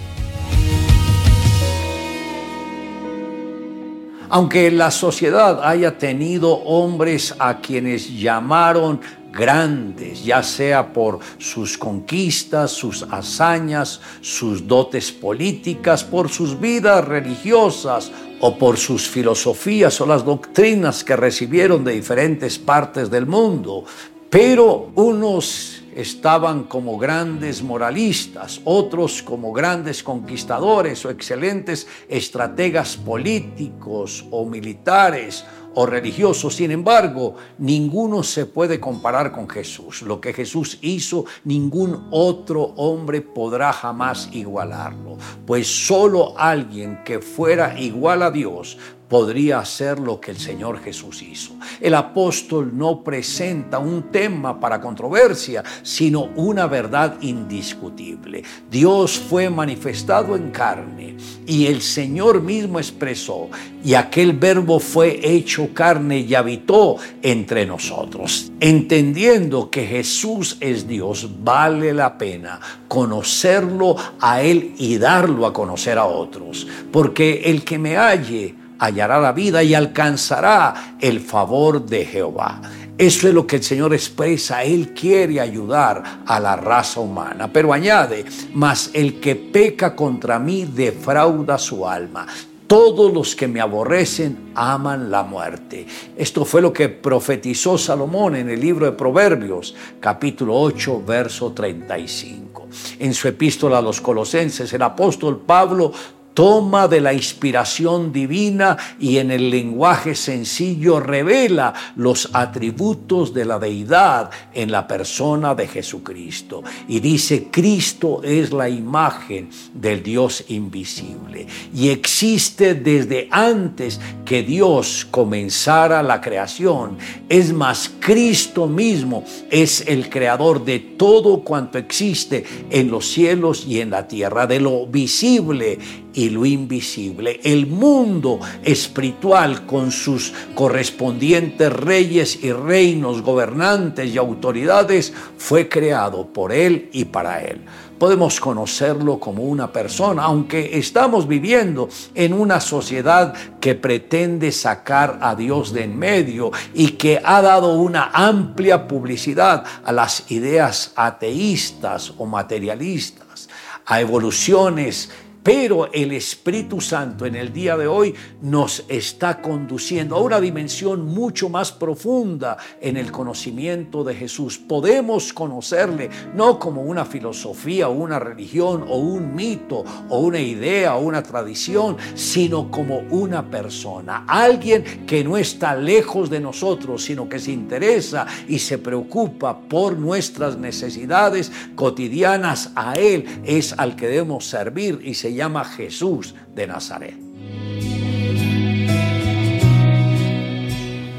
Aunque 4.34 4.70
la 4.70 4.90
sociedad 4.90 5.60
haya 5.62 5.98
tenido 5.98 6.54
hombres 6.54 7.34
a 7.38 7.58
quienes 7.58 8.18
llamaron 8.18 8.98
grandes, 9.30 10.24
ya 10.24 10.42
sea 10.42 10.90
por 10.90 11.18
sus 11.36 11.76
conquistas, 11.76 12.70
sus 12.70 13.02
hazañas, 13.10 14.00
sus 14.22 14.66
dotes 14.66 15.12
políticas, 15.12 16.02
por 16.02 16.30
sus 16.30 16.58
vidas 16.58 17.04
religiosas 17.04 18.10
o 18.40 18.56
por 18.56 18.78
sus 18.78 19.06
filosofías 19.06 20.00
o 20.00 20.06
las 20.06 20.24
doctrinas 20.24 21.04
que 21.04 21.14
recibieron 21.14 21.84
de 21.84 21.92
diferentes 21.92 22.58
partes 22.58 23.10
del 23.10 23.26
mundo. 23.26 23.84
Pero 24.30 24.92
unos 24.94 25.81
estaban 25.94 26.64
como 26.64 26.98
grandes 26.98 27.62
moralistas, 27.62 28.60
otros 28.64 29.22
como 29.22 29.52
grandes 29.52 30.02
conquistadores 30.02 31.04
o 31.04 31.10
excelentes 31.10 31.86
estrategas 32.08 32.96
políticos 32.96 34.24
o 34.30 34.44
militares 34.46 35.44
o 35.74 35.86
religiosos. 35.86 36.56
Sin 36.56 36.70
embargo, 36.70 37.36
ninguno 37.58 38.22
se 38.22 38.46
puede 38.46 38.80
comparar 38.80 39.32
con 39.32 39.48
Jesús. 39.48 40.02
Lo 40.02 40.20
que 40.20 40.32
Jesús 40.32 40.78
hizo, 40.82 41.24
ningún 41.44 42.08
otro 42.10 42.62
hombre 42.76 43.20
podrá 43.20 43.72
jamás 43.72 44.28
igualarlo. 44.32 45.16
Pues 45.46 45.66
solo 45.66 46.38
alguien 46.38 47.00
que 47.04 47.20
fuera 47.20 47.78
igual 47.78 48.22
a 48.22 48.30
Dios 48.30 48.78
podría 49.12 49.58
hacer 49.58 49.98
lo 49.98 50.18
que 50.18 50.30
el 50.30 50.38
Señor 50.38 50.80
Jesús 50.80 51.20
hizo. 51.20 51.52
El 51.82 51.92
apóstol 51.92 52.70
no 52.72 53.04
presenta 53.04 53.78
un 53.78 54.04
tema 54.04 54.58
para 54.58 54.80
controversia, 54.80 55.62
sino 55.82 56.30
una 56.34 56.66
verdad 56.66 57.18
indiscutible. 57.20 58.42
Dios 58.70 59.18
fue 59.18 59.50
manifestado 59.50 60.34
en 60.34 60.50
carne 60.50 61.18
y 61.46 61.66
el 61.66 61.82
Señor 61.82 62.40
mismo 62.40 62.78
expresó, 62.78 63.50
y 63.84 63.92
aquel 63.92 64.32
verbo 64.32 64.80
fue 64.80 65.20
hecho 65.22 65.74
carne 65.74 66.20
y 66.20 66.34
habitó 66.34 66.96
entre 67.20 67.66
nosotros. 67.66 68.50
Entendiendo 68.60 69.68
que 69.68 69.84
Jesús 69.84 70.56
es 70.60 70.88
Dios, 70.88 71.28
vale 71.44 71.92
la 71.92 72.16
pena 72.16 72.58
conocerlo 72.88 73.94
a 74.20 74.40
Él 74.40 74.72
y 74.78 74.96
darlo 74.96 75.44
a 75.44 75.52
conocer 75.52 75.98
a 75.98 76.06
otros, 76.06 76.66
porque 76.90 77.42
el 77.44 77.62
que 77.62 77.78
me 77.78 77.98
halle, 77.98 78.61
hallará 78.82 79.20
la 79.20 79.30
vida 79.30 79.62
y 79.62 79.74
alcanzará 79.74 80.96
el 81.00 81.20
favor 81.20 81.86
de 81.86 82.04
Jehová. 82.04 82.60
Eso 82.98 83.28
es 83.28 83.34
lo 83.34 83.46
que 83.46 83.56
el 83.56 83.62
Señor 83.62 83.94
expresa. 83.94 84.64
Él 84.64 84.92
quiere 84.92 85.40
ayudar 85.40 86.02
a 86.26 86.40
la 86.40 86.56
raza 86.56 86.98
humana. 86.98 87.52
Pero 87.52 87.72
añade, 87.72 88.24
mas 88.54 88.90
el 88.92 89.20
que 89.20 89.36
peca 89.36 89.94
contra 89.94 90.38
mí 90.40 90.64
defrauda 90.64 91.58
su 91.58 91.86
alma. 91.86 92.26
Todos 92.66 93.12
los 93.12 93.36
que 93.36 93.46
me 93.46 93.60
aborrecen 93.60 94.50
aman 94.54 95.10
la 95.10 95.22
muerte. 95.22 95.86
Esto 96.16 96.44
fue 96.44 96.60
lo 96.60 96.72
que 96.72 96.88
profetizó 96.88 97.78
Salomón 97.78 98.34
en 98.34 98.50
el 98.50 98.60
libro 98.60 98.86
de 98.86 98.92
Proverbios, 98.92 99.76
capítulo 100.00 100.58
8, 100.58 101.02
verso 101.06 101.52
35. 101.52 102.68
En 102.98 103.14
su 103.14 103.28
epístola 103.28 103.78
a 103.78 103.82
los 103.82 104.00
colosenses, 104.00 104.72
el 104.72 104.82
apóstol 104.82 105.40
Pablo 105.40 105.92
toma 106.34 106.88
de 106.88 107.00
la 107.00 107.12
inspiración 107.12 108.12
divina 108.12 108.76
y 108.98 109.18
en 109.18 109.30
el 109.30 109.50
lenguaje 109.50 110.14
sencillo 110.14 111.00
revela 111.00 111.74
los 111.96 112.30
atributos 112.32 113.34
de 113.34 113.44
la 113.44 113.58
deidad 113.58 114.30
en 114.54 114.72
la 114.72 114.86
persona 114.86 115.54
de 115.54 115.68
Jesucristo. 115.68 116.62
Y 116.88 117.00
dice, 117.00 117.48
Cristo 117.50 118.22
es 118.22 118.52
la 118.52 118.68
imagen 118.68 119.50
del 119.74 120.02
Dios 120.02 120.44
invisible 120.48 121.46
y 121.74 121.90
existe 121.90 122.74
desde 122.74 123.28
antes 123.30 124.00
que 124.24 124.42
Dios 124.42 125.06
comenzara 125.10 126.02
la 126.02 126.20
creación. 126.20 126.98
Es 127.28 127.52
más, 127.52 127.90
Cristo 128.00 128.66
mismo 128.66 129.24
es 129.50 129.84
el 129.86 130.08
creador 130.08 130.64
de 130.64 130.78
todo 130.80 131.40
cuanto 131.40 131.78
existe 131.78 132.44
en 132.70 132.90
los 132.90 133.06
cielos 133.06 133.64
y 133.66 133.80
en 133.80 133.90
la 133.90 134.08
tierra, 134.08 134.46
de 134.46 134.60
lo 134.60 134.86
visible 134.86 135.78
y 136.14 136.30
lo 136.30 136.46
invisible. 136.46 137.40
El 137.42 137.66
mundo 137.66 138.40
espiritual 138.64 139.66
con 139.66 139.92
sus 139.92 140.32
correspondientes 140.54 141.72
reyes 141.72 142.42
y 142.42 142.52
reinos, 142.52 143.22
gobernantes 143.22 144.14
y 144.14 144.18
autoridades 144.18 145.12
fue 145.36 145.68
creado 145.68 146.26
por 146.32 146.52
Él 146.52 146.88
y 146.92 147.04
para 147.04 147.42
Él. 147.42 147.60
Podemos 147.98 148.40
conocerlo 148.40 149.20
como 149.20 149.44
una 149.44 149.72
persona, 149.72 150.24
aunque 150.24 150.76
estamos 150.76 151.28
viviendo 151.28 151.88
en 152.16 152.32
una 152.32 152.58
sociedad 152.58 153.32
que 153.60 153.76
pretende 153.76 154.50
sacar 154.50 155.20
a 155.22 155.36
Dios 155.36 155.72
de 155.72 155.82
en 155.82 155.98
medio 155.98 156.50
y 156.74 156.92
que 156.92 157.20
ha 157.22 157.42
dado 157.42 157.74
una 157.74 158.10
amplia 158.12 158.86
publicidad 158.88 159.64
a 159.84 159.92
las 159.92 160.30
ideas 160.30 160.92
ateístas 160.96 162.12
o 162.18 162.26
materialistas, 162.26 163.48
a 163.84 164.00
evoluciones 164.00 165.10
pero 165.42 165.92
el 165.92 166.12
Espíritu 166.12 166.80
Santo 166.80 167.26
en 167.26 167.36
el 167.36 167.52
día 167.52 167.76
de 167.76 167.86
hoy 167.86 168.14
nos 168.40 168.84
está 168.88 169.40
conduciendo 169.40 170.16
a 170.16 170.20
una 170.20 170.40
dimensión 170.40 171.04
mucho 171.06 171.48
más 171.48 171.72
profunda 171.72 172.56
en 172.80 172.96
el 172.96 173.10
conocimiento 173.10 174.04
de 174.04 174.14
Jesús. 174.14 174.58
Podemos 174.58 175.32
conocerle 175.32 176.10
no 176.34 176.58
como 176.58 176.82
una 176.82 177.04
filosofía 177.04 177.88
una 177.88 178.18
religión 178.18 178.84
o 178.88 178.96
un 178.98 179.34
mito 179.34 179.84
o 180.08 180.20
una 180.20 180.40
idea 180.40 180.96
o 180.96 181.00
una 181.00 181.22
tradición, 181.22 181.96
sino 182.14 182.70
como 182.70 183.00
una 183.10 183.50
persona. 183.50 184.24
Alguien 184.26 184.84
que 185.06 185.24
no 185.24 185.36
está 185.36 185.74
lejos 185.74 186.30
de 186.30 186.40
nosotros, 186.40 187.04
sino 187.04 187.28
que 187.28 187.38
se 187.38 187.52
interesa 187.52 188.26
y 188.48 188.58
se 188.58 188.78
preocupa 188.78 189.58
por 189.58 189.98
nuestras 189.98 190.56
necesidades 190.56 191.50
cotidianas. 191.74 192.70
A 192.74 192.94
Él 192.94 193.24
es 193.44 193.72
al 193.76 193.96
que 193.96 194.08
debemos 194.08 194.46
servir 194.46 195.00
y 195.02 195.14
llama 195.34 195.64
Jesús 195.64 196.34
de 196.54 196.66
Nazaret. 196.66 197.14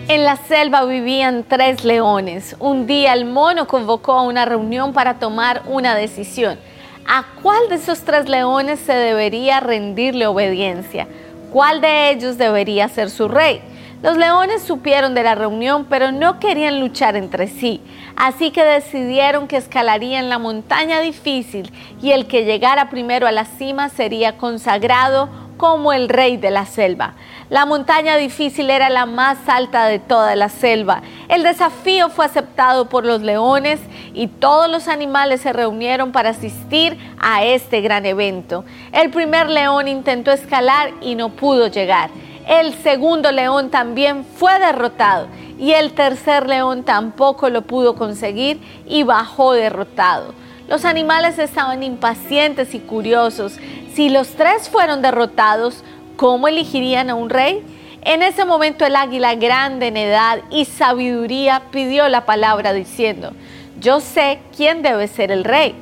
En 0.10 0.26
la 0.26 0.35
selva 0.35 0.85
vivían 0.85 1.44
tres 1.48 1.84
leones. 1.84 2.56
Un 2.60 2.85
día 2.85 3.14
el 3.14 3.26
mono 3.26 3.68
convocó 3.68 4.14
a 4.14 4.22
una 4.22 4.45
reunión 4.45 4.94
para 4.94 5.18
tomar 5.18 5.64
una 5.65 5.95
decisión. 5.95 6.60
¿A 7.07 7.26
cuál 7.41 7.68
de 7.69 7.76
esos 7.76 8.02
tres 8.02 8.30
leones 8.30 8.80
se 8.80 8.94
debería 8.94 9.60
rendirle 9.60 10.27
obediencia? 10.27 11.07
¿Cuál 11.52 11.81
de 11.81 12.11
ellos 12.11 12.38
debería 12.38 12.88
ser 12.90 13.10
su 13.10 13.27
rey? 13.27 13.61
Los 14.03 14.18
leones 14.18 14.61
supieron 14.61 15.14
de 15.14 15.23
la 15.23 15.34
reunión, 15.34 15.85
pero 15.90 16.11
no 16.11 16.38
querían 16.38 16.80
luchar 16.80 17.15
entre 17.15 17.48
sí, 17.48 17.81
así 18.15 18.52
que 18.52 18.64
decidieron 18.64 19.48
que 19.48 19.57
escalarían 19.57 20.30
la 20.30 20.40
montaña 20.40 20.99
difícil 20.99 21.72
y 22.02 22.11
el 22.11 22.27
que 22.27 22.45
llegara 22.45 22.90
primero 22.90 23.27
a 23.27 23.31
la 23.31 23.45
cima 23.45 23.90
sería 23.90 24.38
consagrado 24.38 25.30
como 25.57 25.94
el 25.94 26.10
rey 26.10 26.38
de 26.38 26.52
la 26.52 26.65
selva. 26.65 27.14
La 27.49 27.65
montaña 27.65 28.18
difícil 28.18 28.69
era 28.69 28.90
la 28.90 29.06
más 29.06 29.38
alta 29.48 29.85
de 29.85 29.99
toda 29.99 30.35
la 30.35 30.49
selva. 30.49 31.02
El 31.30 31.44
desafío 31.44 32.10
fue 32.10 32.26
aceptado 32.26 32.90
por 32.90 33.06
los 33.06 33.22
leones 33.22 33.80
y 34.14 34.27
todos 34.27 34.69
los 34.69 34.88
animales 34.88 35.41
se 35.41 35.53
reunieron 35.53 36.11
para 36.11 36.30
asistir 36.30 36.98
a 37.19 37.44
este 37.44 37.81
gran 37.81 38.06
evento. 38.06 38.65
El 38.91 39.10
primer 39.10 39.49
león 39.49 39.88
intentó 39.88 40.31
escalar 40.31 40.91
y 41.02 41.15
no 41.15 41.30
pudo 41.30 41.68
llegar. 41.68 42.10
El 42.48 42.73
segundo 42.73 43.31
león 43.31 43.69
también 43.69 44.26
fue 44.26 44.60
derrotado 44.60 45.27
y 45.59 45.73
el 45.73 45.93
tercer 45.93 46.47
león 46.47 46.84
tampoco 46.84 47.49
lo 47.49 47.63
pudo 47.63 47.95
conseguir 47.95 48.59
y 48.88 49.03
bajó 49.03 49.53
derrotado. 49.53 50.34
Los 50.67 50.85
animales 50.85 51.39
estaban 51.39 51.84
impacientes 51.84 52.73
y 52.73 52.80
curiosos. 52.80 53.59
Si 53.93 54.09
los 54.09 54.30
tres 54.30 54.69
fueron 54.69 55.01
derrotados, 55.01 55.84
¿cómo 56.15 56.47
elegirían 56.47 57.09
a 57.09 57.15
un 57.15 57.30
rey? 57.30 57.63
En 58.01 58.21
ese 58.21 58.43
momento 58.43 58.85
el 58.85 58.95
águila 58.95 59.35
grande 59.35 59.88
en 59.88 59.97
edad 59.97 60.39
y 60.49 60.65
sabiduría 60.65 61.63
pidió 61.71 62.09
la 62.09 62.25
palabra 62.25 62.73
diciendo, 62.73 63.31
yo 63.80 63.99
sé 63.99 64.39
quién 64.55 64.81
debe 64.81 65.07
ser 65.07 65.31
el 65.31 65.43
rey. 65.43 65.75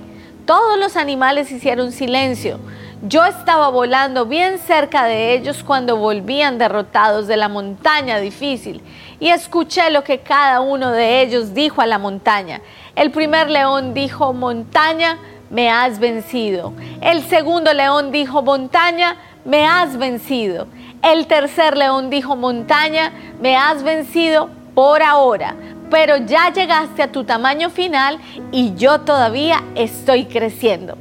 Todos 0.45 0.77
los 0.77 0.98
animales 0.98 1.52
hicieron 1.52 1.91
silencio. 1.91 2.60
Yo 3.03 3.26
estaba 3.26 3.69
volando 3.69 4.27
bien 4.27 4.60
cerca 4.60 5.06
de 5.06 5.34
ellos 5.34 5.64
cuando 5.64 5.98
volvían 5.98 6.60
derrotados 6.60 7.27
de 7.27 7.38
la 7.38 7.48
montaña 7.48 8.19
difícil 8.19 8.84
y 9.22 9.30
escuché 9.30 9.91
lo 9.91 10.03
que 10.03 10.19
cada 10.19 10.60
uno 10.61 10.91
de 10.91 11.22
ellos 11.22 11.53
dijo 11.53 11.80
a 11.80 11.85
la 11.85 11.99
montaña. 11.99 12.60
El 12.95 13.11
primer 13.11 13.52
león 13.52 13.93
dijo, 13.93 14.34
montaña, 14.34 15.19
me 15.52 15.69
has 15.69 15.99
vencido. 15.99 16.73
El 17.02 17.22
segundo 17.30 17.72
león 17.73 18.11
dijo, 18.11 18.41
montaña, 18.41 19.18
me 19.45 19.65
has 19.68 19.95
vencido. 19.98 20.68
El 21.03 21.27
tercer 21.27 21.77
león 21.77 22.10
dijo, 22.10 22.35
montaña, 22.35 23.14
me 23.39 23.56
has 23.56 23.84
vencido 23.84 24.49
por 24.73 25.03
ahora, 25.03 25.56
pero 25.91 26.18
ya 26.18 26.52
llegaste 26.52 27.03
a 27.03 27.11
tu 27.11 27.23
tamaño 27.23 27.69
final 27.69 28.18
y 28.52 28.73
yo 28.73 29.02
todavía 29.02 29.61
estoy 29.76 30.26
creciendo. 30.26 30.98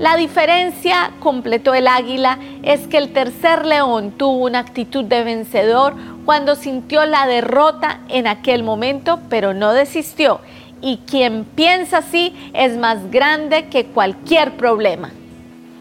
La 0.00 0.16
diferencia, 0.16 1.10
completó 1.20 1.74
el 1.74 1.86
águila, 1.86 2.38
es 2.62 2.86
que 2.86 2.96
el 2.96 3.12
tercer 3.12 3.66
león 3.66 4.12
tuvo 4.12 4.46
una 4.46 4.60
actitud 4.60 5.04
de 5.04 5.22
vencedor 5.24 5.94
cuando 6.24 6.54
sintió 6.54 7.04
la 7.04 7.26
derrota 7.26 8.00
en 8.08 8.26
aquel 8.26 8.62
momento, 8.62 9.20
pero 9.28 9.52
no 9.52 9.74
desistió. 9.74 10.40
Y 10.80 11.00
quien 11.06 11.44
piensa 11.44 11.98
así 11.98 12.34
es 12.54 12.78
más 12.78 13.10
grande 13.10 13.66
que 13.66 13.84
cualquier 13.84 14.56
problema. 14.56 15.10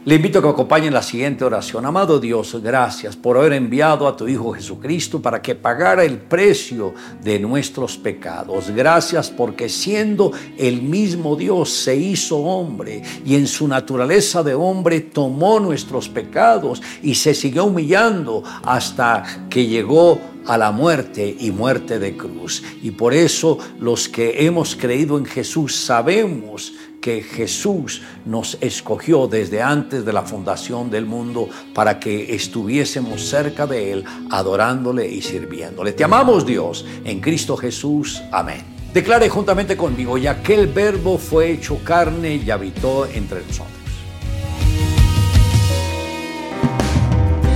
Le 0.10 0.16
invito 0.16 0.40
a 0.40 0.42
que 0.42 0.50
acompañen 0.50 0.92
la 0.92 1.04
siguiente 1.04 1.46
oración. 1.46 1.86
Amado 1.86 2.20
Dios, 2.20 2.60
gracias 2.64 3.16
por 3.16 3.38
haber 3.38 3.54
enviado 3.54 4.08
a 4.08 4.18
tu 4.18 4.28
Hijo 4.28 4.54
Jesucristo 4.54 5.22
para 5.22 5.40
que 5.40 5.54
pagara 5.54 6.04
el 6.04 6.18
precio 6.18 6.96
de 7.22 7.38
nuestros 7.38 7.96
pecados. 7.96 8.72
Gracias 8.72 9.30
porque 9.30 9.70
siendo 9.70 10.32
el 10.58 10.82
mismo 10.82 11.36
Dios 11.36 11.70
se 11.70 11.96
hizo 11.96 12.38
hombre 12.38 13.04
y 13.24 13.36
en 13.36 13.46
su 13.46 13.68
naturaleza 13.68 14.42
de 14.42 14.56
hombre 14.56 15.02
tomó 15.02 15.60
nuestros 15.60 16.10
pecados 16.10 16.82
y 17.04 17.14
se 17.14 17.36
siguió 17.36 17.66
humillando 17.66 18.42
hasta 18.64 19.46
que 19.48 19.68
llegó 19.68 20.20
a 20.48 20.58
la 20.58 20.72
muerte 20.72 21.36
y 21.40 21.52
muerte 21.52 22.00
de 22.00 22.18
cruz. 22.18 22.64
Y 22.82 22.90
por 22.90 23.14
eso 23.14 23.60
los 23.80 24.10
que 24.10 24.44
hemos 24.44 24.76
creído 24.76 25.20
en 25.20 25.26
Jesús 25.26 25.76
sabemos 25.76 26.74
que 27.02 27.22
Jesús 27.22 28.02
nos 28.26 28.58
escogió 28.62 29.28
desde 29.28 29.62
antes 29.62 30.06
de 30.06 30.14
la 30.14 30.24
fundación 30.24 30.90
del 30.90 31.06
mundo 31.06 31.50
para 31.74 32.00
que 32.00 32.36
estuviésemos 32.36 33.22
cerca 33.22 33.66
de 33.66 33.92
Él, 33.92 34.06
adorándole 34.30 35.08
y 35.08 35.22
sirviéndole. 35.22 35.94
Te 35.94 36.04
amamos 36.04 36.46
Dios 36.46 36.86
en 37.04 37.20
Cristo 37.20 37.56
Jesús. 37.58 38.22
Amén. 38.32 38.64
Declare 38.94 39.30
juntamente 39.30 39.78
conmigo, 39.78 40.18
y 40.18 40.26
aquel 40.26 40.68
verbo 40.68 41.18
fue 41.18 41.52
hecho 41.52 41.78
carne 41.84 42.36
y 42.36 42.50
habitó 42.50 43.06
entre 43.06 43.42
nosotros. 43.42 43.70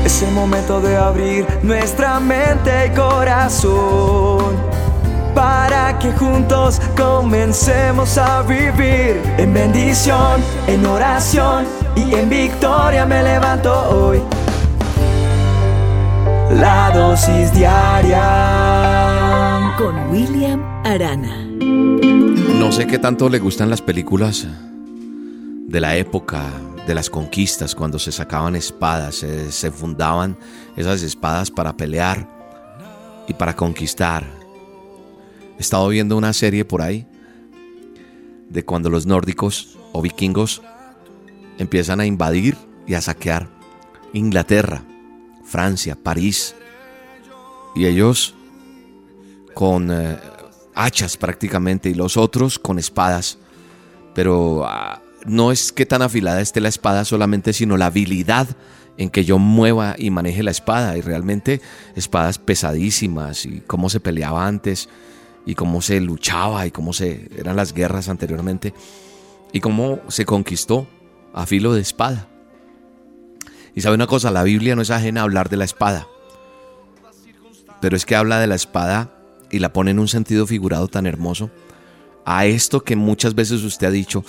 Es 0.06 0.22
el 0.22 0.32
momento 0.32 0.80
de 0.80 0.96
abrir 0.96 1.48
nuestra 1.64 2.20
mente 2.20 2.88
y 2.88 2.96
corazón 2.96 4.73
para 5.34 5.98
que 6.00 6.12
juntos 6.14 6.80
comencemos 6.98 8.18
a 8.18 8.42
vivir 8.44 9.22
en 9.38 9.54
bendición, 9.54 10.42
en 10.68 10.86
oración 10.86 11.66
y 11.96 12.14
en 12.16 12.30
victoria 12.30 13.06
me 13.06 13.22
levanto 13.24 13.72
hoy. 13.90 14.22
La 16.52 16.92
dosis 16.94 17.54
diaria 17.54 18.22
con 19.78 20.12
William 20.12 20.62
Arana. 20.86 21.36
No 22.60 22.72
sé 22.72 22.86
qué 22.88 23.00
tanto 23.00 23.28
le 23.30 23.40
gustan 23.40 23.70
las 23.70 23.82
películas 23.82 24.48
de 25.68 25.80
la 25.80 25.96
época 25.96 26.44
de 26.86 26.94
las 26.94 27.10
conquistas, 27.10 27.74
cuando 27.76 27.98
se 27.98 28.12
sacaban 28.12 28.56
espadas, 28.56 29.16
se, 29.16 29.52
se 29.52 29.72
fundaban 29.72 30.38
esas 30.76 31.02
espadas 31.02 31.50
para 31.50 31.76
pelear 31.76 32.28
y 33.28 33.34
para 33.34 33.56
conquistar. 33.56 34.43
He 35.58 35.62
estado 35.62 35.88
viendo 35.90 36.18
una 36.18 36.34
serie 36.34 36.66
por 36.66 36.82
ahí 36.82 37.06
de 38.50 38.64
cuando 38.64 38.90
los 38.90 39.06
nórdicos 39.06 39.78
o 39.92 40.02
vikingos 40.02 40.62
empiezan 41.58 42.00
a 42.00 42.06
invadir 42.06 42.58
y 42.88 42.94
a 42.94 43.02
saquear 43.02 43.50
Inglaterra, 44.14 44.84
Francia, 45.44 45.98
París. 46.02 46.56
Y 47.76 47.86
ellos 47.86 48.36
con 49.54 49.92
eh, 49.92 50.18
hachas 50.76 51.18
prácticamente 51.18 51.90
y 51.90 51.94
los 51.94 52.18
otros 52.18 52.60
con 52.60 52.78
espadas. 52.78 53.38
Pero 54.14 54.64
ah, 54.66 55.02
no 55.26 55.52
es 55.52 55.72
que 55.72 55.86
tan 55.86 56.02
afilada 56.02 56.42
esté 56.42 56.62
la 56.62 56.70
espada 56.70 57.06
solamente, 57.06 57.54
sino 57.54 57.78
la 57.78 57.88
habilidad 57.88 58.48
en 58.98 59.10
que 59.10 59.26
yo 59.26 59.40
mueva 59.40 59.96
y 59.98 60.12
maneje 60.12 60.44
la 60.44 60.52
espada. 60.52 60.96
Y 60.98 61.02
realmente 61.02 61.62
espadas 61.96 62.38
pesadísimas 62.38 63.46
y 63.46 63.62
cómo 63.66 63.90
se 63.90 64.00
peleaba 64.00 64.46
antes 64.46 64.90
y 65.46 65.56
cómo 65.56 65.82
se 65.82 66.00
luchaba 66.00 66.66
y 66.66 66.72
cómo 66.72 66.94
se 66.94 67.30
eran 67.38 67.56
las 67.56 67.74
guerras 67.74 68.10
anteriormente 68.10 68.74
y 69.52 69.60
cómo 69.60 70.00
se 70.08 70.26
conquistó 70.26 70.88
a 71.34 71.46
filo 71.46 71.74
de 71.74 71.82
espada. 71.82 72.28
Y 73.76 73.82
sabe 73.82 73.96
una 73.96 74.08
cosa, 74.08 74.32
la 74.32 74.44
Biblia 74.44 74.76
no 74.76 74.82
es 74.82 74.92
ajena 74.92 75.22
a 75.22 75.24
hablar 75.24 75.50
de 75.50 75.58
la 75.58 75.66
espada, 75.66 76.08
pero 77.82 77.96
es 77.96 78.06
que 78.06 78.16
habla 78.16 78.40
de 78.40 78.48
la 78.48 78.56
espada 78.56 79.18
y 79.52 79.60
la 79.60 79.74
pone 79.74 79.92
en 79.92 80.00
un 80.00 80.08
sentido 80.08 80.48
figurado 80.48 80.88
tan 80.88 81.06
hermoso 81.06 81.52
a 82.26 82.46
esto 82.46 82.84
que 82.84 82.96
muchas 82.96 83.36
veces 83.36 83.64
usted 83.64 83.88
ha 83.88 83.92
dicho, 83.92 84.24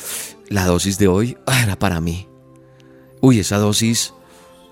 la 0.49 0.67
dosis 0.67 0.99
de 0.99 1.09
hoy 1.09 1.37
ah, 1.47 1.63
era 1.63 1.79
para 1.79 2.01
mí. 2.01 2.29
Uy, 3.21 3.39
esa 3.39 3.59
dosis, 3.59 4.13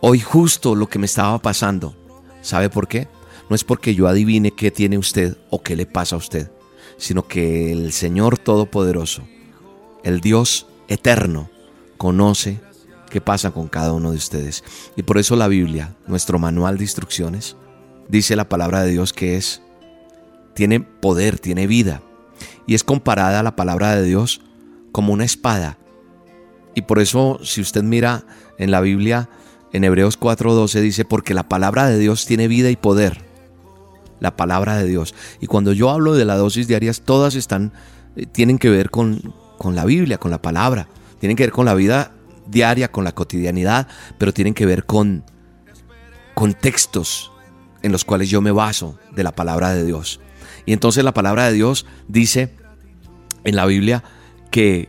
hoy 0.01 0.21
justo 0.21 0.75
lo 0.75 0.89
que 0.89 0.99
me 0.99 1.07
estaba 1.07 1.39
pasando. 1.39 1.95
¿Sabe 2.43 2.69
por 2.69 2.89
qué? 2.89 3.09
No 3.53 3.57
es 3.57 3.65
porque 3.65 3.95
yo 3.95 4.09
adivine 4.09 4.53
qué 4.53 4.71
tiene 4.71 4.97
usted 4.97 5.37
o 5.51 5.63
qué 5.63 5.77
le 5.77 5.85
pasa 5.85 6.17
a 6.17 6.19
usted, 6.19 6.51
sino 6.97 7.29
que 7.29 7.71
el 7.71 7.93
Señor 7.93 8.39
Todopoderoso, 8.39 9.25
el 10.05 10.23
Dios 10.23 10.69
eterno, 10.89 11.51
conoce 11.99 12.63
qué 13.11 13.21
pasa 13.21 13.51
con 13.51 13.69
cada 13.69 13.93
uno 13.93 14.11
de 14.11 14.17
ustedes. 14.17 14.65
Y 14.97 15.03
por 15.03 15.19
eso 15.19 15.37
la 15.37 15.49
Biblia, 15.49 15.95
nuestro 16.07 16.39
manual 16.39 16.79
de 16.79 16.85
instrucciones, 16.85 17.59
dice 18.09 18.37
la 18.37 18.49
palabra 18.49 18.85
de 18.85 18.93
Dios 18.93 19.13
que 19.13 19.37
es, 19.37 19.61
tiene 20.55 20.81
poder, 20.81 21.39
tiene 21.39 21.67
vida 21.67 22.01
y 22.67 22.73
es 22.73 22.85
comparada 22.85 23.41
a 23.41 23.43
la 23.43 23.55
palabra 23.55 23.95
de 23.95 24.05
Dios 24.05 24.41
como 24.93 25.13
una 25.13 25.27
espada. 25.27 25.77
Y 26.75 26.81
por 26.81 27.01
eso, 27.01 27.39
si 27.43 27.61
usted 27.61 27.83
mira 27.83 28.25
en 28.57 28.71
la 28.71 28.81
Biblia, 28.81 29.29
en 29.75 29.85
Hebreos 29.85 30.19
4:12 30.19 30.81
dice, 30.81 31.05
porque 31.05 31.35
la 31.35 31.51
palabra 31.51 31.89
de 31.89 31.99
Dios 31.99 32.25
tiene 32.25 32.49
vida 32.49 32.71
y 32.71 32.77
poder. 32.77 33.31
La 34.23 34.37
palabra 34.37 34.77
de 34.77 34.87
Dios. 34.87 35.15
Y 35.41 35.49
cuando 35.49 35.73
yo 35.73 35.91
hablo 35.91 36.15
de 36.15 36.25
la 36.25 36.37
dosis 36.37 36.69
diarias, 36.69 37.03
todas 37.03 37.35
están, 37.35 37.73
eh, 38.15 38.25
tienen 38.25 38.59
que 38.59 38.71
ver 38.71 38.91
con, 38.91 39.35
con 39.59 39.75
la 39.75 39.85
Biblia, 39.85 40.19
con 40.19 40.31
la 40.31 40.41
palabra. 40.41 40.87
Tienen 41.19 41.37
que 41.37 41.43
ver 41.43 41.53
con 41.53 41.67
la 41.67 41.75
vida 41.75 42.13
diaria, 42.47 42.93
con 42.93 43.03
la 43.03 43.13
cotidianidad, 43.13 43.89
pero 44.19 44.33
tienen 44.33 44.55
que 44.55 44.65
ver 44.65 44.85
con 44.87 45.25
contextos 46.35 47.33
en 47.83 47.91
los 47.91 48.05
cuales 48.05 48.31
yo 48.31 48.41
me 48.41 48.53
baso 48.53 48.97
de 49.15 49.25
la 49.25 49.33
palabra 49.33 49.75
de 49.75 49.85
Dios. 49.85 50.21
Y 50.67 50.73
entonces 50.73 51.03
la 51.03 51.13
palabra 51.13 51.47
de 51.47 51.53
Dios 51.55 51.85
dice 52.07 52.55
en 53.43 53.57
la 53.57 53.67
Biblia 53.67 54.05
que 54.53 54.89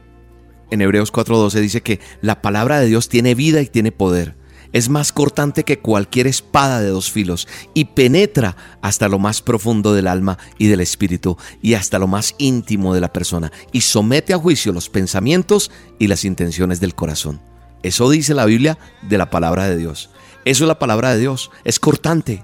en 0.70 0.82
Hebreos 0.82 1.12
4:12 1.12 1.60
dice 1.60 1.82
que 1.82 2.00
la 2.22 2.42
palabra 2.42 2.80
de 2.80 2.86
Dios 2.86 3.10
tiene 3.10 3.36
vida 3.36 3.62
y 3.62 3.68
tiene 3.68 3.92
poder. 3.92 4.36
Es 4.74 4.90
más 4.90 5.12
cortante 5.12 5.64
que 5.64 5.80
cualquier 5.80 6.28
espada 6.28 6.82
de 6.82 6.90
dos 6.90 7.12
filos 7.12 7.48
y 7.74 7.86
penetra 7.86 8.58
hasta 8.82 9.08
lo 9.08 9.20
más 9.20 9.42
profundo 9.42 9.94
del 9.94 10.08
alma 10.08 10.40
y 10.58 10.68
del 10.68 10.82
espíritu 10.82 11.38
y 11.62 11.76
hasta 11.76 12.00
lo 12.00 12.08
más 12.08 12.34
íntimo 12.40 12.94
de 12.94 13.02
la 13.02 13.14
persona 13.14 13.52
y 13.72 13.82
somete 13.82 14.34
a 14.34 14.40
juicio 14.40 14.74
los 14.74 14.90
pensamientos 14.90 15.72
y 16.00 16.08
las 16.08 16.26
intenciones 16.26 16.80
del 16.80 16.96
corazón. 16.96 17.40
Eso 17.84 18.10
dice 18.10 18.34
la 18.34 18.46
Biblia 18.46 18.80
de 19.04 19.18
la 19.18 19.30
palabra 19.30 19.70
de 19.70 19.78
Dios. 19.78 20.10
Eso 20.46 20.64
es 20.64 20.68
la 20.68 20.80
palabra 20.80 21.14
de 21.14 21.20
Dios. 21.20 21.52
Es 21.64 21.80
cortante. 21.80 22.44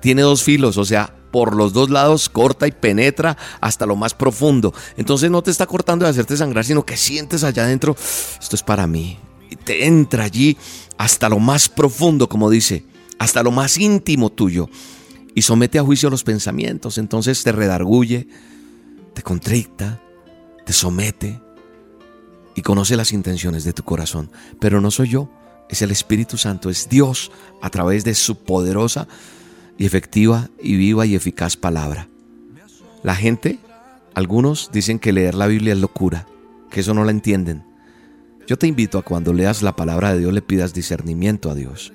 Tiene 0.00 0.22
dos 0.22 0.42
filos, 0.42 0.76
o 0.78 0.84
sea, 0.84 1.12
por 1.30 1.54
los 1.54 1.72
dos 1.72 1.90
lados 1.90 2.28
corta 2.28 2.66
y 2.66 2.72
penetra 2.72 3.36
hasta 3.60 3.86
lo 3.86 3.96
más 3.96 4.14
profundo. 4.14 4.72
Entonces 4.96 5.30
no 5.30 5.42
te 5.42 5.50
está 5.50 5.66
cortando 5.66 6.04
de 6.04 6.12
hacerte 6.12 6.36
sangrar, 6.36 6.64
sino 6.64 6.86
que 6.86 6.96
sientes 6.96 7.44
allá 7.44 7.64
adentro, 7.64 7.96
esto 8.40 8.56
es 8.56 8.62
para 8.62 8.86
mí. 8.86 9.18
Te 9.56 9.86
entra 9.86 10.24
allí 10.24 10.56
hasta 10.96 11.28
lo 11.28 11.38
más 11.38 11.68
profundo, 11.68 12.28
como 12.28 12.50
dice, 12.50 12.84
hasta 13.18 13.42
lo 13.42 13.50
más 13.50 13.78
íntimo 13.78 14.30
tuyo. 14.30 14.68
Y 15.34 15.42
somete 15.42 15.78
a 15.78 15.82
juicio 15.82 16.10
los 16.10 16.24
pensamientos. 16.24 16.98
Entonces 16.98 17.42
te 17.42 17.52
redarguye, 17.52 18.28
te 19.14 19.22
contricta, 19.22 20.00
te 20.64 20.72
somete 20.72 21.40
y 22.54 22.62
conoce 22.62 22.96
las 22.96 23.12
intenciones 23.12 23.64
de 23.64 23.72
tu 23.72 23.84
corazón. 23.84 24.30
Pero 24.58 24.80
no 24.80 24.90
soy 24.90 25.08
yo, 25.08 25.30
es 25.68 25.82
el 25.82 25.90
Espíritu 25.90 26.36
Santo, 26.36 26.70
es 26.70 26.88
Dios 26.88 27.30
a 27.62 27.70
través 27.70 28.04
de 28.04 28.14
su 28.14 28.36
poderosa 28.36 29.06
y 29.76 29.86
efectiva 29.86 30.50
y 30.60 30.76
viva 30.76 31.06
y 31.06 31.14
eficaz 31.14 31.56
palabra. 31.56 32.08
La 33.02 33.14
gente, 33.14 33.58
algunos 34.14 34.70
dicen 34.72 34.98
que 34.98 35.12
leer 35.12 35.34
la 35.34 35.46
Biblia 35.46 35.72
es 35.72 35.78
locura, 35.78 36.26
que 36.70 36.80
eso 36.80 36.94
no 36.94 37.04
la 37.04 37.12
entienden. 37.12 37.67
Yo 38.48 38.56
te 38.56 38.66
invito 38.66 38.96
a 38.96 39.02
cuando 39.02 39.34
leas 39.34 39.60
la 39.60 39.76
palabra 39.76 40.14
de 40.14 40.20
Dios 40.20 40.32
le 40.32 40.40
pidas 40.40 40.72
discernimiento 40.72 41.50
a 41.50 41.54
Dios. 41.54 41.92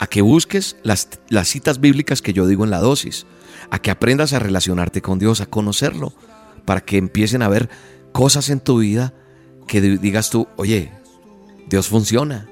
A 0.00 0.08
que 0.08 0.20
busques 0.20 0.76
las, 0.82 1.08
las 1.28 1.46
citas 1.46 1.80
bíblicas 1.80 2.22
que 2.22 2.32
yo 2.32 2.48
digo 2.48 2.64
en 2.64 2.70
la 2.70 2.80
dosis. 2.80 3.24
A 3.70 3.78
que 3.78 3.92
aprendas 3.92 4.32
a 4.32 4.40
relacionarte 4.40 5.00
con 5.00 5.20
Dios, 5.20 5.40
a 5.40 5.46
conocerlo. 5.46 6.12
Para 6.64 6.80
que 6.80 6.98
empiecen 6.98 7.42
a 7.42 7.48
ver 7.48 7.70
cosas 8.10 8.50
en 8.50 8.58
tu 8.58 8.78
vida 8.78 9.14
que 9.68 9.80
digas 9.80 10.30
tú, 10.30 10.48
oye, 10.56 10.90
Dios 11.68 11.86
funciona. 11.86 12.48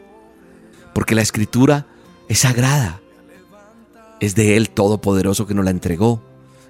Porque 0.95 1.16
la 1.16 1.23
escritura 1.23 1.89
es 2.28 2.39
sagrada. 2.39 3.01
Es 4.20 4.36
de 4.36 4.57
Él 4.57 4.70
Todopoderoso 4.70 5.45
que 5.45 5.55
nos 5.55 5.65
la 5.65 5.73
entregó 5.73 6.23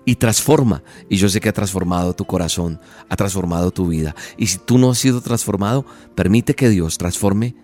y 0.09 0.17
transforma. 0.17 0.83
Y 1.11 1.19
yo 1.19 1.29
sé 1.29 1.39
que 1.39 1.51
ha 1.51 1.53
transformado 1.53 2.15
tu 2.15 2.25
corazón, 2.25 2.81
ha 3.11 3.17
transformado 3.17 3.71
tu 3.71 3.89
vida. 3.89 4.17
Y 4.39 4.47
si 4.47 4.57
tú 4.57 4.79
no 4.79 4.91
has 4.91 4.97
sido 4.97 5.21
transformado, 5.21 5.85
permite 6.15 6.55
que 6.55 6.71
Dios 6.71 6.97
transforme 6.97 7.55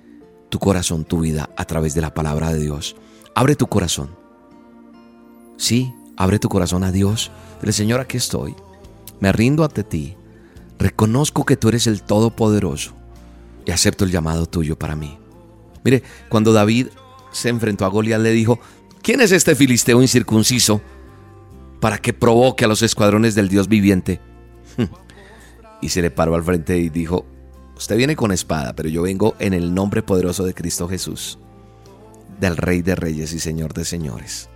tu 0.51 0.59
corazón, 0.59 1.07
tu 1.07 1.21
vida, 1.21 1.49
a 1.57 1.65
través 1.65 1.95
de 1.95 2.03
la 2.03 2.13
palabra 2.13 2.53
de 2.53 2.61
Dios. 2.61 2.97
Abre 3.35 3.57
tu 3.57 3.67
corazón. 3.67 4.11
Sí, 5.57 5.95
abre 6.19 6.39
tu 6.39 6.51
corazón 6.51 6.85
a 6.85 6.93
Dios. 6.93 7.31
Dile, 7.63 7.73
Señor, 7.73 8.01
aquí 8.01 8.19
estoy. 8.19 8.55
Me 9.21 9.33
rindo 9.33 9.65
ante 9.65 9.83
ti. 9.83 10.15
Reconozco 10.79 11.47
que 11.47 11.57
tú 11.57 11.71
eres 11.71 11.87
el 11.87 12.03
Todopoderoso 12.03 12.93
y 13.65 13.71
acepto 13.71 14.05
el 14.05 14.11
llamado 14.11 14.45
tuyo 14.45 14.79
para 14.79 14.97
mí. 14.97 15.17
Mire, 15.83 16.03
cuando 16.29 16.53
David 16.53 16.89
se 17.33 17.49
enfrentó 17.49 17.87
a 17.87 17.89
Goliat, 17.89 18.21
le 18.21 18.33
dijo: 18.33 18.61
¿Quién 19.01 19.23
es 19.23 19.33
este 19.33 19.55
filisteo 19.55 20.03
incircunciso 20.03 20.83
para 21.85 21.99
que 21.99 22.15
provoque 22.15 22.65
a 22.65 22.69
los 22.69 22.81
escuadrones 22.81 23.35
del 23.35 23.51
Dios 23.51 23.69
viviente. 23.69 24.19
y 25.83 25.91
se 25.91 26.01
le 26.01 26.11
paró 26.11 26.35
al 26.35 26.43
frente 26.43 26.79
y 26.79 26.89
dijo, 26.89 27.27
usted 27.77 27.99
viene 27.99 28.17
con 28.17 28.33
espada, 28.33 28.75
pero 28.75 28.89
yo 28.89 29.03
vengo 29.03 29.35
en 29.39 29.53
el 29.53 29.75
nombre 29.75 30.03
poderoso 30.03 30.47
de 30.47 30.55
Cristo 30.55 30.89
Jesús, 30.89 31.39
del 32.41 32.57
Rey 32.57 32.81
de 32.81 32.95
Reyes 32.95 33.35
y 33.35 33.39
Señor 33.39 33.75
de 33.75 33.85
Señores. 33.85 34.49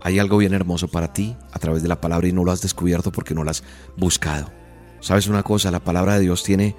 Hay 0.00 0.18
algo 0.18 0.36
bien 0.38 0.52
hermoso 0.52 0.88
para 0.88 1.12
ti 1.12 1.36
a 1.52 1.60
través 1.60 1.80
de 1.84 1.88
la 1.88 2.00
palabra 2.00 2.26
y 2.26 2.32
no 2.32 2.42
lo 2.42 2.50
has 2.50 2.60
descubierto 2.60 3.12
porque 3.12 3.36
no 3.36 3.44
lo 3.44 3.52
has 3.52 3.62
buscado. 3.96 4.50
¿Sabes 4.98 5.28
una 5.28 5.44
cosa? 5.44 5.70
La 5.70 5.84
palabra 5.84 6.14
de 6.14 6.22
Dios 6.22 6.42
tiene, 6.42 6.74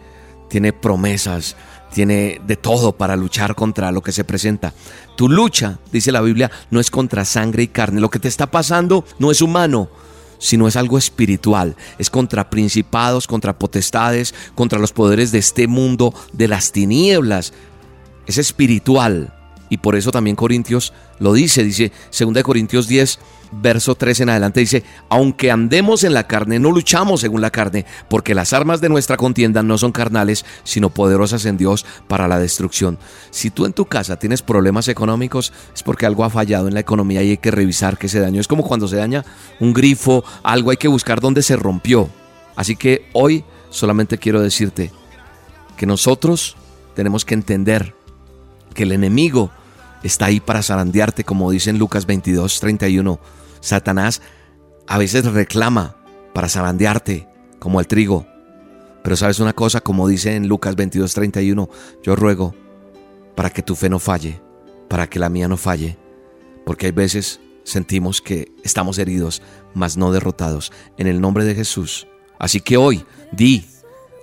tiene 0.49 0.73
promesas, 0.73 1.55
tiene 1.93 2.41
de 2.45 2.55
todo 2.55 2.91
para 2.93 3.15
luchar 3.15 3.55
contra 3.55 3.91
lo 3.91 4.01
que 4.01 4.11
se 4.11 4.23
presenta. 4.23 4.73
Tu 5.15 5.29
lucha, 5.29 5.79
dice 5.91 6.11
la 6.11 6.21
Biblia, 6.21 6.51
no 6.71 6.79
es 6.79 6.91
contra 6.91 7.25
sangre 7.25 7.63
y 7.63 7.67
carne. 7.67 8.01
Lo 8.01 8.09
que 8.09 8.19
te 8.19 8.27
está 8.27 8.51
pasando 8.51 9.05
no 9.17 9.31
es 9.31 9.41
humano, 9.41 9.89
sino 10.37 10.67
es 10.67 10.75
algo 10.75 10.97
espiritual. 10.97 11.75
Es 11.97 12.09
contra 12.09 12.49
principados, 12.49 13.27
contra 13.27 13.57
potestades, 13.57 14.33
contra 14.55 14.79
los 14.79 14.93
poderes 14.93 15.31
de 15.31 15.39
este 15.39 15.67
mundo, 15.67 16.13
de 16.33 16.47
las 16.47 16.71
tinieblas. 16.71 17.53
Es 18.25 18.37
espiritual. 18.37 19.33
Y 19.69 19.77
por 19.77 19.95
eso 19.95 20.11
también 20.11 20.35
Corintios 20.35 20.93
lo 21.19 21.33
dice, 21.33 21.63
dice 21.63 21.91
2 22.17 22.43
Corintios 22.43 22.87
10, 22.87 23.19
verso 23.51 23.95
3 23.95 24.21
en 24.21 24.29
adelante, 24.29 24.59
dice, 24.59 24.83
aunque 25.09 25.51
andemos 25.51 26.03
en 26.03 26.13
la 26.13 26.27
carne, 26.27 26.59
no 26.59 26.71
luchamos 26.71 27.21
según 27.21 27.41
la 27.41 27.51
carne, 27.51 27.85
porque 28.09 28.35
las 28.35 28.53
armas 28.53 28.81
de 28.81 28.89
nuestra 28.89 29.17
contienda 29.17 29.63
no 29.63 29.77
son 29.77 29.91
carnales, 29.91 30.45
sino 30.63 30.89
poderosas 30.89 31.45
en 31.45 31.57
Dios 31.57 31.85
para 32.07 32.27
la 32.27 32.39
destrucción. 32.39 32.97
Si 33.31 33.49
tú 33.49 33.65
en 33.65 33.73
tu 33.73 33.85
casa 33.85 34.17
tienes 34.17 34.41
problemas 34.41 34.87
económicos, 34.87 35.53
es 35.73 35.83
porque 35.83 36.05
algo 36.05 36.23
ha 36.23 36.29
fallado 36.29 36.67
en 36.67 36.73
la 36.73 36.79
economía 36.79 37.23
y 37.23 37.31
hay 37.31 37.37
que 37.37 37.51
revisar 37.51 37.97
que 37.97 38.09
se 38.09 38.19
dañó. 38.19 38.41
Es 38.41 38.47
como 38.47 38.63
cuando 38.63 38.87
se 38.87 38.95
daña 38.95 39.25
un 39.59 39.73
grifo, 39.73 40.23
algo 40.43 40.71
hay 40.71 40.77
que 40.77 40.87
buscar 40.87 41.21
dónde 41.21 41.43
se 41.43 41.55
rompió. 41.55 42.09
Así 42.55 42.75
que 42.75 43.07
hoy 43.13 43.43
solamente 43.69 44.17
quiero 44.17 44.41
decirte 44.41 44.91
que 45.77 45.85
nosotros 45.85 46.57
tenemos 46.95 47.23
que 47.23 47.33
entender 47.33 47.95
que 48.73 48.83
el 48.83 48.91
enemigo 48.91 49.51
está 50.03 50.25
ahí 50.25 50.39
para 50.39 50.63
zarandearte, 50.63 51.23
como 51.23 51.51
dice 51.51 51.69
en 51.69 51.77
Lucas 51.77 52.05
22, 52.05 52.59
31. 52.59 53.19
Satanás 53.61 54.21
a 54.87 54.97
veces 54.97 55.25
reclama 55.25 55.97
para 56.33 56.49
zarandearte, 56.49 57.27
como 57.59 57.79
el 57.79 57.87
trigo. 57.87 58.25
Pero 59.03 59.15
sabes 59.15 59.39
una 59.39 59.53
cosa, 59.53 59.81
como 59.81 60.07
dice 60.07 60.35
en 60.35 60.47
Lucas 60.47 60.75
22, 60.75 61.13
31, 61.13 61.69
yo 62.03 62.15
ruego 62.15 62.55
para 63.35 63.49
que 63.49 63.61
tu 63.61 63.75
fe 63.75 63.89
no 63.89 63.99
falle, 63.99 64.41
para 64.89 65.09
que 65.09 65.19
la 65.19 65.29
mía 65.29 65.47
no 65.47 65.57
falle, 65.57 65.97
porque 66.65 66.87
hay 66.87 66.91
veces 66.91 67.39
sentimos 67.63 68.21
que 68.21 68.51
estamos 68.63 68.97
heridos, 68.97 69.41
mas 69.73 69.95
no 69.95 70.11
derrotados, 70.11 70.71
en 70.97 71.07
el 71.07 71.21
nombre 71.21 71.45
de 71.45 71.55
Jesús. 71.55 72.07
Así 72.37 72.59
que 72.59 72.77
hoy, 72.77 73.05
di, 73.31 73.65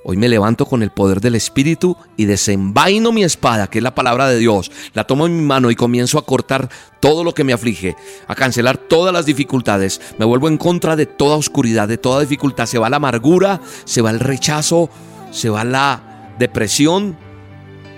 Hoy 0.09 0.17
me 0.17 0.29
levanto 0.29 0.67
con 0.67 0.85
el 0.85 0.93
poder 0.93 1.21
del 1.21 1.35
Espíritu 1.35 1.97
y 2.17 2.27
desenvaino 2.27 3.11
mi 3.11 3.25
espada, 3.25 3.67
que 3.67 3.79
es 3.79 3.83
la 3.83 3.97
palabra 3.97 4.29
de 4.29 4.39
Dios. 4.39 4.71
La 4.95 5.03
tomo 5.03 5.27
en 5.27 5.37
mi 5.37 5.43
mano 5.43 5.69
y 5.69 5.75
comienzo 5.75 6.17
a 6.17 6.25
cortar 6.25 6.71
todo 7.01 7.25
lo 7.25 7.35
que 7.35 7.43
me 7.43 7.53
aflige, 7.53 7.97
a 8.29 8.37
cancelar 8.37 8.79
todas 8.79 9.13
las 9.13 9.27
dificultades. 9.27 10.01
Me 10.17 10.25
vuelvo 10.25 10.47
en 10.47 10.59
contra 10.59 10.95
de 10.95 11.07
toda 11.07 11.35
oscuridad, 11.35 11.89
de 11.89 11.99
toda 11.99 12.21
dificultad. 12.21 12.67
Se 12.67 12.79
va 12.79 12.89
la 12.89 12.99
amargura, 12.99 13.61
se 13.85 14.01
va 14.01 14.11
el 14.11 14.21
rechazo, 14.21 14.91
se 15.33 15.51
va 15.51 15.65
la 15.65 16.37
depresión. 16.39 17.17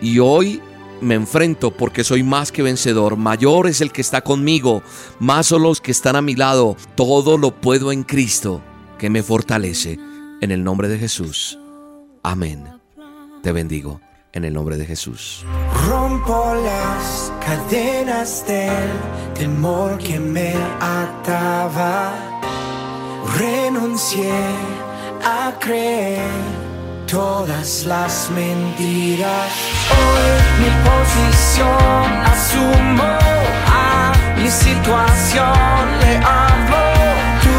Y 0.01 0.19
hoy 0.19 0.63
me 1.03 1.15
enfrento 1.15 1.77
porque 1.77 2.05
soy 2.05 2.23
más 2.23 2.53
que 2.53 2.63
vencedor. 2.63 3.19
Mayor 3.19 3.67
es 3.67 3.83
el 3.83 3.93
que 3.93 4.01
está 4.01 4.23
conmigo, 4.23 4.83
más 5.19 5.49
son 5.49 5.63
los 5.63 5.83
que 5.83 5.91
están 5.91 6.17
a 6.17 6.23
mi 6.23 6.35
lado. 6.35 6.75
Todo 6.95 7.37
lo 7.37 7.51
puedo 7.51 7.93
en 7.93 8.03
Cristo 8.03 8.63
que 8.99 9.11
me 9.11 9.23
fortalece. 9.23 9.99
En 10.41 10.53
el 10.53 10.65
nombre 10.65 10.89
de 10.89 10.99
Jesús. 10.99 11.59
Amén. 12.29 12.63
Te 13.43 13.53
bendigo 13.53 14.03
en 14.35 14.45
el 14.45 14.53
nombre 14.53 14.77
de 14.77 14.85
Jesús. 14.85 15.47
Rompo 15.89 16.55
las 16.63 17.33
cadenas 17.41 18.45
del 18.47 18.91
temor 19.33 19.97
que 19.97 20.21
me 20.21 20.53
ataba. 20.79 22.13
Renuncié 23.39 24.43
a 25.25 25.55
creer 25.59 26.21
todas 27.07 27.87
las 27.87 28.29
mentiras. 28.31 29.51
Hoy 29.97 30.29
mi 30.61 30.71
posición 30.85 32.09
asumo 32.35 33.11
a 33.73 34.13
mi 34.37 34.51
situación 34.51 35.99
le 36.03 36.17
hablo. 36.19 36.83
Tú 37.43 37.59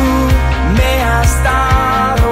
me 0.77 1.01
has 1.01 1.43
dado 1.43 2.28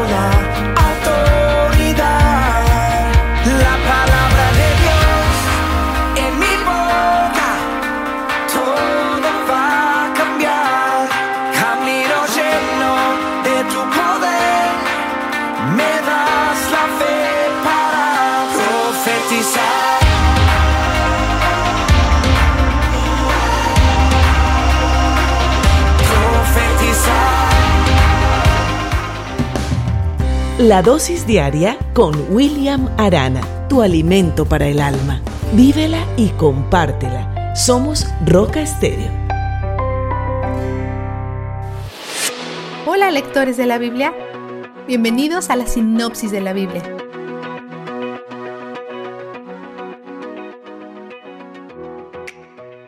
la 30.60 30.82
dosis 30.82 31.28
diaria 31.28 31.78
con 31.94 32.16
William 32.34 32.90
Arana, 32.98 33.42
tu 33.68 33.84
alimento 33.84 34.44
para 34.46 34.68
el 34.68 34.80
alma. 34.80 35.22
Vívela 35.54 36.04
y 36.18 36.30
compártela. 36.30 37.56
Somos 37.56 38.08
Roca 38.26 38.62
Estéreo. 38.62 39.12
Hola 42.88 43.12
lectores 43.12 43.56
de 43.56 43.68
la 43.68 43.78
Biblia. 43.78 44.16
Bienvenidos 44.88 45.52
a 45.52 45.56
la 45.56 45.68
sinopsis 45.68 46.32
de 46.32 46.42
la 46.42 46.54
Biblia. 46.54 46.82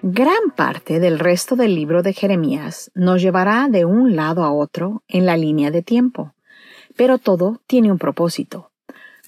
Gran 0.01 0.49
parte 0.55 0.99
del 0.99 1.19
resto 1.19 1.55
del 1.55 1.75
libro 1.75 2.01
de 2.01 2.13
Jeremías 2.13 2.89
nos 2.95 3.21
llevará 3.21 3.67
de 3.69 3.85
un 3.85 4.15
lado 4.15 4.43
a 4.43 4.51
otro 4.51 5.03
en 5.07 5.27
la 5.27 5.37
línea 5.37 5.69
de 5.69 5.83
tiempo 5.83 6.33
pero 6.99 7.17
todo 7.17 7.61
tiene 7.65 7.93
un 7.93 7.97
propósito. 7.97 8.71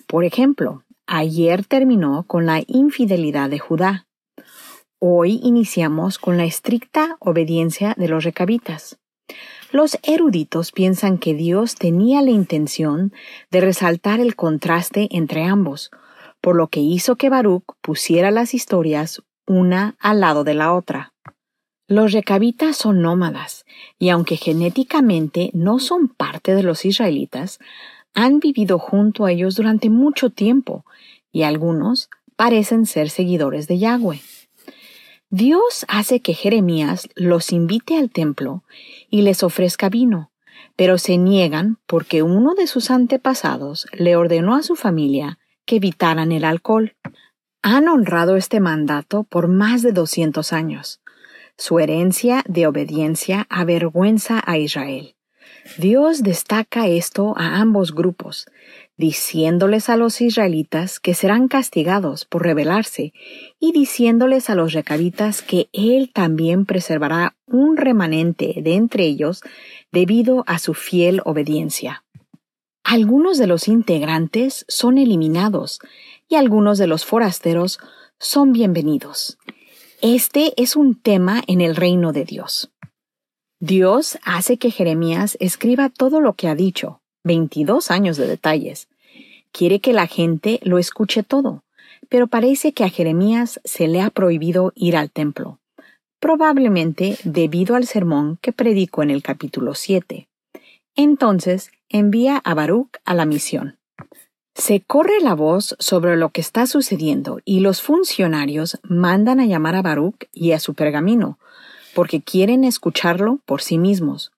Por 0.06 0.26
ejemplo, 0.26 0.84
ayer 1.07 1.64
terminó 1.64 2.26
con 2.27 2.45
la 2.45 2.61
infidelidad 2.68 3.49
de 3.49 3.60
Judá. 3.60 4.07
Hoy 4.99 5.39
iniciamos 5.41 6.19
con 6.19 6.35
la 6.35 6.43
estricta 6.43 7.15
obediencia 7.22 7.95
de 7.98 8.10
los 8.10 8.26
recabitas. 8.26 8.99
Los 9.72 9.98
eruditos 10.03 10.73
piensan 10.73 11.18
que 11.18 11.34
Dios 11.34 11.76
tenía 11.76 12.22
la 12.22 12.31
intención 12.31 13.14
de 13.52 13.61
resaltar 13.61 14.19
el 14.19 14.35
contraste 14.35 15.07
entre 15.10 15.45
ambos, 15.45 15.91
por 16.41 16.57
lo 16.57 16.68
que 16.68 16.81
hizo 16.81 17.15
que 17.15 17.30
Baruch 17.30 17.64
pusiera 17.80 18.31
las 18.31 18.53
historias 18.53 19.23
una 19.48 19.95
al 19.98 20.19
lado 20.19 20.43
de 20.43 20.56
la 20.56 20.73
otra. 20.73 21.14
Los 21.91 22.13
recabitas 22.13 22.77
son 22.77 23.01
nómadas 23.01 23.65
y 23.99 24.07
aunque 24.11 24.38
genéticamente 24.38 25.49
no 25.53 25.77
son 25.77 26.07
parte 26.07 26.55
de 26.55 26.63
los 26.63 26.85
israelitas, 26.85 27.59
han 28.13 28.39
vivido 28.39 28.80
junto 28.80 29.26
a 29.26 29.34
ellos 29.34 29.55
durante 29.55 29.89
mucho 29.89 30.30
tiempo 30.30 30.85
y 31.34 31.43
algunos 31.43 32.09
parecen 32.38 32.85
ser 32.85 33.09
seguidores 33.09 33.68
de 33.68 33.80
Yahweh. 33.80 34.22
Dios 35.31 35.85
hace 35.89 36.22
que 36.22 36.34
Jeremías 36.34 37.09
los 37.15 37.51
invite 37.51 37.97
al 37.97 38.09
templo 38.09 38.63
y 39.09 39.23
les 39.23 39.43
ofrezca 39.43 39.89
vino, 39.89 40.31
pero 40.77 40.97
se 40.97 41.18
niegan 41.18 41.77
porque 41.88 42.23
uno 42.23 42.53
de 42.53 42.68
sus 42.68 42.89
antepasados 42.89 43.85
le 43.91 44.15
ordenó 44.15 44.55
a 44.55 44.63
su 44.63 44.77
familia 44.77 45.39
que 45.65 45.76
evitaran 45.76 46.31
el 46.31 46.45
alcohol. 46.45 46.95
Han 47.61 47.89
honrado 47.89 48.38
este 48.38 48.61
mandato 48.61 49.23
por 49.23 49.49
más 49.49 49.81
de 49.81 49.91
200 49.91 50.53
años. 50.53 51.01
Su 51.61 51.77
herencia 51.77 52.43
de 52.47 52.65
obediencia 52.65 53.45
avergüenza 53.47 54.41
a 54.43 54.57
Israel. 54.57 55.13
Dios 55.77 56.23
destaca 56.23 56.88
esto 56.88 57.35
a 57.38 57.57
ambos 57.57 57.93
grupos, 57.93 58.47
diciéndoles 58.97 59.88
a 59.88 59.95
los 59.95 60.21
israelitas 60.21 60.99
que 60.99 61.13
serán 61.13 61.47
castigados 61.47 62.25
por 62.25 62.41
rebelarse 62.41 63.13
y 63.59 63.73
diciéndoles 63.73 64.49
a 64.49 64.55
los 64.55 64.73
recabitas 64.73 65.43
que 65.43 65.69
Él 65.71 66.09
también 66.11 66.65
preservará 66.65 67.35
un 67.45 67.77
remanente 67.77 68.55
de 68.63 68.73
entre 68.73 69.05
ellos 69.05 69.43
debido 69.91 70.43
a 70.47 70.57
su 70.57 70.73
fiel 70.73 71.21
obediencia. 71.25 72.03
Algunos 72.83 73.38
de 73.38 73.45
los 73.45 73.67
integrantes 73.67 74.65
son 74.67 74.97
eliminados 74.97 75.77
y 76.27 76.38
algunos 76.38 76.79
de 76.79 76.88
los 76.88 77.05
forasteros 77.05 77.77
son 78.17 78.51
bienvenidos. 78.51 79.38
Este 80.02 80.60
es 80.60 80.76
un 80.76 80.95
tema 80.95 81.44
en 81.45 81.61
el 81.61 81.76
reino 81.76 82.11
de 82.11 82.26
Dios. 82.26 82.72
Dios 83.60 84.18
hace 84.23 84.57
que 84.57 84.72
Jeremías 84.72 85.38
escriba 85.40 85.90
todo 85.90 86.22
lo 86.22 86.34
que 86.34 86.48
ha 86.48 86.56
dicho, 86.56 87.02
22 87.23 87.91
años 87.91 88.18
de 88.18 88.26
detalles. 88.26 88.88
Quiere 89.52 89.80
que 89.80 89.94
la 89.94 90.07
gente 90.07 90.60
lo 90.64 90.80
escuche 90.80 91.22
todo, 91.22 91.64
pero 92.10 92.26
parece 92.26 92.73
que 92.73 92.84
a 92.84 92.90
Jeremías 92.90 93.61
se 93.64 93.88
le 93.88 94.02
ha 94.02 94.10
prohibido 94.10 94.73
ir 94.73 94.98
al 94.98 95.11
templo, 95.11 95.60
probablemente 96.19 97.19
debido 97.23 97.76
al 97.76 97.86
sermón 97.86 98.40
que 98.41 98.53
predicó 98.53 99.03
en 99.03 99.11
el 99.11 99.22
capítulo 99.22 99.76
7. 99.76 100.28
Entonces 100.95 101.69
envía 101.90 102.38
a 102.38 102.56
Baruch 102.56 102.98
a 103.06 103.14
la 103.14 103.28
misión. 103.28 103.78
Se 104.61 104.79
corre 104.79 105.19
la 105.21 105.33
voz 105.33 105.75
sobre 105.79 106.15
lo 106.17 106.29
que 106.29 106.39
está 106.39 106.67
sucediendo 106.67 107.39
y 107.45 107.61
los 107.61 107.81
funcionarios 107.81 108.79
mandan 108.83 109.39
a 109.39 109.47
llamar 109.47 109.75
a 109.75 109.81
Baruch 109.81 110.27
y 110.31 110.51
a 110.51 110.59
su 110.59 110.75
pergamino, 110.75 111.39
porque 111.95 112.21
quieren 112.21 112.63
escucharlo 112.63 113.39
por 113.47 113.63
sí 113.63 113.79
mismos. 113.79 114.31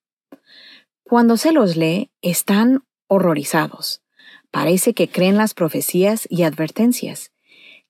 Cuando 1.04 1.36
se 1.36 1.52
los 1.52 1.76
lee, 1.76 2.10
están 2.22 2.86
horrorizados. 3.08 4.02
Parece 4.50 4.94
que 4.94 5.10
creen 5.10 5.36
las 5.36 5.54
profecías 5.54 6.26
y 6.30 6.44
advertencias. 6.44 7.34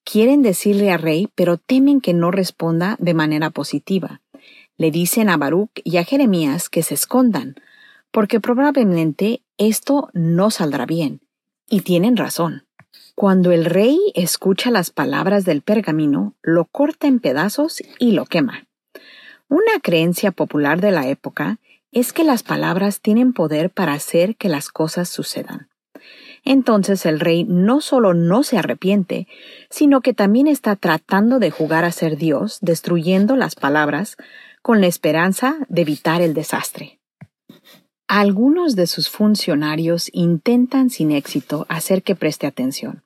Quieren 0.03 0.41
decirle 0.41 0.91
al 0.91 1.03
rey, 1.03 1.29
pero 1.35 1.57
temen 1.57 2.01
que 2.01 2.15
no 2.15 2.31
responda 2.31 2.95
de 2.97 3.13
manera 3.13 3.51
positiva. 3.51 4.21
Le 4.75 4.89
dicen 4.89 5.29
a 5.29 5.37
Baruch 5.37 5.81
y 5.83 5.97
a 5.97 6.03
Jeremías 6.03 6.69
que 6.69 6.81
se 6.81 6.95
escondan, 6.95 7.53
porque 8.09 8.39
probablemente 8.39 9.43
esto 9.59 10.09
no 10.13 10.49
saldrá 10.49 10.87
bien. 10.87 11.22
Y 11.69 11.81
tienen 11.81 12.17
razón. 12.17 12.65
Cuando 13.15 13.51
el 13.51 13.65
rey 13.65 13.99
escucha 14.15 14.71
las 14.71 14.89
palabras 14.89 15.45
del 15.45 15.61
pergamino, 15.61 16.33
lo 16.41 16.65
corta 16.65 17.07
en 17.07 17.19
pedazos 17.19 17.81
y 17.99 18.11
lo 18.11 18.25
quema. 18.25 18.67
Una 19.47 19.79
creencia 19.81 20.31
popular 20.31 20.81
de 20.81 20.91
la 20.91 21.07
época 21.07 21.59
es 21.91 22.11
que 22.11 22.23
las 22.23 22.41
palabras 22.41 23.01
tienen 23.01 23.33
poder 23.33 23.69
para 23.69 23.93
hacer 23.93 24.35
que 24.35 24.49
las 24.49 24.69
cosas 24.69 25.09
sucedan. 25.09 25.69
Entonces 26.43 27.05
el 27.05 27.19
rey 27.19 27.45
no 27.45 27.79
solo 27.81 28.13
no 28.13 28.43
se 28.43 28.57
arrepiente, 28.57 29.27
sino 29.69 30.01
que 30.01 30.13
también 30.13 30.47
está 30.47 30.75
tratando 30.75 31.39
de 31.39 31.51
jugar 31.51 31.85
a 31.85 31.91
ser 31.91 32.17
Dios, 32.17 32.57
destruyendo 32.61 33.35
las 33.35 33.55
palabras 33.55 34.17
con 34.61 34.81
la 34.81 34.87
esperanza 34.87 35.57
de 35.69 35.83
evitar 35.83 36.21
el 36.21 36.33
desastre. 36.33 36.99
Algunos 38.07 38.75
de 38.75 38.87
sus 38.87 39.09
funcionarios 39.09 40.09
intentan 40.13 40.89
sin 40.89 41.11
éxito 41.11 41.65
hacer 41.69 42.03
que 42.03 42.15
preste 42.15 42.45
atención. 42.45 43.03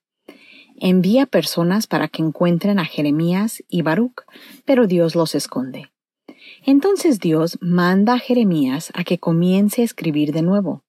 Envía 0.79 1.25
personas 1.25 1.87
para 1.87 2.07
que 2.07 2.21
encuentren 2.21 2.79
a 2.79 2.85
Jeremías 2.85 3.63
y 3.67 3.81
Baruch, 3.81 4.23
pero 4.65 4.85
Dios 4.85 5.15
los 5.15 5.33
esconde. 5.33 5.91
Entonces 6.65 7.19
Dios 7.19 7.57
manda 7.61 8.13
a 8.13 8.19
Jeremías 8.19 8.91
a 8.93 9.03
que 9.03 9.17
comience 9.17 9.81
a 9.81 9.85
escribir 9.85 10.33
de 10.33 10.41
nuevo. 10.41 10.83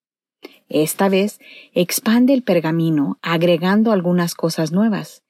Esta 0.68 1.08
vez 1.08 1.38
expande 1.72 2.34
el 2.34 2.42
pergamino 2.42 3.18
agregando 3.22 3.92
algunas 3.92 4.34
cosas 4.34 4.72
nuevas, 4.72 5.22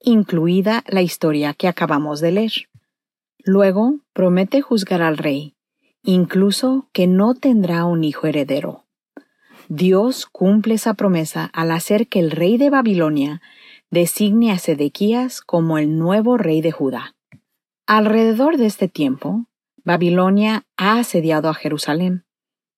incluida 0.00 0.84
la 0.86 1.02
historia 1.02 1.52
que 1.54 1.68
acabamos 1.68 2.20
de 2.20 2.32
leer. 2.32 2.52
Luego 3.38 4.00
promete 4.12 4.62
juzgar 4.62 5.02
al 5.02 5.18
rey, 5.18 5.54
incluso 6.02 6.88
que 6.92 7.06
no 7.06 7.34
tendrá 7.34 7.84
un 7.84 8.04
hijo 8.04 8.26
heredero. 8.26 8.84
Dios 9.68 10.26
cumple 10.26 10.74
esa 10.74 10.94
promesa 10.94 11.50
al 11.52 11.70
hacer 11.70 12.08
que 12.08 12.20
el 12.20 12.30
rey 12.30 12.56
de 12.56 12.70
Babilonia 12.70 13.42
designe 13.90 14.50
a 14.50 14.58
Sedequías 14.58 15.40
como 15.40 15.78
el 15.78 15.98
nuevo 15.98 16.38
rey 16.38 16.60
de 16.60 16.72
Judá. 16.72 17.14
Alrededor 17.86 18.56
de 18.56 18.66
este 18.66 18.88
tiempo, 18.88 19.46
Babilonia 19.84 20.66
ha 20.76 20.98
asediado 20.98 21.48
a 21.48 21.54
Jerusalén, 21.54 22.24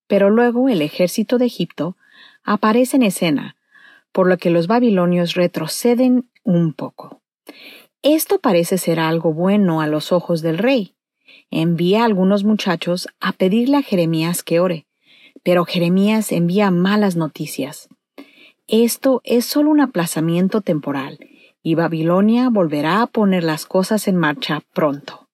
pero 0.07 0.31
luego 0.31 0.69
el 0.69 0.83
ejército 0.83 1.39
de 1.39 1.47
Egipto 1.47 1.97
aparece 2.43 2.97
en 2.97 3.03
escena, 3.05 3.57
por 4.13 4.29
lo 4.29 4.39
que 4.39 4.51
los 4.51 4.67
babilonios 4.67 5.35
retroceden 5.35 6.29
un 6.43 6.73
poco. 6.73 7.21
Esto 8.03 8.41
parece 8.41 8.79
ser 8.79 8.99
algo 8.99 9.33
bueno 9.33 9.81
a 9.81 9.87
los 9.87 10.11
ojos 10.11 10.43
del 10.43 10.59
rey. 10.59 10.95
Envía 11.51 12.03
a 12.03 12.05
algunos 12.05 12.45
muchachos 12.45 13.09
a 13.21 13.33
pedirle 13.33 13.79
a 13.79 13.83
Jeremías 13.83 14.43
que 14.43 14.61
ore, 14.61 14.87
pero 15.43 15.65
Jeremías 15.65 16.33
envía 16.33 16.71
malas 16.71 17.17
noticias. 17.17 17.89
Esto 18.69 19.21
es 19.25 19.47
solo 19.47 19.71
un 19.71 19.81
aplazamiento 19.81 20.61
temporal, 20.61 21.19
y 21.63 21.75
Babilonia 21.75 22.49
volverá 22.51 23.03
a 23.03 23.07
poner 23.07 23.43
las 23.43 23.67
cosas 23.67 24.07
en 24.07 24.17
marcha 24.17 24.63
pronto. 24.73 25.29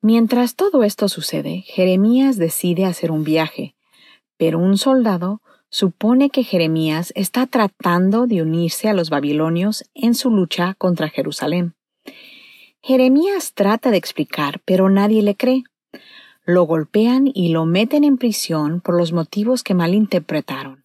Mientras 0.00 0.54
todo 0.54 0.84
esto 0.84 1.08
sucede, 1.08 1.64
Jeremías 1.66 2.36
decide 2.36 2.84
hacer 2.84 3.10
un 3.10 3.24
viaje, 3.24 3.74
pero 4.36 4.58
un 4.58 4.76
soldado 4.78 5.40
supone 5.70 6.30
que 6.30 6.44
Jeremías 6.44 7.12
está 7.16 7.46
tratando 7.46 8.26
de 8.26 8.42
unirse 8.42 8.88
a 8.88 8.94
los 8.94 9.10
babilonios 9.10 9.90
en 9.92 10.14
su 10.14 10.30
lucha 10.30 10.74
contra 10.74 11.08
Jerusalén. 11.08 11.74
Jeremías 12.86 13.54
trata 13.54 13.90
de 13.90 13.96
explicar, 13.96 14.60
pero 14.66 14.90
nadie 14.90 15.22
le 15.22 15.36
cree. 15.36 15.64
Lo 16.44 16.64
golpean 16.64 17.30
y 17.32 17.48
lo 17.48 17.64
meten 17.64 18.04
en 18.04 18.18
prisión 18.18 18.82
por 18.82 18.94
los 18.94 19.14
motivos 19.14 19.62
que 19.62 19.72
malinterpretaron. 19.72 20.84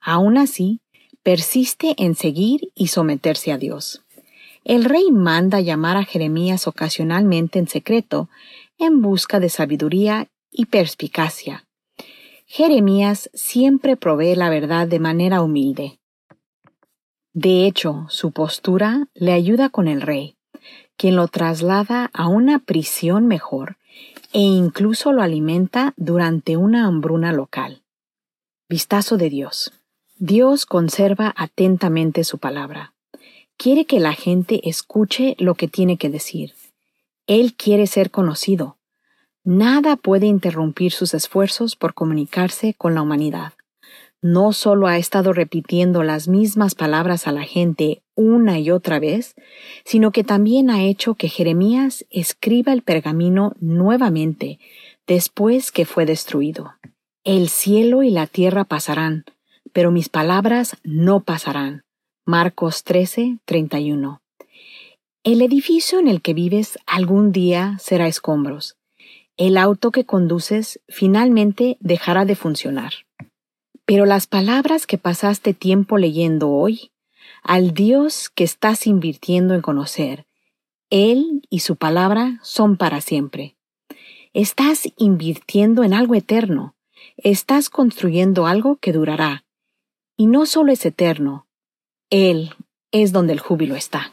Aún 0.00 0.38
así, 0.38 0.80
persiste 1.22 1.94
en 1.98 2.14
seguir 2.14 2.72
y 2.74 2.86
someterse 2.86 3.52
a 3.52 3.58
Dios. 3.58 4.02
El 4.64 4.86
rey 4.86 5.10
manda 5.12 5.60
llamar 5.60 5.98
a 5.98 6.04
Jeremías 6.04 6.66
ocasionalmente 6.66 7.58
en 7.58 7.68
secreto 7.68 8.30
en 8.78 9.02
busca 9.02 9.40
de 9.40 9.50
sabiduría 9.50 10.28
y 10.50 10.64
perspicacia. 10.64 11.66
Jeremías 12.46 13.28
siempre 13.34 13.98
provee 13.98 14.36
la 14.36 14.48
verdad 14.48 14.88
de 14.88 15.00
manera 15.00 15.42
humilde. 15.42 15.98
De 17.34 17.66
hecho, 17.66 18.06
su 18.08 18.30
postura 18.30 19.08
le 19.12 19.32
ayuda 19.32 19.68
con 19.68 19.86
el 19.86 20.00
rey, 20.00 20.33
quien 20.96 21.16
lo 21.16 21.28
traslada 21.28 22.10
a 22.12 22.28
una 22.28 22.58
prisión 22.58 23.26
mejor 23.26 23.76
e 24.32 24.40
incluso 24.40 25.12
lo 25.12 25.22
alimenta 25.22 25.94
durante 25.96 26.56
una 26.56 26.86
hambruna 26.86 27.32
local. 27.32 27.82
Vistazo 28.68 29.16
de 29.16 29.30
Dios. 29.30 29.72
Dios 30.16 30.66
conserva 30.66 31.32
atentamente 31.36 32.24
su 32.24 32.38
palabra 32.38 32.94
quiere 33.56 33.86
que 33.86 34.00
la 34.00 34.12
gente 34.12 34.68
escuche 34.68 35.36
lo 35.38 35.54
que 35.54 35.68
tiene 35.68 35.96
que 35.96 36.10
decir. 36.10 36.52
Él 37.26 37.54
quiere 37.54 37.86
ser 37.86 38.10
conocido. 38.10 38.76
Nada 39.44 39.96
puede 39.96 40.26
interrumpir 40.26 40.92
sus 40.92 41.14
esfuerzos 41.14 41.76
por 41.76 41.94
comunicarse 41.94 42.74
con 42.74 42.94
la 42.94 43.02
humanidad. 43.02 43.52
No 44.20 44.52
solo 44.52 44.86
ha 44.86 44.96
estado 44.96 45.32
repitiendo 45.32 46.02
las 46.02 46.28
mismas 46.28 46.74
palabras 46.74 47.26
a 47.26 47.32
la 47.32 47.44
gente 47.44 48.02
una 48.14 48.58
y 48.58 48.70
otra 48.70 48.98
vez, 48.98 49.34
sino 49.84 50.10
que 50.10 50.24
también 50.24 50.70
ha 50.70 50.82
hecho 50.82 51.14
que 51.14 51.28
Jeremías 51.28 52.04
escriba 52.10 52.72
el 52.72 52.82
pergamino 52.82 53.54
nuevamente 53.60 54.58
después 55.06 55.72
que 55.72 55.84
fue 55.84 56.06
destruido. 56.06 56.74
El 57.24 57.48
cielo 57.48 58.02
y 58.02 58.10
la 58.10 58.26
tierra 58.26 58.64
pasarán, 58.64 59.24
pero 59.72 59.90
mis 59.90 60.08
palabras 60.08 60.76
no 60.82 61.20
pasarán. 61.20 61.82
Marcos 62.26 62.84
13, 62.84 63.38
31. 63.44 64.20
El 65.24 65.42
edificio 65.42 65.98
en 65.98 66.08
el 66.08 66.20
que 66.20 66.34
vives 66.34 66.78
algún 66.86 67.32
día 67.32 67.76
será 67.80 68.08
escombros. 68.08 68.76
El 69.36 69.56
auto 69.56 69.90
que 69.90 70.04
conduces 70.04 70.80
finalmente 70.88 71.76
dejará 71.80 72.24
de 72.24 72.36
funcionar. 72.36 72.92
Pero 73.86 74.06
las 74.06 74.26
palabras 74.26 74.86
que 74.86 74.96
pasaste 74.96 75.52
tiempo 75.52 75.98
leyendo 75.98 76.50
hoy, 76.50 76.90
al 77.44 77.74
Dios 77.74 78.30
que 78.34 78.42
estás 78.42 78.86
invirtiendo 78.86 79.54
en 79.54 79.60
conocer. 79.60 80.26
Él 80.90 81.46
y 81.50 81.60
su 81.60 81.76
palabra 81.76 82.40
son 82.42 82.76
para 82.76 83.00
siempre. 83.00 83.56
Estás 84.32 84.88
invirtiendo 84.96 85.84
en 85.84 85.94
algo 85.94 86.14
eterno. 86.14 86.74
Estás 87.18 87.68
construyendo 87.70 88.46
algo 88.46 88.76
que 88.76 88.92
durará. 88.92 89.44
Y 90.16 90.26
no 90.26 90.46
solo 90.46 90.72
es 90.72 90.84
eterno, 90.86 91.46
Él 92.10 92.54
es 92.90 93.12
donde 93.12 93.34
el 93.34 93.40
júbilo 93.40 93.76
está. 93.76 94.12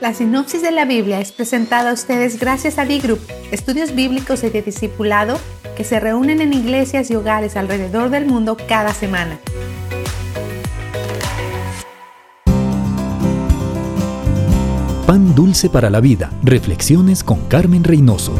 La 0.00 0.14
sinopsis 0.14 0.62
de 0.62 0.70
la 0.70 0.84
Biblia 0.84 1.20
es 1.20 1.32
presentada 1.32 1.90
a 1.90 1.92
ustedes 1.92 2.38
gracias 2.38 2.78
a 2.78 2.84
B-Group, 2.84 3.20
estudios 3.50 3.94
bíblicos 3.94 4.44
y 4.44 4.50
de 4.50 4.62
discipulado 4.62 5.38
que 5.76 5.84
se 5.84 6.00
reúnen 6.00 6.40
en 6.40 6.52
iglesias 6.52 7.10
y 7.10 7.16
hogares 7.16 7.56
alrededor 7.56 8.10
del 8.10 8.26
mundo 8.26 8.56
cada 8.68 8.94
semana. 8.94 9.38
Pan 15.08 15.34
Dulce 15.34 15.70
para 15.70 15.88
la 15.88 16.02
Vida. 16.02 16.30
Reflexiones 16.42 17.24
con 17.24 17.40
Carmen 17.48 17.82
Reynoso. 17.82 18.34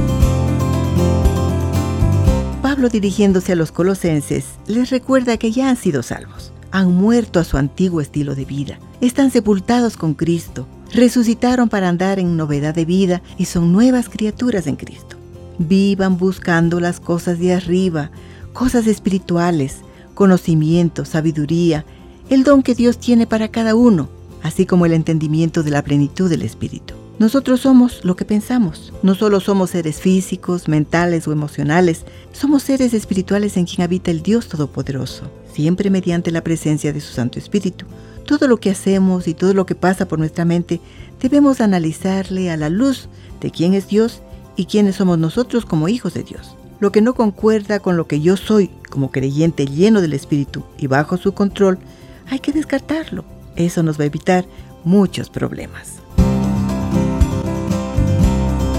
Pablo 2.60 2.90
dirigiéndose 2.90 3.52
a 3.52 3.56
los 3.56 3.72
colosenses 3.72 4.44
les 4.66 4.90
recuerda 4.90 5.38
que 5.38 5.50
ya 5.50 5.70
han 5.70 5.78
sido 5.78 6.02
salvos, 6.02 6.52
han 6.70 6.92
muerto 6.92 7.40
a 7.40 7.44
su 7.44 7.56
antiguo 7.56 8.02
estilo 8.02 8.34
de 8.34 8.44
vida, 8.44 8.78
están 9.00 9.30
sepultados 9.30 9.96
con 9.96 10.12
Cristo, 10.12 10.68
resucitaron 10.92 11.70
para 11.70 11.88
andar 11.88 12.18
en 12.18 12.36
novedad 12.36 12.74
de 12.74 12.84
vida 12.84 13.22
y 13.38 13.46
son 13.46 13.72
nuevas 13.72 14.10
criaturas 14.10 14.66
en 14.66 14.76
Cristo. 14.76 15.16
Vivan 15.56 16.18
buscando 16.18 16.80
las 16.80 17.00
cosas 17.00 17.38
de 17.38 17.54
arriba, 17.54 18.10
cosas 18.52 18.86
espirituales, 18.86 19.78
conocimiento, 20.12 21.06
sabiduría, 21.06 21.86
el 22.28 22.44
don 22.44 22.62
que 22.62 22.74
Dios 22.74 22.98
tiene 22.98 23.26
para 23.26 23.48
cada 23.48 23.74
uno 23.74 24.17
así 24.43 24.66
como 24.66 24.86
el 24.86 24.93
entendimiento 24.93 25.62
de 25.62 25.70
la 25.70 25.82
plenitud 25.82 26.28
del 26.31 26.43
Espíritu. 26.43 26.94
Nosotros 27.19 27.62
somos 27.62 28.05
lo 28.05 28.15
que 28.15 28.24
pensamos. 28.24 28.93
No 29.02 29.16
solo 29.16 29.40
somos 29.40 29.70
seres 29.70 30.01
físicos, 30.01 30.69
mentales 30.69 31.27
o 31.27 31.32
emocionales, 31.32 32.05
somos 32.32 32.62
seres 32.62 32.94
espirituales 32.94 33.56
en 33.56 33.66
quien 33.66 33.82
habita 33.82 34.12
el 34.12 34.23
Dios 34.23 34.47
Todopoderoso, 34.48 35.24
siempre 35.52 35.90
mediante 35.90 36.31
la 36.31 36.44
presencia 36.44 36.93
de 36.93 37.01
su 37.01 37.12
Santo 37.12 37.40
Espíritu. 37.40 37.86
Todo 38.24 38.47
lo 38.47 38.59
que 38.59 38.70
hacemos 38.70 39.27
y 39.27 39.35
todo 39.35 39.52
lo 39.52 39.66
que 39.66 39.74
pasa 39.74 40.06
por 40.06 40.20
nuestra 40.20 40.44
mente 40.44 40.81
debemos 41.20 41.60
analizarle 41.60 42.52
a 42.52 42.56
la 42.56 42.69
luz 42.69 43.09
de 43.40 43.51
quién 43.51 43.74
es 43.74 43.89
Dios 43.89 44.23
y 44.55 44.66
quiénes 44.66 44.94
somos 44.97 45.19
nosotros 45.19 45.66
como 45.66 45.89
hijos 45.89 46.15
de 46.15 46.23
Dios. 46.23 46.55
Lo 46.78 46.93
que 46.93 47.01
no 47.01 47.15
concuerda 47.15 47.81
con 47.81 47.97
lo 47.97 48.06
que 48.06 48.20
yo 48.20 48.36
soy 48.36 48.70
como 48.89 49.10
creyente 49.10 49.66
lleno 49.66 50.01
del 50.01 50.12
Espíritu 50.12 50.62
y 50.78 50.86
bajo 50.86 51.16
su 51.16 51.32
control, 51.35 51.81
hay 52.31 52.39
que 52.39 52.52
descartarlo 52.52 53.24
eso 53.59 53.82
nos 53.82 53.98
va 53.98 54.05
a 54.05 54.06
evitar 54.06 54.47
muchos 54.85 55.28
problemas. 55.28 55.98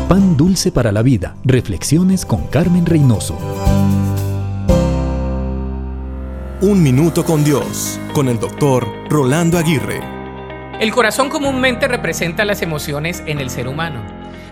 Pan 0.07 0.35
dulce 0.35 0.71
para 0.71 0.91
la 0.91 1.03
vida. 1.03 1.35
Reflexiones 1.43 2.25
con 2.25 2.47
Carmen 2.47 2.85
Reynoso. 2.87 3.37
Un 6.61 6.81
minuto 6.81 7.23
con 7.23 7.43
Dios, 7.43 7.99
con 8.13 8.27
el 8.27 8.39
doctor 8.39 8.87
Rolando 9.07 9.59
Aguirre. 9.59 10.01
El 10.79 10.91
corazón 10.91 11.29
comúnmente 11.29 11.87
representa 11.87 12.43
las 12.43 12.61
emociones 12.61 13.21
en 13.27 13.39
el 13.39 13.49
ser 13.49 13.67
humano. 13.67 14.01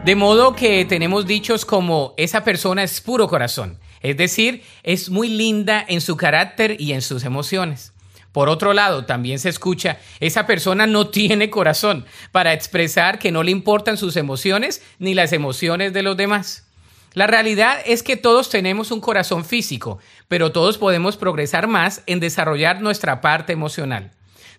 De 0.05 0.15
modo 0.15 0.55
que 0.55 0.85
tenemos 0.85 1.25
dichos 1.25 1.65
como 1.65 2.13
esa 2.17 2.43
persona 2.43 2.83
es 2.83 3.01
puro 3.01 3.27
corazón, 3.27 3.79
es 4.01 4.15
decir, 4.15 4.61
es 4.83 5.09
muy 5.09 5.27
linda 5.27 5.83
en 5.87 6.01
su 6.01 6.17
carácter 6.17 6.79
y 6.79 6.93
en 6.93 7.01
sus 7.01 7.23
emociones. 7.23 7.93
Por 8.37 8.49
otro 8.49 8.73
lado, 8.73 9.03
también 9.03 9.39
se 9.39 9.49
escucha, 9.49 9.97
esa 10.19 10.45
persona 10.45 10.85
no 10.85 11.07
tiene 11.07 11.49
corazón 11.49 12.05
para 12.31 12.53
expresar 12.53 13.17
que 13.17 13.31
no 13.31 13.41
le 13.41 13.49
importan 13.49 13.97
sus 13.97 14.15
emociones 14.15 14.83
ni 14.99 15.15
las 15.15 15.33
emociones 15.33 15.91
de 15.91 16.03
los 16.03 16.15
demás. 16.15 16.67
La 17.13 17.25
realidad 17.25 17.79
es 17.83 18.03
que 18.03 18.15
todos 18.15 18.51
tenemos 18.51 18.91
un 18.91 19.01
corazón 19.01 19.43
físico, 19.43 19.97
pero 20.27 20.51
todos 20.51 20.77
podemos 20.77 21.17
progresar 21.17 21.65
más 21.65 22.03
en 22.05 22.19
desarrollar 22.19 22.79
nuestra 22.79 23.21
parte 23.21 23.53
emocional. 23.53 24.11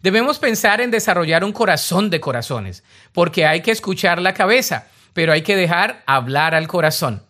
Debemos 0.02 0.40
pensar 0.40 0.80
en 0.80 0.90
desarrollar 0.90 1.44
un 1.44 1.52
corazón 1.52 2.10
de 2.10 2.18
corazones, 2.18 2.82
porque 3.12 3.46
hay 3.46 3.62
que 3.62 3.70
escuchar 3.70 4.20
la 4.20 4.34
cabeza, 4.34 4.88
pero 5.12 5.32
hay 5.32 5.42
que 5.42 5.55
dejar 5.55 6.02
hablar 6.05 6.56
al 6.56 6.66
corazón. 6.66 7.22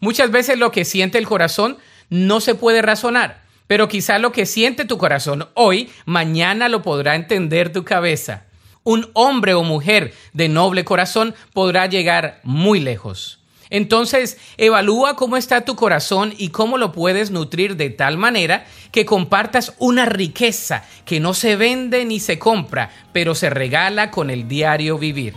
Muchas 0.00 0.30
veces 0.30 0.58
lo 0.58 0.70
que 0.70 0.84
siente 0.84 1.16
el 1.16 1.26
corazón 1.26 1.78
no 2.10 2.40
se 2.40 2.54
puede 2.54 2.82
razonar, 2.82 3.43
pero 3.66 3.88
quizá 3.88 4.18
lo 4.18 4.32
que 4.32 4.46
siente 4.46 4.84
tu 4.84 4.98
corazón 4.98 5.48
hoy, 5.54 5.90
mañana 6.04 6.68
lo 6.68 6.82
podrá 6.82 7.14
entender 7.14 7.72
tu 7.72 7.84
cabeza. 7.84 8.44
Un 8.82 9.10
hombre 9.14 9.54
o 9.54 9.62
mujer 9.62 10.12
de 10.32 10.48
noble 10.48 10.84
corazón 10.84 11.34
podrá 11.52 11.86
llegar 11.86 12.40
muy 12.42 12.80
lejos. 12.80 13.40
Entonces, 13.70 14.38
evalúa 14.58 15.16
cómo 15.16 15.38
está 15.38 15.62
tu 15.62 15.74
corazón 15.74 16.34
y 16.36 16.50
cómo 16.50 16.76
lo 16.76 16.92
puedes 16.92 17.30
nutrir 17.30 17.76
de 17.76 17.90
tal 17.90 18.18
manera 18.18 18.66
que 18.92 19.06
compartas 19.06 19.74
una 19.78 20.04
riqueza 20.04 20.84
que 21.06 21.18
no 21.18 21.32
se 21.32 21.56
vende 21.56 22.04
ni 22.04 22.20
se 22.20 22.38
compra, 22.38 22.90
pero 23.12 23.34
se 23.34 23.48
regala 23.48 24.10
con 24.10 24.28
el 24.28 24.46
diario 24.46 24.98
vivir. 24.98 25.34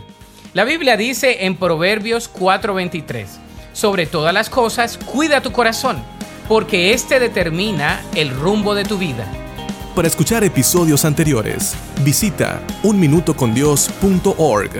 La 0.52 0.64
Biblia 0.64 0.96
dice 0.96 1.46
en 1.46 1.56
Proverbios 1.56 2.28
4:23, 2.28 3.26
sobre 3.72 4.06
todas 4.06 4.34
las 4.34 4.50
cosas, 4.50 4.98
cuida 4.98 5.40
tu 5.40 5.50
corazón 5.50 6.04
porque 6.48 6.92
este 6.92 7.20
determina 7.20 8.02
el 8.14 8.30
rumbo 8.30 8.74
de 8.74 8.84
tu 8.84 8.98
vida. 8.98 9.30
Para 9.94 10.08
escuchar 10.08 10.42
episodios 10.44 11.04
anteriores, 11.04 11.76
visita 12.04 12.62
unminutocondios.org. 12.82 14.70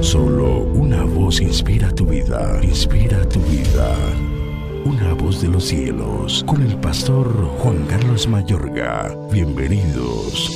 Solo 0.00 0.58
una 0.58 1.04
voz 1.04 1.40
inspira 1.40 1.90
tu 1.94 2.06
vida, 2.06 2.58
inspira 2.62 3.26
tu 3.28 3.40
vida. 3.40 3.94
Una 4.84 5.14
voz 5.14 5.40
de 5.42 5.48
los 5.48 5.64
cielos, 5.64 6.44
con 6.46 6.62
el 6.62 6.76
pastor 6.76 7.32
Juan 7.58 7.84
Carlos 7.86 8.26
Mayorga. 8.26 9.14
Bienvenidos. 9.30 10.50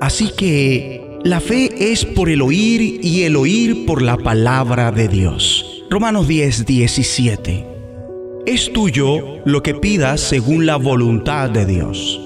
Así 0.00 0.30
que 0.36 1.18
la 1.24 1.40
fe 1.40 1.92
es 1.92 2.04
por 2.04 2.28
el 2.28 2.42
oír 2.42 3.00
y 3.02 3.22
el 3.22 3.36
oír 3.36 3.86
por 3.86 4.02
la 4.02 4.18
palabra 4.18 4.92
de 4.92 5.08
Dios. 5.08 5.84
Romanos 5.88 6.28
10, 6.28 6.66
17. 6.66 7.73
Es 8.46 8.74
tuyo 8.74 9.40
lo 9.46 9.62
que 9.62 9.72
pidas 9.72 10.20
según 10.20 10.66
la 10.66 10.76
voluntad 10.76 11.48
de 11.48 11.64
Dios. 11.64 12.20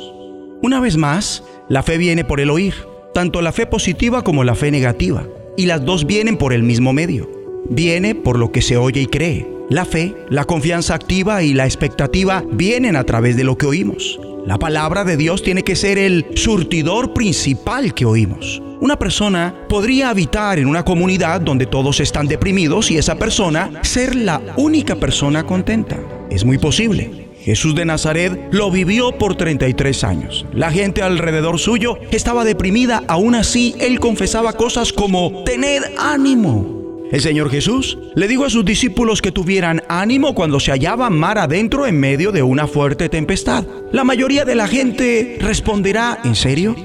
Una 0.60 0.80
vez 0.80 0.96
más, 0.96 1.44
la 1.68 1.84
fe 1.84 1.96
viene 1.96 2.24
por 2.24 2.40
el 2.40 2.50
oír, 2.50 2.74
tanto 3.14 3.40
la 3.40 3.52
fe 3.52 3.66
positiva 3.66 4.24
como 4.24 4.42
la 4.42 4.56
fe 4.56 4.72
negativa, 4.72 5.28
y 5.56 5.66
las 5.66 5.84
dos 5.84 6.08
vienen 6.08 6.36
por 6.36 6.52
el 6.52 6.64
mismo 6.64 6.92
medio. 6.92 7.30
Viene 7.70 8.16
por 8.16 8.36
lo 8.36 8.50
que 8.50 8.62
se 8.62 8.76
oye 8.76 9.02
y 9.02 9.06
cree. 9.06 9.57
La 9.70 9.84
fe, 9.84 10.16
la 10.30 10.46
confianza 10.46 10.94
activa 10.94 11.42
y 11.42 11.52
la 11.52 11.66
expectativa 11.66 12.42
vienen 12.50 12.96
a 12.96 13.04
través 13.04 13.36
de 13.36 13.44
lo 13.44 13.58
que 13.58 13.66
oímos. 13.66 14.18
La 14.46 14.56
palabra 14.56 15.04
de 15.04 15.18
Dios 15.18 15.42
tiene 15.42 15.62
que 15.62 15.76
ser 15.76 15.98
el 15.98 16.24
surtidor 16.36 17.12
principal 17.12 17.92
que 17.92 18.06
oímos. 18.06 18.62
Una 18.80 18.98
persona 18.98 19.54
podría 19.68 20.08
habitar 20.08 20.58
en 20.58 20.68
una 20.68 20.86
comunidad 20.86 21.42
donde 21.42 21.66
todos 21.66 22.00
están 22.00 22.28
deprimidos 22.28 22.90
y 22.90 22.96
esa 22.96 23.16
persona 23.16 23.70
ser 23.82 24.16
la 24.16 24.40
única 24.56 24.96
persona 24.96 25.44
contenta. 25.44 25.98
Es 26.30 26.46
muy 26.46 26.56
posible. 26.56 27.28
Jesús 27.42 27.74
de 27.74 27.84
Nazaret 27.84 28.48
lo 28.50 28.70
vivió 28.70 29.18
por 29.18 29.36
33 29.36 30.04
años. 30.04 30.46
La 30.54 30.70
gente 30.70 31.02
alrededor 31.02 31.58
suyo 31.58 31.98
estaba 32.10 32.44
deprimida, 32.44 33.02
aún 33.06 33.34
así 33.34 33.74
él 33.80 34.00
confesaba 34.00 34.54
cosas 34.54 34.94
como, 34.94 35.44
tened 35.44 35.82
ánimo, 35.98 36.77
el 37.10 37.20
Señor 37.20 37.50
Jesús 37.50 37.98
le 38.14 38.28
dijo 38.28 38.44
a 38.44 38.50
sus 38.50 38.64
discípulos 38.64 39.22
que 39.22 39.32
tuvieran 39.32 39.82
ánimo 39.88 40.34
cuando 40.34 40.60
se 40.60 40.72
hallaba 40.72 41.08
mar 41.08 41.38
adentro 41.38 41.86
en 41.86 41.98
medio 41.98 42.32
de 42.32 42.42
una 42.42 42.66
fuerte 42.66 43.08
tempestad. 43.08 43.64
La 43.92 44.04
mayoría 44.04 44.44
de 44.44 44.54
la 44.54 44.68
gente 44.68 45.38
responderá, 45.40 46.18
¿en 46.24 46.34
serio? 46.34 46.76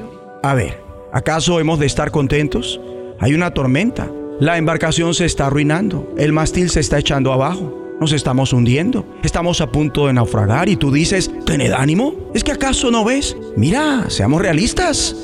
A 0.42 0.54
ver, 0.54 0.82
¿acaso 1.12 1.60
hemos 1.60 1.80
de 1.80 1.88
estar 1.88 2.12
contentos? 2.12 2.80
Hay 3.20 3.34
una 3.34 3.52
tormenta, 3.52 4.10
la 4.40 4.58
embarcación 4.58 5.14
se 5.14 5.26
está 5.26 5.48
arruinando, 5.48 6.14
el 6.18 6.32
mástil 6.32 6.70
se 6.70 6.80
está 6.80 7.00
echando 7.00 7.34
abajo. 7.34 7.80
Nos 8.00 8.12
estamos 8.12 8.52
hundiendo, 8.54 9.06
estamos 9.24 9.62
a 9.62 9.72
punto 9.72 10.08
de 10.08 10.14
naufragar 10.14 10.68
y 10.68 10.76
tú 10.76 10.92
dices, 10.92 11.32
tened 11.46 11.72
ánimo. 11.72 12.16
¿Es 12.34 12.44
que 12.44 12.52
acaso 12.52 12.92
no 12.92 13.06
ves? 13.06 13.38
Mira, 13.56 14.10
seamos 14.10 14.42
realistas. 14.42 15.16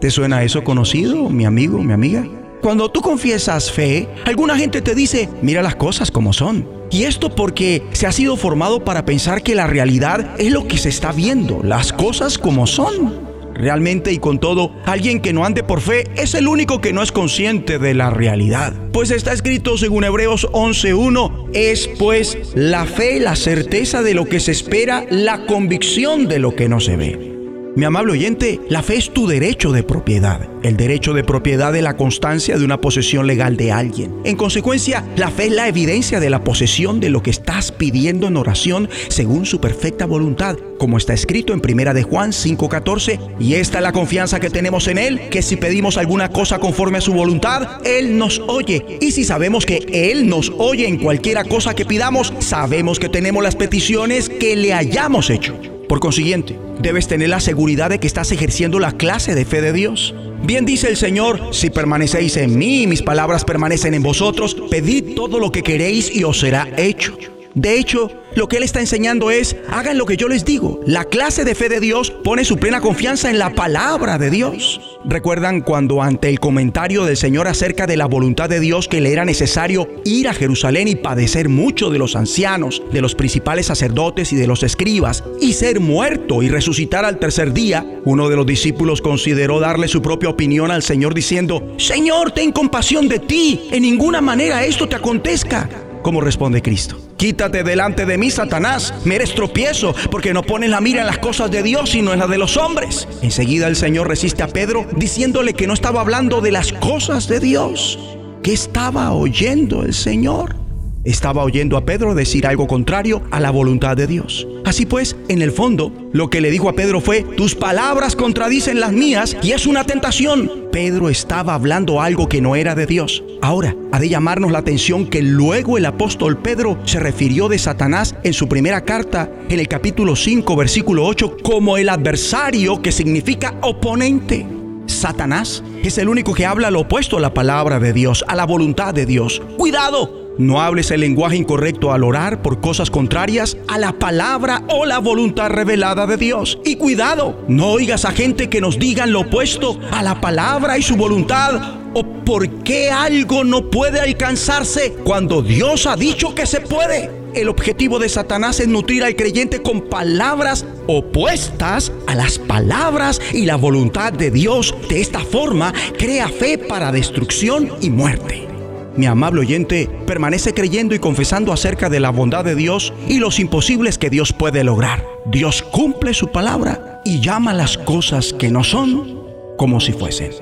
¿Te 0.00 0.10
suena 0.10 0.42
eso 0.42 0.64
conocido, 0.64 1.28
mi 1.28 1.44
amigo, 1.44 1.82
mi 1.82 1.92
amiga? 1.92 2.24
Cuando 2.62 2.92
tú 2.92 3.00
confiesas 3.00 3.72
fe, 3.72 4.08
alguna 4.24 4.56
gente 4.56 4.82
te 4.82 4.94
dice, 4.94 5.28
mira 5.42 5.62
las 5.62 5.74
cosas 5.74 6.12
como 6.12 6.32
son. 6.32 6.68
Y 6.92 7.04
esto 7.04 7.34
porque 7.34 7.82
se 7.90 8.06
ha 8.06 8.12
sido 8.12 8.36
formado 8.36 8.84
para 8.84 9.04
pensar 9.04 9.42
que 9.42 9.56
la 9.56 9.66
realidad 9.66 10.36
es 10.38 10.52
lo 10.52 10.68
que 10.68 10.78
se 10.78 10.88
está 10.88 11.10
viendo, 11.10 11.60
las 11.64 11.92
cosas 11.92 12.38
como 12.38 12.68
son. 12.68 13.32
Realmente 13.52 14.12
y 14.12 14.18
con 14.18 14.38
todo, 14.38 14.76
alguien 14.86 15.20
que 15.20 15.32
no 15.32 15.44
ande 15.44 15.64
por 15.64 15.80
fe 15.80 16.04
es 16.14 16.34
el 16.34 16.46
único 16.46 16.80
que 16.80 16.92
no 16.92 17.02
es 17.02 17.10
consciente 17.10 17.80
de 17.80 17.94
la 17.94 18.10
realidad. 18.10 18.72
Pues 18.92 19.10
está 19.10 19.32
escrito 19.32 19.76
según 19.76 20.04
Hebreos 20.04 20.46
11.1, 20.52 21.48
es 21.54 21.90
pues 21.98 22.38
la 22.54 22.86
fe 22.86 23.18
la 23.18 23.34
certeza 23.34 24.02
de 24.02 24.14
lo 24.14 24.26
que 24.26 24.38
se 24.38 24.52
espera, 24.52 25.04
la 25.10 25.46
convicción 25.46 26.28
de 26.28 26.38
lo 26.38 26.54
que 26.54 26.68
no 26.68 26.78
se 26.78 26.96
ve. 26.96 27.31
Mi 27.74 27.86
amable 27.86 28.12
oyente, 28.12 28.60
la 28.68 28.82
fe 28.82 28.96
es 28.96 29.14
tu 29.14 29.26
derecho 29.26 29.72
de 29.72 29.82
propiedad. 29.82 30.46
El 30.62 30.76
derecho 30.76 31.14
de 31.14 31.24
propiedad 31.24 31.74
es 31.74 31.82
la 31.82 31.96
constancia 31.96 32.58
de 32.58 32.66
una 32.66 32.82
posesión 32.82 33.26
legal 33.26 33.56
de 33.56 33.72
alguien. 33.72 34.14
En 34.24 34.36
consecuencia, 34.36 35.06
la 35.16 35.30
fe 35.30 35.46
es 35.46 35.52
la 35.52 35.68
evidencia 35.68 36.20
de 36.20 36.28
la 36.28 36.44
posesión 36.44 37.00
de 37.00 37.08
lo 37.08 37.22
que 37.22 37.30
estás 37.30 37.72
pidiendo 37.72 38.26
en 38.26 38.36
oración 38.36 38.90
según 39.08 39.46
su 39.46 39.58
perfecta 39.58 40.04
voluntad, 40.04 40.58
como 40.78 40.98
está 40.98 41.14
escrito 41.14 41.54
en 41.54 41.62
Primera 41.62 41.94
de 41.94 42.02
Juan 42.02 42.32
5:14, 42.32 43.18
y 43.40 43.54
esta 43.54 43.78
es 43.78 43.82
la 43.82 43.92
confianza 43.92 44.38
que 44.38 44.50
tenemos 44.50 44.86
en 44.86 44.98
él, 44.98 45.30
que 45.30 45.40
si 45.40 45.56
pedimos 45.56 45.96
alguna 45.96 46.28
cosa 46.28 46.58
conforme 46.58 46.98
a 46.98 47.00
su 47.00 47.14
voluntad, 47.14 47.80
él 47.86 48.18
nos 48.18 48.38
oye. 48.48 48.98
Y 49.00 49.12
si 49.12 49.24
sabemos 49.24 49.64
que 49.64 49.86
él 49.90 50.28
nos 50.28 50.52
oye 50.58 50.86
en 50.86 50.98
cualquiera 50.98 51.44
cosa 51.44 51.74
que 51.74 51.86
pidamos, 51.86 52.34
sabemos 52.40 52.98
que 52.98 53.08
tenemos 53.08 53.42
las 53.42 53.56
peticiones 53.56 54.28
que 54.28 54.56
le 54.56 54.74
hayamos 54.74 55.30
hecho. 55.30 55.56
Por 55.92 56.00
consiguiente, 56.00 56.58
debes 56.80 57.06
tener 57.06 57.28
la 57.28 57.38
seguridad 57.38 57.90
de 57.90 58.00
que 58.00 58.06
estás 58.06 58.32
ejerciendo 58.32 58.78
la 58.78 58.92
clase 58.92 59.34
de 59.34 59.44
fe 59.44 59.60
de 59.60 59.74
Dios. 59.74 60.14
Bien 60.42 60.64
dice 60.64 60.88
el 60.88 60.96
Señor, 60.96 61.48
si 61.50 61.68
permanecéis 61.68 62.38
en 62.38 62.56
mí 62.56 62.84
y 62.84 62.86
mis 62.86 63.02
palabras 63.02 63.44
permanecen 63.44 63.92
en 63.92 64.02
vosotros, 64.02 64.56
pedid 64.70 65.14
todo 65.14 65.38
lo 65.38 65.52
que 65.52 65.62
queréis 65.62 66.16
y 66.16 66.24
os 66.24 66.40
será 66.40 66.66
hecho. 66.78 67.14
De 67.54 67.78
hecho, 67.78 68.10
lo 68.34 68.48
que 68.48 68.56
Él 68.56 68.62
está 68.62 68.80
enseñando 68.80 69.30
es, 69.30 69.56
hagan 69.70 69.98
lo 69.98 70.06
que 70.06 70.16
yo 70.16 70.26
les 70.26 70.44
digo. 70.44 70.80
La 70.86 71.04
clase 71.04 71.44
de 71.44 71.54
fe 71.54 71.68
de 71.68 71.80
Dios 71.80 72.10
pone 72.10 72.44
su 72.44 72.56
plena 72.56 72.80
confianza 72.80 73.28
en 73.28 73.38
la 73.38 73.54
palabra 73.54 74.16
de 74.16 74.30
Dios. 74.30 74.80
¿Recuerdan 75.04 75.60
cuando 75.60 76.00
ante 76.00 76.30
el 76.30 76.40
comentario 76.40 77.04
del 77.04 77.16
Señor 77.16 77.48
acerca 77.48 77.86
de 77.86 77.98
la 77.98 78.06
voluntad 78.06 78.48
de 78.48 78.60
Dios 78.60 78.88
que 78.88 79.02
le 79.02 79.12
era 79.12 79.26
necesario 79.26 79.86
ir 80.04 80.28
a 80.28 80.34
Jerusalén 80.34 80.88
y 80.88 80.94
padecer 80.94 81.50
mucho 81.50 81.90
de 81.90 81.98
los 81.98 82.16
ancianos, 82.16 82.82
de 82.90 83.02
los 83.02 83.14
principales 83.14 83.66
sacerdotes 83.66 84.32
y 84.32 84.36
de 84.36 84.46
los 84.46 84.62
escribas, 84.62 85.22
y 85.40 85.52
ser 85.52 85.80
muerto 85.80 86.42
y 86.42 86.48
resucitar 86.48 87.04
al 87.04 87.18
tercer 87.18 87.52
día? 87.52 87.84
Uno 88.04 88.30
de 88.30 88.36
los 88.36 88.46
discípulos 88.46 89.02
consideró 89.02 89.60
darle 89.60 89.88
su 89.88 90.00
propia 90.00 90.30
opinión 90.30 90.70
al 90.70 90.82
Señor 90.82 91.12
diciendo, 91.12 91.74
Señor, 91.76 92.30
ten 92.30 92.52
compasión 92.52 93.08
de 93.08 93.18
ti, 93.18 93.68
en 93.70 93.82
ninguna 93.82 94.22
manera 94.22 94.64
esto 94.64 94.88
te 94.88 94.96
acontezca. 94.96 95.68
¿Cómo 96.02 96.20
responde 96.20 96.62
Cristo? 96.62 97.11
Quítate 97.22 97.62
delante 97.62 98.04
de 98.04 98.18
mí, 98.18 98.32
Satanás. 98.32 98.92
Me 99.04 99.14
eres 99.14 99.32
tropiezo 99.32 99.94
porque 100.10 100.34
no 100.34 100.42
pones 100.42 100.70
la 100.70 100.80
mira 100.80 101.02
en 101.02 101.06
las 101.06 101.18
cosas 101.18 101.52
de 101.52 101.62
Dios, 101.62 101.90
sino 101.90 102.12
en 102.12 102.18
las 102.18 102.28
de 102.28 102.36
los 102.36 102.56
hombres. 102.56 103.06
Enseguida 103.22 103.68
el 103.68 103.76
Señor 103.76 104.08
resiste 104.08 104.42
a 104.42 104.48
Pedro 104.48 104.88
diciéndole 104.96 105.54
que 105.54 105.68
no 105.68 105.72
estaba 105.72 106.00
hablando 106.00 106.40
de 106.40 106.50
las 106.50 106.72
cosas 106.72 107.28
de 107.28 107.38
Dios, 107.38 107.96
que 108.42 108.52
estaba 108.52 109.12
oyendo 109.12 109.84
el 109.84 109.94
Señor. 109.94 110.61
Estaba 111.04 111.42
oyendo 111.42 111.76
a 111.76 111.84
Pedro 111.84 112.14
decir 112.14 112.46
algo 112.46 112.68
contrario 112.68 113.22
a 113.32 113.40
la 113.40 113.50
voluntad 113.50 113.96
de 113.96 114.06
Dios. 114.06 114.46
Así 114.64 114.86
pues, 114.86 115.16
en 115.28 115.42
el 115.42 115.50
fondo, 115.50 115.92
lo 116.12 116.30
que 116.30 116.40
le 116.40 116.52
dijo 116.52 116.68
a 116.68 116.74
Pedro 116.74 117.00
fue, 117.00 117.24
tus 117.36 117.56
palabras 117.56 118.14
contradicen 118.14 118.78
las 118.78 118.92
mías 118.92 119.36
y 119.42 119.50
es 119.50 119.66
una 119.66 119.84
tentación. 119.84 120.68
Pedro 120.70 121.08
estaba 121.08 121.54
hablando 121.54 122.00
algo 122.00 122.28
que 122.28 122.40
no 122.40 122.54
era 122.54 122.76
de 122.76 122.86
Dios. 122.86 123.24
Ahora, 123.42 123.74
ha 123.90 123.98
de 123.98 124.08
llamarnos 124.08 124.52
la 124.52 124.60
atención 124.60 125.06
que 125.06 125.22
luego 125.22 125.76
el 125.76 125.86
apóstol 125.86 126.38
Pedro 126.38 126.78
se 126.84 127.00
refirió 127.00 127.48
de 127.48 127.58
Satanás 127.58 128.14
en 128.22 128.32
su 128.32 128.48
primera 128.48 128.84
carta, 128.84 129.28
en 129.48 129.58
el 129.58 129.66
capítulo 129.66 130.14
5, 130.14 130.54
versículo 130.54 131.04
8, 131.04 131.38
como 131.42 131.78
el 131.78 131.88
adversario 131.88 132.80
que 132.80 132.92
significa 132.92 133.56
oponente. 133.62 134.46
Satanás 134.86 135.64
es 135.82 135.98
el 135.98 136.08
único 136.08 136.32
que 136.32 136.46
habla 136.46 136.70
lo 136.70 136.80
opuesto 136.80 137.18
a 137.18 137.20
la 137.20 137.34
palabra 137.34 137.80
de 137.80 137.92
Dios, 137.92 138.24
a 138.28 138.36
la 138.36 138.46
voluntad 138.46 138.94
de 138.94 139.06
Dios. 139.06 139.42
Cuidado, 139.56 140.21
no 140.38 140.60
hables 140.60 140.90
el 140.90 141.00
lenguaje 141.00 141.36
incorrecto 141.36 141.92
al 141.92 142.04
orar 142.04 142.42
por 142.42 142.60
cosas 142.60 142.90
contrarias 142.90 143.56
a 143.68 143.78
la 143.78 143.98
palabra 143.98 144.64
o 144.68 144.86
la 144.86 144.98
voluntad 144.98 145.50
revelada 145.50 146.06
de 146.06 146.16
Dios. 146.16 146.58
Y 146.64 146.76
cuidado, 146.76 147.38
no 147.48 147.68
oigas 147.68 148.04
a 148.04 148.12
gente 148.12 148.48
que 148.48 148.60
nos 148.60 148.78
digan 148.78 149.12
lo 149.12 149.20
opuesto 149.20 149.78
a 149.90 150.02
la 150.02 150.20
palabra 150.20 150.78
y 150.78 150.82
su 150.82 150.96
voluntad 150.96 151.78
o 151.94 152.04
por 152.24 152.48
qué 152.62 152.90
algo 152.90 153.44
no 153.44 153.70
puede 153.70 154.00
alcanzarse 154.00 154.94
cuando 155.04 155.42
Dios 155.42 155.86
ha 155.86 155.96
dicho 155.96 156.34
que 156.34 156.46
se 156.46 156.60
puede. 156.60 157.10
El 157.34 157.48
objetivo 157.48 157.98
de 157.98 158.10
Satanás 158.10 158.60
es 158.60 158.68
nutrir 158.68 159.04
al 159.04 159.16
creyente 159.16 159.62
con 159.62 159.82
palabras 159.82 160.66
opuestas 160.86 161.90
a 162.06 162.14
las 162.14 162.38
palabras 162.38 163.20
y 163.32 163.46
la 163.46 163.56
voluntad 163.56 164.12
de 164.12 164.30
Dios. 164.30 164.74
De 164.88 165.00
esta 165.00 165.20
forma, 165.20 165.72
crea 165.98 166.28
fe 166.28 166.58
para 166.58 166.92
destrucción 166.92 167.70
y 167.80 167.88
muerte. 167.88 168.51
Mi 168.96 169.06
amable 169.06 169.40
oyente 169.40 169.88
permanece 170.06 170.52
creyendo 170.52 170.94
y 170.94 170.98
confesando 170.98 171.52
acerca 171.52 171.88
de 171.88 172.00
la 172.00 172.10
bondad 172.10 172.44
de 172.44 172.54
Dios 172.54 172.92
y 173.08 173.18
los 173.18 173.40
imposibles 173.40 173.96
que 173.96 174.10
Dios 174.10 174.32
puede 174.32 174.64
lograr. 174.64 175.06
Dios 175.26 175.62
cumple 175.62 176.12
su 176.12 176.28
palabra 176.28 177.00
y 177.04 177.20
llama 177.20 177.54
las 177.54 177.78
cosas 177.78 178.34
que 178.34 178.50
no 178.50 178.64
son 178.64 179.22
como 179.56 179.80
si 179.80 179.92
fuesen. 179.92 180.32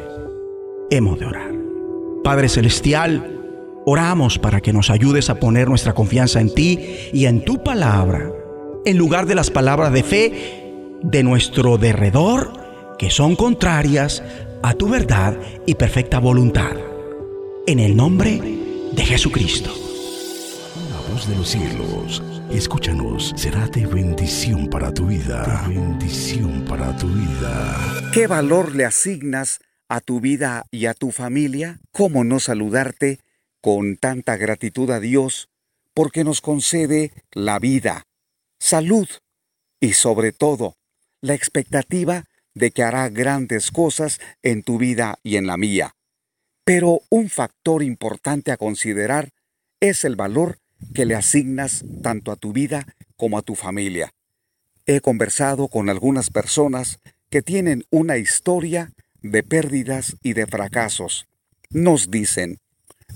Hemos 0.90 1.20
de 1.20 1.26
orar. 1.26 1.52
Padre 2.24 2.48
Celestial, 2.48 3.38
oramos 3.86 4.38
para 4.38 4.60
que 4.60 4.72
nos 4.72 4.90
ayudes 4.90 5.30
a 5.30 5.38
poner 5.38 5.68
nuestra 5.68 5.94
confianza 5.94 6.40
en 6.40 6.52
ti 6.52 6.80
y 7.12 7.26
en 7.26 7.44
tu 7.44 7.62
palabra, 7.62 8.32
en 8.84 8.98
lugar 8.98 9.26
de 9.26 9.36
las 9.36 9.50
palabras 9.50 9.92
de 9.92 10.02
fe 10.02 10.98
de 11.02 11.22
nuestro 11.22 11.78
derredor, 11.78 12.52
que 12.98 13.10
son 13.10 13.36
contrarias 13.36 14.24
a 14.62 14.74
tu 14.74 14.88
verdad 14.88 15.36
y 15.66 15.76
perfecta 15.76 16.18
voluntad 16.18 16.89
en 17.70 17.78
el 17.78 17.96
nombre 17.96 18.40
de 18.90 19.04
Jesucristo. 19.04 19.72
La 20.90 21.12
voz 21.12 21.28
de 21.28 21.36
los 21.36 21.50
cielos, 21.50 22.20
escúchanos, 22.50 23.32
será 23.36 23.68
de 23.68 23.86
bendición 23.86 24.68
para 24.68 24.92
tu 24.92 25.06
vida. 25.06 25.68
De 25.68 25.76
bendición 25.76 26.64
para 26.64 26.96
tu 26.96 27.06
vida. 27.06 28.10
¿Qué 28.12 28.26
valor 28.26 28.74
le 28.74 28.84
asignas 28.86 29.60
a 29.88 30.00
tu 30.00 30.18
vida 30.18 30.66
y 30.72 30.86
a 30.86 30.94
tu 30.94 31.12
familia? 31.12 31.78
¿Cómo 31.92 32.24
no 32.24 32.40
saludarte 32.40 33.20
con 33.60 33.96
tanta 33.96 34.36
gratitud 34.36 34.90
a 34.90 34.98
Dios 34.98 35.48
porque 35.94 36.24
nos 36.24 36.40
concede 36.40 37.12
la 37.30 37.60
vida, 37.60 38.08
salud 38.58 39.08
y 39.78 39.92
sobre 39.92 40.32
todo 40.32 40.74
la 41.20 41.34
expectativa 41.34 42.24
de 42.52 42.72
que 42.72 42.82
hará 42.82 43.08
grandes 43.10 43.70
cosas 43.70 44.18
en 44.42 44.64
tu 44.64 44.76
vida 44.76 45.20
y 45.22 45.36
en 45.36 45.46
la 45.46 45.56
mía? 45.56 45.94
Pero 46.64 47.00
un 47.08 47.28
factor 47.28 47.82
importante 47.82 48.52
a 48.52 48.56
considerar 48.56 49.32
es 49.80 50.04
el 50.04 50.16
valor 50.16 50.58
que 50.94 51.04
le 51.04 51.14
asignas 51.14 51.84
tanto 52.02 52.32
a 52.32 52.36
tu 52.36 52.52
vida 52.52 52.86
como 53.16 53.38
a 53.38 53.42
tu 53.42 53.54
familia. 53.54 54.12
He 54.86 55.00
conversado 55.00 55.68
con 55.68 55.88
algunas 55.88 56.30
personas 56.30 57.00
que 57.28 57.42
tienen 57.42 57.84
una 57.90 58.16
historia 58.16 58.92
de 59.22 59.42
pérdidas 59.42 60.16
y 60.22 60.32
de 60.32 60.46
fracasos. 60.46 61.26
Nos 61.70 62.10
dicen, 62.10 62.58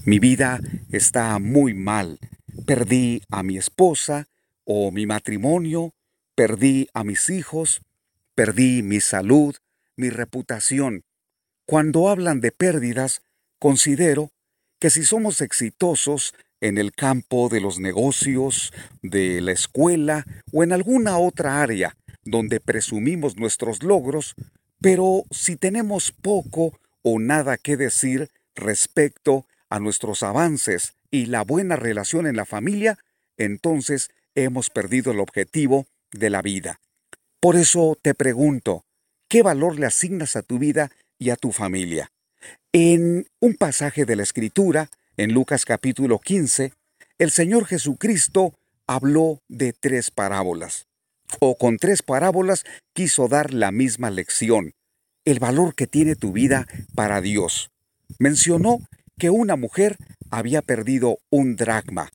mi 0.04 0.18
vida 0.18 0.60
está 0.90 1.38
muy 1.38 1.74
mal, 1.74 2.18
perdí 2.66 3.22
a 3.30 3.42
mi 3.42 3.56
esposa 3.56 4.28
o 4.64 4.90
mi 4.90 5.06
matrimonio, 5.06 5.94
perdí 6.34 6.88
a 6.92 7.04
mis 7.04 7.30
hijos, 7.30 7.82
perdí 8.34 8.82
mi 8.82 9.00
salud, 9.00 9.56
mi 9.96 10.10
reputación. 10.10 11.04
Cuando 11.66 12.08
hablan 12.08 12.40
de 12.40 12.52
pérdidas, 12.52 13.22
Considero 13.64 14.30
que 14.78 14.90
si 14.90 15.04
somos 15.04 15.40
exitosos 15.40 16.34
en 16.60 16.76
el 16.76 16.92
campo 16.92 17.48
de 17.48 17.62
los 17.62 17.80
negocios, 17.80 18.74
de 19.00 19.40
la 19.40 19.52
escuela 19.52 20.26
o 20.52 20.62
en 20.64 20.72
alguna 20.72 21.16
otra 21.16 21.62
área 21.62 21.96
donde 22.24 22.60
presumimos 22.60 23.38
nuestros 23.38 23.82
logros, 23.82 24.34
pero 24.82 25.22
si 25.30 25.56
tenemos 25.56 26.12
poco 26.12 26.78
o 27.00 27.18
nada 27.18 27.56
que 27.56 27.78
decir 27.78 28.28
respecto 28.54 29.46
a 29.70 29.80
nuestros 29.80 30.22
avances 30.22 30.92
y 31.10 31.24
la 31.24 31.42
buena 31.42 31.76
relación 31.76 32.26
en 32.26 32.36
la 32.36 32.44
familia, 32.44 32.98
entonces 33.38 34.10
hemos 34.34 34.68
perdido 34.68 35.10
el 35.10 35.20
objetivo 35.20 35.86
de 36.12 36.28
la 36.28 36.42
vida. 36.42 36.80
Por 37.40 37.56
eso 37.56 37.96
te 38.02 38.12
pregunto, 38.12 38.84
¿qué 39.26 39.42
valor 39.42 39.78
le 39.80 39.86
asignas 39.86 40.36
a 40.36 40.42
tu 40.42 40.58
vida 40.58 40.90
y 41.18 41.30
a 41.30 41.36
tu 41.36 41.50
familia? 41.50 42.10
En 42.72 43.26
un 43.40 43.54
pasaje 43.54 44.04
de 44.04 44.16
la 44.16 44.22
Escritura, 44.22 44.90
en 45.16 45.32
Lucas 45.32 45.64
capítulo 45.64 46.18
15, 46.18 46.72
el 47.18 47.30
Señor 47.30 47.66
Jesucristo 47.66 48.54
habló 48.86 49.40
de 49.48 49.72
tres 49.72 50.10
parábolas. 50.10 50.86
O 51.40 51.56
con 51.56 51.78
tres 51.78 52.02
parábolas 52.02 52.64
quiso 52.92 53.28
dar 53.28 53.54
la 53.54 53.70
misma 53.72 54.10
lección, 54.10 54.72
el 55.24 55.38
valor 55.38 55.74
que 55.74 55.86
tiene 55.86 56.16
tu 56.16 56.32
vida 56.32 56.66
para 56.94 57.20
Dios. 57.20 57.70
Mencionó 58.18 58.78
que 59.18 59.30
una 59.30 59.56
mujer 59.56 59.96
había 60.30 60.62
perdido 60.62 61.18
un 61.30 61.56
dracma. 61.56 62.10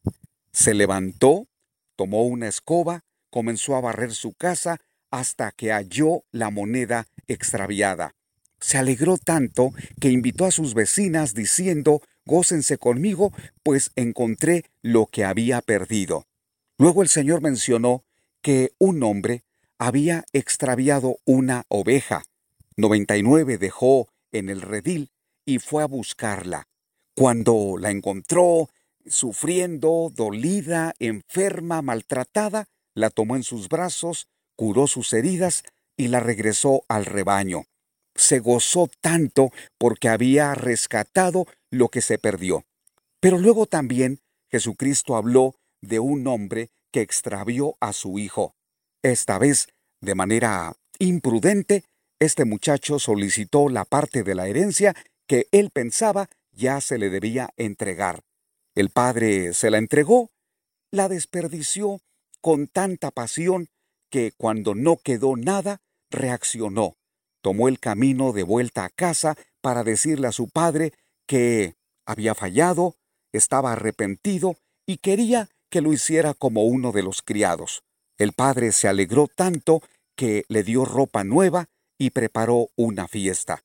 Se 0.51 0.73
levantó, 0.73 1.47
tomó 1.95 2.23
una 2.23 2.47
escoba, 2.47 3.01
comenzó 3.29 3.75
a 3.75 3.81
barrer 3.81 4.11
su 4.13 4.33
casa 4.33 4.77
hasta 5.11 5.51
que 5.51 5.71
halló 5.71 6.23
la 6.31 6.49
moneda 6.49 7.07
extraviada. 7.27 8.13
Se 8.59 8.77
alegró 8.77 9.17
tanto 9.17 9.71
que 9.99 10.09
invitó 10.09 10.45
a 10.45 10.51
sus 10.51 10.73
vecinas 10.73 11.33
diciendo, 11.33 12.01
Gócense 12.25 12.77
conmigo, 12.77 13.33
pues 13.63 13.91
encontré 13.95 14.65
lo 14.81 15.07
que 15.07 15.23
había 15.25 15.61
perdido. 15.61 16.27
Luego 16.77 17.01
el 17.01 17.09
Señor 17.09 17.41
mencionó 17.41 18.03
que 18.41 18.71
un 18.77 19.01
hombre 19.03 19.43
había 19.79 20.25
extraviado 20.33 21.17
una 21.25 21.63
oveja. 21.69 22.23
99 22.77 23.57
dejó 23.57 24.09
en 24.31 24.49
el 24.49 24.61
redil 24.61 25.11
y 25.45 25.59
fue 25.59 25.83
a 25.83 25.87
buscarla. 25.87 26.67
Cuando 27.15 27.77
la 27.79 27.89
encontró, 27.89 28.69
sufriendo, 29.05 30.11
dolida, 30.13 30.93
enferma, 30.99 31.81
maltratada, 31.81 32.67
la 32.93 33.09
tomó 33.09 33.35
en 33.35 33.43
sus 33.43 33.69
brazos, 33.69 34.27
curó 34.55 34.87
sus 34.87 35.13
heridas 35.13 35.63
y 35.97 36.09
la 36.09 36.19
regresó 36.19 36.83
al 36.87 37.05
rebaño. 37.05 37.65
Se 38.15 38.39
gozó 38.39 38.89
tanto 39.01 39.51
porque 39.77 40.09
había 40.09 40.55
rescatado 40.55 41.45
lo 41.71 41.89
que 41.89 42.01
se 42.01 42.17
perdió. 42.17 42.65
Pero 43.19 43.37
luego 43.37 43.65
también 43.65 44.19
Jesucristo 44.49 45.15
habló 45.15 45.55
de 45.81 45.99
un 45.99 46.27
hombre 46.27 46.69
que 46.91 47.01
extravió 47.01 47.75
a 47.79 47.93
su 47.93 48.19
hijo. 48.19 48.55
Esta 49.03 49.37
vez, 49.37 49.69
de 50.01 50.15
manera 50.15 50.73
imprudente, 50.97 51.85
este 52.19 52.45
muchacho 52.45 52.99
solicitó 52.99 53.69
la 53.69 53.85
parte 53.85 54.23
de 54.23 54.35
la 54.35 54.47
herencia 54.47 54.95
que 55.27 55.47
él 55.51 55.69
pensaba 55.69 56.29
ya 56.51 56.81
se 56.81 56.97
le 56.97 57.09
debía 57.09 57.49
entregar. 57.55 58.23
El 58.75 58.89
padre 58.89 59.53
se 59.53 59.69
la 59.69 59.77
entregó, 59.77 60.31
la 60.91 61.07
desperdició 61.07 62.01
con 62.41 62.67
tanta 62.67 63.11
pasión 63.11 63.69
que 64.09 64.31
cuando 64.35 64.75
no 64.75 64.97
quedó 64.97 65.35
nada, 65.37 65.81
reaccionó. 66.09 66.95
Tomó 67.41 67.67
el 67.67 67.79
camino 67.79 68.31
de 68.33 68.43
vuelta 68.43 68.85
a 68.85 68.89
casa 68.89 69.35
para 69.61 69.83
decirle 69.83 70.27
a 70.27 70.31
su 70.31 70.49
padre 70.49 70.93
que 71.25 71.75
había 72.05 72.35
fallado, 72.35 72.95
estaba 73.31 73.73
arrepentido 73.73 74.55
y 74.85 74.97
quería 74.97 75.49
que 75.69 75.81
lo 75.81 75.93
hiciera 75.93 76.33
como 76.33 76.63
uno 76.63 76.91
de 76.91 77.03
los 77.03 77.21
criados. 77.21 77.83
El 78.17 78.33
padre 78.33 78.71
se 78.71 78.87
alegró 78.87 79.27
tanto 79.27 79.81
que 80.15 80.43
le 80.47 80.63
dio 80.63 80.83
ropa 80.85 81.23
nueva 81.23 81.69
y 81.97 82.09
preparó 82.09 82.69
una 82.75 83.07
fiesta. 83.07 83.63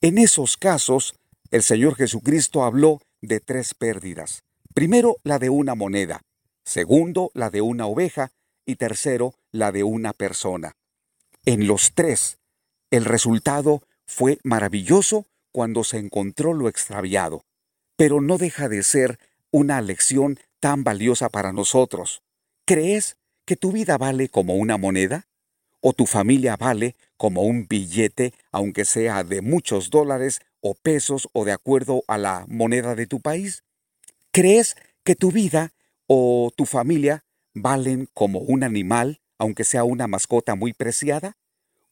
En 0.00 0.18
esos 0.18 0.56
casos, 0.56 1.14
el 1.50 1.62
Señor 1.62 1.96
Jesucristo 1.96 2.64
habló 2.64 3.00
de 3.20 3.40
tres 3.40 3.74
pérdidas. 3.74 4.44
Primero, 4.72 5.16
la 5.24 5.38
de 5.38 5.50
una 5.50 5.74
moneda. 5.74 6.22
Segundo, 6.64 7.30
la 7.34 7.50
de 7.50 7.60
una 7.60 7.86
oveja. 7.86 8.30
Y 8.64 8.76
tercero, 8.76 9.34
la 9.50 9.72
de 9.72 9.82
una 9.82 10.12
persona. 10.12 10.76
En 11.44 11.66
los 11.66 11.92
tres, 11.94 12.38
el 12.90 13.04
resultado 13.04 13.82
fue 14.06 14.38
maravilloso 14.42 15.26
cuando 15.52 15.84
se 15.84 15.98
encontró 15.98 16.54
lo 16.54 16.68
extraviado, 16.68 17.44
pero 17.96 18.20
no 18.20 18.38
deja 18.38 18.68
de 18.68 18.82
ser 18.82 19.18
una 19.50 19.80
lección 19.80 20.38
tan 20.58 20.84
valiosa 20.84 21.28
para 21.28 21.52
nosotros. 21.52 22.22
¿Crees 22.64 23.16
que 23.44 23.56
tu 23.56 23.72
vida 23.72 23.98
vale 23.98 24.28
como 24.28 24.54
una 24.54 24.76
moneda? 24.76 25.26
¿O 25.80 25.92
tu 25.92 26.06
familia 26.06 26.56
vale 26.56 26.96
como 27.16 27.42
un 27.42 27.66
billete, 27.66 28.34
aunque 28.52 28.84
sea 28.84 29.24
de 29.24 29.40
muchos 29.40 29.90
dólares 29.90 30.40
o 30.60 30.74
pesos 30.74 31.28
o 31.32 31.44
de 31.44 31.52
acuerdo 31.52 32.02
a 32.06 32.18
la 32.18 32.44
moneda 32.48 32.94
de 32.94 33.06
tu 33.06 33.20
país? 33.20 33.64
¿Crees 34.30 34.76
que 35.04 35.14
tu 35.14 35.32
vida 35.32 35.72
o 36.06 36.52
tu 36.54 36.66
familia 36.66 37.24
valen 37.54 38.08
como 38.12 38.40
un 38.40 38.62
animal, 38.62 39.20
aunque 39.38 39.64
sea 39.64 39.84
una 39.84 40.06
mascota 40.06 40.54
muy 40.54 40.72
preciada? 40.72 41.36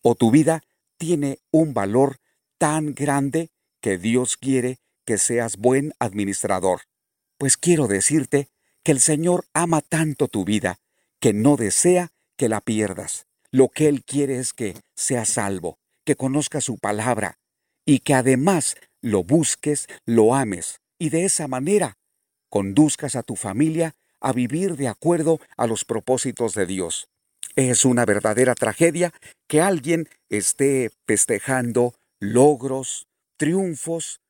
¿O 0.02 0.14
tu 0.14 0.30
vida 0.30 0.62
tiene 0.98 1.38
un 1.50 1.72
valor 1.72 2.18
tan 2.58 2.94
grande 2.94 3.50
que 3.80 3.96
Dios 3.96 4.36
quiere 4.36 4.78
que 5.06 5.16
seas 5.16 5.56
buen 5.56 5.94
administrador? 5.98 6.82
Pues 7.38 7.56
quiero 7.56 7.86
decirte 7.86 8.48
que 8.82 8.92
el 8.92 9.00
Señor 9.00 9.46
ama 9.54 9.80
tanto 9.80 10.28
tu 10.28 10.44
vida 10.44 10.80
que 11.20 11.32
no 11.32 11.56
desea 11.56 12.10
que 12.36 12.48
la 12.48 12.60
pierdas. 12.60 13.26
Lo 13.50 13.68
que 13.68 13.88
Él 13.88 14.04
quiere 14.04 14.38
es 14.38 14.52
que 14.52 14.76
seas 14.94 15.30
salvo, 15.30 15.78
que 16.04 16.16
conozcas 16.16 16.64
su 16.64 16.78
palabra 16.78 17.38
y 17.86 18.00
que 18.00 18.14
además 18.14 18.76
lo 19.00 19.24
busques, 19.24 19.86
lo 20.04 20.34
ames 20.34 20.80
y 20.98 21.10
de 21.10 21.24
esa 21.24 21.48
manera 21.48 21.96
conduzcas 22.48 23.14
a 23.14 23.22
tu 23.22 23.36
familia 23.36 23.94
a 24.20 24.32
vivir 24.32 24.76
de 24.76 24.88
acuerdo 24.88 25.38
a 25.56 25.66
los 25.66 25.84
propósitos 25.84 26.54
de 26.54 26.66
Dios. 26.66 27.08
Es 27.58 27.84
una 27.84 28.04
verdadera 28.04 28.54
tragedia 28.54 29.12
que 29.48 29.60
alguien 29.60 30.08
esté 30.28 30.92
festejando 31.08 31.96
logros, 32.20 33.08
triunfos 33.36 34.20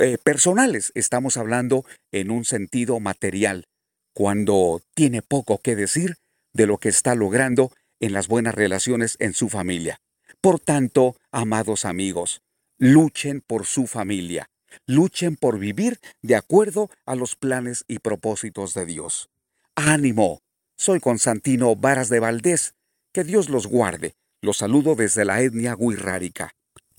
eh, 0.00 0.18
personales. 0.18 0.90
Estamos 0.96 1.36
hablando 1.36 1.84
en 2.10 2.32
un 2.32 2.44
sentido 2.44 2.98
material, 2.98 3.68
cuando 4.12 4.82
tiene 4.96 5.22
poco 5.22 5.58
que 5.58 5.76
decir 5.76 6.16
de 6.52 6.66
lo 6.66 6.78
que 6.78 6.88
está 6.88 7.14
logrando 7.14 7.70
en 8.00 8.12
las 8.12 8.26
buenas 8.26 8.56
relaciones 8.56 9.14
en 9.20 9.34
su 9.34 9.48
familia. 9.48 10.00
Por 10.40 10.58
tanto, 10.58 11.14
amados 11.30 11.84
amigos, 11.84 12.42
luchen 12.76 13.40
por 13.40 13.66
su 13.66 13.86
familia, 13.86 14.50
luchen 14.84 15.36
por 15.36 15.60
vivir 15.60 16.00
de 16.22 16.34
acuerdo 16.34 16.90
a 17.06 17.14
los 17.14 17.36
planes 17.36 17.84
y 17.86 18.00
propósitos 18.00 18.74
de 18.74 18.84
Dios. 18.84 19.30
¡Ánimo! 19.76 20.43
Soy 20.76 21.00
Constantino 21.00 21.76
Varas 21.76 22.08
de 22.08 22.20
Valdés. 22.20 22.74
Que 23.12 23.24
Dios 23.24 23.48
los 23.48 23.66
guarde. 23.66 24.14
Los 24.42 24.58
saludo 24.58 24.96
desde 24.96 25.24
la 25.24 25.40
etnia 25.40 25.76
guirrárica. 25.76 26.50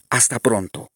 Hasta 0.10 0.40
pronto. 0.40 0.88